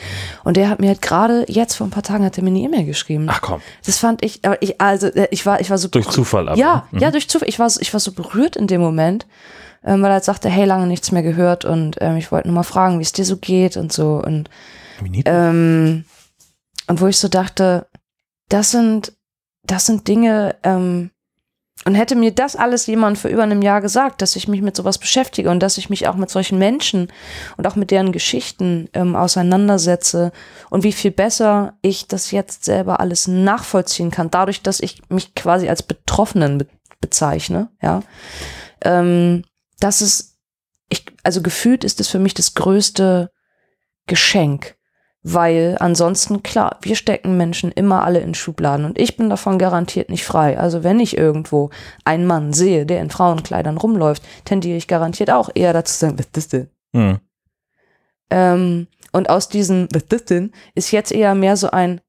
Und 0.43 0.57
der 0.57 0.69
hat 0.69 0.79
mir 0.79 0.89
halt 0.89 1.01
gerade 1.01 1.45
jetzt 1.47 1.75
vor 1.75 1.87
ein 1.87 1.91
paar 1.91 2.03
Tagen 2.03 2.23
hat 2.25 2.37
er 2.37 2.43
mir 2.43 2.49
eine 2.51 2.59
E-Mail 2.59 2.85
geschrieben. 2.85 3.27
Ach 3.29 3.41
komm, 3.41 3.61
Das 3.85 3.97
fand 3.97 4.23
ich, 4.23 4.45
aber 4.45 4.61
ich, 4.61 4.79
also 4.81 5.07
äh, 5.07 5.27
ich 5.31 5.45
war, 5.45 5.59
ich 5.59 5.69
war 5.69 5.77
so 5.77 5.87
durch 5.87 6.07
Zufall 6.09 6.47
aber. 6.49 6.57
ja, 6.57 6.87
Mhm. 6.91 6.99
ja, 6.99 7.11
durch 7.11 7.27
Zufall. 7.29 7.49
Ich 7.49 7.59
war, 7.59 7.69
so- 7.69 7.81
ich 7.81 7.91
war 7.93 7.99
so 7.99 8.11
berührt 8.11 8.55
in 8.55 8.67
dem 8.67 8.81
Moment, 8.81 9.25
ähm, 9.83 10.01
weil 10.01 10.09
er 10.11 10.15
halt 10.15 10.23
sagte, 10.23 10.49
hey, 10.49 10.65
lange 10.65 10.85
nichts 10.87 11.11
mehr 11.11 11.23
gehört 11.23 11.65
und 11.65 11.97
ähm, 12.01 12.17
ich 12.17 12.31
wollte 12.31 12.47
nur 12.47 12.55
mal 12.55 12.63
fragen, 12.63 12.99
wie 12.99 13.03
es 13.03 13.11
dir 13.11 13.25
so 13.25 13.37
geht 13.37 13.77
und 13.77 13.91
so. 13.93 14.21
Und. 14.23 14.49
Ähm, 15.25 16.05
und 16.87 17.01
wo 17.01 17.07
ich 17.07 17.17
so 17.17 17.27
dachte, 17.27 17.87
das 18.49 18.71
sind, 18.71 19.13
das 19.63 19.85
sind 19.85 20.07
Dinge, 20.07 20.55
ähm, 20.63 21.11
und 21.85 21.95
hätte 21.95 22.15
mir 22.15 22.31
das 22.31 22.55
alles 22.55 22.87
jemand 22.87 23.17
vor 23.17 23.29
über 23.29 23.43
einem 23.43 23.61
Jahr 23.61 23.81
gesagt, 23.81 24.21
dass 24.21 24.35
ich 24.35 24.47
mich 24.47 24.61
mit 24.61 24.75
sowas 24.75 24.97
beschäftige 24.97 25.49
und 25.49 25.61
dass 25.61 25.77
ich 25.77 25.89
mich 25.89 26.07
auch 26.07 26.15
mit 26.15 26.29
solchen 26.29 26.57
Menschen 26.57 27.11
und 27.55 27.67
auch 27.67 27.75
mit 27.75 27.91
deren 27.91 28.11
Geschichten 28.11 28.89
ähm, 28.93 29.15
auseinandersetze 29.15 30.31
und 30.69 30.83
wie 30.83 30.91
viel 30.91 31.11
besser 31.11 31.77
ich 31.81 32.07
das 32.07 32.31
jetzt 32.31 32.65
selber 32.65 32.99
alles 32.99 33.27
nachvollziehen 33.27 34.11
kann, 34.11 34.31
dadurch, 34.31 34.63
dass 34.63 34.79
ich 34.79 35.01
mich 35.09 35.35
quasi 35.35 35.69
als 35.69 35.83
Betroffenen 35.83 36.57
be 36.57 36.67
bezeichne, 36.99 37.69
ja. 37.79 38.01
Ähm, 38.81 39.43
das 39.79 40.01
ist, 40.01 40.39
ich, 40.89 41.05
also 41.21 41.43
gefühlt 41.43 41.83
ist 41.83 42.01
es 42.01 42.07
für 42.07 42.17
mich 42.17 42.33
das 42.33 42.55
größte 42.55 43.29
Geschenk, 44.07 44.76
weil 45.29 45.75
ansonsten, 45.81 46.41
klar, 46.41 46.77
wir 46.81 46.95
stecken 46.95 47.35
Menschen 47.35 47.73
immer 47.73 48.05
alle 48.05 48.19
in 48.19 48.33
Schubladen 48.33 48.85
und 48.85 48.97
ich 48.97 49.17
bin 49.17 49.29
davon 49.29 49.59
garantiert 49.59 50.09
nicht 50.09 50.23
frei. 50.23 50.57
Also 50.57 50.85
wenn 50.85 51.01
ich 51.01 51.17
irgendwo 51.17 51.69
einen 52.05 52.25
Mann 52.25 52.53
sehe, 52.53 52.85
der 52.85 53.01
in 53.01 53.09
Frauenkleidern 53.09 53.77
rumläuft, 53.77 54.23
tendiere 54.45 54.77
ich 54.77 54.87
garantiert 54.87 55.29
auch 55.29 55.49
eher 55.53 55.73
dazu 55.73 55.91
zu 55.91 55.99
sagen, 55.99 56.17
was 56.17 56.27
ist 56.27 56.37
das 56.37 56.47
denn? 56.47 56.69
Mhm. 56.93 57.19
Ähm, 58.29 58.87
und 59.11 59.29
aus 59.29 59.49
diesem, 59.49 59.89
was 59.91 60.03
ist 60.03 60.13
das 60.13 60.25
denn, 60.25 60.53
ist 60.75 60.91
jetzt 60.91 61.11
eher 61.11 61.35
mehr 61.35 61.57
so 61.57 61.71
ein, 61.71 61.99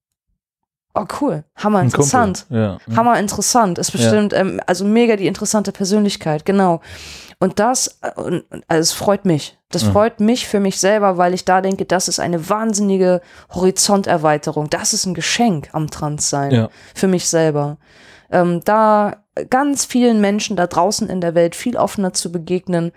oh 0.95 1.07
cool, 1.21 1.43
hammer 1.57 1.83
interessant. 1.83 2.47
Ja. 2.51 2.79
Mhm. 2.87 2.97
Hammer 2.97 3.19
interessant, 3.19 3.79
ist 3.79 3.91
bestimmt, 3.91 4.33
ähm, 4.33 4.61
also 4.67 4.85
mega 4.85 5.17
die 5.17 5.27
interessante 5.27 5.73
Persönlichkeit, 5.73 6.45
genau. 6.45 6.81
Und 7.41 7.59
das, 7.61 7.99
äh, 8.03 8.41
also 8.67 8.81
es 8.81 8.93
freut 8.93 9.25
mich. 9.25 9.57
Das 9.71 9.85
Mhm. 9.85 9.93
freut 9.93 10.21
mich 10.21 10.49
für 10.49 10.61
mich 10.61 10.81
selber, 10.81 11.19
weil 11.19 11.35
ich 11.35 11.45
da 11.45 11.61
denke, 11.61 11.85
das 11.85 12.09
ist 12.09 12.19
eine 12.21 12.49
wahnsinnige 12.49 13.21
Horizonterweiterung. 13.55 14.69
Das 14.71 14.93
ist 14.93 15.07
ein 15.07 15.15
Geschenk 15.15 15.69
am 15.73 15.89
Transsein 15.91 16.51
Ja. 16.53 16.69
für 16.95 17.07
mich 17.07 17.29
selber. 17.29 17.79
Ähm, 18.31 18.61
da 18.65 19.17
ganz 19.51 19.85
vielen 19.85 20.21
Menschen 20.21 20.57
da 20.57 20.67
draußen 20.67 21.09
in 21.09 21.21
der 21.21 21.35
Welt 21.35 21.55
viel 21.55 21.77
offener 21.77 22.13
zu 22.13 22.33
begegnen, 22.33 22.93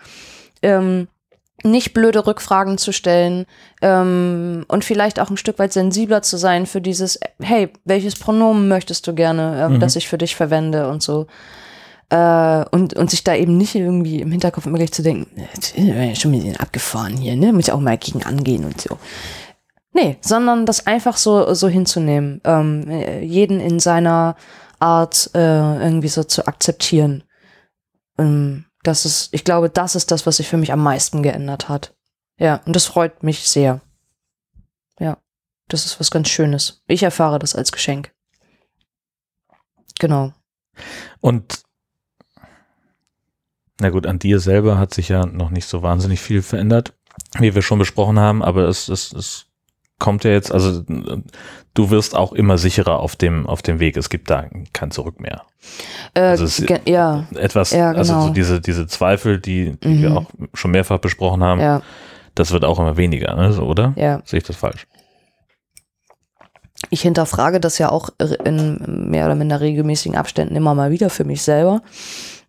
ähm, 0.64 1.08
nicht 1.64 1.94
blöde 1.94 2.26
Rückfragen 2.26 2.80
zu 2.80 2.92
stellen 2.92 3.46
ähm, 3.84 4.66
und 4.68 4.84
vielleicht 4.84 5.20
auch 5.20 5.30
ein 5.30 5.38
Stück 5.38 5.60
weit 5.60 5.72
sensibler 5.74 6.24
zu 6.24 6.38
sein 6.38 6.66
für 6.66 6.82
dieses, 6.82 7.20
hey, 7.40 7.72
welches 7.86 8.16
Pronomen 8.18 8.68
möchtest 8.68 9.06
du 9.06 9.14
gerne, 9.14 9.64
ähm, 9.64 9.74
Mhm. 9.74 9.80
das 9.80 9.96
ich 9.96 10.08
für 10.08 10.18
dich 10.18 10.36
verwende 10.36 10.90
und 10.90 11.04
so. 11.04 11.28
Äh, 12.12 12.66
und, 12.72 12.94
und 12.96 13.10
sich 13.10 13.24
da 13.24 13.34
eben 13.36 13.56
nicht 13.56 13.74
irgendwie 13.74 14.20
im 14.20 14.32
Hinterkopf 14.32 14.66
immer 14.66 14.78
gleich 14.78 14.92
zu 14.92 15.02
denken, 15.02 15.42
äh, 15.76 16.14
schon 16.14 16.32
mit 16.32 16.44
denen 16.44 16.58
abgefahren 16.58 17.16
hier, 17.16 17.38
ne? 17.38 17.54
Muss 17.54 17.70
ich 17.70 17.72
auch 17.72 17.80
mal 17.80 17.98
gegen 17.98 18.24
angehen 18.24 18.66
und 18.66 18.82
so. 18.82 18.98
Nee, 19.94 20.18
sondern 20.20 20.66
das 20.66 20.88
einfach 20.88 21.16
so, 21.16 21.54
so 21.54 21.70
hinzunehmen. 21.70 22.42
Ähm, 22.44 22.90
äh, 22.90 23.22
jeden 23.22 23.62
in 23.62 23.80
seiner 23.80 24.36
Art 24.80 25.32
äh, 25.34 25.40
irgendwie 25.40 26.10
so 26.10 26.26
zu 26.26 26.48
akzeptieren. 26.48 27.24
Ähm, 28.18 28.66
das 28.84 29.06
ist, 29.06 29.34
ich 29.34 29.46
glaube, 29.46 29.70
das 29.70 29.96
ist 29.96 30.12
das, 30.12 30.26
was 30.26 30.38
sich 30.38 30.50
für 30.50 30.58
mich 30.58 30.74
am 30.74 30.84
meisten 30.84 31.24
geändert 31.24 31.70
hat. 31.70 31.96
Ja, 32.38 32.60
und 32.66 32.76
das 32.76 32.88
freut 32.88 33.24
mich 33.24 33.48
sehr. 33.48 33.80
Ja, 35.00 35.18
das 35.70 35.86
ist 35.86 35.98
was 36.02 36.12
ganz 36.12 36.28
Schönes. 36.28 36.84
Ich 36.88 37.04
erfahre 37.04 37.40
das 37.40 37.56
als 37.56 37.72
Geschenk. 37.72 38.12
Genau. 40.00 40.34
Und 41.22 41.64
na 43.82 43.90
gut, 43.90 44.06
an 44.08 44.20
dir 44.20 44.40
selber 44.40 44.78
hat 44.78 44.94
sich 44.94 45.10
ja 45.10 45.26
noch 45.26 45.50
nicht 45.50 45.66
so 45.68 45.82
wahnsinnig 45.82 46.22
viel 46.22 46.42
verändert, 46.42 46.94
wie 47.40 47.54
wir 47.56 47.62
schon 47.62 47.80
besprochen 47.80 48.20
haben, 48.20 48.42
aber 48.44 48.68
es, 48.68 48.88
es, 48.88 49.12
es 49.12 49.46
kommt 50.00 50.24
ja 50.24 50.32
jetzt, 50.32 50.52
also 50.52 50.82
äh, 50.82 51.22
du 51.74 51.90
wirst 51.90 52.16
auch 52.16 52.32
immer 52.34 52.58
sicherer 52.58 53.00
auf 53.00 53.16
dem, 53.16 53.46
auf 53.48 53.62
dem 53.62 53.80
Weg. 53.80 53.98
Es 53.98 54.10
gibt 54.10 54.30
da 54.30 54.46
kein 54.74 54.92
Zurück 54.92 55.20
mehr. 55.20 55.44
Äh, 56.14 56.22
Also 56.22 56.46
es- 56.46 56.66
ge- 56.66 56.80
ja, 56.86 57.28
Etwas, 57.36 57.72
Ja, 57.72 57.92
also 57.92 58.14
genau. 58.14 58.28
so 58.28 58.34
diese, 58.34 58.60
diese 58.62 58.88
Zweifel, 58.88 59.40
die, 59.40 59.78
die 59.84 59.88
Mhm. 59.88 60.02
wir 60.02 60.18
auch 60.18 60.26
schon 60.54 60.72
mehrfach 60.72 60.98
besprochen 61.00 61.44
haben, 61.44 61.60
ja, 61.62 61.82
das 62.36 62.52
wird 62.52 62.64
auch 62.66 62.80
immer 62.80 62.98
weniger, 62.98 63.36
ne? 63.36 63.52
so, 63.54 63.64
oder? 63.64 63.94
ja. 63.98 64.22
Sehe 64.26 64.38
ich 64.40 64.46
das 64.46 64.56
falsch? 64.56 64.88
Ich 66.90 67.02
hinterfrage 67.02 67.60
das 67.60 67.78
ja 67.78 67.90
auch 67.90 68.10
in 68.44 69.10
mehr 69.12 69.26
oder 69.26 69.36
minder 69.36 69.62
regelmäßigen 69.62 70.18
Abständen 70.18 70.56
immer 70.56 70.74
mal 70.74 70.90
wieder 70.92 71.10
für 71.12 71.24
mich 71.26 71.42
selber, 71.44 71.82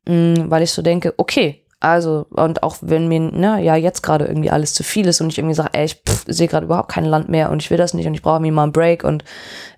weil 0.04 0.62
ich 0.62 0.72
so 0.72 0.82
denke, 0.82 1.14
okay, 1.16 1.64
also 1.80 2.26
und 2.30 2.62
auch 2.62 2.76
wenn 2.80 3.08
mir 3.08 3.20
ne, 3.20 3.62
ja 3.62 3.74
jetzt 3.74 4.02
gerade 4.02 4.26
irgendwie 4.26 4.50
alles 4.50 4.72
zu 4.72 4.84
viel 4.84 5.08
ist 5.08 5.20
und 5.20 5.30
ich 5.30 5.38
irgendwie 5.38 5.54
sage, 5.54 5.70
ey, 5.72 5.86
ich 5.86 6.00
sehe 6.26 6.46
gerade 6.46 6.66
überhaupt 6.66 6.90
kein 6.90 7.04
Land 7.04 7.28
mehr 7.28 7.50
und 7.50 7.60
ich 7.60 7.70
will 7.70 7.76
das 7.76 7.92
nicht 7.92 8.06
und 8.06 8.14
ich 8.14 8.22
brauche 8.22 8.40
mir 8.40 8.52
mal 8.52 8.64
einen 8.64 8.72
Break 8.72 9.02
und 9.02 9.24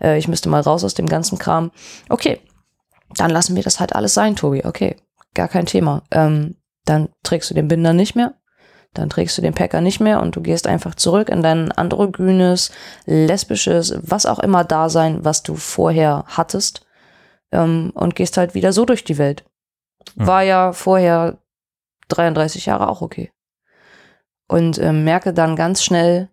äh, 0.03 0.19
ich 0.19 0.29
müsste 0.29 0.51
mal 0.51 0.61
raus 0.61 0.85
aus 0.85 0.93
dem 0.93 1.07
ganzen 1.07 1.39
Kram. 1.39 1.71
Okay, 2.11 2.41
dann 3.17 3.31
lassen 3.31 3.57
wir 3.57 3.63
das 3.63 3.81
halt 3.81 3.95
alles 3.95 4.13
sein, 4.13 4.37
Tobi. 4.37 4.65
Okay, 4.65 4.97
gar 5.33 5.49
kein 5.49 5.65
Thema. 5.65 6.03
Ähm, 6.11 6.57
dann 6.85 7.09
trägst 7.23 7.51
du 7.51 7.55
den 7.55 7.69
Binder 7.69 7.95
nicht 7.95 8.15
mehr. 8.15 8.35
Dann 8.93 9.11
trägst 9.11 9.37
du 9.37 9.43
den 9.43 9.55
Packer 9.55 9.81
nicht 9.81 10.01
mehr 10.01 10.21
und 10.21 10.37
du 10.37 10.41
gehst 10.41 10.67
einfach 10.67 10.95
zurück 10.95 11.29
in 11.29 11.43
dein 11.43 11.73
androgynes, 11.73 12.71
lesbisches, 13.07 13.97
was 14.03 14.25
auch 14.27 14.39
immer 14.39 14.63
Dasein, 14.63 15.25
was 15.25 15.43
du 15.43 15.57
vorher 15.57 16.25
hattest. 16.29 16.87
Ähm, 17.51 17.93
und 17.95 18.15
gehst 18.15 18.37
halt 18.37 18.55
wieder 18.55 18.73
so 18.73 18.85
durch 18.85 19.05
die 19.05 19.19
Welt. 19.19 19.45
War 20.15 20.43
ja 20.43 20.73
vorher 20.73 21.39
33 22.09 22.67
Jahre 22.67 22.89
auch 22.89 23.03
okay. 23.03 23.33
Und 24.49 24.79
ähm, 24.79 25.05
merke 25.05 25.33
dann 25.33 25.57
ganz 25.57 25.83
schnell, 25.83 26.29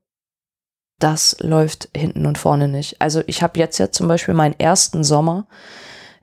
das 0.99 1.38
läuft 1.39 1.89
hinten 1.95 2.26
und 2.26 2.38
vorne 2.38 2.67
nicht. 2.67 3.01
Also 3.01 3.24
ich 3.28 3.41
habe 3.41 3.57
jetzt 3.59 3.78
ja 3.78 3.91
zum 3.91 4.07
Beispiel 4.07 4.34
meinen 4.34 4.59
ersten 4.59 5.03
Sommer, 5.03 5.47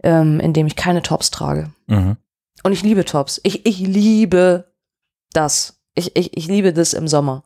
ähm, 0.03 0.41
in 0.41 0.53
dem 0.53 0.67
ich 0.67 0.77
keine 0.77 1.03
Tops 1.03 1.31
trage. 1.31 1.73
Mhm. 1.87 2.17
Und 2.63 2.73
ich 2.73 2.83
liebe 2.83 3.05
Tops. 3.05 3.41
Ich, 3.43 3.67
ich 3.67 3.81
liebe 3.81 4.73
das. 5.33 5.81
Ich, 5.95 6.17
ich, 6.17 6.37
ich 6.37 6.47
liebe 6.47 6.73
das 6.73 6.93
im 6.93 7.09
Sommer. 7.09 7.43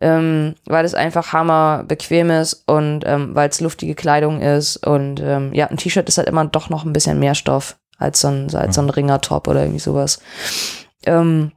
Ähm, 0.00 0.54
weil 0.64 0.84
es 0.84 0.94
einfach 0.94 1.32
hammer 1.32 1.84
bequem 1.86 2.30
ist 2.30 2.64
und 2.66 3.04
ähm, 3.06 3.36
weil 3.36 3.48
es 3.48 3.60
luftige 3.60 3.94
Kleidung 3.94 4.40
ist. 4.40 4.76
Und 4.78 5.20
ähm, 5.20 5.52
ja, 5.52 5.66
ein 5.66 5.76
T-Shirt 5.76 6.08
ist 6.08 6.18
halt 6.18 6.28
immer 6.28 6.44
doch 6.44 6.70
noch 6.70 6.84
ein 6.84 6.92
bisschen 6.92 7.18
mehr 7.18 7.34
Stoff 7.34 7.78
als 7.98 8.20
so 8.20 8.28
ein, 8.28 8.54
als 8.54 8.74
so 8.76 8.82
ein 8.82 8.90
Ringertop 8.90 9.48
oder 9.48 9.60
irgendwie 9.62 9.78
sowas. 9.80 10.20
Ähm, 11.06 11.52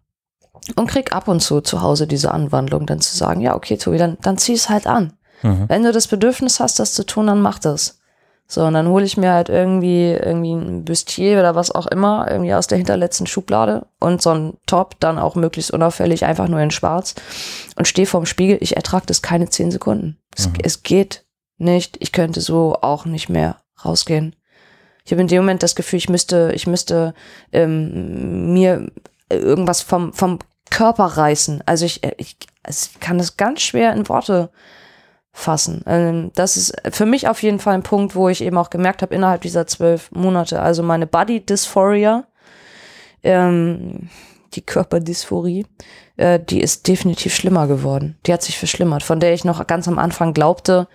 und 0.75 0.87
krieg 0.87 1.13
ab 1.15 1.27
und 1.27 1.41
zu 1.41 1.61
zu 1.61 1.81
Hause 1.81 2.07
diese 2.07 2.31
Anwandlung, 2.31 2.85
dann 2.87 2.99
zu 2.99 3.15
sagen, 3.15 3.41
ja, 3.41 3.55
okay, 3.55 3.77
Tobi, 3.77 3.97
dann, 3.97 4.17
dann 4.21 4.37
zieh 4.37 4.53
es 4.53 4.69
halt 4.69 4.87
an. 4.87 5.13
Mhm. 5.43 5.65
Wenn 5.67 5.83
du 5.83 5.91
das 5.91 6.07
Bedürfnis 6.07 6.59
hast, 6.59 6.79
das 6.79 6.93
zu 6.93 7.05
tun, 7.05 7.27
dann 7.27 7.41
mach 7.41 7.59
das. 7.59 7.99
So, 8.47 8.63
und 8.63 8.73
dann 8.75 8.87
hole 8.87 9.05
ich 9.05 9.17
mir 9.17 9.31
halt 9.33 9.49
irgendwie, 9.49 10.11
irgendwie 10.11 10.53
ein 10.53 10.85
Bustier 10.85 11.39
oder 11.39 11.55
was 11.55 11.71
auch 11.71 11.87
immer, 11.87 12.29
irgendwie 12.29 12.53
aus 12.53 12.67
der 12.67 12.77
hinterletzten 12.77 13.25
Schublade 13.25 13.87
und 13.99 14.21
so 14.21 14.31
ein 14.31 14.53
Top, 14.67 14.99
dann 14.99 15.17
auch 15.17 15.33
möglichst 15.35 15.71
unauffällig, 15.71 16.25
einfach 16.25 16.47
nur 16.47 16.59
in 16.59 16.69
schwarz 16.69 17.15
und 17.75 17.87
stehe 17.87 18.05
vorm 18.05 18.27
Spiegel. 18.27 18.57
Ich 18.61 18.75
ertrage 18.75 19.07
das 19.07 19.23
keine 19.23 19.49
zehn 19.49 19.71
Sekunden. 19.71 20.17
Es, 20.35 20.47
Mhm. 20.47 20.53
es 20.63 20.83
geht 20.83 21.25
nicht. 21.57 21.97
Ich 22.01 22.11
könnte 22.11 22.39
so 22.39 22.75
auch 22.81 23.05
nicht 23.05 23.29
mehr 23.29 23.57
rausgehen. 23.83 24.35
Ich 25.05 25.11
habe 25.11 25.21
in 25.21 25.27
dem 25.27 25.43
Moment 25.43 25.63
das 25.63 25.75
Gefühl, 25.75 25.97
ich 25.97 26.09
müsste, 26.09 26.51
ich 26.53 26.65
müsste 26.67 27.13
ähm, 27.51 28.53
mir 28.53 28.91
irgendwas 29.29 29.81
vom, 29.81 30.13
vom 30.13 30.39
Körper 30.71 31.05
reißen. 31.05 31.61
Also 31.65 31.85
ich, 31.85 32.03
ich, 32.17 32.37
ich 32.67 32.99
kann 32.99 33.17
das 33.17 33.37
ganz 33.37 33.61
schwer 33.61 33.93
in 33.93 34.09
Worte 34.09 34.49
fassen. 35.31 35.83
Ähm, 35.85 36.31
das 36.33 36.57
ist 36.57 36.73
für 36.91 37.05
mich 37.05 37.27
auf 37.27 37.43
jeden 37.43 37.59
Fall 37.59 37.75
ein 37.75 37.83
Punkt, 37.83 38.15
wo 38.15 38.29
ich 38.29 38.41
eben 38.41 38.57
auch 38.57 38.69
gemerkt 38.69 39.01
habe, 39.01 39.13
innerhalb 39.13 39.41
dieser 39.41 39.67
zwölf 39.67 40.11
Monate, 40.11 40.61
also 40.61 40.81
meine 40.81 41.05
Body 41.07 41.45
Dysphoria, 41.45 42.25
ähm, 43.21 44.09
die 44.53 44.61
Körperdysphorie, 44.61 45.67
äh, 46.17 46.39
die 46.39 46.61
ist 46.61 46.87
definitiv 46.87 47.35
schlimmer 47.35 47.67
geworden. 47.67 48.17
Die 48.25 48.33
hat 48.33 48.41
sich 48.41 48.57
verschlimmert, 48.57 49.03
von 49.03 49.19
der 49.19 49.33
ich 49.33 49.43
noch 49.43 49.65
ganz 49.67 49.87
am 49.87 49.99
Anfang 49.99 50.33
glaubte, 50.33 50.87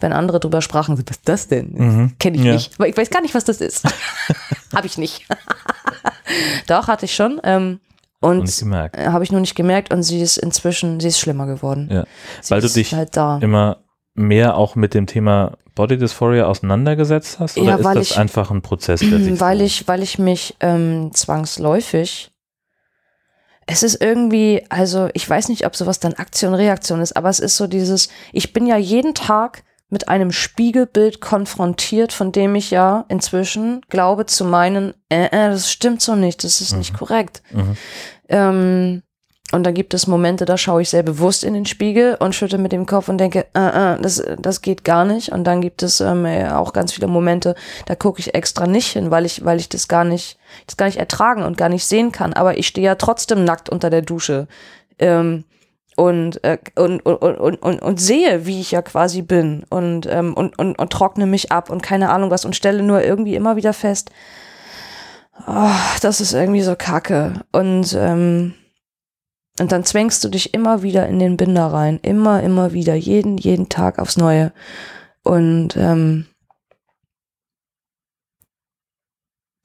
wenn 0.00 0.12
andere 0.12 0.38
drüber 0.40 0.62
sprachen, 0.62 0.96
was 0.96 1.04
ist 1.10 1.28
das 1.28 1.48
denn? 1.48 1.72
Mhm. 1.72 2.12
Kenne 2.18 2.36
ich 2.38 2.44
Ja. 2.44 2.52
nicht. 2.54 2.74
Aber 2.78 2.88
ich 2.88 2.96
weiß 2.96 3.10
gar 3.10 3.20
nicht, 3.20 3.34
was 3.34 3.44
das 3.44 3.60
ist. 3.60 3.84
Habe 4.74 4.86
ich 4.86 4.98
nicht. 4.98 5.26
Doch, 6.66 6.88
hatte 6.88 7.06
ich 7.06 7.14
schon. 7.14 7.40
Ähm, 7.42 7.80
Und 8.20 8.54
gemerkt. 8.58 8.96
habe 8.98 9.24
ich 9.24 9.32
nur 9.32 9.40
nicht 9.40 9.54
gemerkt 9.54 9.92
und 9.92 10.02
sie 10.02 10.20
ist 10.20 10.36
inzwischen, 10.36 11.00
sie 11.00 11.08
ist 11.08 11.18
schlimmer 11.18 11.46
geworden. 11.46 11.88
Ja. 11.90 12.04
Weil 12.48 12.60
du 12.60 12.68
dich 12.68 12.94
halt 12.94 13.16
da. 13.16 13.38
immer 13.38 13.78
mehr 14.14 14.56
auch 14.56 14.74
mit 14.76 14.94
dem 14.94 15.06
Thema 15.06 15.56
Body 15.74 15.96
Dysphoria 15.96 16.44
auseinandergesetzt 16.46 17.38
hast? 17.40 17.56
Oder 17.56 17.70
Ja, 17.70 17.76
ist 17.76 17.84
das 17.96 18.10
ich- 18.12 18.18
einfach 18.18 18.50
ein 18.50 18.62
Prozess, 18.62 19.00
der 19.00 19.18
sich 19.22 19.40
weil 19.40 19.58
so- 19.58 19.64
ich, 19.64 19.88
weil 19.88 20.02
ich 20.02 20.18
mich 20.18 20.56
ähm, 20.60 21.10
zwangsläufig. 21.14 22.30
Es 23.66 23.82
ist 23.82 24.00
irgendwie, 24.02 24.64
also 24.70 25.08
ich 25.12 25.28
weiß 25.28 25.48
nicht, 25.50 25.66
ob 25.66 25.76
sowas 25.76 26.00
dann 26.00 26.14
Aktion, 26.14 26.54
Reaktion 26.54 27.00
ist, 27.00 27.16
aber 27.16 27.28
es 27.28 27.38
ist 27.38 27.56
so 27.56 27.66
dieses, 27.66 28.08
ich 28.32 28.52
bin 28.54 28.66
ja 28.66 28.76
jeden 28.78 29.14
Tag 29.14 29.62
mit 29.90 30.08
einem 30.08 30.32
Spiegelbild 30.32 31.20
konfrontiert, 31.20 32.12
von 32.12 32.32
dem 32.32 32.54
ich 32.54 32.70
ja 32.70 33.04
inzwischen 33.08 33.80
glaube 33.88 34.26
zu 34.26 34.44
meinen, 34.44 34.94
äh, 35.08 35.26
äh, 35.26 35.50
das 35.50 35.70
stimmt 35.70 36.02
so 36.02 36.14
nicht, 36.14 36.44
das 36.44 36.60
ist 36.60 36.76
nicht 36.76 36.94
korrekt. 36.94 37.42
Mhm. 37.52 37.76
Ähm, 38.28 39.02
und 39.50 39.64
da 39.64 39.70
gibt 39.70 39.94
es 39.94 40.06
Momente, 40.06 40.44
da 40.44 40.58
schaue 40.58 40.82
ich 40.82 40.90
sehr 40.90 41.02
bewusst 41.02 41.42
in 41.42 41.54
den 41.54 41.64
Spiegel 41.64 42.16
und 42.20 42.34
schütte 42.34 42.58
mit 42.58 42.72
dem 42.72 42.84
Kopf 42.84 43.08
und 43.08 43.16
denke, 43.16 43.46
äh, 43.54 43.94
äh, 43.94 44.00
das, 44.00 44.22
das 44.38 44.60
geht 44.60 44.84
gar 44.84 45.06
nicht. 45.06 45.32
Und 45.32 45.44
dann 45.44 45.62
gibt 45.62 45.82
es 45.82 46.02
ähm, 46.02 46.26
äh, 46.26 46.50
auch 46.50 46.74
ganz 46.74 46.92
viele 46.92 47.06
Momente, 47.06 47.54
da 47.86 47.94
gucke 47.94 48.20
ich 48.20 48.34
extra 48.34 48.66
nicht 48.66 48.88
hin, 48.88 49.10
weil 49.10 49.24
ich, 49.24 49.46
weil 49.46 49.58
ich 49.58 49.70
das 49.70 49.88
gar 49.88 50.04
nicht, 50.04 50.38
das 50.66 50.76
gar 50.76 50.84
nicht 50.84 50.98
ertragen 50.98 51.44
und 51.44 51.56
gar 51.56 51.70
nicht 51.70 51.86
sehen 51.86 52.12
kann. 52.12 52.34
Aber 52.34 52.58
ich 52.58 52.66
stehe 52.66 52.84
ja 52.86 52.96
trotzdem 52.96 53.44
nackt 53.44 53.70
unter 53.70 53.88
der 53.88 54.02
Dusche. 54.02 54.48
Ähm, 54.98 55.44
und, 55.98 56.44
äh, 56.44 56.58
und, 56.76 57.00
und, 57.00 57.16
und, 57.16 57.56
und, 57.56 57.82
und 57.82 58.00
sehe, 58.00 58.46
wie 58.46 58.60
ich 58.60 58.70
ja 58.70 58.82
quasi 58.82 59.22
bin 59.22 59.64
und, 59.68 60.06
ähm, 60.06 60.32
und, 60.32 60.56
und, 60.56 60.78
und 60.78 60.92
trockne 60.92 61.26
mich 61.26 61.50
ab 61.50 61.70
und 61.70 61.82
keine 61.82 62.10
Ahnung 62.10 62.30
was 62.30 62.44
und 62.44 62.54
stelle 62.54 62.84
nur 62.84 63.02
irgendwie 63.02 63.34
immer 63.34 63.56
wieder 63.56 63.72
fest, 63.72 64.10
oh, 65.46 65.70
das 66.00 66.20
ist 66.20 66.34
irgendwie 66.34 66.62
so 66.62 66.76
kacke. 66.76 67.44
Und, 67.50 67.96
ähm, 67.98 68.54
und 69.58 69.72
dann 69.72 69.84
zwängst 69.84 70.22
du 70.22 70.28
dich 70.28 70.54
immer 70.54 70.82
wieder 70.82 71.08
in 71.08 71.18
den 71.18 71.36
Binder 71.36 71.66
rein. 71.66 71.98
Immer, 72.02 72.44
immer 72.44 72.72
wieder. 72.72 72.94
Jeden, 72.94 73.36
jeden 73.36 73.68
Tag 73.68 73.98
aufs 73.98 74.16
Neue. 74.16 74.52
Und, 75.24 75.76
ähm, 75.76 76.26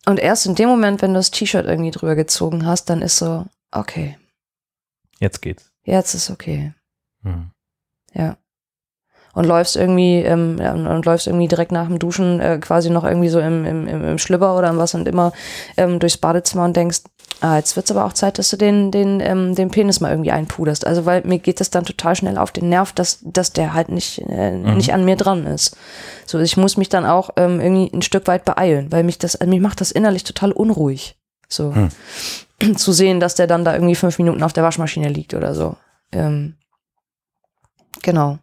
und 0.08 0.20
erst 0.20 0.48
in 0.48 0.56
dem 0.56 0.68
Moment, 0.68 1.04
wenn 1.04 1.14
du 1.14 1.20
das 1.20 1.30
T-Shirt 1.30 1.68
irgendwie 1.68 1.92
drüber 1.92 2.16
gezogen 2.16 2.66
hast, 2.66 2.90
dann 2.90 3.04
ist 3.04 3.18
so, 3.18 3.46
okay, 3.72 4.18
Jetzt 5.24 5.42
geht's. 5.42 5.73
Jetzt 5.84 6.14
ist 6.14 6.30
okay. 6.30 6.74
Mhm. 7.22 7.52
Ja. 8.14 8.38
Und 9.36 9.46
läufst 9.46 9.76
irgendwie, 9.76 10.18
ähm, 10.20 10.60
und, 10.60 10.86
und 10.86 11.06
läufst 11.08 11.26
irgendwie 11.26 11.48
direkt 11.48 11.72
nach 11.72 11.88
dem 11.88 11.98
Duschen 11.98 12.40
äh, 12.40 12.60
quasi 12.62 12.92
noch 12.92 13.04
irgendwie 13.04 13.30
so 13.30 13.40
im, 13.40 13.66
im, 13.66 13.88
im, 13.88 14.04
im 14.04 14.18
Schlüpper 14.20 14.56
oder 14.56 14.70
im 14.70 14.78
was 14.78 14.94
und 14.94 15.08
immer 15.08 15.32
ähm, 15.76 15.98
durchs 15.98 16.18
Badezimmer 16.18 16.66
und 16.66 16.76
denkst, 16.78 17.00
ah, 17.42 17.58
jetzt 17.58 17.76
wird's 17.76 17.90
aber 17.90 18.06
auch 18.06 18.14
Zeit, 18.14 18.38
dass 18.38 18.52
du 18.52 18.58
den, 18.58 18.92
den, 18.92 19.20
ähm, 19.22 19.56
den 19.56 19.72
Penis 19.72 20.02
mal 20.02 20.12
irgendwie 20.12 20.32
einpuderst. 20.32 20.86
Also 20.86 21.08
weil 21.08 21.24
mir 21.26 21.40
geht 21.40 21.60
das 21.62 21.72
dann 21.72 21.84
total 21.84 22.16
schnell 22.16 22.38
auf 22.38 22.52
den 22.52 22.70
Nerv, 22.70 22.94
dass, 22.94 23.22
dass 23.24 23.52
der 23.52 23.74
halt 23.74 23.90
nicht, 23.90 24.20
äh, 24.30 24.52
Mhm. 24.52 24.78
nicht 24.78 24.94
an 24.94 25.04
mir 25.04 25.16
dran 25.16 25.48
ist. 25.48 25.76
So, 26.28 26.38
ich 26.40 26.56
muss 26.56 26.78
mich 26.78 26.90
dann 26.90 27.06
auch 27.08 27.32
ähm, 27.36 27.60
irgendwie 27.60 27.92
ein 27.92 28.04
Stück 28.04 28.28
weit 28.28 28.46
beeilen, 28.46 28.92
weil 28.92 29.04
mich 29.04 29.18
das, 29.18 29.36
also 29.36 29.50
mich 29.50 29.62
macht 29.62 29.82
das 29.82 29.90
innerlich 29.92 30.24
total 30.26 30.52
unruhig. 30.52 31.18
So. 31.54 31.74
Zu 32.78 32.92
sehen, 32.94 33.20
dass 33.20 33.36
der 33.36 33.48
dann 33.48 33.66
da 33.66 33.74
irgendwie 33.74 33.96
fünf 33.96 34.18
Minuten 34.20 34.44
auf 34.44 34.54
der 34.54 34.64
Waschmaschine 34.64 35.10
liegt 35.10 35.34
oder 35.34 35.54
so. 35.54 35.76
Ähm, 36.12 36.56
genau. 38.02 38.40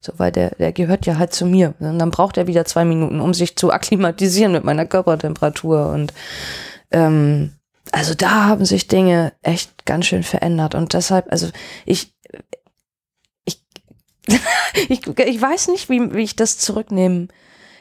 So, 0.00 0.12
weil 0.16 0.32
der, 0.32 0.54
der 0.54 0.72
gehört 0.72 1.04
ja 1.04 1.18
halt 1.18 1.34
zu 1.34 1.44
mir. 1.44 1.74
Und 1.78 1.98
dann 1.98 2.10
braucht 2.10 2.38
er 2.38 2.46
wieder 2.46 2.64
zwei 2.64 2.86
Minuten, 2.86 3.20
um 3.20 3.34
sich 3.34 3.56
zu 3.56 3.70
akklimatisieren 3.70 4.52
mit 4.52 4.64
meiner 4.64 4.86
Körpertemperatur. 4.86 5.88
Und 5.88 6.14
ähm, 6.90 7.52
also 7.92 8.14
da 8.14 8.46
haben 8.46 8.64
sich 8.64 8.88
Dinge 8.88 9.34
echt 9.42 9.84
ganz 9.84 10.06
schön 10.06 10.22
verändert. 10.22 10.74
Und 10.74 10.94
deshalb, 10.94 11.30
also 11.30 11.48
ich, 11.84 12.14
ich, 13.44 13.62
ich, 14.88 15.06
ich 15.06 15.42
weiß 15.42 15.68
nicht, 15.68 15.90
wie, 15.90 16.14
wie 16.14 16.22
ich 16.22 16.36
das 16.36 16.56
zurücknehmen 16.56 17.28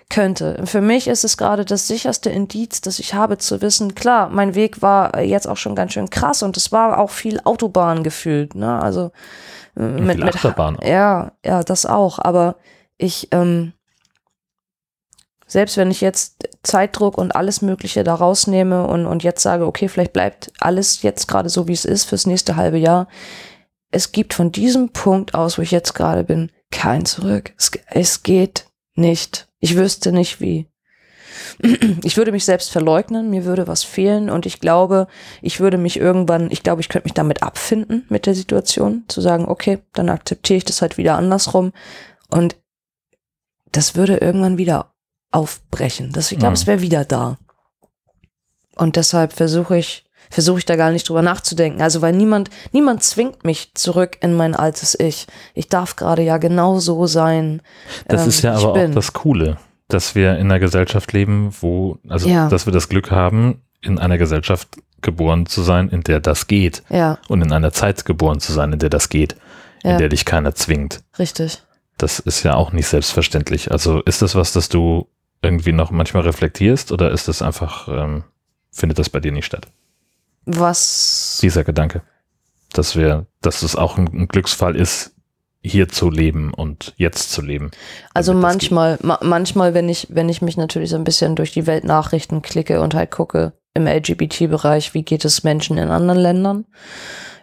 könnte. 0.09 0.61
Für 0.65 0.81
mich 0.81 1.07
ist 1.07 1.23
es 1.23 1.37
gerade 1.37 1.65
das 1.65 1.87
sicherste 1.87 2.29
Indiz, 2.29 2.81
das 2.81 2.99
ich 2.99 3.13
habe, 3.13 3.37
zu 3.37 3.61
wissen, 3.61 3.95
klar, 3.95 4.29
mein 4.29 4.55
Weg 4.55 4.81
war 4.81 5.19
jetzt 5.21 5.47
auch 5.47 5.57
schon 5.57 5.75
ganz 5.75 5.93
schön 5.93 6.09
krass 6.09 6.43
und 6.43 6.57
es 6.57 6.71
war 6.71 6.97
auch 6.97 7.11
viel 7.11 7.39
Autobahn 7.43 8.03
gefühlt, 8.03 8.55
ne? 8.55 8.81
Also 8.81 9.11
äh, 9.77 9.83
mit, 9.83 10.15
viel 10.15 10.25
mit 10.25 10.35
Achterbahn 10.35 10.77
auch. 10.77 10.83
ja, 10.83 11.31
ja, 11.45 11.63
das 11.63 11.85
auch. 11.85 12.19
Aber 12.19 12.55
ich, 12.97 13.27
ähm, 13.31 13.73
selbst 15.45 15.77
wenn 15.77 15.91
ich 15.91 16.01
jetzt 16.01 16.49
Zeitdruck 16.63 17.17
und 17.17 17.35
alles 17.35 17.61
Mögliche 17.61 18.03
da 18.03 18.15
rausnehme 18.15 18.87
und, 18.87 19.05
und 19.05 19.23
jetzt 19.23 19.43
sage, 19.43 19.65
okay, 19.65 19.87
vielleicht 19.87 20.13
bleibt 20.13 20.51
alles 20.59 21.03
jetzt 21.03 21.27
gerade 21.27 21.49
so, 21.49 21.67
wie 21.67 21.73
es 21.73 21.85
ist 21.85 22.05
fürs 22.05 22.25
nächste 22.25 22.55
halbe 22.55 22.77
Jahr. 22.77 23.07
Es 23.91 24.11
gibt 24.11 24.33
von 24.33 24.51
diesem 24.51 24.89
Punkt 24.89 25.33
aus, 25.33 25.57
wo 25.57 25.61
ich 25.61 25.71
jetzt 25.71 25.93
gerade 25.93 26.23
bin, 26.23 26.51
kein 26.71 27.05
Zurück. 27.05 27.53
Es, 27.57 27.71
es 27.87 28.23
geht 28.23 28.68
nicht. 28.99 29.47
Ich 29.59 29.75
wüsste 29.75 30.11
nicht 30.11 30.39
wie. 30.41 30.67
Ich 32.03 32.15
würde 32.17 32.31
mich 32.31 32.45
selbst 32.45 32.69
verleugnen, 32.71 33.29
mir 33.29 33.45
würde 33.45 33.67
was 33.67 33.83
fehlen 33.83 34.29
und 34.29 34.45
ich 34.45 34.59
glaube, 34.59 35.07
ich 35.41 35.59
würde 35.59 35.77
mich 35.77 35.97
irgendwann, 35.97 36.51
ich 36.51 36.63
glaube, 36.63 36.81
ich 36.81 36.89
könnte 36.89 37.05
mich 37.07 37.13
damit 37.13 37.43
abfinden 37.43 38.05
mit 38.09 38.25
der 38.25 38.35
Situation, 38.35 39.03
zu 39.07 39.19
sagen, 39.21 39.45
okay, 39.45 39.79
dann 39.93 40.09
akzeptiere 40.09 40.57
ich 40.57 40.65
das 40.65 40.81
halt 40.81 40.97
wieder 40.97 41.15
andersrum 41.17 41.73
und 42.29 42.55
das 43.71 43.95
würde 43.95 44.17
irgendwann 44.17 44.57
wieder 44.57 44.93
aufbrechen. 45.31 46.11
Das, 46.13 46.31
ich 46.31 46.39
glaube, 46.39 46.51
Mhm. 46.51 46.55
es 46.55 46.67
wäre 46.67 46.81
wieder 46.81 47.05
da. 47.05 47.37
Und 48.75 48.95
deshalb 48.95 49.33
versuche 49.33 49.77
ich, 49.77 50.05
versuche 50.29 50.59
ich 50.59 50.65
da 50.65 50.75
gar 50.75 50.91
nicht 50.91 51.07
drüber 51.09 51.21
nachzudenken. 51.21 51.81
Also, 51.81 52.01
weil 52.01 52.13
niemand, 52.13 52.49
niemand 52.71 53.03
zwingt 53.03 53.43
mich 53.45 53.73
zurück 53.73 54.17
in 54.21 54.35
mein 54.35 54.55
altes 54.55 54.97
Ich. 54.99 55.27
Ich 55.53 55.67
darf 55.69 55.95
gerade 55.95 56.21
ja 56.21 56.37
genau 56.37 56.79
so 56.79 57.07
sein. 57.07 57.61
Das 58.07 58.23
ähm, 58.23 58.29
ist 58.29 58.41
ja 58.43 58.55
aber 58.55 58.73
bin. 58.73 58.91
auch 58.91 58.95
das 58.95 59.13
Coole, 59.13 59.57
dass 59.87 60.15
wir 60.15 60.33
in 60.37 60.45
einer 60.47 60.59
Gesellschaft 60.59 61.13
leben, 61.13 61.51
wo, 61.61 61.97
also 62.07 62.29
Ja. 62.29 62.47
dass 62.49 62.65
wir 62.65 62.73
das 62.73 62.89
Glück 62.89 63.11
haben, 63.11 63.61
in 63.81 63.97
einer 63.97 64.17
Gesellschaft 64.17 64.67
geboren 65.01 65.45
zu 65.45 65.61
sein, 65.61 65.89
in 65.89 66.01
der 66.03 66.19
das 66.19 66.47
geht. 66.47 66.83
Ja, 66.89 67.17
Und 67.29 67.41
in 67.41 67.51
einer 67.53 67.71
Zeit 67.71 68.05
geboren 68.05 68.39
zu 68.39 68.51
sein, 68.51 68.73
in 68.73 68.79
der 68.79 68.89
das 68.89 69.09
geht, 69.09 69.35
in 69.83 69.91
Ja. 69.91 69.97
der 69.97 70.09
dich 70.09 70.25
keiner 70.25 70.53
zwingt. 70.55 71.01
richtig. 71.17 71.63
Das 71.97 72.19
ist 72.19 72.43
ja 72.43 72.53
auch 72.55 72.71
nicht 72.71 72.87
selbstverständlich. 72.87 73.71
Also 73.71 74.01
ist 74.01 74.21
das 74.21 74.33
was, 74.35 74.53
das 74.53 74.69
du 74.69 75.07
irgendwie 75.41 75.71
noch 75.73 75.91
manchmal 75.91 76.23
reflektierst 76.23 76.91
oder 76.93 77.11
ist 77.11 77.27
das 77.27 77.41
einfach, 77.41 77.87
ähm, 77.89 78.23
findet 78.71 78.99
das 78.99 79.09
bei 79.09 79.19
dir 79.19 79.31
nicht 79.33 79.45
statt? 79.45 79.67
Was? 80.51 81.37
Dieser 81.41 81.63
Gedanke, 81.63 82.01
dass 82.73 82.95
wir, 82.95 83.27
dass 83.41 83.61
es 83.61 83.75
auch 83.75 83.97
ein, 83.97 84.27
Glücksfall 84.27 84.75
ist, 84.75 85.11
hier 85.61 85.89
zu 85.89 86.09
leben 86.09 86.53
und 86.53 86.93
jetzt 86.97 87.31
zu 87.31 87.41
leben. 87.41 87.69
Also 88.13 88.33
manchmal, 88.33 88.97
ma 89.03 89.19
manchmal, 89.21 89.73
wenn 89.73 89.89
ich, 89.89 90.07
wenn 90.09 90.29
ich 90.29 90.41
mich 90.41 90.57
natürlich 90.57 90.89
so 90.89 90.95
ein 90.95 91.03
bisschen 91.03 91.35
durch 91.35 91.51
die 91.51 91.67
Weltnachrichten 91.67 92.41
klicke 92.41 92.81
und 92.81 92.95
halt 92.95 93.11
gucke 93.11 93.53
im 93.73 93.85
LGBT-Bereich, 93.85 94.93
wie 94.93 95.03
geht 95.03 95.25
es 95.25 95.43
Menschen 95.43 95.77
in 95.77 95.89
anderen 95.89 96.19
Ländern 96.19 96.65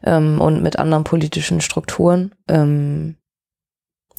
ähm, 0.02 0.40
und 0.40 0.62
mit 0.62 0.78
anderen 0.78 1.04
politischen 1.04 1.60
Strukturen, 1.60 2.34
ähm, 2.48 3.16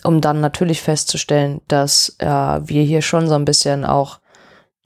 um 0.03 0.21
dann 0.21 0.39
natürlich 0.39 0.81
festzustellen, 0.81 1.59
dass 1.67 2.15
äh, 2.19 2.27
wir 2.27 2.83
hier 2.83 3.01
schon 3.01 3.27
so 3.27 3.33
ein 3.33 3.45
bisschen 3.45 3.83
auch 3.83 4.19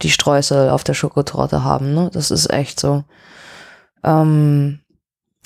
die 0.01 0.09
Streusel 0.09 0.69
auf 0.69 0.83
der 0.83 0.95
Schokotorte 0.95 1.63
haben. 1.63 1.93
Ne? 1.93 2.09
Das 2.11 2.31
ist 2.31 2.49
echt 2.49 2.79
so. 2.79 3.03
Ähm, 4.03 4.79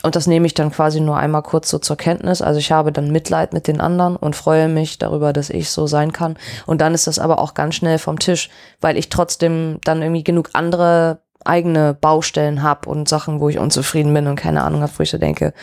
und 0.04 0.16
das 0.16 0.28
nehme 0.28 0.46
ich 0.46 0.54
dann 0.54 0.72
quasi 0.72 1.00
nur 1.00 1.18
einmal 1.18 1.42
kurz 1.42 1.70
so 1.70 1.80
zur 1.80 1.96
Kenntnis. 1.98 2.42
Also 2.42 2.60
ich 2.60 2.72
habe 2.72 2.92
dann 2.92 3.12
Mitleid 3.12 3.54
mit 3.54 3.68
den 3.68 3.82
anderen 3.82 4.16
und 4.16 4.36
freue 4.36 4.68
mich 4.68 5.00
darüber, 5.00 5.34
dass 5.34 5.50
ich 5.50 5.72
so 5.72 5.88
sein 5.88 6.14
kann. 6.14 6.38
Und 6.68 6.82
dann 6.82 6.94
ist 6.94 7.08
das 7.08 7.18
aber 7.18 7.40
auch 7.40 7.56
ganz 7.56 7.76
schnell 7.76 7.98
vom 7.98 8.20
Tisch, 8.20 8.50
weil 8.82 8.98
ich 8.98 9.10
trotzdem 9.10 9.80
dann 9.84 10.04
irgendwie 10.04 10.24
genug 10.24 10.50
andere 10.54 11.22
eigene 11.44 11.94
Baustellen 11.94 12.62
habe 12.62 12.90
und 12.90 13.10
Sachen, 13.10 13.40
wo 13.40 13.50
ich 13.50 13.58
unzufrieden 13.58 14.14
bin 14.14 14.28
und 14.28 14.36
keine 14.36 14.64
Ahnung 14.64 14.82
habe, 14.82 14.92
wo 14.98 15.04
ich 15.04 15.10
so 15.10 15.18
denke, 15.18 15.54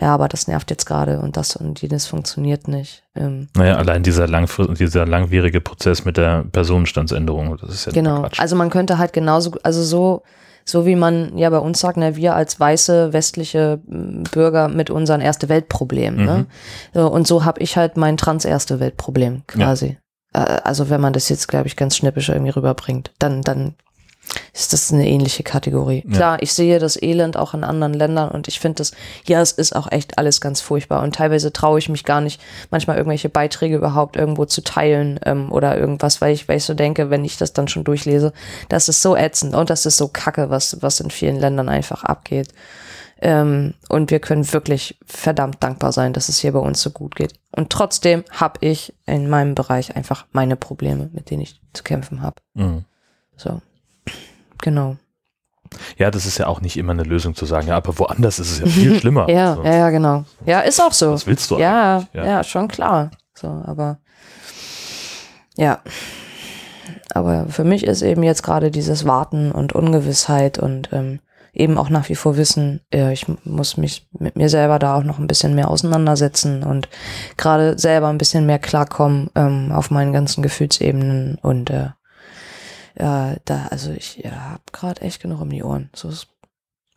ja, 0.00 0.12
aber 0.12 0.26
das 0.26 0.48
nervt 0.48 0.70
jetzt 0.70 0.86
gerade 0.86 1.20
und 1.20 1.36
das 1.36 1.54
und 1.54 1.80
jenes 1.80 2.06
funktioniert 2.06 2.66
nicht. 2.66 3.04
Ähm, 3.14 3.48
Naja, 3.56 3.76
allein 3.76 4.02
dieser, 4.02 4.26
dieser 4.26 5.06
langwierige 5.06 5.60
Prozess 5.60 6.04
mit 6.04 6.16
der 6.16 6.44
Personenstandsänderung, 6.50 7.56
das 7.58 7.70
ist 7.70 7.86
ja 7.86 7.92
Genau. 7.92 8.26
Also 8.38 8.56
man 8.56 8.70
könnte 8.70 8.98
halt 8.98 9.12
genauso, 9.12 9.52
also 9.62 9.82
so, 9.82 10.22
so 10.64 10.86
wie 10.86 10.96
man 10.96 11.36
ja 11.36 11.50
bei 11.50 11.58
uns 11.58 11.80
sagt, 11.80 11.96
ne, 11.98 12.16
wir 12.16 12.34
als 12.34 12.58
weiße 12.58 13.12
westliche 13.12 13.80
m, 13.88 14.24
Bürger 14.32 14.68
mit 14.68 14.90
unseren 14.90 15.20
erste 15.20 15.48
Weltproblemen. 15.48 16.24
Ne? 16.24 16.46
So, 16.94 17.06
und 17.10 17.26
so 17.26 17.44
habe 17.44 17.60
ich 17.60 17.76
halt 17.76 17.96
mein 17.96 18.16
trans 18.16 18.44
erste 18.44 18.80
Weltproblem 18.80 19.42
quasi. 19.46 19.98
Äh, 20.32 20.38
Also 20.64 20.90
wenn 20.90 21.00
man 21.00 21.12
das 21.12 21.28
jetzt, 21.28 21.48
glaube 21.48 21.66
ich, 21.66 21.76
ganz 21.76 21.96
schnippisch 21.96 22.28
irgendwie 22.30 22.50
rüberbringt, 22.52 23.12
dann, 23.18 23.42
dann 23.42 23.74
ist 24.52 24.72
das 24.72 24.92
eine 24.92 25.08
ähnliche 25.08 25.42
Kategorie. 25.42 26.04
Ja. 26.06 26.16
Klar, 26.16 26.42
ich 26.42 26.52
sehe 26.52 26.78
das 26.78 27.00
Elend 27.00 27.36
auch 27.36 27.54
in 27.54 27.64
anderen 27.64 27.94
Ländern 27.94 28.30
und 28.30 28.48
ich 28.48 28.60
finde 28.60 28.76
das, 28.76 28.92
ja, 29.26 29.40
es 29.40 29.52
ist 29.52 29.74
auch 29.74 29.90
echt 29.90 30.18
alles 30.18 30.40
ganz 30.40 30.60
furchtbar 30.60 31.02
und 31.02 31.14
teilweise 31.14 31.52
traue 31.52 31.78
ich 31.78 31.88
mich 31.88 32.04
gar 32.04 32.20
nicht, 32.20 32.40
manchmal 32.70 32.96
irgendwelche 32.96 33.28
Beiträge 33.28 33.76
überhaupt 33.76 34.16
irgendwo 34.16 34.44
zu 34.44 34.62
teilen 34.62 35.20
ähm, 35.24 35.52
oder 35.52 35.78
irgendwas, 35.78 36.20
weil 36.20 36.32
ich, 36.32 36.48
weil 36.48 36.58
ich 36.58 36.64
so 36.64 36.74
denke, 36.74 37.10
wenn 37.10 37.24
ich 37.24 37.36
das 37.36 37.52
dann 37.52 37.68
schon 37.68 37.84
durchlese, 37.84 38.32
das 38.68 38.88
ist 38.88 39.02
so 39.02 39.16
ätzend 39.16 39.54
und 39.54 39.70
das 39.70 39.86
ist 39.86 39.96
so 39.96 40.08
kacke, 40.08 40.50
was, 40.50 40.80
was 40.82 41.00
in 41.00 41.10
vielen 41.10 41.38
Ländern 41.38 41.68
einfach 41.68 42.04
abgeht. 42.04 42.48
Ähm, 43.20 43.74
und 43.88 44.10
wir 44.10 44.20
können 44.20 44.52
wirklich 44.52 44.98
verdammt 45.06 45.62
dankbar 45.62 45.92
sein, 45.92 46.12
dass 46.12 46.28
es 46.28 46.38
hier 46.38 46.52
bei 46.52 46.58
uns 46.58 46.82
so 46.82 46.90
gut 46.90 47.14
geht. 47.14 47.34
Und 47.52 47.70
trotzdem 47.70 48.24
habe 48.30 48.58
ich 48.60 48.92
in 49.06 49.30
meinem 49.30 49.54
Bereich 49.54 49.96
einfach 49.96 50.26
meine 50.32 50.56
Probleme, 50.56 51.08
mit 51.12 51.30
denen 51.30 51.42
ich 51.42 51.60
zu 51.72 51.84
kämpfen 51.84 52.22
habe. 52.22 52.36
Mhm. 52.54 52.84
So, 53.36 53.62
genau. 54.64 54.96
Ja, 55.96 56.10
das 56.10 56.26
ist 56.26 56.38
ja 56.38 56.46
auch 56.46 56.60
nicht 56.60 56.76
immer 56.76 56.92
eine 56.92 57.04
Lösung 57.04 57.34
zu 57.34 57.46
sagen, 57.46 57.68
ja, 57.68 57.76
aber 57.76 57.98
woanders 57.98 58.38
ist 58.38 58.50
es 58.50 58.58
ja 58.60 58.66
viel 58.66 58.94
schlimmer. 59.00 59.28
Ja, 59.30 59.56
so. 59.56 59.64
ja, 59.64 59.74
ja, 59.76 59.90
genau. 59.90 60.24
Ja, 60.44 60.60
ist 60.60 60.80
auch 60.80 60.92
so. 60.92 61.12
Was 61.12 61.26
willst 61.26 61.50
du 61.50 61.58
ja, 61.58 61.98
eigentlich? 61.98 62.24
ja, 62.24 62.44
schon 62.44 62.68
klar. 62.68 63.10
So, 63.34 63.48
aber 63.48 63.98
ja. 65.56 65.80
Aber 67.12 67.46
für 67.48 67.64
mich 67.64 67.84
ist 67.84 68.02
eben 68.02 68.22
jetzt 68.22 68.42
gerade 68.42 68.70
dieses 68.70 69.04
Warten 69.04 69.52
und 69.52 69.72
Ungewissheit 69.72 70.58
und 70.58 70.90
ähm, 70.92 71.20
eben 71.52 71.78
auch 71.78 71.88
nach 71.88 72.08
wie 72.08 72.16
vor 72.16 72.36
wissen, 72.36 72.80
äh, 72.92 73.12
ich 73.12 73.26
muss 73.44 73.76
mich 73.76 74.08
mit 74.18 74.36
mir 74.36 74.48
selber 74.48 74.78
da 74.78 74.96
auch 74.96 75.04
noch 75.04 75.18
ein 75.18 75.28
bisschen 75.28 75.54
mehr 75.54 75.70
auseinandersetzen 75.70 76.64
und 76.64 76.88
gerade 77.36 77.78
selber 77.78 78.08
ein 78.08 78.18
bisschen 78.18 78.46
mehr 78.46 78.58
klarkommen 78.58 79.30
ähm, 79.34 79.70
auf 79.72 79.90
meinen 79.90 80.12
ganzen 80.12 80.42
Gefühlsebenen 80.42 81.38
und 81.40 81.70
äh, 81.70 81.90
ja, 82.96 83.36
da, 83.44 83.66
also 83.70 83.90
ich 83.92 84.16
ja, 84.18 84.30
habe 84.30 84.62
gerade 84.72 85.00
echt 85.02 85.20
genug 85.20 85.40
um 85.40 85.50
die 85.50 85.62
Ohren. 85.62 85.90
So 85.94 86.08
ist, 86.08 86.28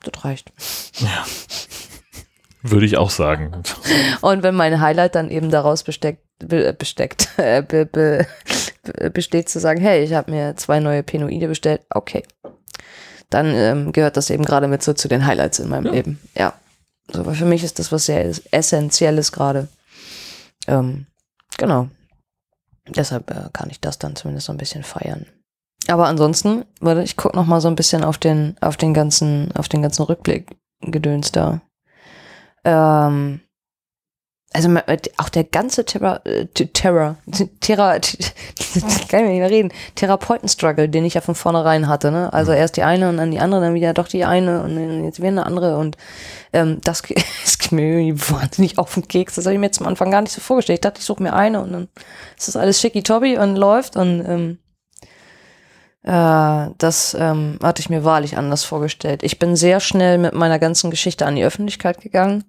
das 0.04 0.24
reicht. 0.24 0.52
Würde 2.62 2.86
ich 2.86 2.98
auch 2.98 3.10
sagen. 3.10 3.64
Und 4.22 4.44
wenn 4.44 4.56
mein 4.56 4.82
Highlight 4.82 5.16
dann 5.16 5.30
eben 5.30 5.50
daraus 5.50 5.84
besteckt, 5.84 6.24
be, 6.40 6.74
besteckt, 6.74 7.30
äh, 7.38 7.62
be, 7.62 7.86
be, 7.86 8.28
be, 8.84 9.10
besteht 9.12 9.50
zu 9.50 9.60
sagen, 9.60 9.82
hey, 9.82 10.04
ich 10.04 10.14
habe 10.14 10.32
mir 10.32 10.56
zwei 10.56 10.80
neue 10.80 11.04
Penoide 11.04 11.48
bestellt, 11.48 11.82
okay. 11.90 12.24
Dann 13.30 13.54
ähm, 13.54 13.92
gehört 13.92 14.18
das 14.18 14.30
eben 14.30 14.46
gerade 14.46 14.68
mit 14.68 14.84
so 14.84 14.94
zu 14.94 15.08
den 15.08 15.26
Highlights 15.26 15.60
in 15.60 15.70
meinem 15.70 15.88
Ja. 15.88 15.92
Leben. 15.92 16.20
Ja. 16.36 16.54
So, 17.12 17.26
weil 17.26 17.36
für 17.36 17.46
mich 17.46 17.64
ist 17.64 17.80
das 17.80 17.92
was 17.92 18.06
sehr 18.06 18.32
Essentielles 18.52 19.32
gerade. 19.32 19.68
Ähm, 20.68 21.08
genau. 21.58 21.90
Deshalb 22.88 23.32
äh, 23.32 23.50
kann 23.52 23.70
ich 23.70 23.82
das 23.82 24.00
dann 24.00 24.16
zumindest 24.16 24.48
so 24.48 24.54
ein 24.54 24.58
bisschen 24.58 24.84
feiern. 24.84 25.26
Aber 25.88 26.08
ansonsten, 26.08 26.66
warte, 26.82 27.04
ich 27.04 27.16
guck 27.16 27.36
noch 27.36 27.46
mal 27.46 27.62
so 27.62 27.68
ein 27.68 27.76
bisschen 27.76 28.04
auf 28.04 28.18
den, 28.18 28.56
auf 28.62 28.78
den 28.78 28.94
ganzen, 28.94 29.52
auf 29.56 29.70
den 29.70 29.82
ganzen 29.82 30.04
Rückblick 30.04 30.58
gedöns 30.82 31.32
da. 31.32 31.62
Ähm, 32.64 33.42
also 34.54 34.70
auch 35.18 35.30
der 35.30 35.44
ganze 35.44 35.86
Terror, 35.86 36.22
äh, 36.26 36.46
Terror, 36.46 37.18
Terror, 37.60 37.92
kann 39.10 39.26
ich 39.26 39.30
nicht 39.30 39.40
mehr 39.40 39.50
reden, 39.50 39.74
Therapeuten-Struggle, 39.96 40.88
den 40.90 41.06
ich 41.06 41.16
ja 41.16 41.22
von 41.22 41.36
vornherein 41.36 41.88
hatte, 41.88 42.12
ne? 42.12 42.32
Also 42.32 42.54
erst 42.54 42.78
die 42.78 42.84
eine 42.84 43.10
und 43.10 43.18
dann 43.18 43.32
die 43.32 43.40
andere, 43.40 43.62
dann 43.62 43.74
wieder 43.74 43.94
doch 43.94 44.08
die 44.08 44.24
eine 44.24 44.64
und 44.64 44.76
dann 44.76 45.04
jetzt 45.04 45.20
wieder 45.20 45.28
eine 45.28 45.46
andere 45.46 45.78
und 45.78 45.98
ähm, 46.54 46.80
das, 46.84 47.02
das 47.44 47.60
geht 47.60 47.72
mir 47.74 48.00
irgendwie 48.00 48.32
wahnsinnig 48.32 48.78
auf 48.78 48.94
den 48.94 49.08
Keks. 49.08 49.36
Das 49.36 49.46
habe 49.46 49.54
ich 49.54 49.60
mir 49.60 49.68
jetzt 49.68 49.82
am 49.82 49.88
Anfang 49.88 50.12
gar 50.12 50.22
nicht 50.22 50.34
so 50.34 50.42
vorgestellt. 50.42 50.78
Ich 50.78 50.82
dachte, 50.82 51.00
ich 51.00 51.06
suche 51.06 51.22
mir 51.22 51.34
eine 51.34 51.62
und 51.62 51.74
dann 51.74 51.88
ist 52.38 52.48
das 52.48 52.56
alles 52.56 52.80
schicki-tobby 52.80 53.38
und 53.38 53.58
läuft 53.58 53.98
und 53.98 54.26
ähm, 54.26 54.60
äh, 56.08 56.70
das 56.78 57.18
ähm, 57.20 57.60
hatte 57.62 57.82
ich 57.82 57.90
mir 57.90 58.06
wahrlich 58.06 58.38
anders 58.38 58.64
vorgestellt. 58.64 59.24
Ich 59.24 59.40
bin 59.40 59.58
sehr 59.58 59.82
schnell 59.82 60.18
mit 60.18 60.34
meiner 60.34 60.58
ganzen 60.58 60.90
Geschichte 60.90 61.26
an 61.26 61.36
die 61.36 61.44
Öffentlichkeit 61.44 62.00
gegangen. 62.00 62.46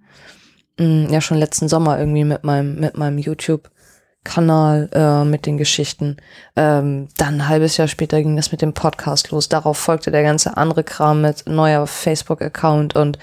Mm, 0.79 1.07
Ja, 1.11 1.21
schon 1.21 1.39
letzten 1.39 1.69
Sommer 1.69 1.99
irgendwie 1.99 2.23
mit 2.23 2.45
meinem, 2.45 2.79
mit 2.79 2.97
meinem 2.97 3.19
YouTube-Kanal, 3.19 4.91
äh, 4.93 5.25
mit 5.25 5.45
den 5.47 5.59
Geschichten. 5.59 6.19
Ähm, 6.55 7.09
dann 7.17 7.35
ein 7.35 7.49
halbes 7.49 7.77
Jahr 7.77 7.89
später 7.89 8.23
ging 8.23 8.37
das 8.37 8.53
mit 8.53 8.63
dem 8.63 8.75
Podcast 8.75 9.33
los. 9.33 9.49
Darauf 9.49 9.77
folgte 9.77 10.13
der 10.13 10.23
ganze 10.23 10.57
andere 10.57 10.85
Kram 10.85 11.23
mit 11.23 11.49
neuer 11.49 11.89
Facebook-Account 11.89 12.95
und 12.95 13.19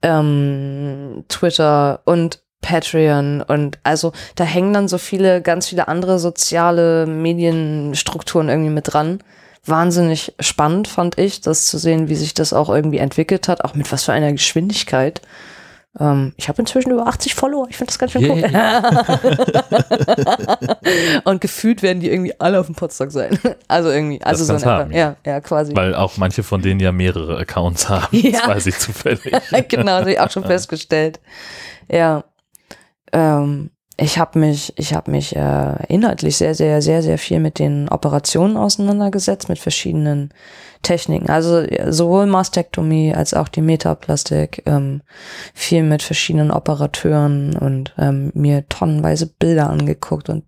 ähm, 0.00 1.24
Twitter 1.28 2.00
und 2.06 2.42
Patreon 2.62 3.42
und 3.42 3.78
also 3.82 4.12
da 4.36 4.44
hängen 4.44 4.72
dann 4.72 4.88
so 4.88 4.96
viele, 4.96 5.42
ganz 5.42 5.68
viele 5.68 5.88
andere 5.88 6.18
soziale 6.18 7.04
Medienstrukturen 7.06 8.48
irgendwie 8.48 8.70
mit 8.70 8.94
dran. 8.94 9.18
Wahnsinnig 9.66 10.34
spannend 10.40 10.88
fand 10.88 11.18
ich, 11.18 11.40
das 11.40 11.66
zu 11.66 11.78
sehen, 11.78 12.08
wie 12.08 12.16
sich 12.16 12.34
das 12.34 12.52
auch 12.52 12.68
irgendwie 12.68 12.98
entwickelt 12.98 13.48
hat, 13.48 13.64
auch 13.64 13.74
mit 13.74 13.90
was 13.90 14.04
für 14.04 14.12
einer 14.12 14.32
Geschwindigkeit. 14.32 15.22
Ähm, 15.98 16.34
ich 16.36 16.48
habe 16.48 16.60
inzwischen 16.60 16.90
über 16.90 17.06
80 17.06 17.34
Follower, 17.34 17.66
ich 17.70 17.76
finde 17.76 17.92
das 17.92 17.98
ganz 17.98 18.12
schön 18.12 18.28
cool. 18.28 18.42
und 21.24 21.40
gefühlt 21.40 21.82
werden 21.82 22.00
die 22.00 22.10
irgendwie 22.10 22.38
alle 22.40 22.58
auf 22.58 22.66
dem 22.66 22.74
Podstock 22.74 23.12
sein. 23.12 23.38
Also 23.68 23.90
irgendwie, 23.90 24.20
also 24.22 24.44
so 24.44 24.52
in 24.52 24.60
kann's 24.60 24.62
etwa. 24.62 24.78
haben, 24.78 24.92
Ja, 24.92 25.16
ja, 25.24 25.40
quasi. 25.40 25.74
Weil 25.74 25.94
auch 25.94 26.16
manche 26.16 26.42
von 26.42 26.60
denen 26.60 26.80
ja 26.80 26.92
mehrere 26.92 27.38
Accounts 27.38 27.88
haben. 27.88 28.16
Ja. 28.16 28.40
Das 28.40 28.48
weiß 28.48 28.66
ich 28.66 28.78
zufällig. 28.78 29.22
genau, 29.68 29.84
das 29.84 30.00
habe 30.00 30.12
ich 30.12 30.20
auch 30.20 30.30
schon 30.30 30.44
festgestellt. 30.44 31.20
Ja. 31.90 32.24
Ähm, 33.12 33.70
ich 33.96 34.18
habe 34.18 34.38
mich, 34.40 34.72
ich 34.76 34.92
habe 34.92 35.10
mich 35.10 35.36
äh, 35.36 35.86
inhaltlich 35.86 36.36
sehr, 36.36 36.54
sehr, 36.54 36.82
sehr, 36.82 37.02
sehr 37.02 37.16
viel 37.16 37.38
mit 37.38 37.60
den 37.60 37.88
Operationen 37.88 38.56
auseinandergesetzt, 38.56 39.48
mit 39.48 39.60
verschiedenen 39.60 40.34
Techniken. 40.82 41.30
Also 41.30 41.64
sowohl 41.88 42.26
Mastektomie 42.26 43.14
als 43.14 43.34
auch 43.34 43.46
die 43.46 43.62
Metaplastik, 43.62 44.62
ähm, 44.66 45.02
viel 45.54 45.84
mit 45.84 46.02
verschiedenen 46.02 46.50
Operateuren 46.50 47.56
und 47.56 47.94
ähm, 47.96 48.32
mir 48.34 48.68
tonnenweise 48.68 49.26
Bilder 49.26 49.70
angeguckt 49.70 50.28
und 50.28 50.44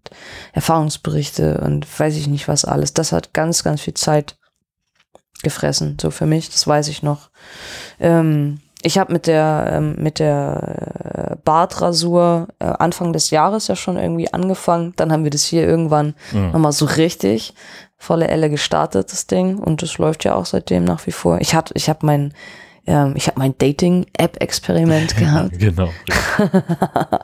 Erfahrungsberichte 0.53 1.61
und 1.61 1.86
weiß 1.99 2.16
ich 2.16 2.26
nicht 2.26 2.49
was 2.49 2.64
alles. 2.64 2.94
Das 2.94 3.12
hat 3.12 3.32
ganz, 3.32 3.62
ganz 3.62 3.80
viel 3.80 3.94
Zeit 3.94 4.36
gefressen, 5.42 5.99
so 6.01 6.11
für 6.11 6.26
mich, 6.26 6.51
das 6.51 6.66
weiß 6.66 6.88
ich 6.88 7.05
noch. 7.05 7.30
Ähm, 8.01 8.59
ich 8.87 8.99
habe 8.99 9.12
mit 9.12 9.26
der 9.26 9.68
ähm, 9.72 9.97
mit 9.99 10.18
der 10.18 11.32
äh, 11.32 11.37
Bartrasur 11.45 12.49
äh, 12.61 12.64
Anfang 12.66 13.12
des 13.12 13.30
Jahres 13.30 13.68
ja 13.68 13.76
schon 13.76 13.97
irgendwie 13.97 14.32
angefangen. 14.32 14.93
Dann 14.97 15.11
haben 15.12 15.24
wir 15.24 15.30
das 15.30 15.45
hier 15.45 15.66
irgendwann 15.66 16.14
Mhm. 16.32 16.53
nochmal 16.53 16.72
so 16.72 16.84
richtig 16.87 17.55
volle 17.99 18.28
Elle 18.28 18.49
gestartet, 18.51 19.11
das 19.12 19.26
Ding. 19.26 19.59
Und 19.59 19.82
das 19.82 19.99
läuft 19.99 20.24
ja 20.24 20.34
auch 20.34 20.47
seitdem 20.47 20.84
nach 20.84 21.07
wie 21.07 21.12
vor. 21.12 21.41
Ich 21.41 21.55
hatte, 21.55 21.72
ich 21.76 21.89
habe 21.89 22.05
mein, 22.07 22.32
ähm, 22.87 23.14
ich 23.16 23.26
habe 23.26 23.39
mein 23.39 23.55
Dating-App-Experiment 23.59 25.16
gehabt. 25.18 25.59
Genau. 25.59 25.89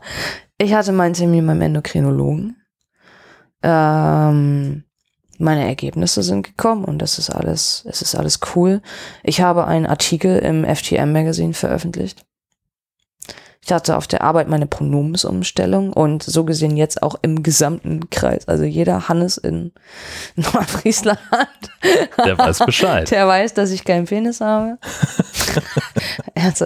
Ich 0.58 0.74
hatte 0.74 0.92
meinen 0.92 1.14
Termin 1.14 1.44
beim 1.44 1.60
Endokrinologen. 1.60 2.56
Ähm, 3.64 4.84
meine 5.42 5.66
Ergebnisse 5.66 6.22
sind 6.22 6.42
gekommen 6.42 6.84
und 6.84 7.00
das 7.00 7.18
ist 7.18 7.30
alles, 7.30 7.84
es 7.88 8.00
ist 8.00 8.14
alles 8.14 8.40
cool. 8.54 8.80
Ich 9.22 9.40
habe 9.40 9.66
einen 9.66 9.86
Artikel 9.86 10.38
im 10.38 10.64
FTM 10.64 11.12
Magazine 11.12 11.54
veröffentlicht. 11.54 12.24
Ich 13.64 13.72
hatte 13.72 13.96
auf 13.96 14.08
der 14.08 14.22
Arbeit 14.22 14.48
meine 14.48 14.66
Pronomensumstellung 14.66 15.92
und 15.92 16.24
so 16.24 16.42
gesehen 16.44 16.76
jetzt 16.76 17.00
auch 17.00 17.14
im 17.22 17.44
gesamten 17.44 18.10
Kreis. 18.10 18.48
Also 18.48 18.64
jeder 18.64 19.08
Hannes 19.08 19.36
in 19.36 19.70
Nordfriesland, 20.34 21.20
Der 22.24 22.36
weiß 22.36 22.60
Bescheid. 22.60 23.08
der 23.10 23.28
weiß, 23.28 23.54
dass 23.54 23.70
ich 23.70 23.84
keinen 23.84 24.06
Penis 24.06 24.40
habe. 24.40 24.78
Also, 26.34 26.64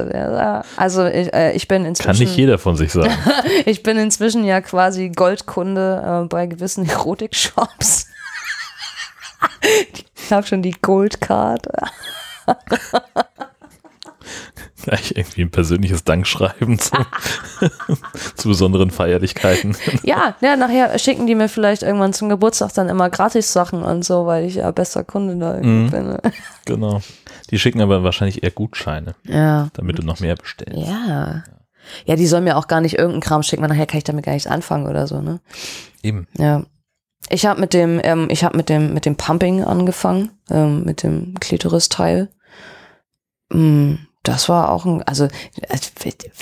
also 0.77 1.07
ich, 1.07 1.35
äh, 1.35 1.53
ich 1.53 1.69
bin 1.69 1.85
inzwischen. 1.85 2.07
Kann 2.07 2.19
nicht 2.19 2.37
jeder 2.37 2.57
von 2.57 2.77
sich 2.77 2.93
sagen. 2.93 3.13
Ich 3.67 3.83
bin 3.83 3.99
inzwischen 3.99 4.45
ja 4.45 4.61
quasi 4.61 5.11
Goldkunde 5.11 6.23
äh, 6.25 6.29
bei 6.29 6.47
gewissen 6.47 6.89
Erotik-Shops. 6.89 8.06
Ich 10.17 10.33
habe 10.33 10.47
schon 10.47 10.63
die 10.63 10.75
Goldcard. 10.81 11.67
Gleich 14.83 15.13
irgendwie 15.17 15.43
ein 15.43 15.51
persönliches 15.51 16.05
Dankschreiben 16.05 16.79
zu, 16.79 16.93
zu 18.37 18.49
besonderen 18.49 18.91
Feierlichkeiten. 18.91 19.77
Ja, 20.05 20.37
ja, 20.41 20.57
nachher 20.57 20.97
schicken 20.99 21.27
die 21.27 21.35
mir 21.35 21.49
vielleicht 21.49 21.83
irgendwann 21.83 22.13
zum 22.13 22.29
Geburtstag 22.29 22.73
dann 22.75 22.89
immer 22.89 23.11
Gratis-Sachen 23.11 23.83
und 23.83 24.05
so, 24.05 24.27
weil 24.27 24.45
ich 24.45 24.57
ja 24.57 24.71
bester 24.71 25.03
Kunde 25.05 25.37
da 25.39 25.55
irgendwie 25.57 25.87
Mhm. 25.87 25.91
bin. 25.91 26.19
Genau. 26.67 27.01
Die 27.51 27.59
schicken 27.59 27.81
aber 27.81 28.03
wahrscheinlich 28.05 28.43
eher 28.45 28.51
Gutscheine, 28.53 29.15
Ja. 29.25 29.69
damit 29.73 29.99
du 29.99 30.03
noch 30.03 30.21
mehr 30.21 30.37
bestellst. 30.37 30.77
Ja. 30.77 31.43
Ja, 32.05 32.17
die 32.17 32.27
sollen 32.27 32.45
mir 32.45 32.57
auch 32.57 32.67
gar 32.69 32.81
nicht 32.81 32.95
irgendeinen 32.99 33.21
Kram 33.23 33.43
schicken, 33.43 33.63
weil 33.63 33.69
nachher 33.69 33.87
kann 33.87 33.99
ich 33.99 34.05
damit 34.05 34.25
gar 34.25 34.33
nichts 34.33 34.49
anfangen 34.49 34.87
oder 34.89 35.07
so, 35.07 35.21
ne? 35.21 35.41
Eben. 36.03 36.27
Ja. 36.37 36.63
Ich 37.29 37.47
habe 37.47 37.61
mit 37.61 37.75
dem, 37.75 38.01
ähm, 38.03 38.29
ich 38.31 38.45
habe 38.45 38.57
mit 38.57 38.69
dem, 38.69 38.95
mit 38.95 39.05
dem 39.05 39.17
Pumping 39.17 39.65
angefangen, 39.65 40.31
ähm, 40.51 40.85
mit 40.85 41.03
dem 41.03 41.35
Klitoris-Teil. 41.41 42.29
Mm, 43.51 43.95
das 44.23 44.49
war 44.49 44.71
auch 44.71 44.85
ein, 44.85 45.03
also, 45.05 45.29
als 45.69 45.93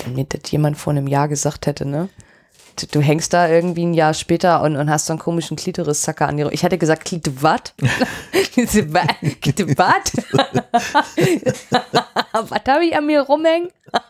wenn 0.03 0.13
mir 0.13 0.25
das 0.25 0.49
jemand 0.51 0.77
vor 0.77 0.91
einem 0.91 1.07
Jahr 1.07 1.27
gesagt 1.27 1.67
hätte, 1.67 1.85
ne? 1.85 2.09
Du, 2.77 2.87
du 2.87 3.01
hängst 3.01 3.31
da 3.33 3.47
irgendwie 3.47 3.85
ein 3.85 3.93
Jahr 3.93 4.13
später 4.13 4.61
und, 4.61 4.75
und 4.75 4.89
hast 4.89 5.05
so 5.05 5.13
einen 5.13 5.19
komischen 5.19 5.55
Klitoris-Zacker 5.55 6.27
an 6.27 6.37
dir. 6.37 6.51
Ich 6.51 6.63
hätte 6.63 6.77
gesagt, 6.77 7.05
Klito 7.05 7.31
wat? 7.41 7.73
Klito 8.53 8.93
wat? 8.93 10.11
was 12.33 12.51
habe 12.67 12.85
ich 12.85 12.95
an 12.97 13.05
mir 13.05 13.21
rumhängen? 13.21 13.69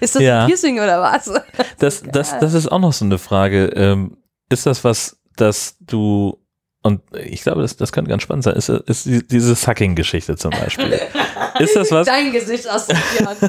Ist 0.00 0.16
das 0.16 0.22
Ja. 0.22 0.40
ein 0.42 0.46
Piercing 0.48 0.80
oder 0.80 1.00
was? 1.00 1.30
Das, 1.78 2.02
das, 2.02 2.36
das 2.40 2.54
ist 2.54 2.66
auch 2.72 2.80
noch 2.80 2.92
so 2.92 3.04
eine 3.04 3.18
Frage. 3.18 3.66
Ähm, 3.76 4.16
ist 4.48 4.66
das 4.66 4.82
was, 4.82 5.16
das 5.36 5.76
du 5.80 6.38
Und 6.84 7.00
ich 7.16 7.42
glaube, 7.42 7.62
das, 7.62 7.76
das 7.76 7.92
könnte 7.92 8.08
ganz 8.10 8.24
spannend 8.24 8.42
sein. 8.42 8.56
Ist, 8.56 8.68
ist 8.68 9.06
die- 9.06 9.24
diese 9.24 9.54
Sucking-Geschichte 9.54 10.34
zum 10.36 10.50
Beispiel. 10.50 10.98
ist 11.60 11.76
das 11.76 11.92
was? 11.92 12.08
Dein 12.08 12.32
Gesicht 12.32 12.68
aus 12.68 12.88
dem 12.88 12.96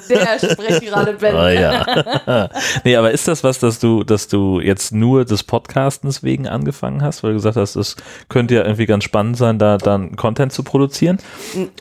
der 0.08 0.38
spricht 0.38 0.82
gerade 0.82 1.14
Ben. 1.14 1.36
Oh 1.36 1.48
ja. 1.48 2.48
nee, 2.84 2.96
aber 2.96 3.10
ist 3.10 3.28
das 3.28 3.44
was, 3.44 3.58
dass 3.58 3.80
du, 3.80 4.04
dass 4.04 4.28
du 4.28 4.60
jetzt 4.60 4.92
nur 4.92 5.26
des 5.26 5.44
Podcastens 5.44 6.22
wegen 6.22 6.48
angefangen 6.48 7.02
hast, 7.02 7.24
weil 7.24 7.32
du 7.32 7.38
gesagt 7.38 7.58
hast, 7.58 7.76
es 7.76 7.96
könnte 8.30 8.54
ja 8.54 8.62
irgendwie 8.62 8.86
ganz 8.86 9.04
spannend 9.04 9.36
sein, 9.36 9.58
da 9.58 9.80
dann 9.80 10.16
Content 10.16 10.54
zu 10.54 10.62
produzieren? 10.62 11.18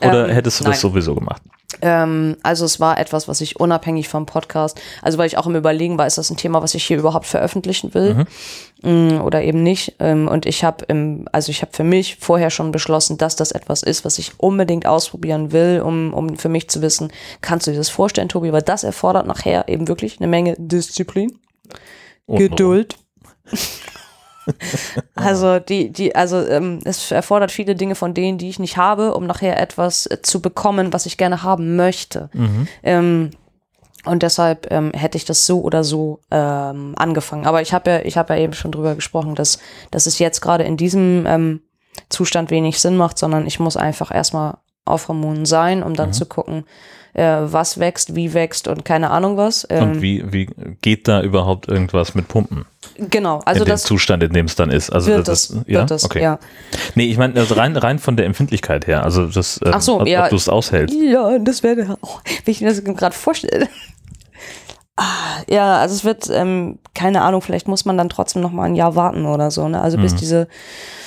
Oder 0.03 0.29
Ähm, 0.29 0.33
hättest 0.33 0.59
du 0.59 0.63
das 0.63 0.71
nein. 0.71 0.79
sowieso 0.81 1.13
gemacht? 1.13 1.43
Ähm, 1.81 2.37
also 2.43 2.65
es 2.65 2.79
war 2.79 2.99
etwas, 2.99 3.27
was 3.27 3.41
ich 3.41 3.59
unabhängig 3.59 4.09
vom 4.09 4.25
Podcast, 4.25 4.79
also 5.01 5.17
weil 5.17 5.27
ich 5.27 5.37
auch 5.37 5.47
im 5.47 5.55
Überlegen 5.55 5.97
war, 5.97 6.07
ist 6.07 6.17
das 6.17 6.29
ein 6.29 6.37
Thema, 6.37 6.61
was 6.61 6.75
ich 6.75 6.83
hier 6.83 6.97
überhaupt 6.97 7.25
veröffentlichen 7.25 7.93
will 7.93 8.25
mm, 8.81 9.21
oder 9.21 9.43
eben 9.43 9.63
nicht. 9.63 9.95
Ähm, 9.99 10.27
und 10.27 10.45
ich 10.45 10.63
habe 10.63 10.85
im, 10.85 11.27
also 11.31 11.49
ich 11.49 11.61
habe 11.61 11.73
für 11.73 11.83
mich 11.83 12.17
vorher 12.17 12.49
schon 12.49 12.71
beschlossen, 12.71 13.17
dass 13.17 13.35
das 13.35 13.51
etwas 13.51 13.83
ist, 13.83 14.05
was 14.05 14.19
ich 14.19 14.39
unbedingt 14.39 14.85
ausprobieren 14.85 15.51
will, 15.51 15.81
um, 15.83 16.13
um 16.13 16.37
für 16.37 16.49
mich 16.49 16.69
zu 16.69 16.81
wissen, 16.81 17.11
kannst 17.41 17.67
du 17.67 17.71
dir 17.71 17.77
das 17.77 17.89
vorstellen, 17.89 18.29
Tobi? 18.29 18.53
Weil 18.53 18.61
das 18.61 18.83
erfordert 18.83 19.27
nachher 19.27 19.67
eben 19.67 19.87
wirklich 19.87 20.19
eine 20.19 20.27
Menge 20.27 20.55
Disziplin. 20.57 21.39
Und 22.25 22.37
Geduld. 22.37 22.95
also 25.15 25.59
die, 25.59 25.91
die, 25.91 26.15
also 26.15 26.45
ähm, 26.47 26.79
es 26.85 27.11
erfordert 27.11 27.51
viele 27.51 27.75
Dinge 27.75 27.95
von 27.95 28.13
denen, 28.13 28.37
die 28.37 28.49
ich 28.49 28.59
nicht 28.59 28.77
habe, 28.77 29.13
um 29.13 29.27
nachher 29.27 29.61
etwas 29.61 30.07
äh, 30.07 30.21
zu 30.21 30.41
bekommen, 30.41 30.91
was 30.91 31.05
ich 31.05 31.17
gerne 31.17 31.43
haben 31.43 31.75
möchte. 31.75 32.29
Ähm, 32.81 33.31
und 34.05 34.23
deshalb 34.23 34.69
ähm, 34.71 34.91
hätte 34.91 35.17
ich 35.17 35.25
das 35.25 35.45
so 35.45 35.61
oder 35.61 35.83
so 35.83 36.19
ähm, 36.29 36.93
angefangen. 36.97 37.45
Aber 37.45 37.61
ich 37.61 37.73
habe 37.73 37.89
ja, 37.89 37.99
ich 38.01 38.17
habe 38.17 38.33
ja 38.33 38.39
eben 38.41 38.53
schon 38.53 38.71
drüber 38.71 38.95
gesprochen, 38.95 39.35
dass, 39.35 39.59
dass 39.91 40.07
es 40.07 40.19
jetzt 40.19 40.41
gerade 40.41 40.63
in 40.63 40.77
diesem 40.77 41.25
ähm, 41.27 41.61
Zustand 42.09 42.51
wenig 42.51 42.79
Sinn 42.79 42.97
macht, 42.97 43.17
sondern 43.17 43.45
ich 43.45 43.59
muss 43.59 43.77
einfach 43.77 44.13
erstmal 44.13 44.57
auf 44.83 45.07
Hormonen 45.07 45.45
sein, 45.45 45.83
um 45.83 45.93
dann 45.93 46.11
zu 46.11 46.25
gucken, 46.25 46.65
äh, 47.13 47.23
was 47.23 47.79
wächst, 47.79 48.15
wie 48.15 48.33
wächst 48.33 48.67
und 48.67 48.85
keine 48.85 49.11
Ahnung 49.11 49.37
was. 49.37 49.67
Ähm, 49.69 49.83
Und 49.83 50.01
wie, 50.01 50.23
wie 50.31 50.49
geht 50.81 51.07
da 51.07 51.21
überhaupt 51.21 51.67
irgendwas 51.67 52.15
mit 52.15 52.27
Pumpen? 52.27 52.65
genau, 52.97 53.39
also 53.45 53.61
in 53.61 53.65
dem 53.65 53.71
das 53.71 53.83
Zustand, 53.83 54.23
in 54.23 54.33
dem 54.33 54.45
es 54.45 54.55
dann 54.55 54.69
ist. 54.69 54.89
Also 54.89 55.11
wird 55.11 55.27
das 55.27 55.49
ist, 55.49 55.67
ja? 55.67 55.79
wird 55.79 55.91
es, 55.91 56.05
okay. 56.05 56.21
ja. 56.21 56.39
Nee, 56.95 57.05
ich 57.05 57.17
meine, 57.17 57.39
also 57.39 57.55
rein, 57.55 57.75
rein 57.75 57.99
von 57.99 58.17
der 58.17 58.25
Empfindlichkeit 58.25 58.87
her, 58.87 59.03
also 59.03 59.27
das, 59.27 59.59
ähm, 59.63 59.71
Ach 59.73 59.81
so, 59.81 60.01
ob, 60.01 60.07
ja. 60.07 60.23
ob 60.23 60.29
du 60.29 60.35
es 60.35 60.49
aushältst. 60.49 60.95
Ja, 60.95 61.39
das 61.39 61.63
wäre, 61.63 61.97
oh, 62.01 62.17
wenn 62.45 62.51
ich 62.51 62.61
mir 62.61 62.69
das 62.69 62.83
gerade 62.83 63.15
vorstelle. 63.15 63.67
Ah, 64.95 65.41
ja, 65.49 65.77
also 65.79 65.95
es 65.95 66.03
wird, 66.05 66.29
ähm, 66.31 66.77
keine 66.93 67.23
Ahnung, 67.23 67.41
vielleicht 67.41 67.67
muss 67.67 67.83
man 67.85 67.97
dann 67.97 68.09
trotzdem 68.09 68.43
noch 68.43 68.51
mal 68.51 68.65
ein 68.65 68.75
Jahr 68.75 68.95
warten 68.95 69.25
oder 69.25 69.49
so, 69.49 69.67
ne? 69.67 69.81
Also 69.81 69.97
Mhm. 69.97 70.01
bis 70.03 70.15
diese, 70.15 70.47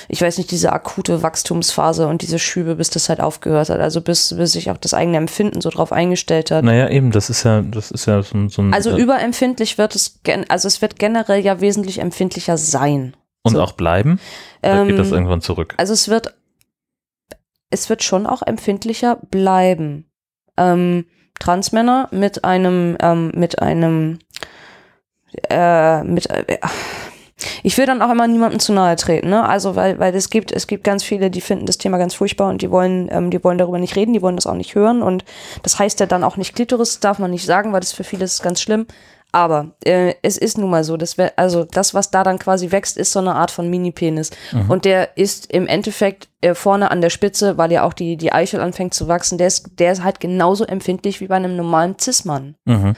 ich 0.09 0.21
weiß 0.21 0.37
nicht, 0.37 0.51
diese 0.51 0.73
akute 0.73 1.23
Wachstumsphase 1.23 2.05
und 2.07 2.21
diese 2.21 2.37
Schübe, 2.37 2.75
bis 2.75 2.89
das 2.89 3.07
halt 3.07 3.21
aufgehört 3.21 3.69
hat. 3.69 3.79
Also 3.79 4.01
bis, 4.01 4.35
bis 4.35 4.51
sich 4.51 4.69
auch 4.71 4.77
das 4.77 4.93
eigene 4.93 5.15
Empfinden 5.15 5.61
so 5.61 5.69
drauf 5.69 5.93
eingestellt 5.93 6.51
hat. 6.51 6.65
Naja, 6.65 6.89
eben, 6.89 7.11
das 7.11 7.29
ist 7.29 7.43
ja, 7.43 7.61
das 7.61 7.91
ist 7.91 8.07
ja 8.07 8.21
so, 8.23 8.37
ein- 8.37 8.49
so 8.49 8.61
ein 8.61 8.73
Also 8.73 8.89
äh, 8.91 9.01
überempfindlich 9.01 9.77
wird 9.77 9.95
es, 9.95 10.21
gen 10.23 10.45
also 10.49 10.67
es 10.67 10.81
wird 10.81 10.99
generell 10.99 11.39
ja 11.45 11.61
wesentlich 11.61 11.99
empfindlicher 11.99 12.57
sein. 12.57 13.15
und 13.43 13.53
so. 13.53 13.61
auch 13.61 13.71
bleiben. 13.71 14.19
Oder 14.63 14.85
geht 14.85 14.99
das 14.99 15.07
Ähm, 15.07 15.13
irgendwann 15.13 15.39
zurück? 15.41 15.75
Also 15.77 15.93
es 15.93 16.09
wird, 16.09 16.35
es 17.69 17.87
wird 17.89 18.03
schon 18.03 18.25
auch 18.27 18.41
empfindlicher 18.41 19.17
bleiben. 19.29 20.09
Ähm, 20.57 21.05
Transmänner 21.39 22.07
mit 22.11 22.43
einem, 22.43 22.97
ähm, 23.01 23.31
mit 23.35 23.61
einem, 23.61 24.19
äh, 25.49 26.03
mit, 26.03 26.29
äh, 26.29 26.57
ich 27.61 27.77
will 27.77 27.85
dann 27.85 28.01
auch 28.01 28.11
immer 28.11 28.27
niemandem 28.27 28.59
zu 28.59 28.73
nahe 28.73 28.95
treten, 28.95 29.29
ne? 29.29 29.47
Also 29.47 29.75
weil, 29.75 29.99
weil 29.99 30.15
es 30.15 30.29
gibt, 30.29 30.51
es 30.51 30.65
gibt 30.65 30.83
ganz 30.83 31.03
viele, 31.03 31.29
die 31.29 31.41
finden 31.41 31.67
das 31.67 31.77
Thema 31.77 31.97
ganz 31.97 32.15
furchtbar 32.15 32.49
und 32.49 32.61
die 32.61 32.71
wollen, 32.71 33.09
ähm, 33.11 33.29
die 33.29 33.43
wollen 33.43 33.57
darüber 33.57 33.77
nicht 33.77 33.95
reden, 33.95 34.13
die 34.13 34.21
wollen 34.21 34.35
das 34.35 34.47
auch 34.47 34.55
nicht 34.55 34.73
hören 34.73 35.03
und 35.03 35.23
das 35.63 35.77
heißt 35.77 35.99
ja 35.99 36.05
dann 36.07 36.23
auch 36.23 36.37
nicht 36.37 36.55
Klitoris, 36.55 36.99
darf 36.99 37.19
man 37.19 37.31
nicht 37.31 37.45
sagen, 37.45 37.73
weil 37.73 37.81
das 37.81 37.91
für 37.91 38.03
viele 38.03 38.25
ist 38.25 38.41
ganz 38.41 38.61
schlimm. 38.61 38.87
Aber 39.37 39.75
äh, 39.85 40.15
es 40.23 40.35
ist 40.35 40.57
nun 40.57 40.71
mal 40.71 40.83
so, 40.83 40.97
dass 40.97 41.19
wir, 41.19 41.33
also 41.35 41.63
das, 41.63 41.93
was 41.93 42.09
da 42.09 42.23
dann 42.23 42.39
quasi 42.39 42.71
wächst, 42.71 42.97
ist 42.97 43.11
so 43.11 43.19
eine 43.19 43.35
Art 43.35 43.51
von 43.51 43.69
Mini-Penis. 43.69 44.31
Und 44.67 44.83
der 44.83 45.15
ist 45.15 45.51
im 45.51 45.67
Endeffekt 45.67 46.27
äh, 46.41 46.55
vorne 46.55 46.89
an 46.89 47.01
der 47.01 47.11
Spitze, 47.11 47.55
weil 47.55 47.71
ja 47.71 47.83
auch 47.83 47.93
die, 47.93 48.17
die 48.17 48.33
Eichel 48.33 48.59
anfängt 48.59 48.95
zu 48.95 49.07
wachsen, 49.07 49.37
der 49.37 49.45
ist, 49.45 49.77
der 49.77 49.91
ist 49.91 50.03
halt 50.03 50.19
genauso 50.19 50.65
empfindlich 50.65 51.21
wie 51.21 51.27
bei 51.27 51.35
einem 51.35 51.55
normalen 51.55 51.99
Cis-Mann. 51.99 52.55
Mhm. 52.65 52.95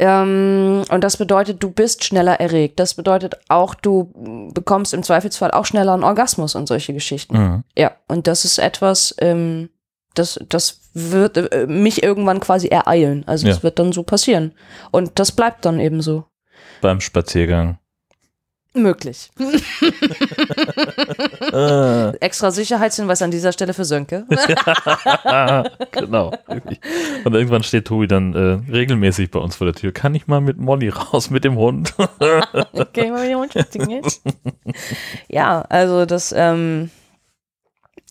Ähm, 0.00 0.82
und 0.90 1.04
das 1.04 1.16
bedeutet, 1.16 1.62
du 1.62 1.70
bist 1.70 2.02
schneller 2.02 2.40
erregt. 2.40 2.80
Das 2.80 2.94
bedeutet 2.94 3.36
auch, 3.48 3.76
du 3.76 4.10
mm, 4.16 4.52
bekommst 4.52 4.94
im 4.94 5.04
Zweifelsfall 5.04 5.52
auch 5.52 5.64
schneller 5.64 5.94
einen 5.94 6.02
Orgasmus 6.02 6.56
und 6.56 6.66
solche 6.66 6.92
Geschichten. 6.92 7.38
Mhm. 7.38 7.64
Ja, 7.78 7.92
und 8.08 8.26
das 8.26 8.44
ist 8.44 8.58
etwas, 8.58 9.14
ähm, 9.20 9.68
das, 10.14 10.38
das 10.48 10.80
wird 10.94 11.36
äh, 11.36 11.66
mich 11.66 12.02
irgendwann 12.02 12.40
quasi 12.40 12.68
ereilen. 12.68 13.24
Also 13.26 13.46
das 13.46 13.58
Ja. 13.58 13.62
wird 13.62 13.78
dann 13.78 13.92
so 13.92 14.02
passieren. 14.02 14.52
Und 14.90 15.18
das 15.18 15.32
bleibt 15.32 15.64
dann 15.64 15.80
eben 15.80 16.00
so. 16.02 16.24
Beim 16.80 17.00
Spaziergang. 17.00 17.78
Möglich. 18.74 19.30
äh, 21.52 22.16
Extra 22.20 22.50
Sicherheitshinweis 22.50 23.20
an 23.20 23.30
dieser 23.30 23.52
Stelle 23.52 23.74
für 23.74 23.84
Sönke. 23.84 24.24
genau. 25.92 26.32
Und 27.24 27.34
irgendwann 27.34 27.62
steht 27.64 27.86
Tobi 27.86 28.06
dann 28.06 28.34
äh, 28.34 28.72
regelmäßig 28.72 29.30
bei 29.30 29.38
uns 29.40 29.56
vor 29.56 29.66
der 29.66 29.74
Tür. 29.74 29.92
Kann 29.92 30.14
ich 30.14 30.26
mal 30.26 30.40
mit 30.40 30.56
Molly 30.56 30.88
raus 30.88 31.28
mit 31.28 31.44
dem 31.44 31.56
Hund? 31.56 31.92
Okay, 32.72 33.10
mal 33.10 33.26
wieder 33.28 33.44
spazieren 33.44 33.88
gehen. 33.88 34.02
ja, 35.28 35.62
also 35.68 36.06
das, 36.06 36.34
ähm, 36.36 36.90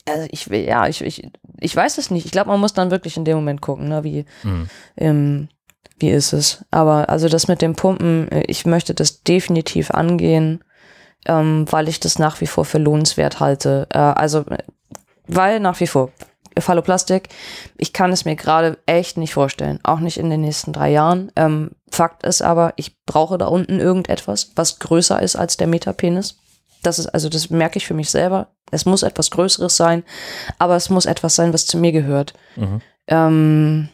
also 0.07 0.27
ich 0.31 0.49
will, 0.49 0.63
ja, 0.65 0.87
ich, 0.87 1.01
ich, 1.01 1.29
ich 1.59 1.75
weiß 1.75 1.97
es 1.97 2.11
nicht. 2.11 2.25
Ich 2.25 2.31
glaube, 2.31 2.49
man 2.49 2.59
muss 2.59 2.73
dann 2.73 2.91
wirklich 2.91 3.17
in 3.17 3.25
dem 3.25 3.37
Moment 3.37 3.61
gucken, 3.61 3.87
ne, 3.89 4.03
wie, 4.03 4.25
Mhm. 4.43 4.69
ähm, 4.97 5.49
wie 5.99 6.09
ist 6.09 6.33
es. 6.33 6.65
Aber 6.71 7.09
also 7.09 7.29
das 7.29 7.47
mit 7.47 7.61
dem 7.61 7.75
Pumpen, 7.75 8.31
äh, 8.31 8.43
ich 8.47 8.65
möchte 8.65 8.93
das 8.93 9.23
definitiv 9.23 9.91
angehen, 9.91 10.63
ähm, 11.25 11.65
weil 11.69 11.87
ich 11.87 11.99
das 11.99 12.17
nach 12.19 12.41
wie 12.41 12.47
vor 12.47 12.65
für 12.65 12.79
lohnenswert 12.79 13.39
halte. 13.39 13.87
Äh, 13.91 13.97
also, 13.99 14.39
äh, 14.49 14.57
weil 15.27 15.59
nach 15.59 15.79
wie 15.79 15.87
vor. 15.87 16.09
Phalloplastik, 16.59 17.29
ich 17.77 17.93
kann 17.93 18.11
es 18.11 18.25
mir 18.25 18.35
gerade 18.35 18.77
echt 18.85 19.15
nicht 19.17 19.33
vorstellen, 19.33 19.79
auch 19.83 19.99
nicht 20.01 20.17
in 20.17 20.29
den 20.29 20.41
nächsten 20.41 20.73
drei 20.73 20.91
Jahren. 20.91 21.31
Ähm, 21.37 21.71
Fakt 21.89 22.23
ist 22.23 22.41
aber, 22.41 22.73
ich 22.75 22.97
brauche 23.05 23.37
da 23.37 23.45
unten 23.45 23.79
irgendetwas, 23.79 24.51
was 24.57 24.79
größer 24.79 25.21
ist 25.21 25.37
als 25.37 25.55
der 25.55 25.67
Metapenis. 25.67 26.35
Das 26.83 26.99
ist, 26.99 27.07
also 27.07 27.29
das 27.29 27.49
merke 27.49 27.77
ich 27.77 27.87
für 27.87 27.93
mich 27.93 28.09
selber. 28.09 28.47
Es 28.71 28.85
muss 28.85 29.03
etwas 29.03 29.31
Größeres 29.31 29.75
sein, 29.75 30.03
aber 30.57 30.75
es 30.75 30.89
muss 30.89 31.05
etwas 31.05 31.35
sein, 31.35 31.53
was 31.53 31.65
zu 31.65 31.77
mir 31.77 31.91
gehört. 31.91 32.33
Mhm. 32.55 32.81
Ähm, 33.07 33.89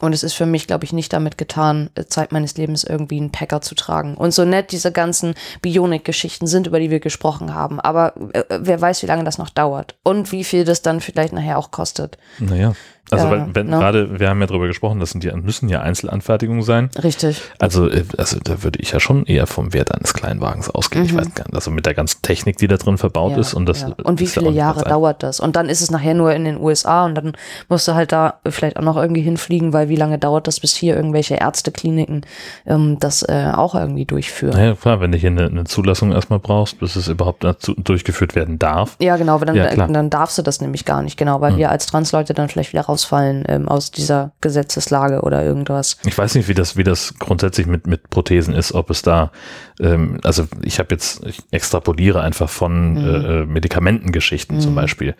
und 0.00 0.12
es 0.12 0.22
ist 0.22 0.34
für 0.34 0.46
mich, 0.46 0.66
glaube 0.66 0.84
ich, 0.84 0.92
nicht 0.92 1.12
damit 1.12 1.38
getan, 1.38 1.90
äh, 1.94 2.04
Zeit 2.04 2.32
meines 2.32 2.56
Lebens 2.56 2.84
irgendwie 2.84 3.18
einen 3.18 3.30
Packer 3.30 3.60
zu 3.60 3.74
tragen. 3.74 4.16
Und 4.16 4.32
so 4.32 4.44
nett 4.44 4.72
diese 4.72 4.92
ganzen 4.92 5.34
Bionik-Geschichten 5.62 6.46
sind, 6.46 6.66
über 6.66 6.80
die 6.80 6.90
wir 6.90 7.00
gesprochen 7.00 7.54
haben. 7.54 7.80
Aber 7.80 8.14
äh, 8.32 8.44
wer 8.60 8.80
weiß, 8.80 9.02
wie 9.02 9.06
lange 9.06 9.24
das 9.24 9.38
noch 9.38 9.50
dauert. 9.50 9.96
Und 10.02 10.32
wie 10.32 10.44
viel 10.44 10.64
das 10.64 10.82
dann 10.82 11.00
vielleicht 11.00 11.32
nachher 11.32 11.58
auch 11.58 11.70
kostet. 11.70 12.18
Naja. 12.38 12.74
Also, 13.10 13.30
weil, 13.30 13.46
wenn 13.54 13.66
ne? 13.66 13.76
gerade, 13.78 14.18
wir 14.18 14.28
haben 14.30 14.40
ja 14.40 14.46
drüber 14.46 14.66
gesprochen, 14.66 14.98
das 14.98 15.10
sind 15.10 15.22
ja, 15.24 15.36
müssen 15.36 15.68
ja 15.68 15.80
Einzelanfertigungen 15.82 16.62
sein. 16.62 16.88
Richtig. 17.02 17.42
Also, 17.58 17.88
äh, 17.88 18.04
also 18.16 18.38
da 18.42 18.62
würde 18.62 18.78
ich 18.80 18.92
ja 18.92 19.00
schon 19.00 19.26
eher 19.26 19.46
vom 19.46 19.72
Wert 19.74 19.94
eines 19.94 20.14
Kleinwagens 20.14 20.70
ausgehen. 20.70 21.04
Ich 21.04 21.12
Mhm. 21.12 21.18
weiß 21.18 21.34
gar 21.34 21.44
nicht, 21.44 21.54
also 21.54 21.70
mit 21.70 21.84
der 21.86 21.94
ganzen 21.94 22.22
Technik, 22.22 22.56
die 22.56 22.66
da 22.66 22.76
drin 22.76 22.96
verbaut 22.98 23.32
Ja, 23.32 23.38
ist 23.38 23.52
und 23.54 23.66
das 23.66 23.82
ja. 23.82 23.88
Und 24.02 24.20
wie 24.20 24.26
viele 24.26 24.50
Jahre 24.50 24.84
dauert 24.84 25.22
das? 25.22 25.38
Und 25.38 25.54
dann 25.54 25.68
ist 25.68 25.82
es 25.82 25.90
nachher 25.90 26.14
nur 26.14 26.32
in 26.32 26.44
den 26.44 26.58
USA 26.60 27.04
und 27.04 27.14
dann 27.14 27.32
musst 27.68 27.86
du 27.88 27.94
halt 27.94 28.10
da 28.10 28.40
vielleicht 28.48 28.78
auch 28.78 28.82
noch 28.82 28.96
irgendwie 28.96 29.20
hinfliegen, 29.22 29.72
weil 29.74 29.88
wie 29.90 29.96
lange 29.96 30.18
dauert 30.18 30.46
das, 30.46 30.60
bis 30.60 30.74
hier 30.74 30.96
irgendwelche 30.96 31.34
Ärztekliniken 31.34 32.22
ähm, 32.66 32.98
das 33.00 33.22
äh, 33.22 33.52
auch 33.54 33.74
irgendwie 33.74 34.06
durchführen? 34.06 34.54
Naja, 34.56 34.74
klar, 34.74 35.00
wenn 35.00 35.12
du 35.12 35.18
hier 35.18 35.30
eine, 35.30 35.46
eine 35.46 35.64
Zulassung 35.64 36.12
erstmal 36.12 36.38
brauchst, 36.38 36.80
bis 36.80 36.96
es 36.96 37.08
überhaupt 37.08 37.44
dazu, 37.44 37.74
durchgeführt 37.74 38.34
werden 38.34 38.58
darf. 38.58 38.96
Ja, 39.00 39.16
genau, 39.16 39.38
dann, 39.38 39.54
Ja, 39.54 39.74
dann 39.74 40.10
darfst 40.10 40.38
du 40.38 40.42
das 40.42 40.60
nämlich 40.60 40.84
gar 40.86 41.02
nicht, 41.02 41.16
genau, 41.18 41.40
weil 41.40 41.52
Hm. 41.52 41.58
wir 41.58 41.70
als 41.70 41.86
Transleute 41.86 42.32
dann 42.34 42.48
vielleicht 42.48 42.72
wieder 42.72 42.82
rausfallen 42.94 43.44
ähm, 43.48 43.68
aus 43.68 43.90
dieser 43.90 44.32
Gesetzeslage 44.40 45.22
oder 45.22 45.42
irgendwas. 45.42 45.98
Ich 46.04 46.16
weiß 46.16 46.34
nicht, 46.36 46.48
wie 46.48 46.54
das, 46.54 46.76
wie 46.76 46.84
das 46.84 47.14
grundsätzlich 47.18 47.66
mit, 47.66 47.86
mit 47.86 48.08
Prothesen 48.10 48.54
ist, 48.54 48.72
ob 48.72 48.90
es 48.90 49.02
da, 49.02 49.32
ähm, 49.80 50.20
also 50.22 50.46
ich 50.62 50.78
habe 50.78 50.88
jetzt, 50.94 51.24
ich 51.26 51.42
extrapoliere 51.50 52.20
einfach 52.22 52.48
von 52.48 52.92
Mhm. 52.92 52.96
äh, 52.98 53.40
äh, 53.42 53.46
Medikamentengeschichten 53.46 54.60
zum 54.60 54.72
Mhm. 54.72 54.76
Beispiel, 54.76 55.14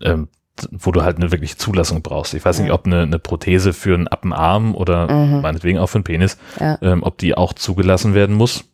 ähm, 0.00 0.28
wo 0.72 0.90
du 0.92 1.02
halt 1.02 1.16
eine 1.18 1.30
wirkliche 1.30 1.56
Zulassung 1.56 2.02
brauchst. 2.02 2.34
Ich 2.34 2.44
weiß 2.44 2.58
nicht, 2.60 2.72
ob 2.72 2.86
eine, 2.86 3.02
eine 3.02 3.18
Prothese 3.18 3.72
für 3.72 3.94
einen 3.94 4.08
Appenarm 4.08 4.74
oder 4.74 5.10
Mhm. 5.12 5.40
meinetwegen 5.40 5.78
auch 5.78 5.86
für 5.88 5.96
einen 5.98 6.04
Penis, 6.04 6.36
Ja, 6.60 6.78
ähm, 6.82 7.02
ob 7.02 7.18
die 7.18 7.34
auch 7.36 7.52
zugelassen 7.52 8.14
werden 8.14 8.34
muss. 8.36 8.64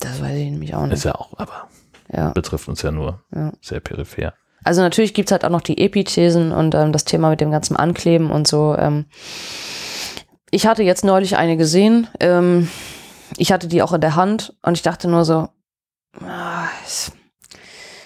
das 0.00 0.20
weiß 0.22 0.36
ich 0.36 0.50
nämlich 0.50 0.74
auch 0.74 0.84
Ist 0.84 0.90
nicht. 0.90 1.04
ja 1.04 1.14
auch, 1.16 1.36
aber 1.38 1.68
Ja. 2.12 2.30
betrifft 2.30 2.68
uns 2.68 2.82
ja 2.82 2.90
nur 2.92 3.20
Ja. 3.34 3.52
sehr 3.60 3.80
peripher. 3.80 4.34
Also 4.64 4.82
natürlich 4.82 5.14
gibt's 5.14 5.32
halt 5.32 5.44
auch 5.44 5.50
noch 5.50 5.60
die 5.62 5.78
Epithesen 5.78 6.52
und 6.52 6.74
ähm, 6.74 6.92
das 6.92 7.04
Thema 7.04 7.30
mit 7.30 7.40
dem 7.40 7.50
ganzen 7.50 7.76
Ankleben 7.76 8.30
und 8.30 8.46
so. 8.48 8.74
Ähm, 8.78 9.06
ich 10.50 10.66
hatte 10.66 10.82
jetzt 10.82 11.04
neulich 11.04 11.36
eine 11.36 11.56
gesehen. 11.56 12.06
Ähm, 12.20 12.68
ich 13.36 13.52
hatte 13.52 13.68
die 13.68 13.82
auch 13.82 13.92
in 13.92 14.00
der 14.00 14.16
Hand 14.16 14.56
und 14.62 14.74
ich 14.76 14.82
dachte 14.82 15.08
nur 15.08 15.24
so, 15.24 15.48
ah, 16.22 16.64
es- 16.84 17.12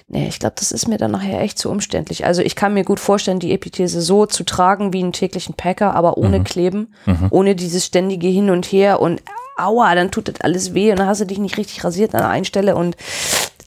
Nee, 0.08 0.28
ich 0.28 0.38
glaube, 0.40 0.56
das 0.58 0.72
ist 0.72 0.88
mir 0.88 0.98
dann 0.98 1.12
nachher 1.12 1.40
echt 1.40 1.58
zu 1.58 1.70
umständlich. 1.70 2.26
Also 2.26 2.42
ich 2.42 2.54
kann 2.54 2.74
mir 2.74 2.84
gut 2.84 3.00
vorstellen, 3.00 3.38
die 3.38 3.52
Epithese 3.52 4.02
so 4.02 4.26
zu 4.26 4.44
tragen 4.44 4.92
wie 4.92 5.02
einen 5.02 5.14
täglichen 5.14 5.54
Packer, 5.54 5.94
aber 5.94 6.18
ohne 6.18 6.40
Mhm. 6.40 6.44
Kleben, 6.44 6.94
ohne 7.30 7.54
dieses 7.54 7.86
ständige 7.86 8.26
Hin 8.28 8.50
und 8.50 8.66
Her 8.66 9.00
und 9.00 9.22
aua, 9.56 9.94
dann 9.94 10.10
tut 10.10 10.28
das 10.28 10.42
alles 10.42 10.74
weh 10.74 10.90
und 10.90 10.98
dann 10.98 11.06
hast 11.08 11.22
du 11.22 11.24
dich 11.24 11.38
nicht 11.38 11.56
richtig 11.56 11.82
rasiert 11.82 12.14
an 12.14 12.20
der 12.20 12.28
einen 12.28 12.44
Stelle 12.44 12.76
und 12.76 12.94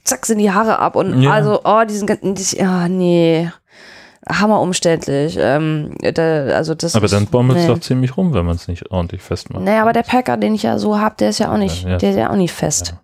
zack 0.06 0.26
sind 0.26 0.38
die 0.38 0.52
Haare 0.52 0.80
ab 0.80 0.95
und 0.95 1.22
Ja. 1.22 1.32
also, 1.34 1.61
oh, 1.65 1.84
diesen 1.84 2.07
ganzen, 2.07 2.34
dies- 2.36 2.53
ja, 2.53 2.88
nee, 2.88 3.52
hammer 4.30 4.61
umständlich. 4.61 5.38
Ähm, 5.40 5.95
da, 6.02 6.45
also 6.48 6.73
das 6.76 6.95
Aber 6.95 7.07
dann 7.07 7.27
bommelt 7.27 7.60
es 7.60 7.68
nee. 7.68 7.73
doch 7.73 7.80
ziemlich 7.82 8.15
rum, 8.18 8.34
wenn 8.34 8.45
man 8.45 8.56
es 8.56 8.68
nicht 8.68 8.90
ordentlich 8.91 9.22
festmacht. 9.22 9.64
Naja, 9.64 9.82
aber 9.82 9.94
der 9.94 10.03
Packer, 10.03 10.38
den 10.38 10.56
ich 10.56 10.64
ja 10.64 10.80
so 10.80 10.99
hab, 10.99 11.18
der 11.18 11.30
ist 11.30 11.40
ja 11.40 11.52
auch 11.53 11.57
nicht, 11.57 11.84
Ja, 11.84 11.90
ja. 11.91 11.98
der 11.98 12.10
ist 12.11 12.18
ja 12.18 12.30
auch 12.32 12.36
nicht 12.36 12.53
fest. 12.53 12.95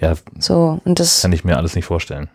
Ja, 0.00 0.14
So, 0.38 0.80
und 0.84 0.98
das, 0.98 1.22
kann 1.22 1.32
ich 1.32 1.44
mir 1.44 1.56
alles 1.58 1.74
nicht 1.74 1.84
vorstellen. 1.84 2.28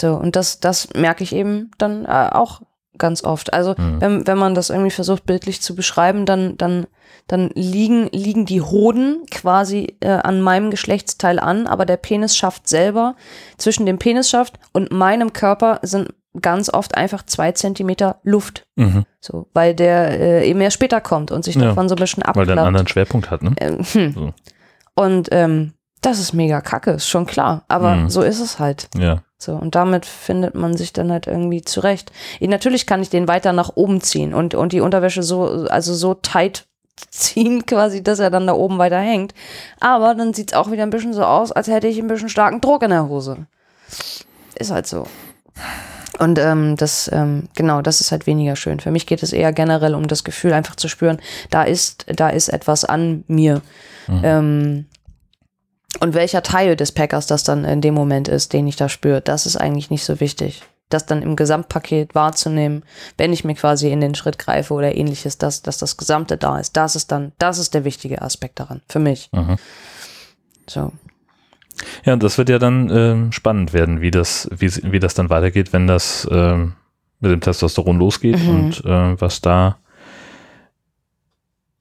so, 0.00 0.14
und 0.14 0.36
das, 0.36 0.60
das 0.60 0.88
merke 0.94 1.22
ich 1.24 1.34
eben 1.34 1.70
dann 1.78 2.04
äh, 2.04 2.28
auch 2.32 2.60
ganz 2.98 3.24
oft. 3.24 3.52
Also, 3.52 3.74
Mhm. 3.78 4.00
wenn, 4.00 4.26
wenn 4.26 4.38
man 4.38 4.54
das 4.54 4.70
irgendwie 4.70 4.90
versucht, 4.90 5.24
bildlich 5.26 5.60
zu 5.62 5.74
beschreiben, 5.74 6.26
dann, 6.26 6.56
dann, 6.58 6.86
dann 7.28 7.50
liegen, 7.54 8.08
liegen 8.12 8.46
die 8.46 8.60
Hoden 8.62 9.24
quasi 9.30 9.96
äh, 10.00 10.08
an 10.10 10.40
meinem 10.40 10.70
Geschlechtsteil 10.70 11.38
an, 11.40 11.66
aber 11.66 11.84
der 11.84 11.96
Penisschaft 11.96 12.68
selber, 12.68 13.16
zwischen 13.58 13.86
dem 13.86 13.98
Penisschaft 13.98 14.58
und 14.72 14.92
meinem 14.92 15.32
Körper 15.32 15.80
sind 15.82 16.10
ganz 16.40 16.68
oft 16.72 16.96
einfach 16.96 17.24
zwei 17.24 17.52
Zentimeter 17.52 18.20
Luft. 18.22 18.66
Mhm. 18.76 19.04
So, 19.20 19.48
weil 19.54 19.74
der 19.74 20.20
äh, 20.20 20.48
eben 20.48 20.60
erst 20.60 20.74
später 20.74 21.00
kommt 21.00 21.30
und 21.30 21.44
sich 21.44 21.54
Ja. 21.56 21.62
davon 21.62 21.88
so 21.88 21.94
ein 21.94 21.98
bisschen 21.98 22.22
Weil 22.26 22.32
der 22.34 22.42
einen 22.42 22.50
abklappt. 22.58 22.66
anderen 22.68 22.88
Schwerpunkt 22.88 23.30
hat, 23.30 23.42
ne? 23.42 23.54
Ähm, 23.58 23.78
hm. 23.82 24.12
So. 24.14 24.34
Und 24.94 25.28
ähm, 25.32 25.72
das 26.02 26.20
ist 26.20 26.32
mega 26.34 26.60
kacke, 26.60 26.92
ist 26.92 27.08
schon 27.08 27.26
klar. 27.26 27.64
Aber 27.68 27.96
Mhm. 27.96 28.10
so 28.10 28.22
ist 28.22 28.40
es 28.40 28.58
halt. 28.58 28.88
Ja. 28.96 29.22
So, 29.38 29.54
und 29.54 29.74
damit 29.74 30.06
findet 30.06 30.54
man 30.54 30.76
sich 30.76 30.92
dann 30.92 31.10
halt 31.10 31.26
irgendwie 31.26 31.62
zurecht. 31.62 32.12
Ich, 32.40 32.48
natürlich 32.48 32.86
kann 32.86 33.02
ich 33.02 33.10
den 33.10 33.28
weiter 33.28 33.52
nach 33.52 33.72
oben 33.74 34.00
ziehen 34.00 34.32
und, 34.32 34.54
und 34.54 34.72
die 34.72 34.80
Unterwäsche 34.80 35.22
so, 35.22 35.66
also 35.68 35.92
so 35.94 36.14
tight 36.14 36.66
ziehen, 37.10 37.66
quasi, 37.66 38.02
dass 38.02 38.18
er 38.18 38.30
dann 38.30 38.46
da 38.46 38.54
oben 38.54 38.78
weiter 38.78 38.98
hängt. 38.98 39.34
Aber 39.80 40.14
dann 40.14 40.34
sieht 40.34 40.52
es 40.52 40.56
auch 40.56 40.70
wieder 40.70 40.82
ein 40.82 40.90
bisschen 40.90 41.12
so 41.12 41.24
aus, 41.24 41.52
als 41.52 41.68
hätte 41.68 41.88
ich 41.88 41.98
ein 41.98 42.08
bisschen 42.08 42.28
starken 42.28 42.60
Druck 42.60 42.82
in 42.82 42.90
der 42.90 43.08
Hose. 43.08 43.46
Ist 44.56 44.70
halt 44.70 44.86
so. 44.86 45.06
Und 46.18 46.38
ähm, 46.38 46.76
das, 46.76 47.10
ähm, 47.12 47.48
genau, 47.54 47.82
das 47.82 48.00
ist 48.00 48.10
halt 48.10 48.26
weniger 48.26 48.56
schön. 48.56 48.80
Für 48.80 48.90
mich 48.90 49.06
geht 49.06 49.22
es 49.22 49.32
eher 49.32 49.52
generell 49.52 49.94
um 49.94 50.08
das 50.08 50.24
Gefühl, 50.24 50.54
einfach 50.54 50.76
zu 50.76 50.88
spüren, 50.88 51.20
da 51.50 51.62
ist, 51.62 52.06
da 52.08 52.30
ist 52.30 52.48
etwas 52.48 52.84
an 52.84 53.24
mir. 53.28 53.60
Ähm, 54.22 54.86
und 56.00 56.14
welcher 56.14 56.42
Teil 56.42 56.76
des 56.76 56.92
Packers 56.92 57.26
das 57.26 57.44
dann 57.44 57.64
in 57.64 57.80
dem 57.80 57.94
Moment 57.94 58.28
ist, 58.28 58.52
den 58.52 58.66
ich 58.66 58.76
da 58.76 58.88
spüre, 58.88 59.20
das 59.20 59.46
ist 59.46 59.56
eigentlich 59.56 59.90
nicht 59.90 60.04
so 60.04 60.20
wichtig. 60.20 60.62
Das 60.88 61.04
dann 61.04 61.20
im 61.22 61.34
Gesamtpaket 61.34 62.14
wahrzunehmen, 62.14 62.84
wenn 63.18 63.32
ich 63.32 63.44
mir 63.44 63.54
quasi 63.54 63.90
in 63.90 64.00
den 64.00 64.14
Schritt 64.14 64.38
greife 64.38 64.72
oder 64.72 64.94
ähnliches, 64.94 65.36
dass, 65.36 65.62
dass 65.62 65.78
das 65.78 65.96
Gesamte 65.96 66.36
da 66.36 66.58
ist. 66.60 66.76
Das 66.76 66.94
ist 66.94 67.10
dann, 67.10 67.32
das 67.38 67.58
ist 67.58 67.74
der 67.74 67.84
wichtige 67.84 68.22
Aspekt 68.22 68.60
daran, 68.60 68.82
für 68.88 69.00
mich. 69.00 69.28
Mhm. 69.32 69.56
So. 70.68 70.92
Ja, 72.04 72.14
das 72.16 72.38
wird 72.38 72.48
ja 72.48 72.58
dann 72.58 72.88
ähm, 72.90 73.32
spannend 73.32 73.72
werden, 73.72 74.00
wie 74.00 74.10
das, 74.12 74.48
wie, 74.56 74.70
wie 74.92 75.00
das 75.00 75.14
dann 75.14 75.28
weitergeht, 75.28 75.72
wenn 75.72 75.86
das 75.88 76.26
ähm, 76.30 76.74
mit 77.18 77.32
dem 77.32 77.40
Testosteron 77.40 77.98
losgeht 77.98 78.38
Mhm. 78.38 78.48
und 78.48 78.84
äh, 78.84 79.20
was 79.20 79.40
da, 79.40 79.78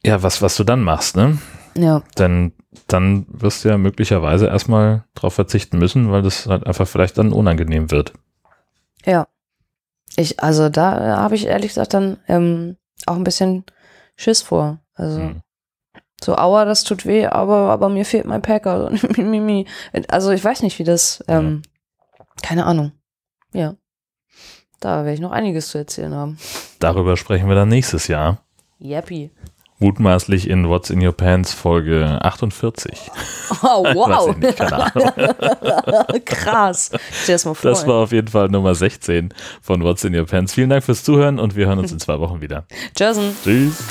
ja, 0.03 0.21
was, 0.23 0.41
was 0.41 0.55
du 0.55 0.63
dann 0.63 0.81
machst, 0.81 1.15
ne? 1.15 1.37
Ja. 1.77 2.01
Denn 2.17 2.53
dann 2.87 3.25
wirst 3.29 3.63
du 3.65 3.69
ja 3.69 3.77
möglicherweise 3.77 4.47
erstmal 4.47 5.03
drauf 5.13 5.33
verzichten 5.33 5.77
müssen, 5.77 6.11
weil 6.11 6.21
das 6.21 6.47
halt 6.47 6.65
einfach 6.65 6.87
vielleicht 6.87 7.17
dann 7.17 7.31
unangenehm 7.33 7.91
wird. 7.91 8.13
Ja. 9.05 9.27
Ich, 10.17 10.39
also 10.41 10.69
da 10.69 11.17
habe 11.17 11.35
ich 11.35 11.45
ehrlich 11.47 11.69
gesagt 11.69 11.93
dann 11.93 12.17
ähm, 12.27 12.77
auch 13.05 13.15
ein 13.15 13.23
bisschen 13.23 13.65
Schiss 14.15 14.41
vor. 14.41 14.79
Also 14.93 15.19
Mhm. 15.19 15.41
so, 16.23 16.35
aua, 16.37 16.63
das 16.65 16.83
tut 16.83 17.05
weh, 17.05 17.25
aber, 17.27 17.69
aber 17.71 17.89
mir 17.89 18.05
fehlt 18.05 18.25
mein 18.25 18.41
Packer. 18.41 18.91
also 20.07 20.31
ich 20.31 20.43
weiß 20.43 20.61
nicht, 20.61 20.79
wie 20.79 20.83
das, 20.85 21.23
ähm, 21.27 21.61
keine 22.41 22.65
Ahnung. 22.65 22.91
Ja. 23.53 23.75
Da 24.79 24.99
werde 25.03 25.13
ich 25.13 25.19
noch 25.19 25.31
einiges 25.31 25.69
zu 25.69 25.77
erzählen 25.79 26.13
haben. 26.13 26.37
Darüber 26.79 27.17
sprechen 27.17 27.47
wir 27.47 27.55
dann 27.55 27.69
nächstes 27.69 28.07
Jahr. 28.07 28.45
Yappy. 28.79 29.31
Mutmaßlich 29.79 30.49
in 30.49 30.69
What's 30.69 30.89
in 30.89 31.05
Your 31.05 31.11
Pants 31.11 31.53
Folge 31.53 32.19
48. 32.21 33.11
Oh, 33.61 33.83
wow. 33.93 34.29
ich 34.29 34.37
nicht. 34.37 34.57
Krass. 36.25 36.91
Stell 37.23 37.37
mal 37.43 37.53
vor. 37.53 37.71
Das 37.71 37.85
war 37.85 37.95
auf 37.95 38.13
jeden 38.13 38.29
Fall 38.29 38.47
Nummer 38.47 38.73
16 38.73 39.33
von 39.61 39.83
What's 39.83 40.05
in 40.05 40.15
Your 40.15 40.25
Pants. 40.25 40.53
Vielen 40.53 40.69
Dank 40.69 40.83
fürs 40.83 41.03
Zuhören 41.03 41.39
und 41.39 41.57
wir 41.57 41.67
hören 41.67 41.79
uns 41.79 41.91
in 41.91 41.99
zwei 41.99 42.19
Wochen 42.19 42.39
wieder. 42.39 42.65
Jason. 42.95 43.35
Tschüss. 43.43 43.83